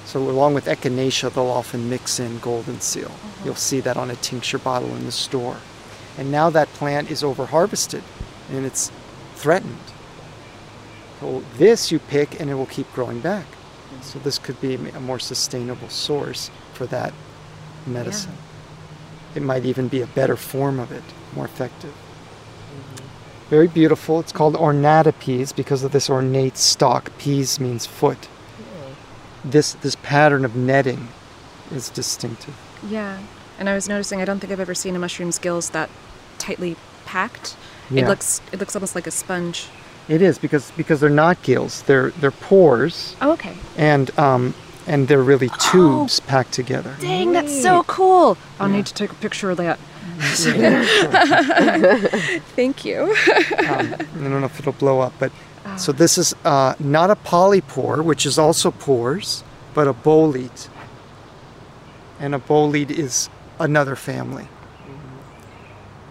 So 0.05 0.21
along 0.21 0.55
with 0.55 0.67
echinacea, 0.67 1.33
they'll 1.33 1.47
often 1.47 1.89
mix 1.89 2.19
in 2.19 2.39
golden 2.41 2.81
seal. 2.81 3.13
You'll 3.45 3.55
see 3.55 3.81
that 3.81 3.97
on 3.97 4.11
a 4.11 4.17
tincture 4.17 4.59
bottle 4.59 4.95
in 4.97 5.05
the 5.05 5.13
store. 5.13 5.57
And 6.19 6.33
now 6.33 6.51
that 6.51 6.69
plant 6.69 7.11
is 7.11 7.23
over 7.23 7.47
harvested 7.47 8.03
and 8.51 8.67
it's 8.67 8.91
threatened. 9.37 9.79
So 11.21 11.43
this 11.57 11.91
you 11.91 11.99
pick 11.99 12.41
and 12.41 12.51
it 12.51 12.55
will 12.55 12.67
keep 12.67 12.93
growing 12.93 13.21
back. 13.21 13.47
So 14.03 14.19
this 14.19 14.39
could 14.39 14.61
be 14.61 14.75
a 14.75 15.01
more 15.01 15.19
sustainable 15.19 15.89
source 15.89 16.51
for 16.75 16.87
that 16.87 17.13
medicine. 17.87 18.37
It 19.35 19.43
might 19.43 19.65
even 19.65 19.89
be 19.89 20.01
a 20.01 20.07
better 20.07 20.37
form 20.37 20.79
of 20.79 20.93
it, 20.93 21.03
more 21.35 21.45
effective. 21.45 21.95
Very 23.51 23.67
beautiful. 23.67 24.21
It's 24.21 24.33
called 24.33 24.55
ornatipes 24.55 25.57
because 25.57 25.83
of 25.83 25.93
this 25.93 26.11
ornate 26.11 26.57
stalk. 26.57 27.17
Peas 27.19 27.59
means 27.59 27.87
foot. 27.87 28.29
This 29.45 29.73
this 29.75 29.97
pattern 29.97 30.45
of 30.45 30.55
netting 30.55 31.09
is 31.73 31.89
distinctive. 31.89 32.55
Yeah. 32.87 33.21
And 33.59 33.69
I 33.69 33.75
was 33.75 33.89
noticing 33.89 34.21
I 34.21 34.25
don't 34.25 34.39
think 34.39 34.53
I've 34.53 34.61
ever 34.61 34.75
seen 34.75 34.95
a 34.95 34.99
mushroom's 34.99 35.39
gills 35.39 35.71
that 35.71 35.89
tightly 36.39 36.77
packed. 37.07 37.57
It 37.91 38.07
looks 38.07 38.43
it 38.53 38.61
looks 38.61 38.77
almost 38.77 38.95
like 38.95 39.07
a 39.07 39.11
sponge. 39.11 39.69
It 40.09 40.23
is 40.23 40.39
because 40.39 40.71
because 40.73 41.01
they're 41.01 41.11
not 41.11 41.43
gills. 41.43 41.83
They're 41.83 42.11
they're 42.13 42.31
pores 42.31 43.15
Oh, 43.21 43.33
okay. 43.33 43.55
and 43.77 44.11
um 44.19 44.55
and 44.87 45.07
they're 45.07 45.23
really 45.23 45.51
tubes 45.61 46.19
packed 46.21 46.53
together. 46.53 46.97
Dang, 47.01 47.33
that's 47.33 47.63
so 47.63 47.83
cool. 47.85 48.39
I'll 48.59 48.69
need 48.71 48.87
to 48.87 48.95
take 48.95 49.11
a 49.11 49.15
picture 49.17 49.51
of 49.51 49.59
that. 49.59 49.79
Thank 52.57 52.85
you. 52.85 53.03
um, 53.03 53.15
I 53.95 53.97
don't 54.15 54.41
know 54.41 54.45
if 54.47 54.59
it'll 54.59 54.73
blow 54.73 55.01
up, 55.01 55.13
but 55.19 55.31
so 55.77 55.93
this 55.93 56.17
is 56.19 56.35
uh, 56.45 56.75
not 56.81 57.11
a 57.11 57.17
polypore, 57.17 58.03
which 58.03 58.25
is 58.27 58.39
also 58.39 58.71
pores, 58.71 59.45
but 59.75 59.87
a 59.87 59.93
bolete. 59.93 60.69
And 62.19 62.35
a 62.35 62.39
bolete 62.39 62.91
is 62.91 63.29
another 63.61 63.95
family. 63.95 64.49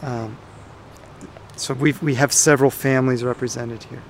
Um, 0.01 0.37
so 1.59 1.73
we 1.73 1.93
we 2.01 2.15
have 2.15 2.31
several 2.31 2.71
families 2.71 3.23
represented 3.23 3.83
here. 3.83 4.03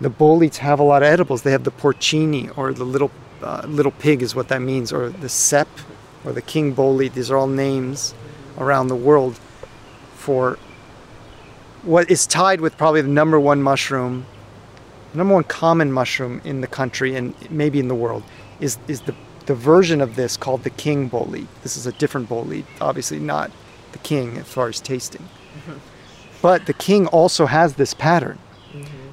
The 0.00 0.10
boletes 0.10 0.58
have 0.58 0.80
a 0.80 0.82
lot 0.82 1.02
of 1.02 1.08
edibles. 1.08 1.42
They 1.42 1.52
have 1.52 1.64
the 1.64 1.70
porcini, 1.70 2.56
or 2.56 2.72
the 2.72 2.84
little 2.84 3.10
uh, 3.42 3.62
little 3.66 3.92
pig, 3.92 4.22
is 4.22 4.34
what 4.34 4.48
that 4.48 4.62
means, 4.62 4.92
or 4.92 5.10
the 5.10 5.28
cep, 5.28 5.68
or 6.24 6.32
the 6.32 6.42
king 6.42 6.74
bolete. 6.74 7.14
These 7.14 7.30
are 7.30 7.36
all 7.36 7.46
names 7.46 8.14
around 8.58 8.88
the 8.88 8.96
world 8.96 9.38
for 10.14 10.58
what 11.82 12.10
is 12.10 12.26
tied 12.26 12.60
with 12.60 12.76
probably 12.76 13.02
the 13.02 13.08
number 13.08 13.40
one 13.40 13.62
mushroom, 13.62 14.26
number 15.14 15.34
one 15.34 15.44
common 15.44 15.90
mushroom 15.92 16.40
in 16.44 16.60
the 16.60 16.66
country 16.68 17.16
and 17.16 17.34
maybe 17.50 17.80
in 17.80 17.88
the 17.88 17.94
world, 17.94 18.22
is 18.60 18.78
is 18.88 19.00
the 19.02 19.14
the 19.46 19.54
version 19.54 20.00
of 20.00 20.14
this 20.14 20.36
called 20.36 20.62
the 20.62 20.70
king 20.70 21.08
bolete. 21.08 21.48
This 21.64 21.76
is 21.76 21.86
a 21.86 21.92
different 21.92 22.28
bolete, 22.28 22.66
obviously 22.80 23.18
not 23.18 23.50
the 23.92 23.98
king 23.98 24.38
as 24.38 24.46
far 24.48 24.68
as 24.68 24.80
tasting. 24.80 25.28
But 26.40 26.66
the 26.66 26.72
king 26.72 27.06
also 27.08 27.46
has 27.46 27.74
this 27.74 27.94
pattern. 27.94 28.38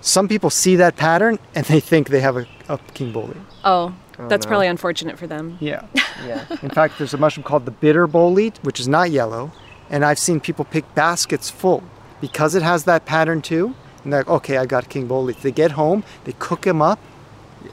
Some 0.01 0.27
people 0.27 0.49
see 0.49 0.75
that 0.77 0.95
pattern 0.95 1.37
and 1.53 1.65
they 1.65 1.79
think 1.81 2.09
they 2.09 2.21
have 2.21 2.37
a, 2.37 2.45
a 2.69 2.77
king 2.93 3.11
bolete. 3.13 3.37
Oh, 3.63 3.93
Oh, 4.21 4.27
that's 4.27 4.45
no. 4.45 4.49
probably 4.49 4.67
unfortunate 4.67 5.17
for 5.17 5.27
them. 5.27 5.57
Yeah. 5.61 5.85
Yeah. 6.25 6.45
In 6.61 6.69
fact, 6.69 6.97
there's 6.97 7.13
a 7.13 7.17
mushroom 7.17 7.45
called 7.45 7.63
the 7.63 7.71
bitter 7.71 8.05
bolete, 8.05 8.57
which 8.63 8.77
is 8.81 8.89
not 8.89 9.09
yellow, 9.09 9.53
and 9.89 10.03
I've 10.03 10.19
seen 10.19 10.41
people 10.41 10.65
pick 10.65 10.83
baskets 10.93 11.49
full 11.49 11.81
because 12.19 12.55
it 12.55 12.61
has 12.61 12.83
that 12.83 13.05
pattern 13.05 13.41
too. 13.41 13.73
And 14.03 14.11
they're 14.11 14.19
like, 14.21 14.27
okay, 14.29 14.57
I 14.57 14.65
got 14.65 14.89
king 14.89 15.07
bolete. 15.07 15.41
They 15.41 15.51
get 15.53 15.71
home, 15.71 16.03
they 16.25 16.33
cook 16.33 16.67
him 16.67 16.81
up, 16.81 16.99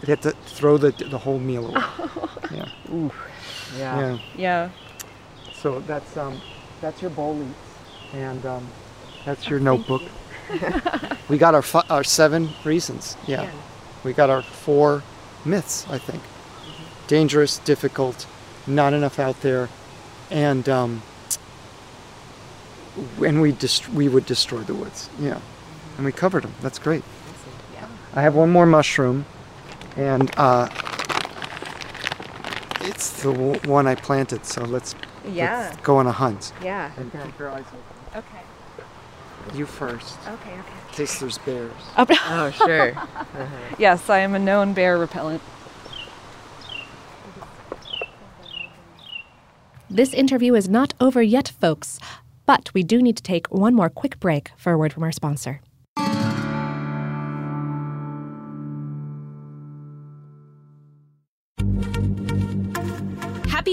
they 0.03 0.13
have 0.13 0.21
to 0.21 0.31
throw 0.47 0.79
the, 0.79 0.93
the 0.93 1.19
whole 1.19 1.41
meal 1.41 1.67
away. 1.67 1.83
Yeah. 2.53 2.69
Yeah. 2.93 3.11
Yeah. 3.77 4.19
Yeah. 4.37 4.71
So 5.61 5.81
that's 5.81 6.17
um, 6.17 6.41
that's 6.81 7.01
your 7.03 7.11
bowl 7.11 7.35
bolete, 7.35 7.55
and 8.15 8.45
um, 8.47 8.67
that's 9.25 9.49
your 9.49 9.59
notebook. 9.61 10.03
we 11.29 11.39
got 11.39 11.55
our 11.55 11.63
fi- 11.63 11.85
our 11.91 12.05
seven 12.05 12.51
reasons. 12.65 13.17
Yeah. 13.27 13.51
We 14.05 14.13
got 14.13 14.31
our 14.31 14.43
four 14.43 15.03
myths, 15.45 15.87
I 15.91 15.99
think. 15.99 16.23
Dangerous, 17.09 17.59
difficult, 17.59 18.27
not 18.67 18.93
enough 18.93 19.19
out 19.19 19.41
there, 19.41 19.69
and 20.31 20.69
um, 20.69 21.03
and 23.25 23.41
we 23.41 23.53
dest- 23.53 23.89
we 23.91 24.09
would 24.09 24.27
destroy 24.27 24.61
the 24.61 24.75
woods. 24.75 25.09
Yeah. 25.19 25.41
And 25.97 26.05
we 26.05 26.13
covered 26.13 26.43
them. 26.45 26.55
That's 26.61 26.79
great. 26.79 27.03
I 28.15 28.23
have 28.23 28.35
one 28.35 28.51
more 28.51 28.65
mushroom, 28.67 29.27
and 29.97 30.31
uh, 30.39 30.69
it's 32.81 33.23
the 33.23 33.33
w- 33.33 33.61
one 33.71 33.87
I 33.87 33.95
planted. 33.95 34.47
So 34.47 34.63
let's, 34.65 34.95
Yeah. 35.27 35.69
let's 35.71 35.83
go 35.83 35.97
on 35.99 36.07
a 36.07 36.13
hunt. 36.13 36.53
Yeah. 36.63 36.93
And 36.97 37.13
keep 37.13 37.39
your 37.39 37.51
eyes 37.51 37.65
open. 37.69 38.25
Okay. 38.25 39.57
You 39.57 39.67
first. 39.67 40.19
Okay, 40.27 40.33
okay. 40.33 40.55
In 40.89 40.95
case 40.95 41.19
there's 41.21 41.39
bears. 41.39 41.73
Oh, 41.99 42.07
oh, 42.29 42.51
sure. 42.51 42.95
Yes, 43.79 44.09
I 44.11 44.19
am 44.19 44.35
a 44.35 44.39
known 44.39 44.73
bear 44.73 44.99
repellent. 44.99 45.43
This 49.89 50.13
interview 50.13 50.55
is 50.55 50.69
not 50.69 50.95
over 51.01 51.23
yet, 51.23 51.53
folks, 51.61 52.01
but 52.45 52.73
we 52.75 52.83
do 52.83 53.01
need 53.01 53.17
to 53.17 53.23
take 53.23 53.47
one 53.49 53.75
more 53.75 53.89
quick 53.89 54.19
break 54.19 54.51
for 54.57 54.73
a 54.73 54.79
word 54.79 54.93
from 54.93 55.05
our 55.05 55.13
sponsor. 55.13 55.61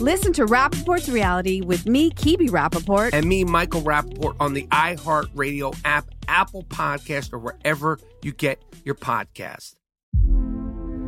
Listen 0.00 0.30
to 0.34 0.44
Rapaport's 0.44 1.08
reality 1.08 1.62
with 1.62 1.86
me, 1.86 2.10
Kebe 2.10 2.50
Rapaport. 2.50 3.14
And 3.14 3.26
me, 3.26 3.44
Michael 3.44 3.80
Rapaport, 3.80 4.36
on 4.38 4.52
the 4.52 4.66
iHeartRadio 4.66 5.74
app, 5.86 6.10
Apple 6.28 6.64
Podcast, 6.64 7.32
or 7.32 7.38
wherever 7.38 7.98
you 8.22 8.32
get 8.32 8.62
your 8.84 8.94
podcast. 8.94 9.76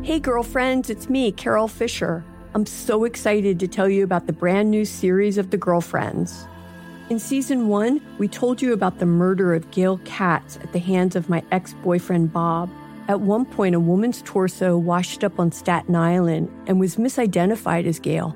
Hey, 0.01 0.19
girlfriends, 0.19 0.89
it's 0.89 1.07
me, 1.07 1.31
Carole 1.31 1.67
Fisher. 1.67 2.25
I'm 2.55 2.65
so 2.65 3.03
excited 3.03 3.59
to 3.59 3.67
tell 3.67 3.87
you 3.87 4.03
about 4.03 4.25
the 4.25 4.33
brand 4.33 4.71
new 4.71 4.85
series 4.85 5.37
of 5.37 5.51
The 5.51 5.57
Girlfriends. 5.57 6.47
In 7.11 7.19
season 7.19 7.67
one, 7.67 8.01
we 8.17 8.27
told 8.27 8.59
you 8.59 8.73
about 8.73 8.97
the 8.97 9.05
murder 9.05 9.53
of 9.53 9.69
Gail 9.69 9.99
Katz 10.03 10.57
at 10.63 10.73
the 10.73 10.79
hands 10.79 11.15
of 11.15 11.29
my 11.29 11.43
ex 11.51 11.75
boyfriend, 11.83 12.33
Bob. 12.33 12.71
At 13.07 13.21
one 13.21 13.45
point, 13.45 13.75
a 13.75 13.79
woman's 13.79 14.23
torso 14.23 14.79
washed 14.79 15.23
up 15.23 15.39
on 15.39 15.51
Staten 15.51 15.95
Island 15.95 16.51
and 16.65 16.79
was 16.79 16.95
misidentified 16.95 17.85
as 17.85 17.99
Gail. 17.99 18.35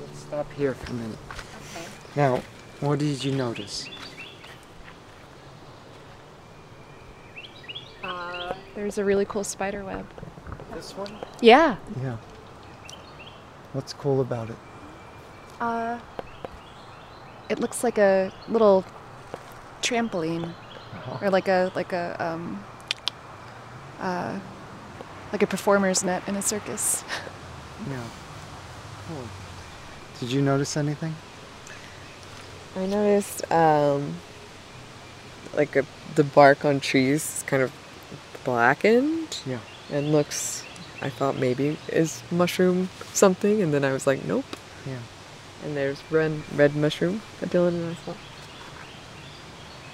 Let's 0.00 0.18
stop 0.18 0.52
here 0.52 0.74
for 0.74 0.90
a 0.90 0.94
minute. 0.94 1.18
Now, 2.16 2.42
what 2.80 2.98
did 2.98 3.22
you 3.22 3.32
notice? 3.32 3.88
Uh, 8.02 8.54
there's 8.74 8.98
a 8.98 9.04
really 9.04 9.24
cool 9.24 9.44
spider 9.44 9.84
web. 9.84 10.06
This 10.74 10.92
one? 10.96 11.12
Yeah. 11.40 11.76
Yeah. 12.02 12.16
What's 13.72 13.92
cool 13.92 14.20
about 14.20 14.50
it? 14.50 14.56
Uh, 15.60 15.98
it 17.48 17.60
looks 17.60 17.84
like 17.84 17.98
a 17.98 18.32
little 18.48 18.84
trampoline, 19.82 20.54
or 21.20 21.30
like 21.30 21.48
a 21.48 21.70
like 21.74 21.92
a 21.92 22.16
um, 22.18 22.64
uh, 24.00 24.38
like 25.32 25.42
a 25.42 25.46
performer's 25.46 26.04
net 26.04 26.22
in 26.26 26.36
a 26.36 26.42
circus. 26.42 27.04
Yeah. 27.88 28.02
Cool. 29.08 29.24
Did 30.20 30.32
you 30.32 30.42
notice 30.42 30.76
anything? 30.76 31.14
I 32.76 32.86
noticed 32.86 33.50
um, 33.50 34.16
like 35.54 35.76
a, 35.76 35.84
the 36.14 36.24
bark 36.24 36.64
on 36.64 36.80
trees 36.80 37.38
is 37.38 37.42
kind 37.44 37.62
of 37.62 37.72
blackened. 38.44 39.40
Yeah. 39.46 39.58
And 39.90 40.12
looks, 40.12 40.64
I 41.02 41.08
thought 41.08 41.36
maybe 41.36 41.76
is 41.88 42.22
mushroom 42.30 42.88
something, 43.12 43.60
and 43.62 43.74
then 43.74 43.84
I 43.84 43.92
was 43.92 44.06
like, 44.06 44.24
nope. 44.24 44.44
Yeah. 44.86 44.98
And 45.64 45.76
there's 45.76 46.02
red 46.10 46.42
red 46.54 46.76
mushroom 46.76 47.22
that 47.40 47.50
Dylan 47.50 47.68
and 47.68 47.96
I 47.96 48.04
saw. 48.04 48.14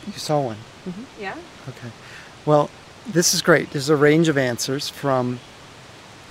You 0.07 0.13
saw 0.13 0.41
one. 0.41 0.59
Yeah. 1.21 1.37
Okay. 1.69 1.91
Well, 2.45 2.71
this 3.09 3.35
is 3.35 3.43
great. 3.43 3.70
There's 3.70 3.89
a 3.89 3.97
range 3.97 4.28
of 4.28 4.37
answers 4.39 4.89
from 4.89 5.41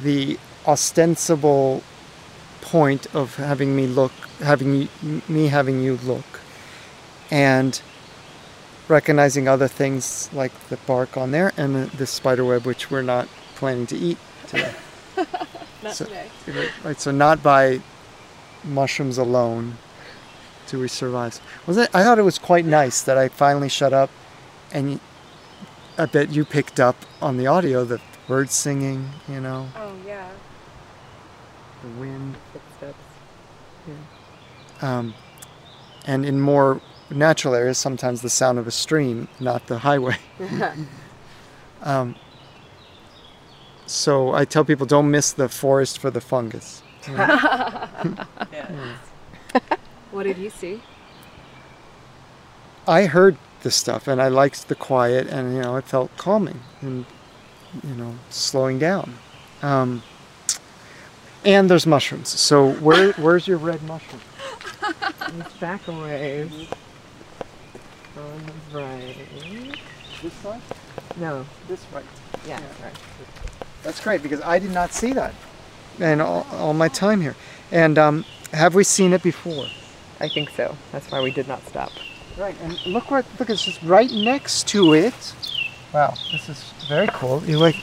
the 0.02 0.38
ostensible 0.68 1.84
point 2.62 3.08
of 3.16 3.36
having 3.36 3.76
me 3.76 3.88
look, 3.88 4.12
having 4.40 4.74
you, 5.04 5.22
me 5.28 5.48
having 5.48 5.82
you 5.82 5.98
look, 5.98 6.40
and 7.32 7.82
recognizing 8.88 9.48
other 9.48 9.68
things 9.68 10.30
like 10.34 10.52
the 10.70 10.78
bark 10.78 11.18
on 11.18 11.32
there 11.32 11.52
and 11.58 11.76
the, 11.76 11.98
the 11.98 12.06
spider 12.06 12.44
web, 12.46 12.66
which 12.66 12.92
we're 12.92 13.02
not 13.02 13.28
planning 13.56 13.88
to 13.88 13.96
eat 13.98 14.18
today. 14.48 14.74
Not 15.84 15.96
So- 15.96 16.06
today. 16.06 16.28
Right. 16.84 17.00
So 17.00 17.12
not 17.12 17.42
by 17.44 17.80
mushrooms 18.64 19.18
alone 19.18 19.78
do 20.68 20.80
we 20.80 20.88
survive. 20.88 21.40
Was 21.68 21.78
it? 21.78 21.90
I 21.94 22.04
thought 22.04 22.18
it 22.18 22.24
was 22.24 22.40
quite 22.40 22.66
nice 22.66 23.02
that 23.04 23.18
I 23.20 23.28
finally 23.30 23.70
shut 23.70 23.94
up, 23.94 24.10
and 24.72 25.00
I 25.98 26.06
bet 26.06 26.30
you 26.32 26.44
picked 26.46 26.80
up 26.80 26.96
on 27.22 27.38
the 27.38 27.48
audio 27.48 27.86
the 27.86 28.02
birds 28.28 28.54
singing. 28.54 29.10
You 29.28 29.40
know, 29.42 29.68
Oh 29.78 29.94
yeah. 30.06 30.30
the 31.82 31.90
wind. 32.00 32.36
Footsteps. 32.54 32.98
Yeah. 33.88 33.96
Um, 34.98 35.14
and 36.06 36.26
in 36.26 36.40
more 36.42 36.82
natural 37.10 37.56
areas, 37.56 37.78
sometimes 37.78 38.22
the 38.22 38.30
sound 38.30 38.60
of 38.60 38.68
a 38.68 38.72
stream, 38.72 39.28
not 39.40 39.68
the 39.68 39.80
highway. 39.80 40.18
um, 41.84 42.16
so 43.86 44.34
I 44.34 44.44
tell 44.46 44.66
people 44.66 44.86
don't 44.86 45.10
miss 45.12 45.32
the 45.32 45.48
forest 45.48 46.00
for 46.00 46.10
the 46.12 46.22
fungus. 46.22 46.82
What 50.12 50.24
did 50.24 50.38
you 50.38 50.50
see? 50.50 50.82
I 52.88 53.06
heard 53.06 53.38
the 53.66 53.72
stuff 53.72 54.08
and 54.08 54.22
I 54.22 54.28
liked 54.28 54.70
the 54.70 54.76
quiet 54.76 55.28
and 55.28 55.56
you 55.56 55.62
know 55.62 55.76
it 55.76 55.86
felt 55.86 56.16
calming 56.18 56.62
and 56.82 57.06
you 57.84 57.96
know 57.96 58.14
slowing 58.30 58.78
down. 58.80 59.16
Um, 59.62 60.04
and 61.44 61.70
there's 61.70 61.88
mushrooms. 61.88 62.30
So 62.30 62.74
where 62.74 63.12
where's 63.14 63.48
your 63.48 63.58
red 63.58 63.82
mushroom? 63.84 64.22
It's 65.40 65.58
back 65.58 65.88
away. 65.88 66.44
On 68.18 68.42
the 68.72 68.80
right. 68.80 69.78
This 70.22 70.34
side? 70.34 70.62
No. 71.18 71.46
This 71.68 71.84
right. 71.92 72.06
Yeah, 72.48 72.62
right. 72.84 72.94
That's 73.84 74.00
great 74.00 74.22
because 74.22 74.42
I 74.42 74.60
did 74.60 74.72
not 74.72 74.94
see 74.94 75.12
that, 75.14 75.34
and 76.00 76.22
all, 76.22 76.46
all 76.52 76.74
my 76.74 76.88
time 76.88 77.20
here. 77.20 77.36
And 77.72 77.98
um, 77.98 78.26
have 78.54 78.76
we 78.76 78.84
seen 78.84 79.12
it 79.12 79.24
before? 79.24 79.66
I 80.20 80.30
think 80.30 80.52
so. 80.52 80.78
That's 80.92 81.12
why 81.12 81.22
we 81.22 81.32
did 81.32 81.48
not 81.48 81.66
stop. 81.68 81.92
Right, 82.38 82.56
and 82.62 82.86
look 82.86 83.12
what 83.12 83.26
look 83.40 83.50
it's 83.50 83.64
just 83.64 83.82
right 83.82 84.12
next 84.12 84.68
to 84.70 84.94
it. 84.94 85.34
Wow, 85.94 86.16
this 86.32 86.50
is 86.50 86.62
very 86.90 87.08
cool. 87.14 87.42
You 87.46 87.58
like 87.58 87.78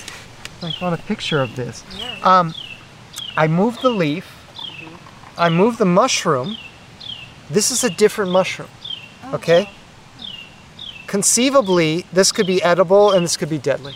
like 0.61 0.79
want 0.81 0.99
a 0.99 1.03
picture 1.05 1.41
of 1.41 1.57
this. 1.57 1.83
Um, 2.23 2.55
I 3.37 3.47
moved 3.49 3.81
the 3.81 3.91
leaf. 3.91 4.27
I 5.39 5.49
moved 5.49 5.79
the 5.79 5.87
mushroom. 5.87 6.57
This 7.49 7.71
is 7.71 7.83
a 7.83 7.91
different 7.91 8.31
mushroom. 8.31 8.69
Okay. 9.33 9.71
Conceivably, 11.07 12.05
this 12.13 12.31
could 12.33 12.47
be 12.47 12.63
edible 12.63 13.13
and 13.13 13.25
this 13.25 13.37
could 13.37 13.51
be 13.51 13.59
deadly. 13.59 13.95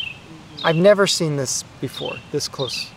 I've 0.65 0.77
never 0.77 1.07
seen 1.07 1.37
this 1.37 1.63
before, 1.81 2.17
this 2.33 2.49
close. 2.49 2.91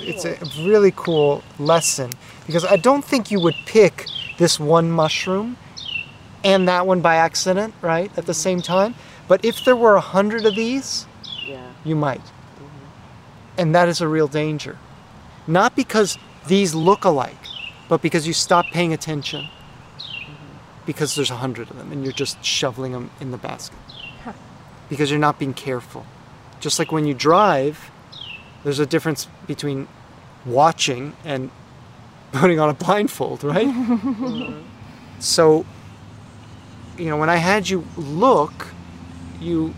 It's 0.00 0.24
a 0.24 0.36
really 0.62 0.92
cool 0.96 1.42
lesson 1.58 2.10
because 2.46 2.64
I 2.64 2.76
don't 2.76 3.04
think 3.04 3.30
you 3.30 3.40
would 3.40 3.56
pick 3.66 4.06
this 4.38 4.58
one 4.58 4.90
mushroom 4.90 5.56
and 6.44 6.68
that 6.68 6.86
one 6.86 7.00
by 7.00 7.16
accident, 7.16 7.74
right, 7.82 8.10
at 8.16 8.26
the 8.26 8.34
same 8.34 8.60
time. 8.62 8.94
But 9.28 9.44
if 9.44 9.64
there 9.64 9.76
were 9.76 9.96
a 9.96 10.00
hundred 10.00 10.44
of 10.46 10.54
these, 10.54 11.06
Yeah. 11.44 11.70
you 11.84 11.96
might. 11.96 12.20
Mm-hmm. 12.24 13.58
And 13.58 13.74
that 13.74 13.88
is 13.88 14.00
a 14.00 14.08
real 14.08 14.28
danger. 14.28 14.78
Not 15.46 15.74
because 15.76 16.18
these 16.46 16.74
look 16.74 17.04
alike, 17.04 17.36
but 17.88 18.02
because 18.02 18.26
you 18.26 18.32
stop 18.32 18.66
paying 18.66 18.92
attention. 18.92 19.42
Mm-hmm. 19.42 20.56
Because 20.86 21.14
there's 21.16 21.30
a 21.30 21.36
hundred 21.36 21.70
of 21.70 21.76
them 21.78 21.90
and 21.92 22.04
you're 22.04 22.12
just 22.12 22.44
shoveling 22.44 22.92
them 22.92 23.10
in 23.20 23.30
the 23.32 23.38
basket. 23.38 23.78
Huh. 24.24 24.32
Because 24.88 25.10
you're 25.10 25.20
not 25.20 25.38
being 25.38 25.54
careful. 25.54 26.04
Just 26.60 26.78
like 26.78 26.90
when 26.92 27.06
you 27.06 27.14
drive, 27.14 27.90
there's 28.64 28.78
a 28.78 28.86
difference 28.86 29.28
between 29.46 29.88
watching 30.44 31.14
and 31.24 31.50
putting 32.32 32.60
on 32.60 32.68
a 32.68 32.74
blindfold, 32.74 33.42
right? 33.42 33.66
So, 35.18 35.64
you 36.98 37.06
know, 37.06 37.16
when 37.16 37.28
I 37.30 37.36
had 37.36 37.68
you 37.68 37.84
look, 37.96 38.68
you 39.40 39.74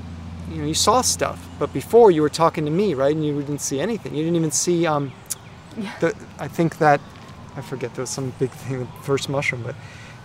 you 0.50 0.56
know, 0.62 0.66
you 0.66 0.74
saw 0.74 1.02
stuff, 1.02 1.46
but 1.58 1.72
before 1.74 2.10
you 2.10 2.22
were 2.22 2.30
talking 2.30 2.64
to 2.64 2.70
me, 2.70 2.94
right? 2.94 3.14
And 3.14 3.24
you 3.24 3.34
didn't 3.40 3.60
see 3.60 3.80
anything. 3.80 4.14
You 4.14 4.24
didn't 4.24 4.36
even 4.36 4.50
see 4.50 4.86
um 4.86 5.12
the 6.00 6.14
I 6.38 6.48
think 6.48 6.78
that 6.78 7.00
I 7.56 7.60
forget 7.60 7.94
there 7.94 8.02
was 8.02 8.10
some 8.10 8.32
big 8.38 8.50
thing, 8.50 8.80
the 8.80 8.86
first 9.02 9.28
mushroom, 9.28 9.62
but 9.62 9.74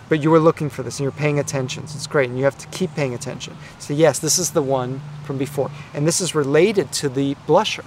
but 0.10 0.22
you 0.22 0.30
were 0.30 0.40
looking 0.40 0.70
for 0.70 0.84
this 0.84 0.99
and 0.99 1.03
you're 1.03 1.11
paying 1.11 1.40
attention. 1.40 1.88
So 1.88 1.95
it's 1.95 2.07
great, 2.07 2.30
and 2.30 2.38
you 2.38 2.44
have 2.44 2.57
to 2.60 2.68
keep 2.68 2.94
paying 2.95 3.14
attention. 3.14 3.56
So 3.80 3.94
yes, 3.94 4.20
this 4.20 4.38
is 4.38 4.52
the 4.52 4.61
one 4.61 5.02
from 5.24 5.38
before, 5.38 5.72
and 5.94 6.07
this 6.07 6.22
is 6.22 6.36
related 6.36 6.91
to 6.94 7.10
the 7.10 7.36
blusher. 7.48 7.86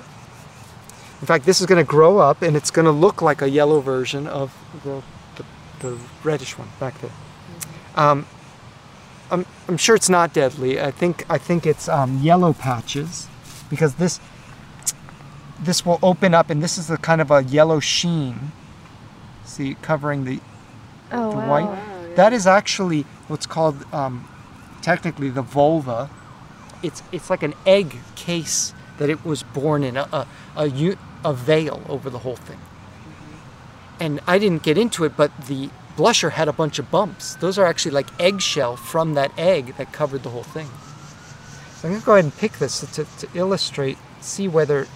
In 1.20 1.26
fact, 1.26 1.46
this 1.46 1.60
is 1.60 1.66
going 1.66 1.82
to 1.82 1.88
grow 1.88 2.18
up, 2.18 2.42
and 2.42 2.56
it's 2.56 2.70
going 2.70 2.84
to 2.84 2.90
look 2.92 3.22
like 3.22 3.40
a 3.40 3.48
yellow 3.48 3.80
version 3.80 4.26
of 4.26 4.54
the 4.84 5.02
the, 5.36 5.44
the 5.80 5.98
reddish 6.24 6.58
one 6.58 6.68
back 6.80 7.00
there. 7.00 7.12
Um, 7.94 8.26
I'm, 9.30 9.46
I'm 9.68 9.76
sure 9.76 9.94
it's 9.96 10.08
not 10.08 10.32
deadly. 10.32 10.80
I 10.80 10.90
think 10.90 11.24
I 11.30 11.38
think 11.38 11.66
it's 11.66 11.88
um, 11.88 12.20
yellow 12.22 12.52
patches, 12.52 13.28
because 13.70 13.94
this 13.94 14.20
this 15.58 15.84
will 15.86 15.98
open 16.02 16.34
up, 16.34 16.50
and 16.50 16.62
this 16.62 16.78
is 16.78 16.90
a 16.90 16.96
kind 16.96 17.20
of 17.20 17.30
a 17.30 17.42
yellow 17.42 17.80
sheen. 17.80 18.52
See, 19.44 19.74
covering 19.82 20.24
the 20.24 20.40
Oh, 21.12 21.30
the 21.30 21.36
wow. 21.36 21.48
white. 21.48 22.16
That 22.16 22.32
is 22.32 22.46
actually 22.46 23.02
what's 23.28 23.46
called 23.46 23.84
um, 23.94 24.28
technically 24.82 25.30
the 25.30 25.42
volva. 25.42 26.08
It's 26.82 27.02
it's 27.12 27.30
like 27.30 27.42
an 27.42 27.54
egg 27.64 27.96
case 28.16 28.74
that 28.98 29.08
it 29.08 29.24
was 29.24 29.42
born 29.42 29.84
in, 29.84 29.96
A 29.96 30.26
a 30.56 30.96
a 31.24 31.32
veil 31.32 31.82
over 31.88 32.10
the 32.10 32.18
whole 32.20 32.36
thing. 32.36 32.58
And 34.00 34.20
I 34.26 34.38
didn't 34.38 34.62
get 34.62 34.76
into 34.76 35.04
it, 35.04 35.16
but 35.16 35.30
the 35.46 35.70
blusher 35.96 36.30
had 36.32 36.48
a 36.48 36.52
bunch 36.52 36.78
of 36.78 36.90
bumps. 36.90 37.34
Those 37.36 37.58
are 37.58 37.66
actually 37.66 37.92
like 37.92 38.08
eggshell 38.20 38.76
from 38.76 39.14
that 39.14 39.32
egg 39.38 39.74
that 39.76 39.92
covered 39.92 40.22
the 40.22 40.30
whole 40.30 40.42
thing. 40.42 40.68
So 41.76 41.88
I'm 41.88 41.94
gonna 41.94 42.04
go 42.04 42.12
ahead 42.14 42.24
and 42.24 42.36
pick 42.36 42.52
this 42.58 42.80
to, 42.80 43.04
to 43.04 43.28
illustrate, 43.34 43.98
see 44.20 44.48
whether 44.48 44.86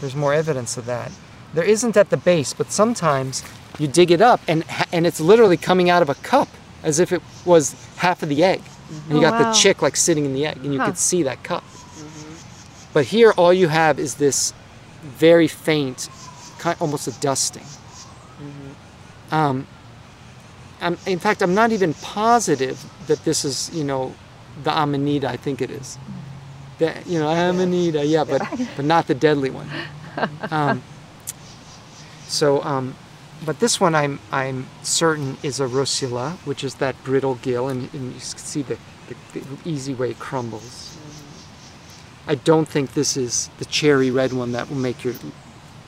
there's 0.00 0.14
more 0.16 0.34
evidence 0.34 0.76
of 0.76 0.86
that. 0.86 1.10
There 1.54 1.64
isn't 1.64 1.96
at 1.96 2.10
the 2.10 2.16
base, 2.16 2.52
but 2.54 2.70
sometimes 2.72 3.42
you 3.78 3.86
dig 3.86 4.10
it 4.10 4.20
up 4.20 4.40
and 4.48 4.64
and 4.92 5.06
it's 5.06 5.20
literally 5.20 5.56
coming 5.56 5.88
out 5.90 6.02
of 6.02 6.08
a 6.08 6.14
cup 6.16 6.48
as 6.82 6.98
if 6.98 7.12
it 7.12 7.22
was 7.44 7.74
half 7.96 8.22
of 8.22 8.28
the 8.28 8.42
egg. 8.44 8.60
And 9.08 9.18
you 9.18 9.26
Oh, 9.26 9.30
got 9.30 9.40
wow. 9.40 9.50
the 9.52 9.58
chick 9.58 9.80
like 9.80 9.96
sitting 9.96 10.24
in 10.26 10.34
the 10.34 10.44
egg, 10.46 10.58
and 10.64 10.74
you 10.74 10.78
Huh. 10.80 10.86
could 10.86 10.98
see 10.98 11.22
that 11.22 11.42
cup. 11.42 11.64
But 12.92 13.06
here, 13.06 13.32
all 13.38 13.52
you 13.54 13.68
have 13.68 13.98
is 13.98 14.16
this 14.16 14.52
very 15.02 15.48
faint, 15.48 16.10
kind 16.58 16.76
almost 16.78 17.06
a 17.08 17.12
dusting. 17.20 17.64
Um, 19.30 19.66
I'm, 20.82 20.98
in 21.06 21.18
fact, 21.18 21.42
I'm 21.42 21.54
not 21.54 21.72
even 21.72 21.94
positive 21.94 22.84
that 23.06 23.24
this 23.24 23.44
is, 23.44 23.70
you 23.72 23.84
know, 23.84 24.14
the 24.64 24.70
Amanita. 24.70 25.28
I 25.28 25.36
think 25.36 25.62
it 25.62 25.70
is. 25.70 25.98
The, 26.78 26.94
you 27.06 27.18
know, 27.18 27.28
Amanita, 27.28 28.04
yeah, 28.04 28.24
but 28.24 28.42
but 28.76 28.84
not 28.84 29.06
the 29.06 29.14
deadly 29.14 29.50
one. 29.50 29.68
Um, 30.50 30.82
so, 32.26 32.62
um, 32.62 32.96
but 33.44 33.60
this 33.60 33.80
one 33.80 33.94
I'm 33.94 34.18
I'm 34.30 34.66
certain 34.82 35.36
is 35.42 35.60
a 35.60 35.66
Russula, 35.66 36.32
which 36.46 36.64
is 36.64 36.74
that 36.76 37.02
brittle 37.04 37.36
gill, 37.36 37.68
and, 37.68 37.92
and 37.94 38.12
you 38.14 38.20
can 38.20 38.20
see 38.20 38.62
the, 38.62 38.78
the, 39.08 39.40
the 39.40 39.58
easy 39.64 39.94
way 39.94 40.10
it 40.10 40.18
crumbles. 40.18 40.96
I 42.26 42.36
don't 42.36 42.68
think 42.68 42.94
this 42.94 43.16
is 43.16 43.50
the 43.58 43.64
cherry 43.64 44.10
red 44.10 44.32
one 44.32 44.52
that 44.52 44.68
will 44.68 44.76
make 44.76 45.04
your 45.04 45.14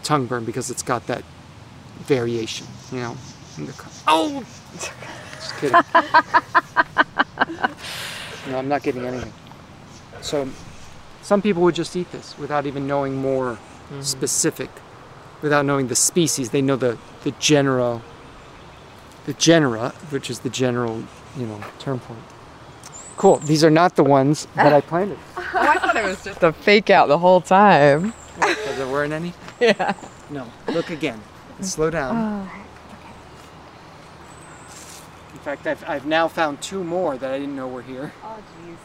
tongue 0.03 0.27
burn 0.27 0.45
because 0.45 0.71
it's 0.71 0.83
got 0.83 1.07
that 1.07 1.25
variation, 2.01 2.67
you 2.93 2.99
know. 2.99 3.17
Oh, 4.09 4.45
just 4.75 5.57
kidding. 5.57 5.73
no, 8.51 8.59
I'm 8.59 8.69
not 8.69 8.83
getting 8.83 9.05
anything. 9.05 9.33
So, 10.21 10.49
some 11.23 11.43
people 11.43 11.63
would 11.63 11.75
just 11.75 11.97
eat 11.97 12.11
this 12.13 12.39
without 12.39 12.67
even 12.67 12.87
knowing 12.87 13.17
more 13.17 13.55
mm-hmm. 13.55 14.01
specific, 14.01 14.71
without 15.43 15.65
knowing 15.65 15.89
the 15.89 15.97
species. 15.97 16.51
They 16.51 16.63
know 16.63 16.77
the 16.77 16.99
the 17.25 17.33
genera, 17.33 18.01
the 19.27 19.35
genera, 19.35 19.91
which 20.11 20.31
is 20.31 20.41
the 20.41 20.51
general, 20.51 21.03
you 21.37 21.47
know, 21.47 21.61
term 21.79 21.99
for 21.99 22.13
it. 22.13 22.19
Cool. 23.17 23.37
These 23.39 23.65
are 23.65 23.71
not 23.71 23.97
the 23.97 24.05
ones 24.05 24.47
that 24.55 24.73
I 24.73 24.81
planted. 24.81 25.19
Oh, 25.57 25.61
I 25.61 25.79
thought 25.79 25.95
it 25.95 26.05
was 26.05 26.25
just 26.25 26.43
a 26.43 26.53
fake 26.53 26.91
out 26.91 27.07
the 27.07 27.17
whole 27.17 27.41
time. 27.41 28.13
Because 28.35 28.77
there 28.77 28.89
weren't 28.89 29.13
any? 29.13 29.33
Yeah. 29.61 29.95
No. 30.29 30.51
Look 30.67 30.91
again. 30.91 31.21
Slow 31.61 31.91
down. 31.91 32.43
In 32.43 32.64
fact, 35.45 35.67
I've, 35.67 35.85
I've 35.89 36.07
now 36.07 36.27
found 36.29 36.61
two 36.63 36.83
more 36.83 37.17
that 37.19 37.31
I 37.31 37.39
didn't 37.39 37.55
know 37.57 37.69
were 37.69 37.83
here. 37.83 38.13
Oh, 38.23 38.39
jeez. 38.67 38.77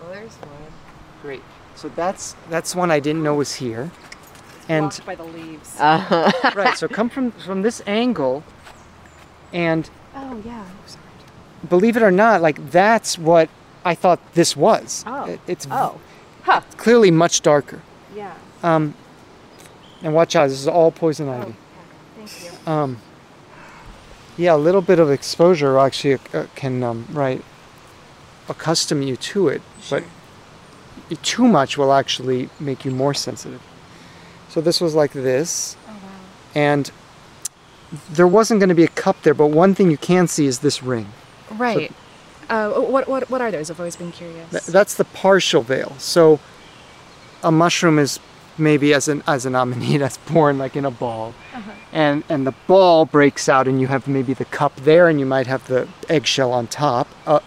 Well, 0.00 0.10
there's 0.12 0.34
one. 0.36 0.50
Great. 1.22 1.42
So 1.74 1.88
that's 1.90 2.34
that's 2.48 2.74
one 2.74 2.90
I 2.90 3.00
didn't 3.00 3.22
know 3.22 3.34
was 3.34 3.54
here. 3.54 3.90
And 4.68 4.98
by 5.06 5.14
the 5.14 5.24
leaves. 5.24 5.76
Uh-huh. 5.80 6.30
right, 6.54 6.76
so 6.76 6.88
come 6.88 7.08
from 7.08 7.32
from 7.32 7.62
this 7.62 7.82
angle 7.86 8.42
and 9.52 9.88
Oh 10.14 10.40
yeah. 10.44 10.64
believe 11.68 11.96
it 11.96 12.02
or 12.02 12.10
not, 12.10 12.40
like 12.42 12.70
that's 12.70 13.18
what 13.18 13.48
I 13.84 13.94
thought 13.94 14.20
this 14.34 14.56
was. 14.56 15.04
Oh. 15.06 15.24
It- 15.24 15.40
It's 15.46 15.66
Oh. 15.70 16.00
Huh. 16.42 16.60
clearly 16.76 17.10
much 17.10 17.42
darker. 17.42 17.80
Yeah. 18.14 18.34
Um, 18.62 18.94
and 20.02 20.14
watch 20.14 20.36
out, 20.36 20.48
this 20.48 20.60
is 20.60 20.68
all 20.68 20.90
poison 20.92 21.28
ivy. 21.28 21.54
Thank 22.16 22.44
you. 22.66 22.72
Um, 22.72 22.98
yeah, 24.36 24.54
a 24.54 24.56
little 24.56 24.82
bit 24.82 24.98
of 24.98 25.10
exposure 25.10 25.78
actually 25.78 26.18
uh, 26.34 26.46
can, 26.54 26.82
um, 26.82 27.06
right, 27.12 27.42
accustom 28.48 29.02
you 29.02 29.16
to 29.16 29.48
it, 29.48 29.62
but 29.90 30.04
too 31.22 31.46
much 31.48 31.76
will 31.78 31.92
actually 31.92 32.48
make 32.60 32.84
you 32.84 32.90
more 32.90 33.14
sensitive. 33.14 33.62
So 34.48 34.60
this 34.60 34.80
was 34.80 34.94
like 34.94 35.12
this, 35.12 35.76
and 36.54 36.90
there 38.10 38.26
wasn't 38.26 38.60
going 38.60 38.68
to 38.68 38.74
be 38.74 38.84
a 38.84 38.88
cup 38.88 39.22
there, 39.22 39.34
but 39.34 39.48
one 39.48 39.74
thing 39.74 39.90
you 39.90 39.98
can 39.98 40.26
see 40.28 40.46
is 40.46 40.60
this 40.60 40.82
ring. 40.82 41.08
Right. 41.50 41.92
uh, 42.50 42.70
what 42.72 43.08
what 43.08 43.28
what 43.30 43.40
are 43.40 43.50
those? 43.50 43.70
I've 43.70 43.78
always 43.80 43.96
been 43.96 44.12
curious. 44.12 44.50
Th- 44.50 44.64
That's 44.64 44.94
the 44.94 45.04
partial 45.04 45.62
veil. 45.62 45.94
So 45.98 46.40
a 47.42 47.52
mushroom 47.52 47.98
is 47.98 48.18
maybe 48.58 48.94
as 48.94 49.08
an 49.08 49.22
as 49.26 49.46
an 49.46 49.54
amanita 49.54 49.98
that's 50.04 50.18
born 50.18 50.58
like 50.58 50.76
in 50.76 50.84
a 50.84 50.90
ball. 50.90 51.34
And 51.92 52.24
and 52.28 52.46
the 52.46 52.54
ball 52.66 53.04
breaks 53.04 53.48
out 53.48 53.68
and 53.68 53.80
you 53.80 53.86
have 53.86 54.06
maybe 54.08 54.34
the 54.34 54.44
cup 54.44 54.76
there 54.76 55.08
and 55.08 55.18
you 55.20 55.26
might 55.26 55.46
have 55.46 55.66
the 55.66 55.88
eggshell 56.08 56.52
on 56.52 56.66
top. 56.66 57.08
Uh, 57.26 57.40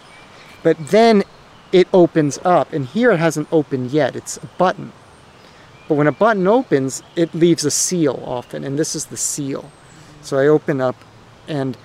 but 0.63 0.77
then 0.87 1.23
it 1.71 1.87
opens 1.93 2.39
up 2.43 2.73
and 2.73 2.85
here 2.87 3.11
it 3.11 3.19
hasn't 3.19 3.47
opened 3.51 3.91
yet. 3.91 4.15
It's 4.15 4.37
a 4.37 4.47
button. 4.57 4.91
But 5.87 5.95
when 5.95 6.07
a 6.07 6.11
button 6.11 6.47
opens, 6.47 7.01
it 7.15 7.33
leaves 7.33 7.65
a 7.65 7.71
seal 7.71 8.21
often 8.25 8.63
and 8.63 8.77
this 8.77 8.95
is 8.95 9.05
the 9.05 9.17
seal. 9.17 9.71
So 10.21 10.37
I 10.37 10.47
open 10.47 10.81
up 10.81 10.95
and 11.47 11.77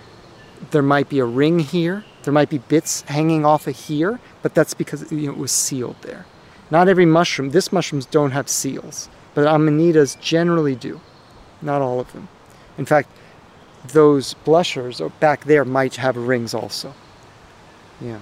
there 0.70 0.82
might 0.82 1.08
be 1.08 1.18
a 1.18 1.24
ring 1.24 1.58
here. 1.58 2.04
There 2.22 2.32
might 2.32 2.48
be 2.48 2.58
bits 2.58 3.02
hanging 3.02 3.44
off 3.44 3.66
of 3.66 3.76
here, 3.76 4.18
but 4.42 4.54
that's 4.54 4.74
because 4.74 5.10
you 5.12 5.26
know, 5.26 5.32
it 5.32 5.38
was 5.38 5.52
sealed 5.52 5.96
there. 6.02 6.26
Not 6.70 6.88
every 6.88 7.06
mushroom, 7.06 7.50
this 7.50 7.72
mushrooms 7.72 8.06
don't 8.06 8.30
have 8.32 8.48
seals, 8.48 9.08
but 9.34 9.46
amanitas 9.46 10.20
generally 10.20 10.74
do. 10.74 11.00
Not 11.62 11.82
all 11.82 12.00
of 12.00 12.12
them. 12.12 12.28
In 12.78 12.84
fact, 12.84 13.08
those 13.88 14.34
blushers 14.44 15.00
or 15.00 15.10
back 15.10 15.44
there 15.44 15.64
might 15.64 15.96
have 15.96 16.16
rings 16.16 16.54
also. 16.54 16.94
Yeah. 18.00 18.20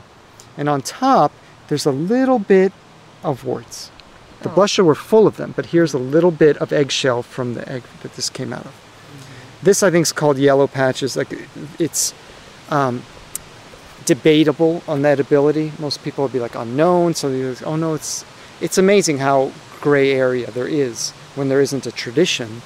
And 0.56 0.69
on 0.69 0.82
top, 0.82 1.32
there's 1.69 1.86
a 1.86 1.93
little 1.93 2.39
bit 2.39 2.73
of 3.23 3.44
warts. 3.44 3.90
The 4.43 4.48
blusher 4.48 4.85
were 4.85 4.97
full 4.97 5.28
of 5.28 5.36
them, 5.36 5.52
but 5.55 5.66
here's 5.66 5.94
a 5.94 5.98
little 5.98 6.32
bit 6.32 6.56
of 6.59 6.73
eggshell 6.73 7.23
from 7.23 7.55
the 7.55 7.69
egg 7.70 7.85
that 8.02 8.14
this 8.14 8.28
came 8.28 8.52
out 8.52 8.66
of. 8.66 8.74
This 9.62 9.85
I 9.85 9.90
think 9.90 10.02
is 10.02 10.12
called 10.12 10.36
yellow 10.36 10.66
patches. 10.66 11.16
Like 11.16 11.28
it's 11.78 12.12
um, 12.69 13.05
debatable 14.05 14.82
on 14.89 15.02
that 15.02 15.20
ability. 15.20 15.73
Most 15.78 16.02
people 16.02 16.24
would 16.24 16.32
be 16.32 16.40
like 16.40 16.56
unknown. 16.56 17.14
So 17.14 17.28
like, 17.28 17.64
oh 17.64 17.77
no, 17.77 17.94
it's 17.94 18.24
it's 18.62 18.78
amazing 18.78 19.18
how 19.18 19.52
gray 19.80 20.12
area 20.12 20.51
there 20.51 20.68
is 20.68 21.10
when 21.34 21.48
there 21.48 21.60
isn't 21.60 21.84
a 21.86 21.93
tradition 21.93 22.62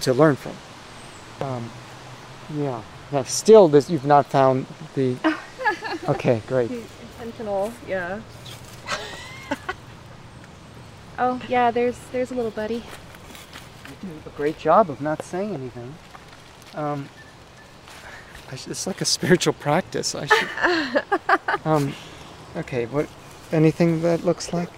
to 0.00 0.12
learn 0.12 0.36
from. 0.36 0.56
Um, 1.40 1.70
yeah. 2.54 2.82
Now, 3.12 3.22
still, 3.22 3.68
this 3.68 3.88
you've 3.88 4.04
not 4.04 4.26
found 4.26 4.66
the. 4.94 5.16
Okay, 6.08 6.42
great. 6.46 6.70
Intentional, 7.18 7.72
yeah. 7.86 8.20
oh 11.18 11.40
yeah, 11.46 11.70
there's 11.70 11.98
there's 12.10 12.30
a 12.30 12.34
little 12.34 12.50
buddy. 12.50 12.82
You 14.02 14.08
do 14.08 14.08
a 14.26 14.30
great 14.30 14.58
job 14.58 14.88
of 14.88 15.00
not 15.00 15.22
saying 15.22 15.54
anything. 15.54 15.94
Um, 16.74 17.08
I 18.50 18.56
should, 18.56 18.70
it's 18.70 18.86
like 18.86 19.00
a 19.00 19.04
spiritual 19.04 19.52
practice. 19.52 20.14
I 20.14 20.26
should. 20.26 21.02
um, 21.66 21.92
okay. 22.56 22.86
What? 22.86 23.08
Anything 23.52 24.02
that 24.02 24.24
looks 24.24 24.52
like? 24.52 24.70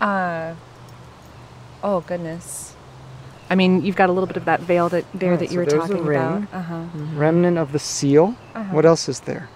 Uh. 0.00 0.54
Oh 1.82 2.00
goodness. 2.00 2.74
I 3.50 3.56
mean, 3.56 3.84
you've 3.84 3.96
got 3.96 4.08
a 4.08 4.12
little 4.12 4.28
bit 4.28 4.36
of 4.36 4.44
that 4.44 4.60
veil 4.60 4.88
that 4.90 5.04
there 5.12 5.32
Alright, 5.32 5.40
that 5.40 5.48
so 5.48 5.52
you 5.52 5.58
were 5.58 5.66
there's 5.66 5.84
a 5.84 5.88
talking 5.88 6.04
ring. 6.04 6.18
about. 6.18 6.54
Uh 6.54 6.62
huh. 6.62 6.84
Remnant 7.14 7.58
of 7.58 7.72
the 7.72 7.78
seal. 7.78 8.36
Uh-huh. 8.54 8.74
What 8.74 8.86
else 8.86 9.08
is 9.08 9.20
there? 9.20 9.48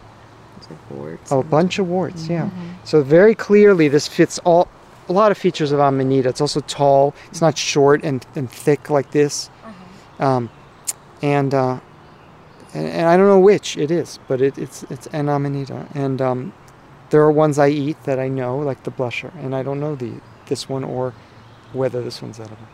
warts. 0.91 1.33
Oh, 1.33 1.41
a 1.41 1.45
bunch 1.45 1.79
of 1.79 1.89
warts. 1.89 2.29
Yeah. 2.29 2.47
Mm-hmm. 2.47 2.69
So 2.85 3.03
very 3.03 3.35
clearly, 3.35 3.89
this 3.89 4.09
fits 4.09 4.39
all 4.41 4.69
a 5.09 5.13
lot 5.13 5.31
of 5.31 5.39
features 5.39 5.73
of 5.73 5.81
Amanita. 5.81 6.29
It's 6.29 6.41
also 6.41 6.61
tall. 6.61 7.15
It's 7.31 7.41
not 7.41 7.59
short 7.59 8.03
and, 8.05 8.27
and 8.35 8.51
thick 8.51 8.91
like 8.91 9.11
this. 9.11 9.51
Uh-huh. 9.65 10.27
Um, 10.27 10.51
and, 11.23 11.53
uh, 11.55 11.81
and 12.73 12.87
and 12.87 13.07
I 13.07 13.17
don't 13.17 13.29
know 13.29 13.41
which 13.41 13.77
it 13.77 13.91
is, 13.91 14.19
but 14.29 14.41
it, 14.41 14.59
it's 14.59 14.83
it's 14.85 15.07
an 15.09 15.29
Amanita. 15.29 15.87
And 15.95 16.21
um, 16.21 16.53
there 17.15 17.23
are 17.23 17.31
ones 17.31 17.61
I 17.61 17.69
eat 17.69 18.03
that 18.07 18.19
I 18.19 18.27
know, 18.27 18.59
like 18.59 18.83
the 18.83 18.91
blusher, 18.91 19.31
and 19.37 19.55
I 19.55 19.63
don't 19.63 19.79
know 19.79 19.95
the 19.95 20.15
this 20.47 20.69
one 20.69 20.83
or 20.83 21.15
whether 21.73 22.03
this 22.03 22.21
one's 22.21 22.41
edible. 22.41 22.67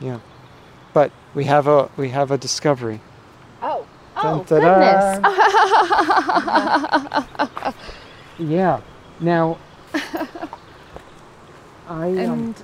Yeah. 0.00 0.20
But 0.94 1.12
we 1.34 1.44
have 1.44 1.66
a 1.66 1.90
we 1.98 2.08
have 2.08 2.30
a 2.30 2.38
discovery. 2.38 3.00
Oh. 3.62 3.84
Oh 4.16 4.42
goodness. 4.48 5.20
Yeah. 8.38 8.80
Now. 9.20 9.58
I 11.88 12.08
um, 12.08 12.18
and 12.18 12.54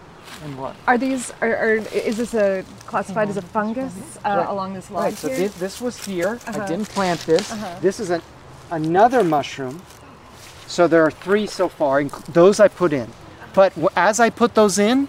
and 0.45 0.59
what? 0.59 0.77
are 0.87 0.97
these 0.99 1.31
are, 1.43 1.55
are 1.57 1.75
is 1.93 2.17
this 2.17 2.33
a 2.35 2.65
classified 2.87 3.29
as 3.29 3.37
a 3.37 3.43
fungus 3.43 3.95
uh, 4.25 4.29
Right. 4.37 4.49
along 4.49 4.73
this 4.75 4.91
line? 4.91 5.05
Right, 5.05 5.15
so 5.15 5.29
this, 5.29 5.55
this 5.55 5.81
was 5.81 6.03
here. 6.05 6.39
I 6.47 6.51
Uh-huh. 6.51 6.67
didn't 6.67 6.89
plant 6.89 7.21
this. 7.21 7.53
Uh-huh. 7.53 7.79
This 7.83 8.01
is 8.01 8.09
an, 8.11 8.23
another 8.71 9.23
mushroom. 9.25 9.81
So 10.73 10.89
there 10.89 11.03
are 11.05 11.11
three 11.11 11.47
so 11.47 11.69
far. 11.69 12.03
inc- 12.03 12.25
Those 12.33 12.59
I 12.59 12.67
put 12.69 12.95
in. 12.95 13.11
But 13.53 13.75
as 13.95 14.19
I 14.21 14.31
put 14.31 14.55
those 14.55 14.79
in, 14.79 15.07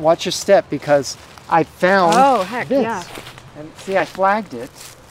watch 0.00 0.24
your 0.24 0.32
step 0.32 0.68
because 0.68 1.16
I 1.48 1.62
found 1.62 2.14
Oh, 2.16 2.42
heck, 2.42 2.66
this. 2.66 2.82
yeah. 2.82 3.04
And 3.56 3.70
see, 3.76 3.96
I 3.96 4.04
flagged 4.04 4.52
it. 4.52 4.70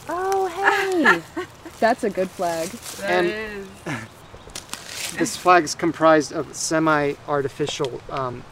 Oh 0.10 0.48
hey, 0.48 1.22
that's 1.80 2.03
a 2.03 2.10
good 2.10 2.30
flag. 2.30 2.68
and 3.06 3.65
this 5.18 5.38
flag 5.38 5.64
is 5.64 5.76
comprised 5.76 6.34
of 6.34 6.53
semi-artificial 6.53 8.02
um, 8.10 8.44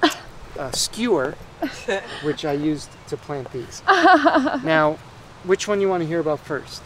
uh, 0.58 0.72
skewer, 0.72 1.36
which 2.24 2.46
I 2.46 2.54
used 2.54 2.90
to 3.10 3.18
plant 3.18 3.52
these. 3.52 3.84
now, 4.64 4.98
which 5.44 5.68
one 5.68 5.82
you 5.82 5.90
want 5.90 6.04
to 6.04 6.08
hear 6.08 6.22
about 6.22 6.40
first? 6.40 6.82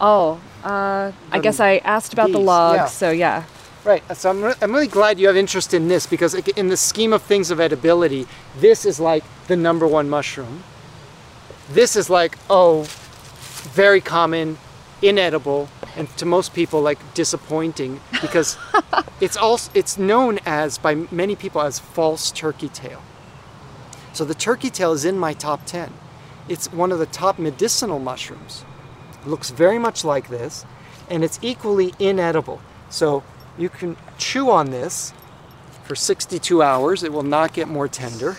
Oh, 0.00 0.40
uh, 0.64 1.12
I 1.30 1.38
guess 1.38 1.60
I 1.60 1.76
asked 1.84 2.12
about 2.12 2.32
the 2.32 2.38
bees, 2.38 2.46
logs, 2.46 2.76
yeah. 2.76 2.86
so 2.86 3.10
yeah. 3.12 3.44
Right. 3.88 4.04
So 4.14 4.28
I'm, 4.28 4.44
re- 4.44 4.54
I'm 4.60 4.70
really 4.70 4.86
glad 4.86 5.18
you 5.18 5.28
have 5.28 5.36
interest 5.38 5.72
in 5.72 5.88
this 5.88 6.06
because 6.06 6.34
in 6.34 6.68
the 6.68 6.76
scheme 6.76 7.14
of 7.14 7.22
things 7.22 7.50
of 7.50 7.58
edibility, 7.58 8.26
this 8.54 8.84
is 8.84 9.00
like 9.00 9.24
the 9.46 9.56
number 9.56 9.86
one 9.86 10.10
mushroom. 10.10 10.62
This 11.70 11.96
is 11.96 12.10
like, 12.10 12.36
oh, 12.50 12.82
very 13.72 14.02
common, 14.02 14.58
inedible, 15.00 15.70
and 15.96 16.06
to 16.18 16.26
most 16.26 16.52
people 16.52 16.82
like 16.82 16.98
disappointing 17.14 17.98
because 18.20 18.58
it's 19.22 19.38
also 19.38 19.70
it's 19.72 19.96
known 19.96 20.38
as 20.44 20.76
by 20.76 20.94
many 21.10 21.34
people 21.34 21.62
as 21.62 21.78
false 21.78 22.30
turkey 22.30 22.68
tail. 22.68 23.00
So 24.12 24.26
the 24.26 24.34
turkey 24.34 24.68
tail 24.68 24.92
is 24.92 25.06
in 25.06 25.18
my 25.18 25.32
top 25.32 25.64
10. 25.64 25.94
It's 26.46 26.70
one 26.70 26.92
of 26.92 26.98
the 26.98 27.06
top 27.06 27.38
medicinal 27.38 27.98
mushrooms. 27.98 28.66
looks 29.24 29.48
very 29.48 29.78
much 29.78 30.04
like 30.04 30.28
this, 30.28 30.66
and 31.08 31.24
it's 31.24 31.38
equally 31.40 31.94
inedible. 31.98 32.60
So 32.90 33.22
you 33.58 33.68
can 33.68 33.96
chew 34.18 34.50
on 34.50 34.70
this 34.70 35.12
for 35.84 35.94
62 35.94 36.62
hours. 36.62 37.02
It 37.02 37.12
will 37.12 37.22
not 37.22 37.52
get 37.52 37.68
more 37.68 37.88
tender, 37.88 38.36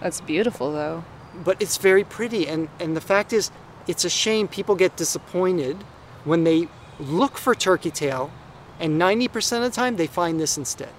That's 0.00 0.20
beautiful 0.20 0.72
though. 0.72 1.04
but 1.44 1.60
it's 1.60 1.76
very 1.76 2.04
pretty. 2.04 2.48
And, 2.48 2.68
and 2.78 2.96
the 2.96 3.00
fact 3.00 3.32
is, 3.32 3.50
it's 3.86 4.04
a 4.04 4.10
shame 4.10 4.48
people 4.48 4.74
get 4.74 4.96
disappointed 4.96 5.76
when 6.24 6.44
they 6.44 6.68
look 6.98 7.38
for 7.38 7.54
turkey 7.54 7.90
tail, 7.90 8.30
and 8.78 9.00
90% 9.00 9.56
of 9.58 9.62
the 9.62 9.70
time 9.70 9.96
they 9.96 10.06
find 10.06 10.38
this 10.40 10.56
instead. 10.58 10.90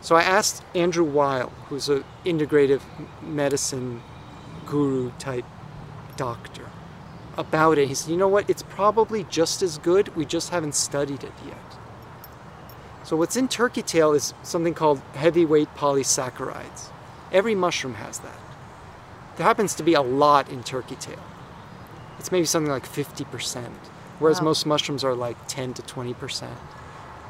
So 0.00 0.14
I 0.16 0.22
asked 0.22 0.62
Andrew 0.74 1.04
Weil, 1.04 1.50
who's 1.68 1.88
an 1.88 2.04
integrative 2.24 2.82
medicine 3.22 4.02
guru 4.66 5.10
type 5.18 5.44
doctor, 6.16 6.66
about 7.36 7.78
it. 7.78 7.88
He 7.88 7.94
said, 7.94 8.10
you 8.10 8.16
know 8.16 8.28
what? 8.28 8.48
It's 8.48 8.62
probably 8.78 9.24
just 9.24 9.60
as 9.60 9.76
good. 9.78 10.14
We 10.14 10.24
just 10.24 10.50
haven't 10.50 10.76
studied 10.76 11.24
it 11.24 11.32
yet. 11.44 11.58
So 13.02 13.16
what's 13.16 13.34
in 13.36 13.48
turkey 13.48 13.82
tail 13.82 14.12
is 14.12 14.34
something 14.44 14.72
called 14.72 15.00
heavyweight 15.14 15.74
polysaccharides. 15.74 16.92
Every 17.32 17.56
mushroom 17.56 17.94
has 17.94 18.20
that. 18.20 18.38
There 19.36 19.44
happens 19.44 19.74
to 19.74 19.82
be 19.82 19.94
a 19.94 20.00
lot 20.00 20.48
in 20.48 20.62
turkey 20.62 20.94
tail. 20.94 21.18
It's 22.20 22.30
maybe 22.30 22.46
something 22.46 22.70
like 22.70 22.86
50%, 22.86 23.66
whereas 24.20 24.38
Wow. 24.38 24.44
most 24.44 24.64
mushrooms 24.64 25.02
are 25.02 25.14
like 25.14 25.36
10 25.48 25.74
to 25.74 25.82
20%. 25.82 26.46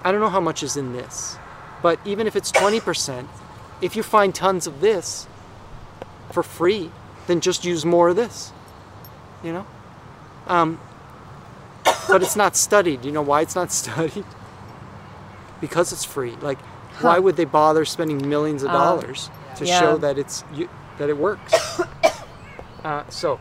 I 0.04 0.12
don't 0.12 0.20
know 0.20 0.28
how 0.28 0.40
much 0.40 0.62
is 0.62 0.76
in 0.76 0.92
this, 0.92 1.38
but 1.80 1.98
even 2.04 2.26
if 2.26 2.36
it's 2.36 2.52
20%, 2.52 3.26
if 3.80 3.96
you 3.96 4.02
find 4.02 4.34
tons 4.34 4.66
of 4.66 4.82
this 4.82 5.26
for 6.30 6.42
free, 6.42 6.90
then 7.26 7.40
just 7.40 7.64
use 7.64 7.86
more 7.86 8.10
of 8.10 8.16
this. 8.16 8.52
You 9.42 9.54
know? 9.54 9.66
Um, 10.46 10.78
but 12.09 12.22
it's 12.22 12.36
not 12.36 12.56
studied. 12.56 13.05
You 13.05 13.12
know 13.12 13.22
why 13.22 13.43
it's 13.43 13.55
not 13.55 13.70
studied? 13.82 14.24
Because 15.60 15.93
it's 15.93 16.05
free. 16.05 16.32
Like, 16.40 16.59
why 17.01 17.18
would 17.18 17.36
they 17.36 17.44
bother 17.44 17.85
spending 17.85 18.28
millions 18.28 18.62
of 18.62 18.70
Oh, 18.70 18.72
dollars 18.72 19.30
to 19.56 19.64
yeah. 19.66 19.80
show 19.80 19.97
that 19.98 20.18
it's 20.18 20.44
you, 20.55 20.68
that 20.98 21.09
it 21.09 21.16
works? 21.16 21.52
uh, 22.85 23.05
so, 23.09 23.40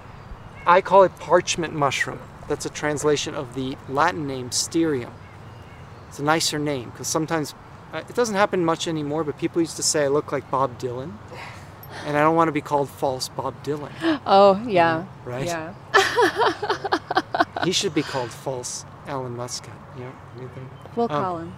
I 0.66 0.82
call 0.82 1.04
it 1.04 1.18
parchment 1.20 1.74
mushroom. 1.74 2.20
That's 2.48 2.66
a 2.66 2.70
translation 2.70 3.36
of 3.36 3.56
the 3.56 3.78
Latin 3.90 4.26
name 4.28 4.50
Stereum. 4.52 5.12
It's 6.08 6.20
a 6.20 6.24
nicer 6.24 6.58
name 6.60 6.90
because 6.92 7.08
sometimes 7.08 7.54
uh, 7.94 8.02
it 8.08 8.16
doesn't 8.16 8.36
happen 8.36 8.64
much 8.64 8.88
anymore, 8.88 9.24
but 9.24 9.38
people 9.38 9.62
used 9.62 9.76
to 9.78 9.84
say 9.84 10.04
I 10.06 10.08
look 10.08 10.32
like 10.32 10.50
Bob 10.50 10.80
Dylan, 10.80 11.14
and 12.06 12.16
I 12.18 12.22
don't 12.22 12.36
want 12.36 12.48
to 12.48 12.52
be 12.54 12.62
called 12.62 12.90
false 12.90 13.28
Bob 13.30 13.62
Dylan. 13.64 13.92
Oh 14.26 14.62
yeah. 14.68 15.06
right? 15.26 15.46
Yeah. 15.46 15.74
he 17.64 17.72
should 17.72 17.94
be 17.94 18.04
called 18.04 18.32
false 18.32 18.86
Alan 19.08 19.36
Muskat. 19.36 19.74
You 19.98 20.04
know, 20.06 20.12
anything? 20.40 20.70
We'll 20.96 21.12
Um, 21.12 21.24
call 21.24 21.38
him. 21.40 21.54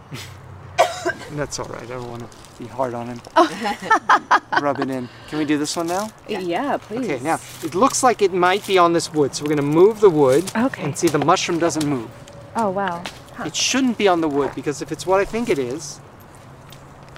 That's 1.31 1.59
all 1.59 1.65
right. 1.67 1.83
I 1.83 1.85
don't 1.85 2.09
want 2.09 2.29
to 2.29 2.37
be 2.63 2.67
hard 2.67 2.93
on 2.93 3.07
him. 3.07 3.21
Rub 4.61 4.79
it 4.79 4.89
in. 4.89 5.07
Can 5.29 5.39
we 5.39 5.45
do 5.45 5.57
this 5.57 5.75
one 5.75 5.87
now? 5.87 6.09
Yeah, 6.27 6.77
please. 6.77 7.09
Okay, 7.09 7.19
now 7.23 7.39
it 7.63 7.73
looks 7.75 8.03
like 8.03 8.21
it 8.21 8.33
might 8.33 8.65
be 8.67 8.77
on 8.77 8.93
this 8.93 9.11
wood, 9.13 9.33
so 9.35 9.43
we're 9.43 9.49
going 9.55 9.57
to 9.57 9.63
move 9.81 9.99
the 10.01 10.09
wood. 10.09 10.51
Okay. 10.55 10.83
And 10.83 10.97
see, 10.97 11.07
the 11.07 11.19
mushroom 11.19 11.59
doesn't 11.59 11.85
move. 11.87 12.09
Oh 12.55 12.69
wow. 12.69 13.03
Huh. 13.35 13.45
It 13.45 13.55
shouldn't 13.55 13.97
be 13.97 14.07
on 14.07 14.19
the 14.21 14.27
wood 14.27 14.51
because 14.55 14.81
if 14.81 14.91
it's 14.91 15.05
what 15.05 15.19
I 15.21 15.25
think 15.25 15.49
it 15.49 15.57
is, 15.59 16.01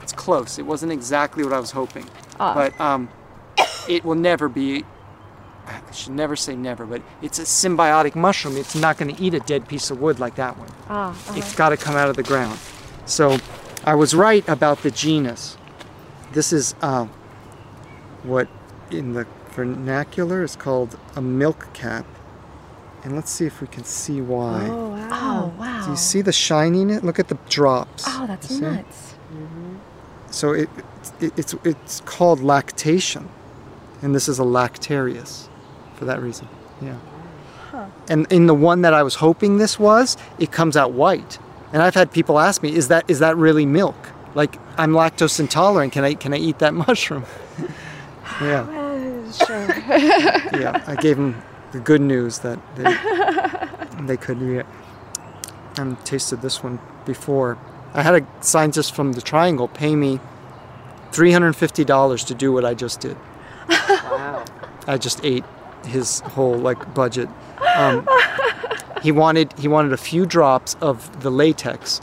it's 0.03 0.11
close. 0.13 0.59
It 0.59 0.65
wasn't 0.65 0.91
exactly 0.91 1.43
what 1.43 1.53
I 1.53 1.59
was 1.59 1.71
hoping. 1.71 2.07
But 2.37 2.79
um, 2.79 3.09
it 3.89 4.03
will 4.03 4.15
never 4.15 4.47
be. 4.49 4.85
I 5.67 5.91
should 5.93 6.13
never 6.13 6.35
say 6.35 6.55
never, 6.55 6.85
but 6.85 7.01
it's 7.21 7.39
a 7.39 7.43
symbiotic 7.43 8.15
mushroom. 8.15 8.57
It's 8.57 8.75
not 8.75 8.97
going 8.97 9.15
to 9.15 9.21
eat 9.21 9.33
a 9.33 9.39
dead 9.39 9.67
piece 9.67 9.91
of 9.91 10.01
wood 10.01 10.19
like 10.19 10.35
that 10.35 10.57
one. 10.57 10.69
Ah. 10.89 11.11
uh-huh. 11.11 11.33
It's 11.37 11.55
got 11.55 11.69
to 11.69 11.77
come 11.77 11.95
out 11.95 12.09
of 12.09 12.15
the 12.15 12.23
ground. 12.23 12.59
So 13.05 13.37
I 13.85 13.95
was 13.95 14.13
right 14.13 14.47
about 14.47 14.83
the 14.83 14.91
genus. 14.91 15.57
This 16.33 16.51
is 16.53 16.75
uh, 16.81 17.07
what 18.23 18.47
in 18.89 19.13
the 19.13 19.25
vernacular 19.51 20.43
is 20.43 20.55
called 20.55 20.97
a 21.15 21.21
milk 21.21 21.73
cap. 21.73 22.05
And 23.03 23.15
let's 23.15 23.31
see 23.31 23.45
if 23.45 23.61
we 23.61 23.67
can 23.67 23.83
see 23.83 24.21
why. 24.21 24.67
Oh 24.69 24.89
wow. 24.89 25.09
Oh 25.11 25.59
wow. 25.59 25.85
Do 25.85 25.91
you 25.91 25.97
see 25.97 26.21
the 26.21 26.31
shiny 26.31 26.81
in 26.81 26.89
it? 26.91 27.03
Look 27.03 27.17
at 27.19 27.27
the 27.29 27.37
drops. 27.49 28.03
Oh, 28.07 28.25
that's 28.27 28.49
You 28.51 28.57
see? 28.57 28.61
nuts. 28.63 29.15
So 30.29 30.51
it, 30.53 30.69
it 31.19 31.33
it's 31.37 31.53
it's 31.65 31.99
called 32.01 32.41
lactation, 32.41 33.27
and 34.01 34.13
this 34.15 34.29
is 34.29 34.39
a 34.39 34.43
lactarius, 34.43 35.49
for 36.01 36.05
that 36.05 36.19
reason. 36.19 36.49
Yeah. 36.81 36.97
Huh. 37.69 37.85
And 38.09 38.25
in 38.31 38.47
the 38.47 38.55
one 38.55 38.81
that 38.81 38.91
I 38.91 39.03
was 39.03 39.13
hoping 39.13 39.59
this 39.59 39.77
was, 39.77 40.17
it 40.39 40.51
comes 40.51 40.75
out 40.75 40.93
white. 40.93 41.37
And 41.71 41.83
I've 41.83 41.93
had 41.93 42.11
people 42.11 42.39
ask 42.39 42.63
me, 42.63 42.75
"Is 42.75 42.87
that 42.87 43.05
is 43.07 43.19
that 43.19 43.37
really 43.37 43.67
milk? 43.67 43.95
Like 44.33 44.57
I'm 44.79 44.93
lactose 44.93 45.39
intolerant. 45.39 45.93
Can 45.93 46.03
I 46.03 46.15
can 46.15 46.33
I 46.33 46.37
eat 46.37 46.57
that 46.57 46.73
mushroom?" 46.87 47.25
yeah, 48.41 48.65
sure. 49.31 49.67
yeah. 50.59 50.83
I 50.87 50.95
gave 50.95 51.17
them 51.17 51.39
the 51.71 51.79
good 51.79 52.01
news 52.01 52.39
that 52.39 52.57
they, 52.75 54.03
they 54.07 54.17
could 54.17 54.41
eat 54.41 54.57
it. 54.57 54.65
And 55.77 56.03
tasted 56.03 56.41
this 56.41 56.63
one 56.63 56.79
before. 57.05 57.59
I 57.93 58.01
had 58.01 58.23
a 58.23 58.27
scientist 58.41 58.95
from 58.95 59.11
the 59.11 59.21
Triangle 59.21 59.67
pay 59.67 59.95
me 59.95 60.19
three 61.11 61.31
hundred 61.31 61.47
and 61.47 61.55
fifty 61.55 61.85
dollars 61.85 62.23
to 62.23 62.33
do 62.33 62.51
what 62.51 62.65
I 62.65 62.73
just 62.73 63.01
did. 63.01 63.17
Wow. 63.69 64.43
I 64.87 64.97
just 64.97 65.23
ate 65.23 65.45
his 65.85 66.19
whole 66.21 66.55
like 66.55 66.93
budget. 66.93 67.29
Um, 67.75 68.07
he 69.01 69.11
wanted 69.11 69.53
he 69.57 69.67
wanted 69.67 69.93
a 69.93 69.97
few 69.97 70.25
drops 70.25 70.75
of 70.81 71.21
the 71.21 71.31
latex, 71.31 72.01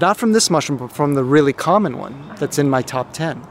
not 0.00 0.16
from 0.16 0.32
this 0.32 0.50
mushroom, 0.50 0.78
but 0.78 0.92
from 0.92 1.14
the 1.14 1.24
really 1.24 1.52
common 1.52 1.98
one 1.98 2.34
that's 2.38 2.58
in 2.58 2.70
my 2.70 2.82
top 2.82 3.12
ten. 3.12 3.42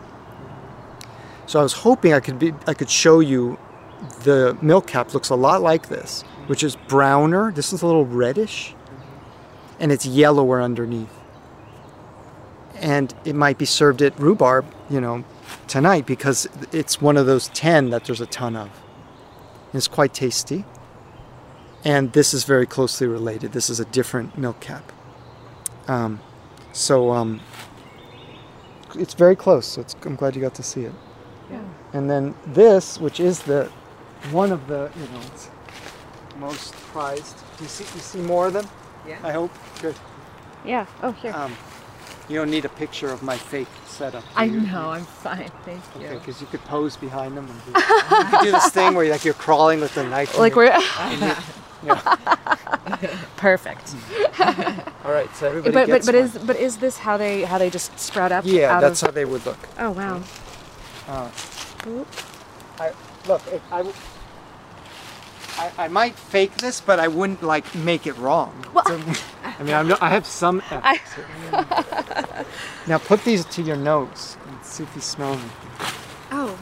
So 1.45 1.59
I 1.59 1.63
was 1.63 1.73
hoping 1.73 2.13
I 2.13 2.19
could 2.19 2.39
be 2.39 2.53
I 2.67 2.73
could 2.73 2.89
show 2.89 3.19
you 3.19 3.57
the 4.23 4.57
milk 4.61 4.87
cap 4.87 5.13
looks 5.13 5.29
a 5.29 5.35
lot 5.35 5.61
like 5.61 5.89
this, 5.89 6.23
which 6.47 6.63
is 6.63 6.75
browner. 6.75 7.51
This 7.51 7.73
is 7.73 7.81
a 7.81 7.85
little 7.85 8.05
reddish, 8.05 8.75
and 9.79 9.91
it's 9.91 10.05
yellower 10.05 10.61
underneath. 10.61 11.13
And 12.75 13.13
it 13.23 13.35
might 13.35 13.57
be 13.57 13.65
served 13.65 14.01
at 14.01 14.17
rhubarb, 14.19 14.65
you 14.89 14.99
know, 14.99 15.23
tonight 15.67 16.05
because 16.05 16.49
it's 16.71 17.01
one 17.01 17.17
of 17.17 17.25
those 17.25 17.47
ten 17.49 17.89
that 17.91 18.05
there's 18.05 18.21
a 18.21 18.25
ton 18.25 18.55
of. 18.55 18.69
It's 19.73 19.87
quite 19.87 20.13
tasty. 20.13 20.65
And 21.85 22.13
this 22.13 22.33
is 22.33 22.45
very 22.45 22.65
closely 22.65 23.07
related. 23.07 23.51
This 23.51 23.69
is 23.69 23.79
a 23.79 23.85
different 23.85 24.37
milk 24.37 24.59
cap. 24.59 24.91
Um, 25.87 26.21
so 26.71 27.11
um, 27.11 27.41
it's 28.95 29.13
very 29.13 29.35
close. 29.35 29.65
So 29.65 29.81
it's, 29.81 29.95
I'm 30.05 30.15
glad 30.15 30.35
you 30.35 30.41
got 30.41 30.55
to 30.55 30.63
see 30.63 30.83
it. 30.85 30.93
Yeah. 31.51 31.63
And 31.91 32.09
then 32.09 32.35
this, 32.47 32.99
which 32.99 33.19
is 33.19 33.43
the 33.43 33.69
one 34.31 34.53
of 34.53 34.67
the 34.67 34.89
you 34.95 35.05
know 35.07 35.19
it's 35.27 35.49
most 36.37 36.73
prized. 36.73 37.37
Do 37.57 37.63
you 37.63 37.69
see 37.69 37.83
you 37.83 37.99
see 37.99 38.21
more 38.21 38.47
of 38.47 38.53
them? 38.53 38.67
Yeah. 39.07 39.19
I 39.23 39.31
hope. 39.31 39.51
Good. 39.81 39.95
Yeah. 40.65 40.85
Oh, 41.01 41.11
here. 41.11 41.33
Um, 41.33 41.53
you 42.29 42.37
don't 42.37 42.49
need 42.49 42.65
a 42.65 42.69
picture 42.69 43.09
of 43.09 43.21
my 43.21 43.37
fake 43.37 43.67
setup. 43.85 44.23
I 44.35 44.45
you? 44.45 44.61
know. 44.61 44.91
I'm 44.91 45.03
fine. 45.05 45.51
Thank 45.65 45.83
you. 45.99 46.05
Okay, 46.07 46.15
because 46.17 46.39
you 46.41 46.47
could 46.47 46.63
pose 46.65 46.95
behind 46.95 47.35
them. 47.37 47.47
And 47.49 47.63
do, 47.65 47.79
you 47.79 48.25
could 48.29 48.41
do 48.45 48.51
this 48.51 48.69
thing 48.71 48.93
where 48.95 49.09
like 49.09 49.25
you're 49.25 49.33
crawling 49.33 49.79
with 49.81 49.93
the 49.95 50.03
knife. 50.03 50.37
Like 50.37 50.55
we're- 50.55 50.71
yeah. 51.83 52.15
Perfect. 53.37 53.93
All 55.05 55.11
right, 55.11 55.29
so 55.35 55.47
everybody 55.47 55.73
but 55.73 55.89
but 55.89 56.05
but 56.05 56.15
is 56.15 56.37
but 56.37 56.55
is 56.55 56.77
this 56.77 56.97
how 56.97 57.17
they 57.17 57.43
how 57.43 57.57
they 57.57 57.69
just 57.69 57.97
sprout 57.99 58.31
up? 58.31 58.45
Yeah, 58.45 58.79
that's 58.79 59.01
how 59.01 59.11
they 59.11 59.25
would 59.25 59.45
look. 59.45 59.57
Oh 59.77 59.91
wow. 59.91 60.21
Uh, 61.07 61.29
Oop. 61.87 62.07
I, 62.79 62.91
look, 63.27 63.41
I, 63.71 63.77
w- 63.79 63.95
I, 65.57 65.71
I 65.77 65.87
might 65.89 66.15
fake 66.15 66.55
this, 66.57 66.79
but 66.79 66.99
I 66.99 67.09
wouldn't 67.09 67.43
like 67.43 67.75
make 67.75 68.07
it 68.07 68.17
wrong. 68.17 68.65
So- 68.87 69.01
I 69.59 69.63
mean, 69.63 69.73
I'm, 69.75 69.87
no- 69.87 69.97
I 70.01 70.09
have 70.09 70.25
some. 70.25 70.61
I- 70.71 70.99
now 72.87 72.97
put 72.97 73.23
these 73.23 73.45
to 73.45 73.61
your 73.61 73.75
nose 73.75 74.37
and 74.47 74.63
see 74.65 74.83
if 74.83 74.95
you 74.95 75.01
smell 75.01 75.35
them. 75.35 75.49
Oh, 76.31 76.57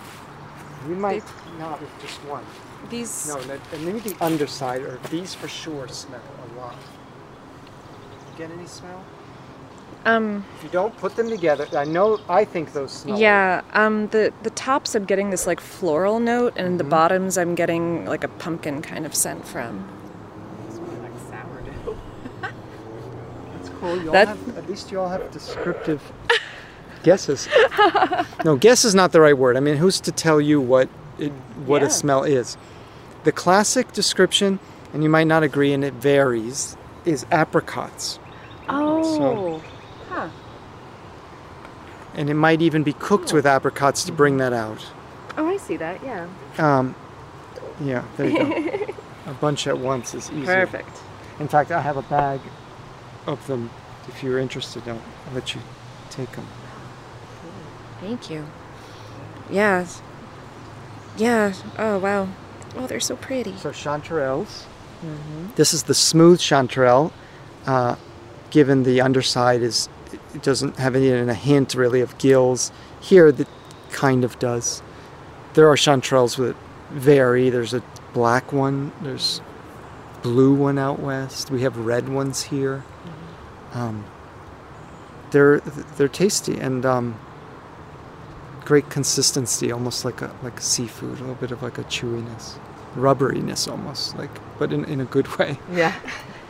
You 0.87 0.95
might 0.95 1.23
not 1.57 1.79
with 1.81 1.89
just 2.01 2.17
one. 2.25 2.43
these. 2.89 3.27
No, 3.27 3.39
that, 3.43 3.59
and 3.73 3.85
maybe 3.85 3.99
the 3.99 4.15
underside, 4.23 4.81
or 4.81 4.99
these 5.09 5.33
for 5.33 5.47
sure 5.47 5.87
smell 5.87 6.21
a 6.21 6.59
lot. 6.59 6.75
You 8.31 8.37
get 8.37 8.51
any 8.51 8.67
smell? 8.67 9.03
Um. 10.05 10.43
If 10.57 10.63
you 10.63 10.69
don't 10.69 10.95
put 10.97 11.15
them 11.15 11.29
together, 11.29 11.67
I 11.77 11.83
know. 11.85 12.19
I 12.27 12.43
think 12.43 12.73
those 12.73 12.91
smell. 12.91 13.19
Yeah. 13.19 13.61
Um. 13.73 14.07
The 14.07 14.33
the 14.43 14.49
tops 14.49 14.95
I'm 14.95 15.05
getting 15.05 15.29
this 15.29 15.45
like 15.47 15.59
floral 15.61 16.19
note, 16.19 16.53
and 16.57 16.67
Mm-hmm. 16.69 16.77
the 16.77 16.83
bottoms 16.85 17.37
I'm 17.37 17.53
getting 17.55 18.05
like 18.05 18.23
a 18.23 18.27
pumpkin 18.27 18.81
kind 18.81 19.05
of 19.05 19.13
scent 19.15 19.45
from. 19.47 19.87
like 21.03 21.11
sourdough. 21.29 21.97
That's 22.41 23.69
cool. 23.81 23.97
You 24.01 24.07
all 24.07 24.13
That- 24.13 24.27
have, 24.29 24.57
at 24.57 24.69
least 24.69 24.91
you 24.91 24.99
all 25.01 25.09
have 25.09 25.29
descriptive 25.31 26.01
guesses. 27.03 27.49
no, 28.45 28.55
guess 28.55 28.85
is 28.85 28.95
not 28.95 29.11
the 29.11 29.19
right 29.19 29.37
word. 29.37 29.57
I 29.57 29.59
mean, 29.59 29.75
who's 29.75 29.99
to 30.01 30.11
tell 30.13 30.39
you 30.39 30.61
what 30.61 30.87
it, 31.19 31.31
what 31.65 31.81
Yeah. 31.81 31.87
a 31.89 31.91
smell 31.91 32.23
is? 32.23 32.55
The 33.25 33.31
classic 33.33 33.91
description, 33.91 34.59
and 34.93 35.03
you 35.03 35.09
might 35.09 35.25
not 35.27 35.43
agree, 35.43 35.73
and 35.73 35.83
it 35.83 35.93
varies, 35.95 36.77
is 37.05 37.25
apricots, 37.31 38.19
Oh. 38.69 39.61
Huh. 40.09 40.29
and 42.15 42.29
it 42.29 42.33
might 42.35 42.61
even 42.61 42.83
be 42.83 42.93
cooked 42.93 43.33
with 43.33 43.45
apricots 43.45 44.03
to 44.05 44.11
bring 44.11 44.37
that 44.37 44.53
out. 44.53 44.85
Oh, 45.37 45.47
I 45.47 45.57
see 45.57 45.77
that. 45.77 46.03
Yeah. 46.03 46.27
Um, 46.57 46.95
yeah, 47.79 48.03
there 48.17 48.27
you 48.29 48.37
go. 48.87 48.93
a 49.27 49.33
bunch 49.35 49.65
at 49.67 49.77
once 49.77 50.13
is 50.13 50.29
easier. 50.31 50.45
Perfect. 50.65 50.89
In 51.39 51.47
fact, 51.47 51.71
I 51.71 51.81
have 51.81 51.97
a 51.97 52.01
bag 52.03 52.39
of 53.27 53.45
them. 53.47 53.69
If 54.07 54.23
you're 54.23 54.39
interested, 54.39 54.87
I'll, 54.87 55.01
I'll 55.27 55.33
let 55.33 55.53
you 55.53 55.61
take 56.09 56.31
them. 56.31 56.47
Thank 57.99 58.29
you. 58.29 58.45
Yeah. 59.49 59.85
Yeah. 61.17 61.53
Oh 61.77 61.99
wow. 61.99 62.27
Oh, 62.75 62.87
they're 62.87 62.99
so 62.99 63.15
pretty. 63.15 63.55
So 63.57 63.71
chanterelles. 63.71 64.65
This 65.55 65.73
is 65.73 65.83
the 65.83 65.93
smooth 65.93 66.39
chanterelle. 66.39 67.11
Uh, 67.65 67.95
given 68.49 68.83
the 68.83 69.01
underside 69.01 69.61
is, 69.61 69.89
it 70.33 70.43
doesn't 70.43 70.77
have 70.77 70.95
any 70.95 71.09
a 71.09 71.33
hint 71.33 71.73
really 71.73 72.01
of 72.01 72.17
gills. 72.17 72.71
Here, 72.99 73.31
that 73.31 73.47
kind 73.91 74.23
of 74.23 74.37
does. 74.39 74.81
There 75.53 75.67
are 75.67 75.75
chanterelles 75.75 76.37
that 76.37 76.55
vary. 76.91 77.49
There's 77.49 77.73
a 77.73 77.83
black 78.13 78.53
one. 78.53 78.91
There's 79.01 79.41
blue 80.21 80.53
one 80.53 80.77
out 80.77 80.99
west. 80.99 81.49
We 81.49 81.61
have 81.61 81.77
red 81.77 82.09
ones 82.09 82.43
here. 82.43 82.83
Um, 83.73 84.05
they're 85.31 85.59
they're 85.97 86.07
tasty 86.09 86.59
and 86.59 86.85
um, 86.85 87.19
great 88.65 88.89
consistency, 88.89 89.71
almost 89.71 90.05
like 90.05 90.21
a 90.21 90.31
like 90.43 90.59
seafood. 90.59 91.17
A 91.17 91.21
little 91.21 91.35
bit 91.35 91.51
of 91.51 91.63
like 91.63 91.77
a 91.77 91.83
chewiness, 91.85 92.57
rubberiness 92.95 93.69
almost, 93.69 94.17
like 94.17 94.29
but 94.59 94.73
in, 94.73 94.85
in 94.85 94.99
a 95.01 95.05
good 95.05 95.27
way. 95.39 95.57
Yeah. 95.71 95.93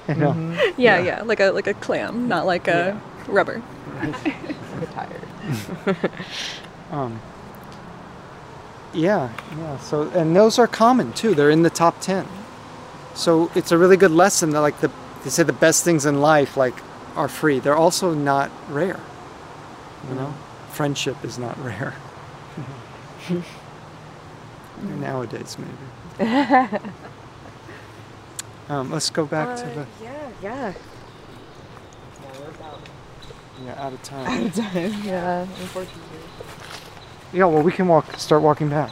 You 0.07 0.15
know? 0.15 0.31
Mm-hmm. 0.31 0.81
Yeah, 0.81 0.99
yeah, 0.99 1.21
like 1.21 1.39
a 1.39 1.51
like 1.51 1.67
a 1.67 1.75
clam, 1.75 2.27
not 2.27 2.47
like 2.47 2.67
a 2.67 2.99
rubber. 3.27 3.61
I'm 3.99 4.13
tired. 4.93 5.21
Um, 6.91 7.21
yeah, 8.93 9.29
yeah. 9.57 9.77
So, 9.77 10.09
and 10.09 10.35
those 10.35 10.57
are 10.57 10.67
common 10.67 11.13
too. 11.13 11.35
They're 11.35 11.51
in 11.51 11.61
the 11.61 11.69
top 11.69 12.01
ten. 12.01 12.27
So 13.13 13.51
it's 13.53 13.71
a 13.71 13.77
really 13.77 13.95
good 13.95 14.11
lesson 14.11 14.49
that, 14.49 14.61
like 14.61 14.81
the 14.81 14.89
they 15.23 15.29
say, 15.29 15.43
the 15.43 15.53
best 15.53 15.83
things 15.83 16.05
in 16.05 16.19
life 16.19 16.57
like 16.57 16.81
are 17.15 17.27
free. 17.27 17.59
They're 17.59 17.75
also 17.75 18.13
not 18.13 18.51
rare. 18.69 18.99
You 20.09 20.15
know, 20.15 20.33
friendship 20.71 21.23
is 21.23 21.37
not 21.37 21.57
rare. 21.63 21.93
Nowadays, 24.81 25.57
maybe. 26.17 26.79
Um, 28.71 28.89
let's 28.89 29.09
go 29.09 29.25
back 29.25 29.57
to 29.57 29.65
the. 29.65 29.85
Yeah, 30.01 30.31
yeah. 30.41 30.73
Yeah, 33.65 33.85
out 33.85 33.91
of 33.91 34.01
time. 34.01 34.27
out 34.27 34.45
of 34.45 34.55
time. 34.55 34.93
yeah, 35.03 35.41
unfortunately. 35.41 36.19
Yeah, 37.33 37.45
well, 37.45 37.61
we 37.61 37.73
can 37.73 37.89
walk. 37.89 38.15
Start 38.17 38.41
walking 38.41 38.69
back. 38.69 38.91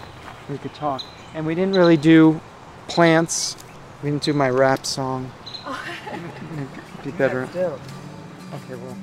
We 0.50 0.58
could 0.58 0.74
talk, 0.74 1.02
and 1.34 1.46
we 1.46 1.56
didn't 1.56 1.76
really 1.76 1.96
do 1.96 2.42
plants. 2.90 3.56
We 4.04 4.12
didn't 4.12 4.24
do 4.24 4.34
my 4.34 4.50
rap 4.50 4.86
song. 4.86 5.32
It'd 6.12 7.04
be 7.06 7.12
better. 7.12 7.48
Okay, 8.54 8.76
well. 8.76 8.98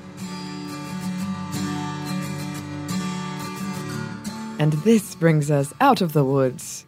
And 4.59 4.73
this 4.85 5.15
brings 5.15 5.51
us 5.51 5.73
out 5.81 6.01
of 6.01 6.13
the 6.13 6.25
woods 6.25 6.87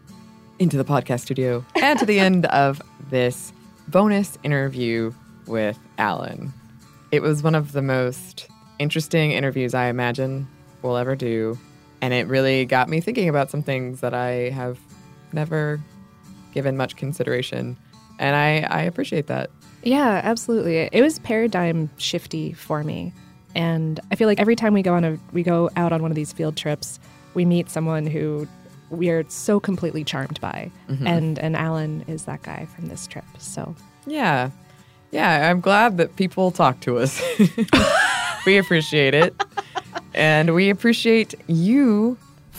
into 0.59 0.77
the 0.77 0.85
podcast 0.85 1.21
studio 1.21 1.65
and 1.81 1.99
to 1.99 2.07
the 2.07 2.19
end 2.21 2.47
of 2.47 2.81
this 3.11 3.53
bonus 3.89 4.39
interview 4.43 5.13
with 5.47 5.79
Alan. 5.99 6.53
It 7.13 7.23
was 7.23 7.43
one 7.43 7.55
of 7.55 7.73
the 7.73 7.83
most 7.83 8.49
interesting 8.79 9.33
interviews 9.33 9.75
I 9.75 9.87
imagine 9.87 10.49
we'll 10.83 10.97
ever 10.97 11.17
do. 11.17 11.59
And 12.01 12.15
it 12.15 12.27
really 12.27 12.65
got 12.65 12.89
me 12.89 13.01
thinking 13.01 13.29
about 13.29 13.51
some 13.51 13.63
things 13.63 14.01
that 14.01 14.15
I 14.15 14.51
have 14.51 14.79
never 15.33 15.81
given 16.55 16.77
much 16.77 16.97
consideration. 16.97 17.77
And 18.19 18.37
I, 18.37 18.67
I 18.71 18.83
appreciate 18.83 19.27
that. 19.27 19.51
Yeah, 19.83 20.21
absolutely. 20.25 20.89
It 20.93 21.03
was 21.03 21.19
paradigm 21.21 21.91
shifty 21.97 22.53
for 22.53 22.83
me. 22.85 23.13
And 23.55 23.99
I 24.11 24.17
feel 24.17 24.29
like 24.29 24.41
every 24.41 24.57
time 24.57 24.75
we 24.75 24.83
go 24.83 24.95
on 24.95 25.05
a 25.05 25.19
we 25.33 25.43
go 25.43 25.71
out 25.77 25.93
on 25.93 26.03
one 26.03 26.11
of 26.11 26.15
these 26.17 26.33
field 26.33 26.57
trips, 26.57 26.99
we 27.35 27.45
meet 27.45 27.71
someone 27.71 28.07
who 28.07 28.47
we 28.91 29.11
are 29.11 29.25
so 29.29 29.61
completely 29.61 30.05
charmed 30.05 30.41
by. 30.41 30.71
Mhm. 30.89 31.07
And 31.07 31.39
and 31.39 31.57
Alan 31.57 32.05
is 32.09 32.25
that 32.25 32.43
guy 32.43 32.67
from 32.75 32.89
this 32.89 33.07
trip. 33.07 33.25
So 33.39 33.75
Yeah. 34.07 34.51
Yeah, 35.11 35.51
I'm 35.51 35.61
glad 35.61 35.97
that 35.97 36.17
people 36.17 36.51
talk 36.51 36.81
to 36.81 36.99
us. 36.99 37.23
we 38.47 38.59
appreciate 38.59 39.15
it. 39.15 39.35
And 40.15 40.53
we 40.55 40.69
appreciate 40.69 41.35
you 41.47 42.17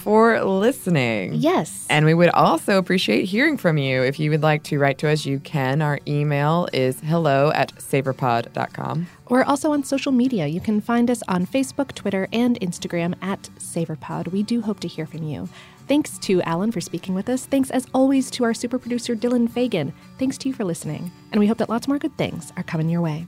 for 0.09 0.43
listening. 0.43 1.35
Yes. 1.35 1.85
And 1.87 2.03
we 2.03 2.15
would 2.15 2.29
also 2.29 2.79
appreciate 2.79 3.25
hearing 3.25 3.57
from 3.57 3.77
you. 3.77 4.01
If 4.01 4.19
you 4.19 4.31
would 4.31 4.41
like 4.41 4.63
to 4.63 4.79
write 4.79 4.97
to 4.97 5.07
us, 5.07 5.23
you 5.23 5.39
can. 5.39 5.83
Our 5.83 5.99
email 6.07 6.67
is 6.73 6.99
hello 7.01 7.51
at 7.51 7.75
savorpod.com. 7.75 9.05
We're 9.29 9.43
also 9.43 9.71
on 9.71 9.83
social 9.83 10.11
media. 10.11 10.47
You 10.47 10.61
can 10.61 10.81
find 10.81 11.11
us 11.11 11.21
on 11.27 11.45
Facebook, 11.45 11.93
Twitter, 11.93 12.27
and 12.33 12.59
Instagram 12.59 13.13
at 13.21 13.43
Savorpod. 13.59 14.29
We 14.29 14.41
do 14.41 14.61
hope 14.61 14.79
to 14.79 14.87
hear 14.87 15.05
from 15.05 15.21
you. 15.21 15.47
Thanks 15.87 16.17
to 16.19 16.41
Alan 16.41 16.71
for 16.71 16.81
speaking 16.81 17.13
with 17.13 17.29
us. 17.29 17.45
Thanks, 17.45 17.69
as 17.69 17.85
always, 17.93 18.31
to 18.31 18.43
our 18.45 18.55
super 18.55 18.79
producer, 18.79 19.15
Dylan 19.15 19.47
Fagan. 19.47 19.93
Thanks 20.17 20.39
to 20.39 20.49
you 20.49 20.55
for 20.55 20.63
listening. 20.63 21.11
And 21.31 21.39
we 21.39 21.45
hope 21.45 21.59
that 21.59 21.69
lots 21.69 21.87
more 21.87 21.99
good 21.99 22.17
things 22.17 22.51
are 22.57 22.63
coming 22.63 22.89
your 22.89 23.01
way. 23.01 23.27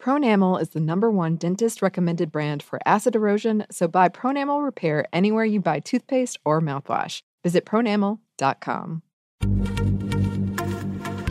Pronamel 0.00 0.60
is 0.60 0.70
the 0.70 0.80
number 0.80 1.10
one 1.10 1.36
dentist 1.36 1.82
recommended 1.82 2.30
brand 2.30 2.62
for 2.62 2.78
acid 2.86 3.14
erosion, 3.16 3.66
so 3.70 3.88
buy 3.88 4.08
Pronamel 4.08 4.64
Repair 4.64 5.06
anywhere 5.12 5.44
you 5.44 5.60
buy 5.60 5.80
toothpaste 5.80 6.38
or 6.44 6.60
mouthwash. 6.60 7.22
Visit 7.42 7.64
pronamel.com. 7.64 9.02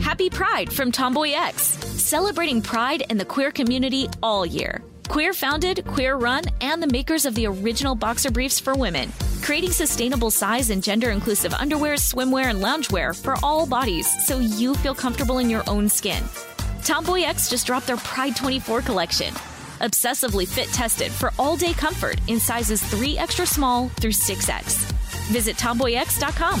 Happy 0.00 0.30
Pride 0.30 0.72
from 0.72 0.90
TomboyX, 0.90 1.54
celebrating 1.98 2.62
pride 2.62 3.02
in 3.10 3.18
the 3.18 3.24
queer 3.24 3.50
community 3.50 4.08
all 4.22 4.46
year. 4.46 4.82
Queer 5.08 5.32
founded, 5.32 5.86
queer 5.86 6.16
run, 6.16 6.44
and 6.60 6.82
the 6.82 6.86
makers 6.86 7.26
of 7.26 7.34
the 7.34 7.46
original 7.46 7.94
boxer 7.94 8.30
briefs 8.30 8.58
for 8.58 8.74
women, 8.74 9.12
creating 9.42 9.70
sustainable 9.70 10.30
size 10.30 10.70
and 10.70 10.82
gender 10.82 11.10
inclusive 11.10 11.54
underwear, 11.54 11.94
swimwear, 11.94 12.46
and 12.46 12.60
loungewear 12.60 13.14
for 13.20 13.36
all 13.42 13.66
bodies 13.66 14.08
so 14.26 14.38
you 14.38 14.74
feel 14.74 14.94
comfortable 14.94 15.38
in 15.38 15.48
your 15.48 15.62
own 15.68 15.88
skin. 15.88 16.22
TomboyX 16.86 17.50
just 17.50 17.66
dropped 17.66 17.88
their 17.88 17.96
Pride 17.96 18.36
24 18.36 18.80
collection. 18.82 19.34
Obsessively 19.80 20.46
fit 20.46 20.68
tested 20.68 21.10
for 21.10 21.32
all 21.36 21.56
day 21.56 21.72
comfort 21.72 22.20
in 22.28 22.38
sizes 22.38 22.80
3 22.80 23.18
extra 23.18 23.44
small 23.44 23.88
through 24.00 24.12
6X. 24.12 24.76
Visit 25.32 25.56
tomboyx.com. 25.56 26.60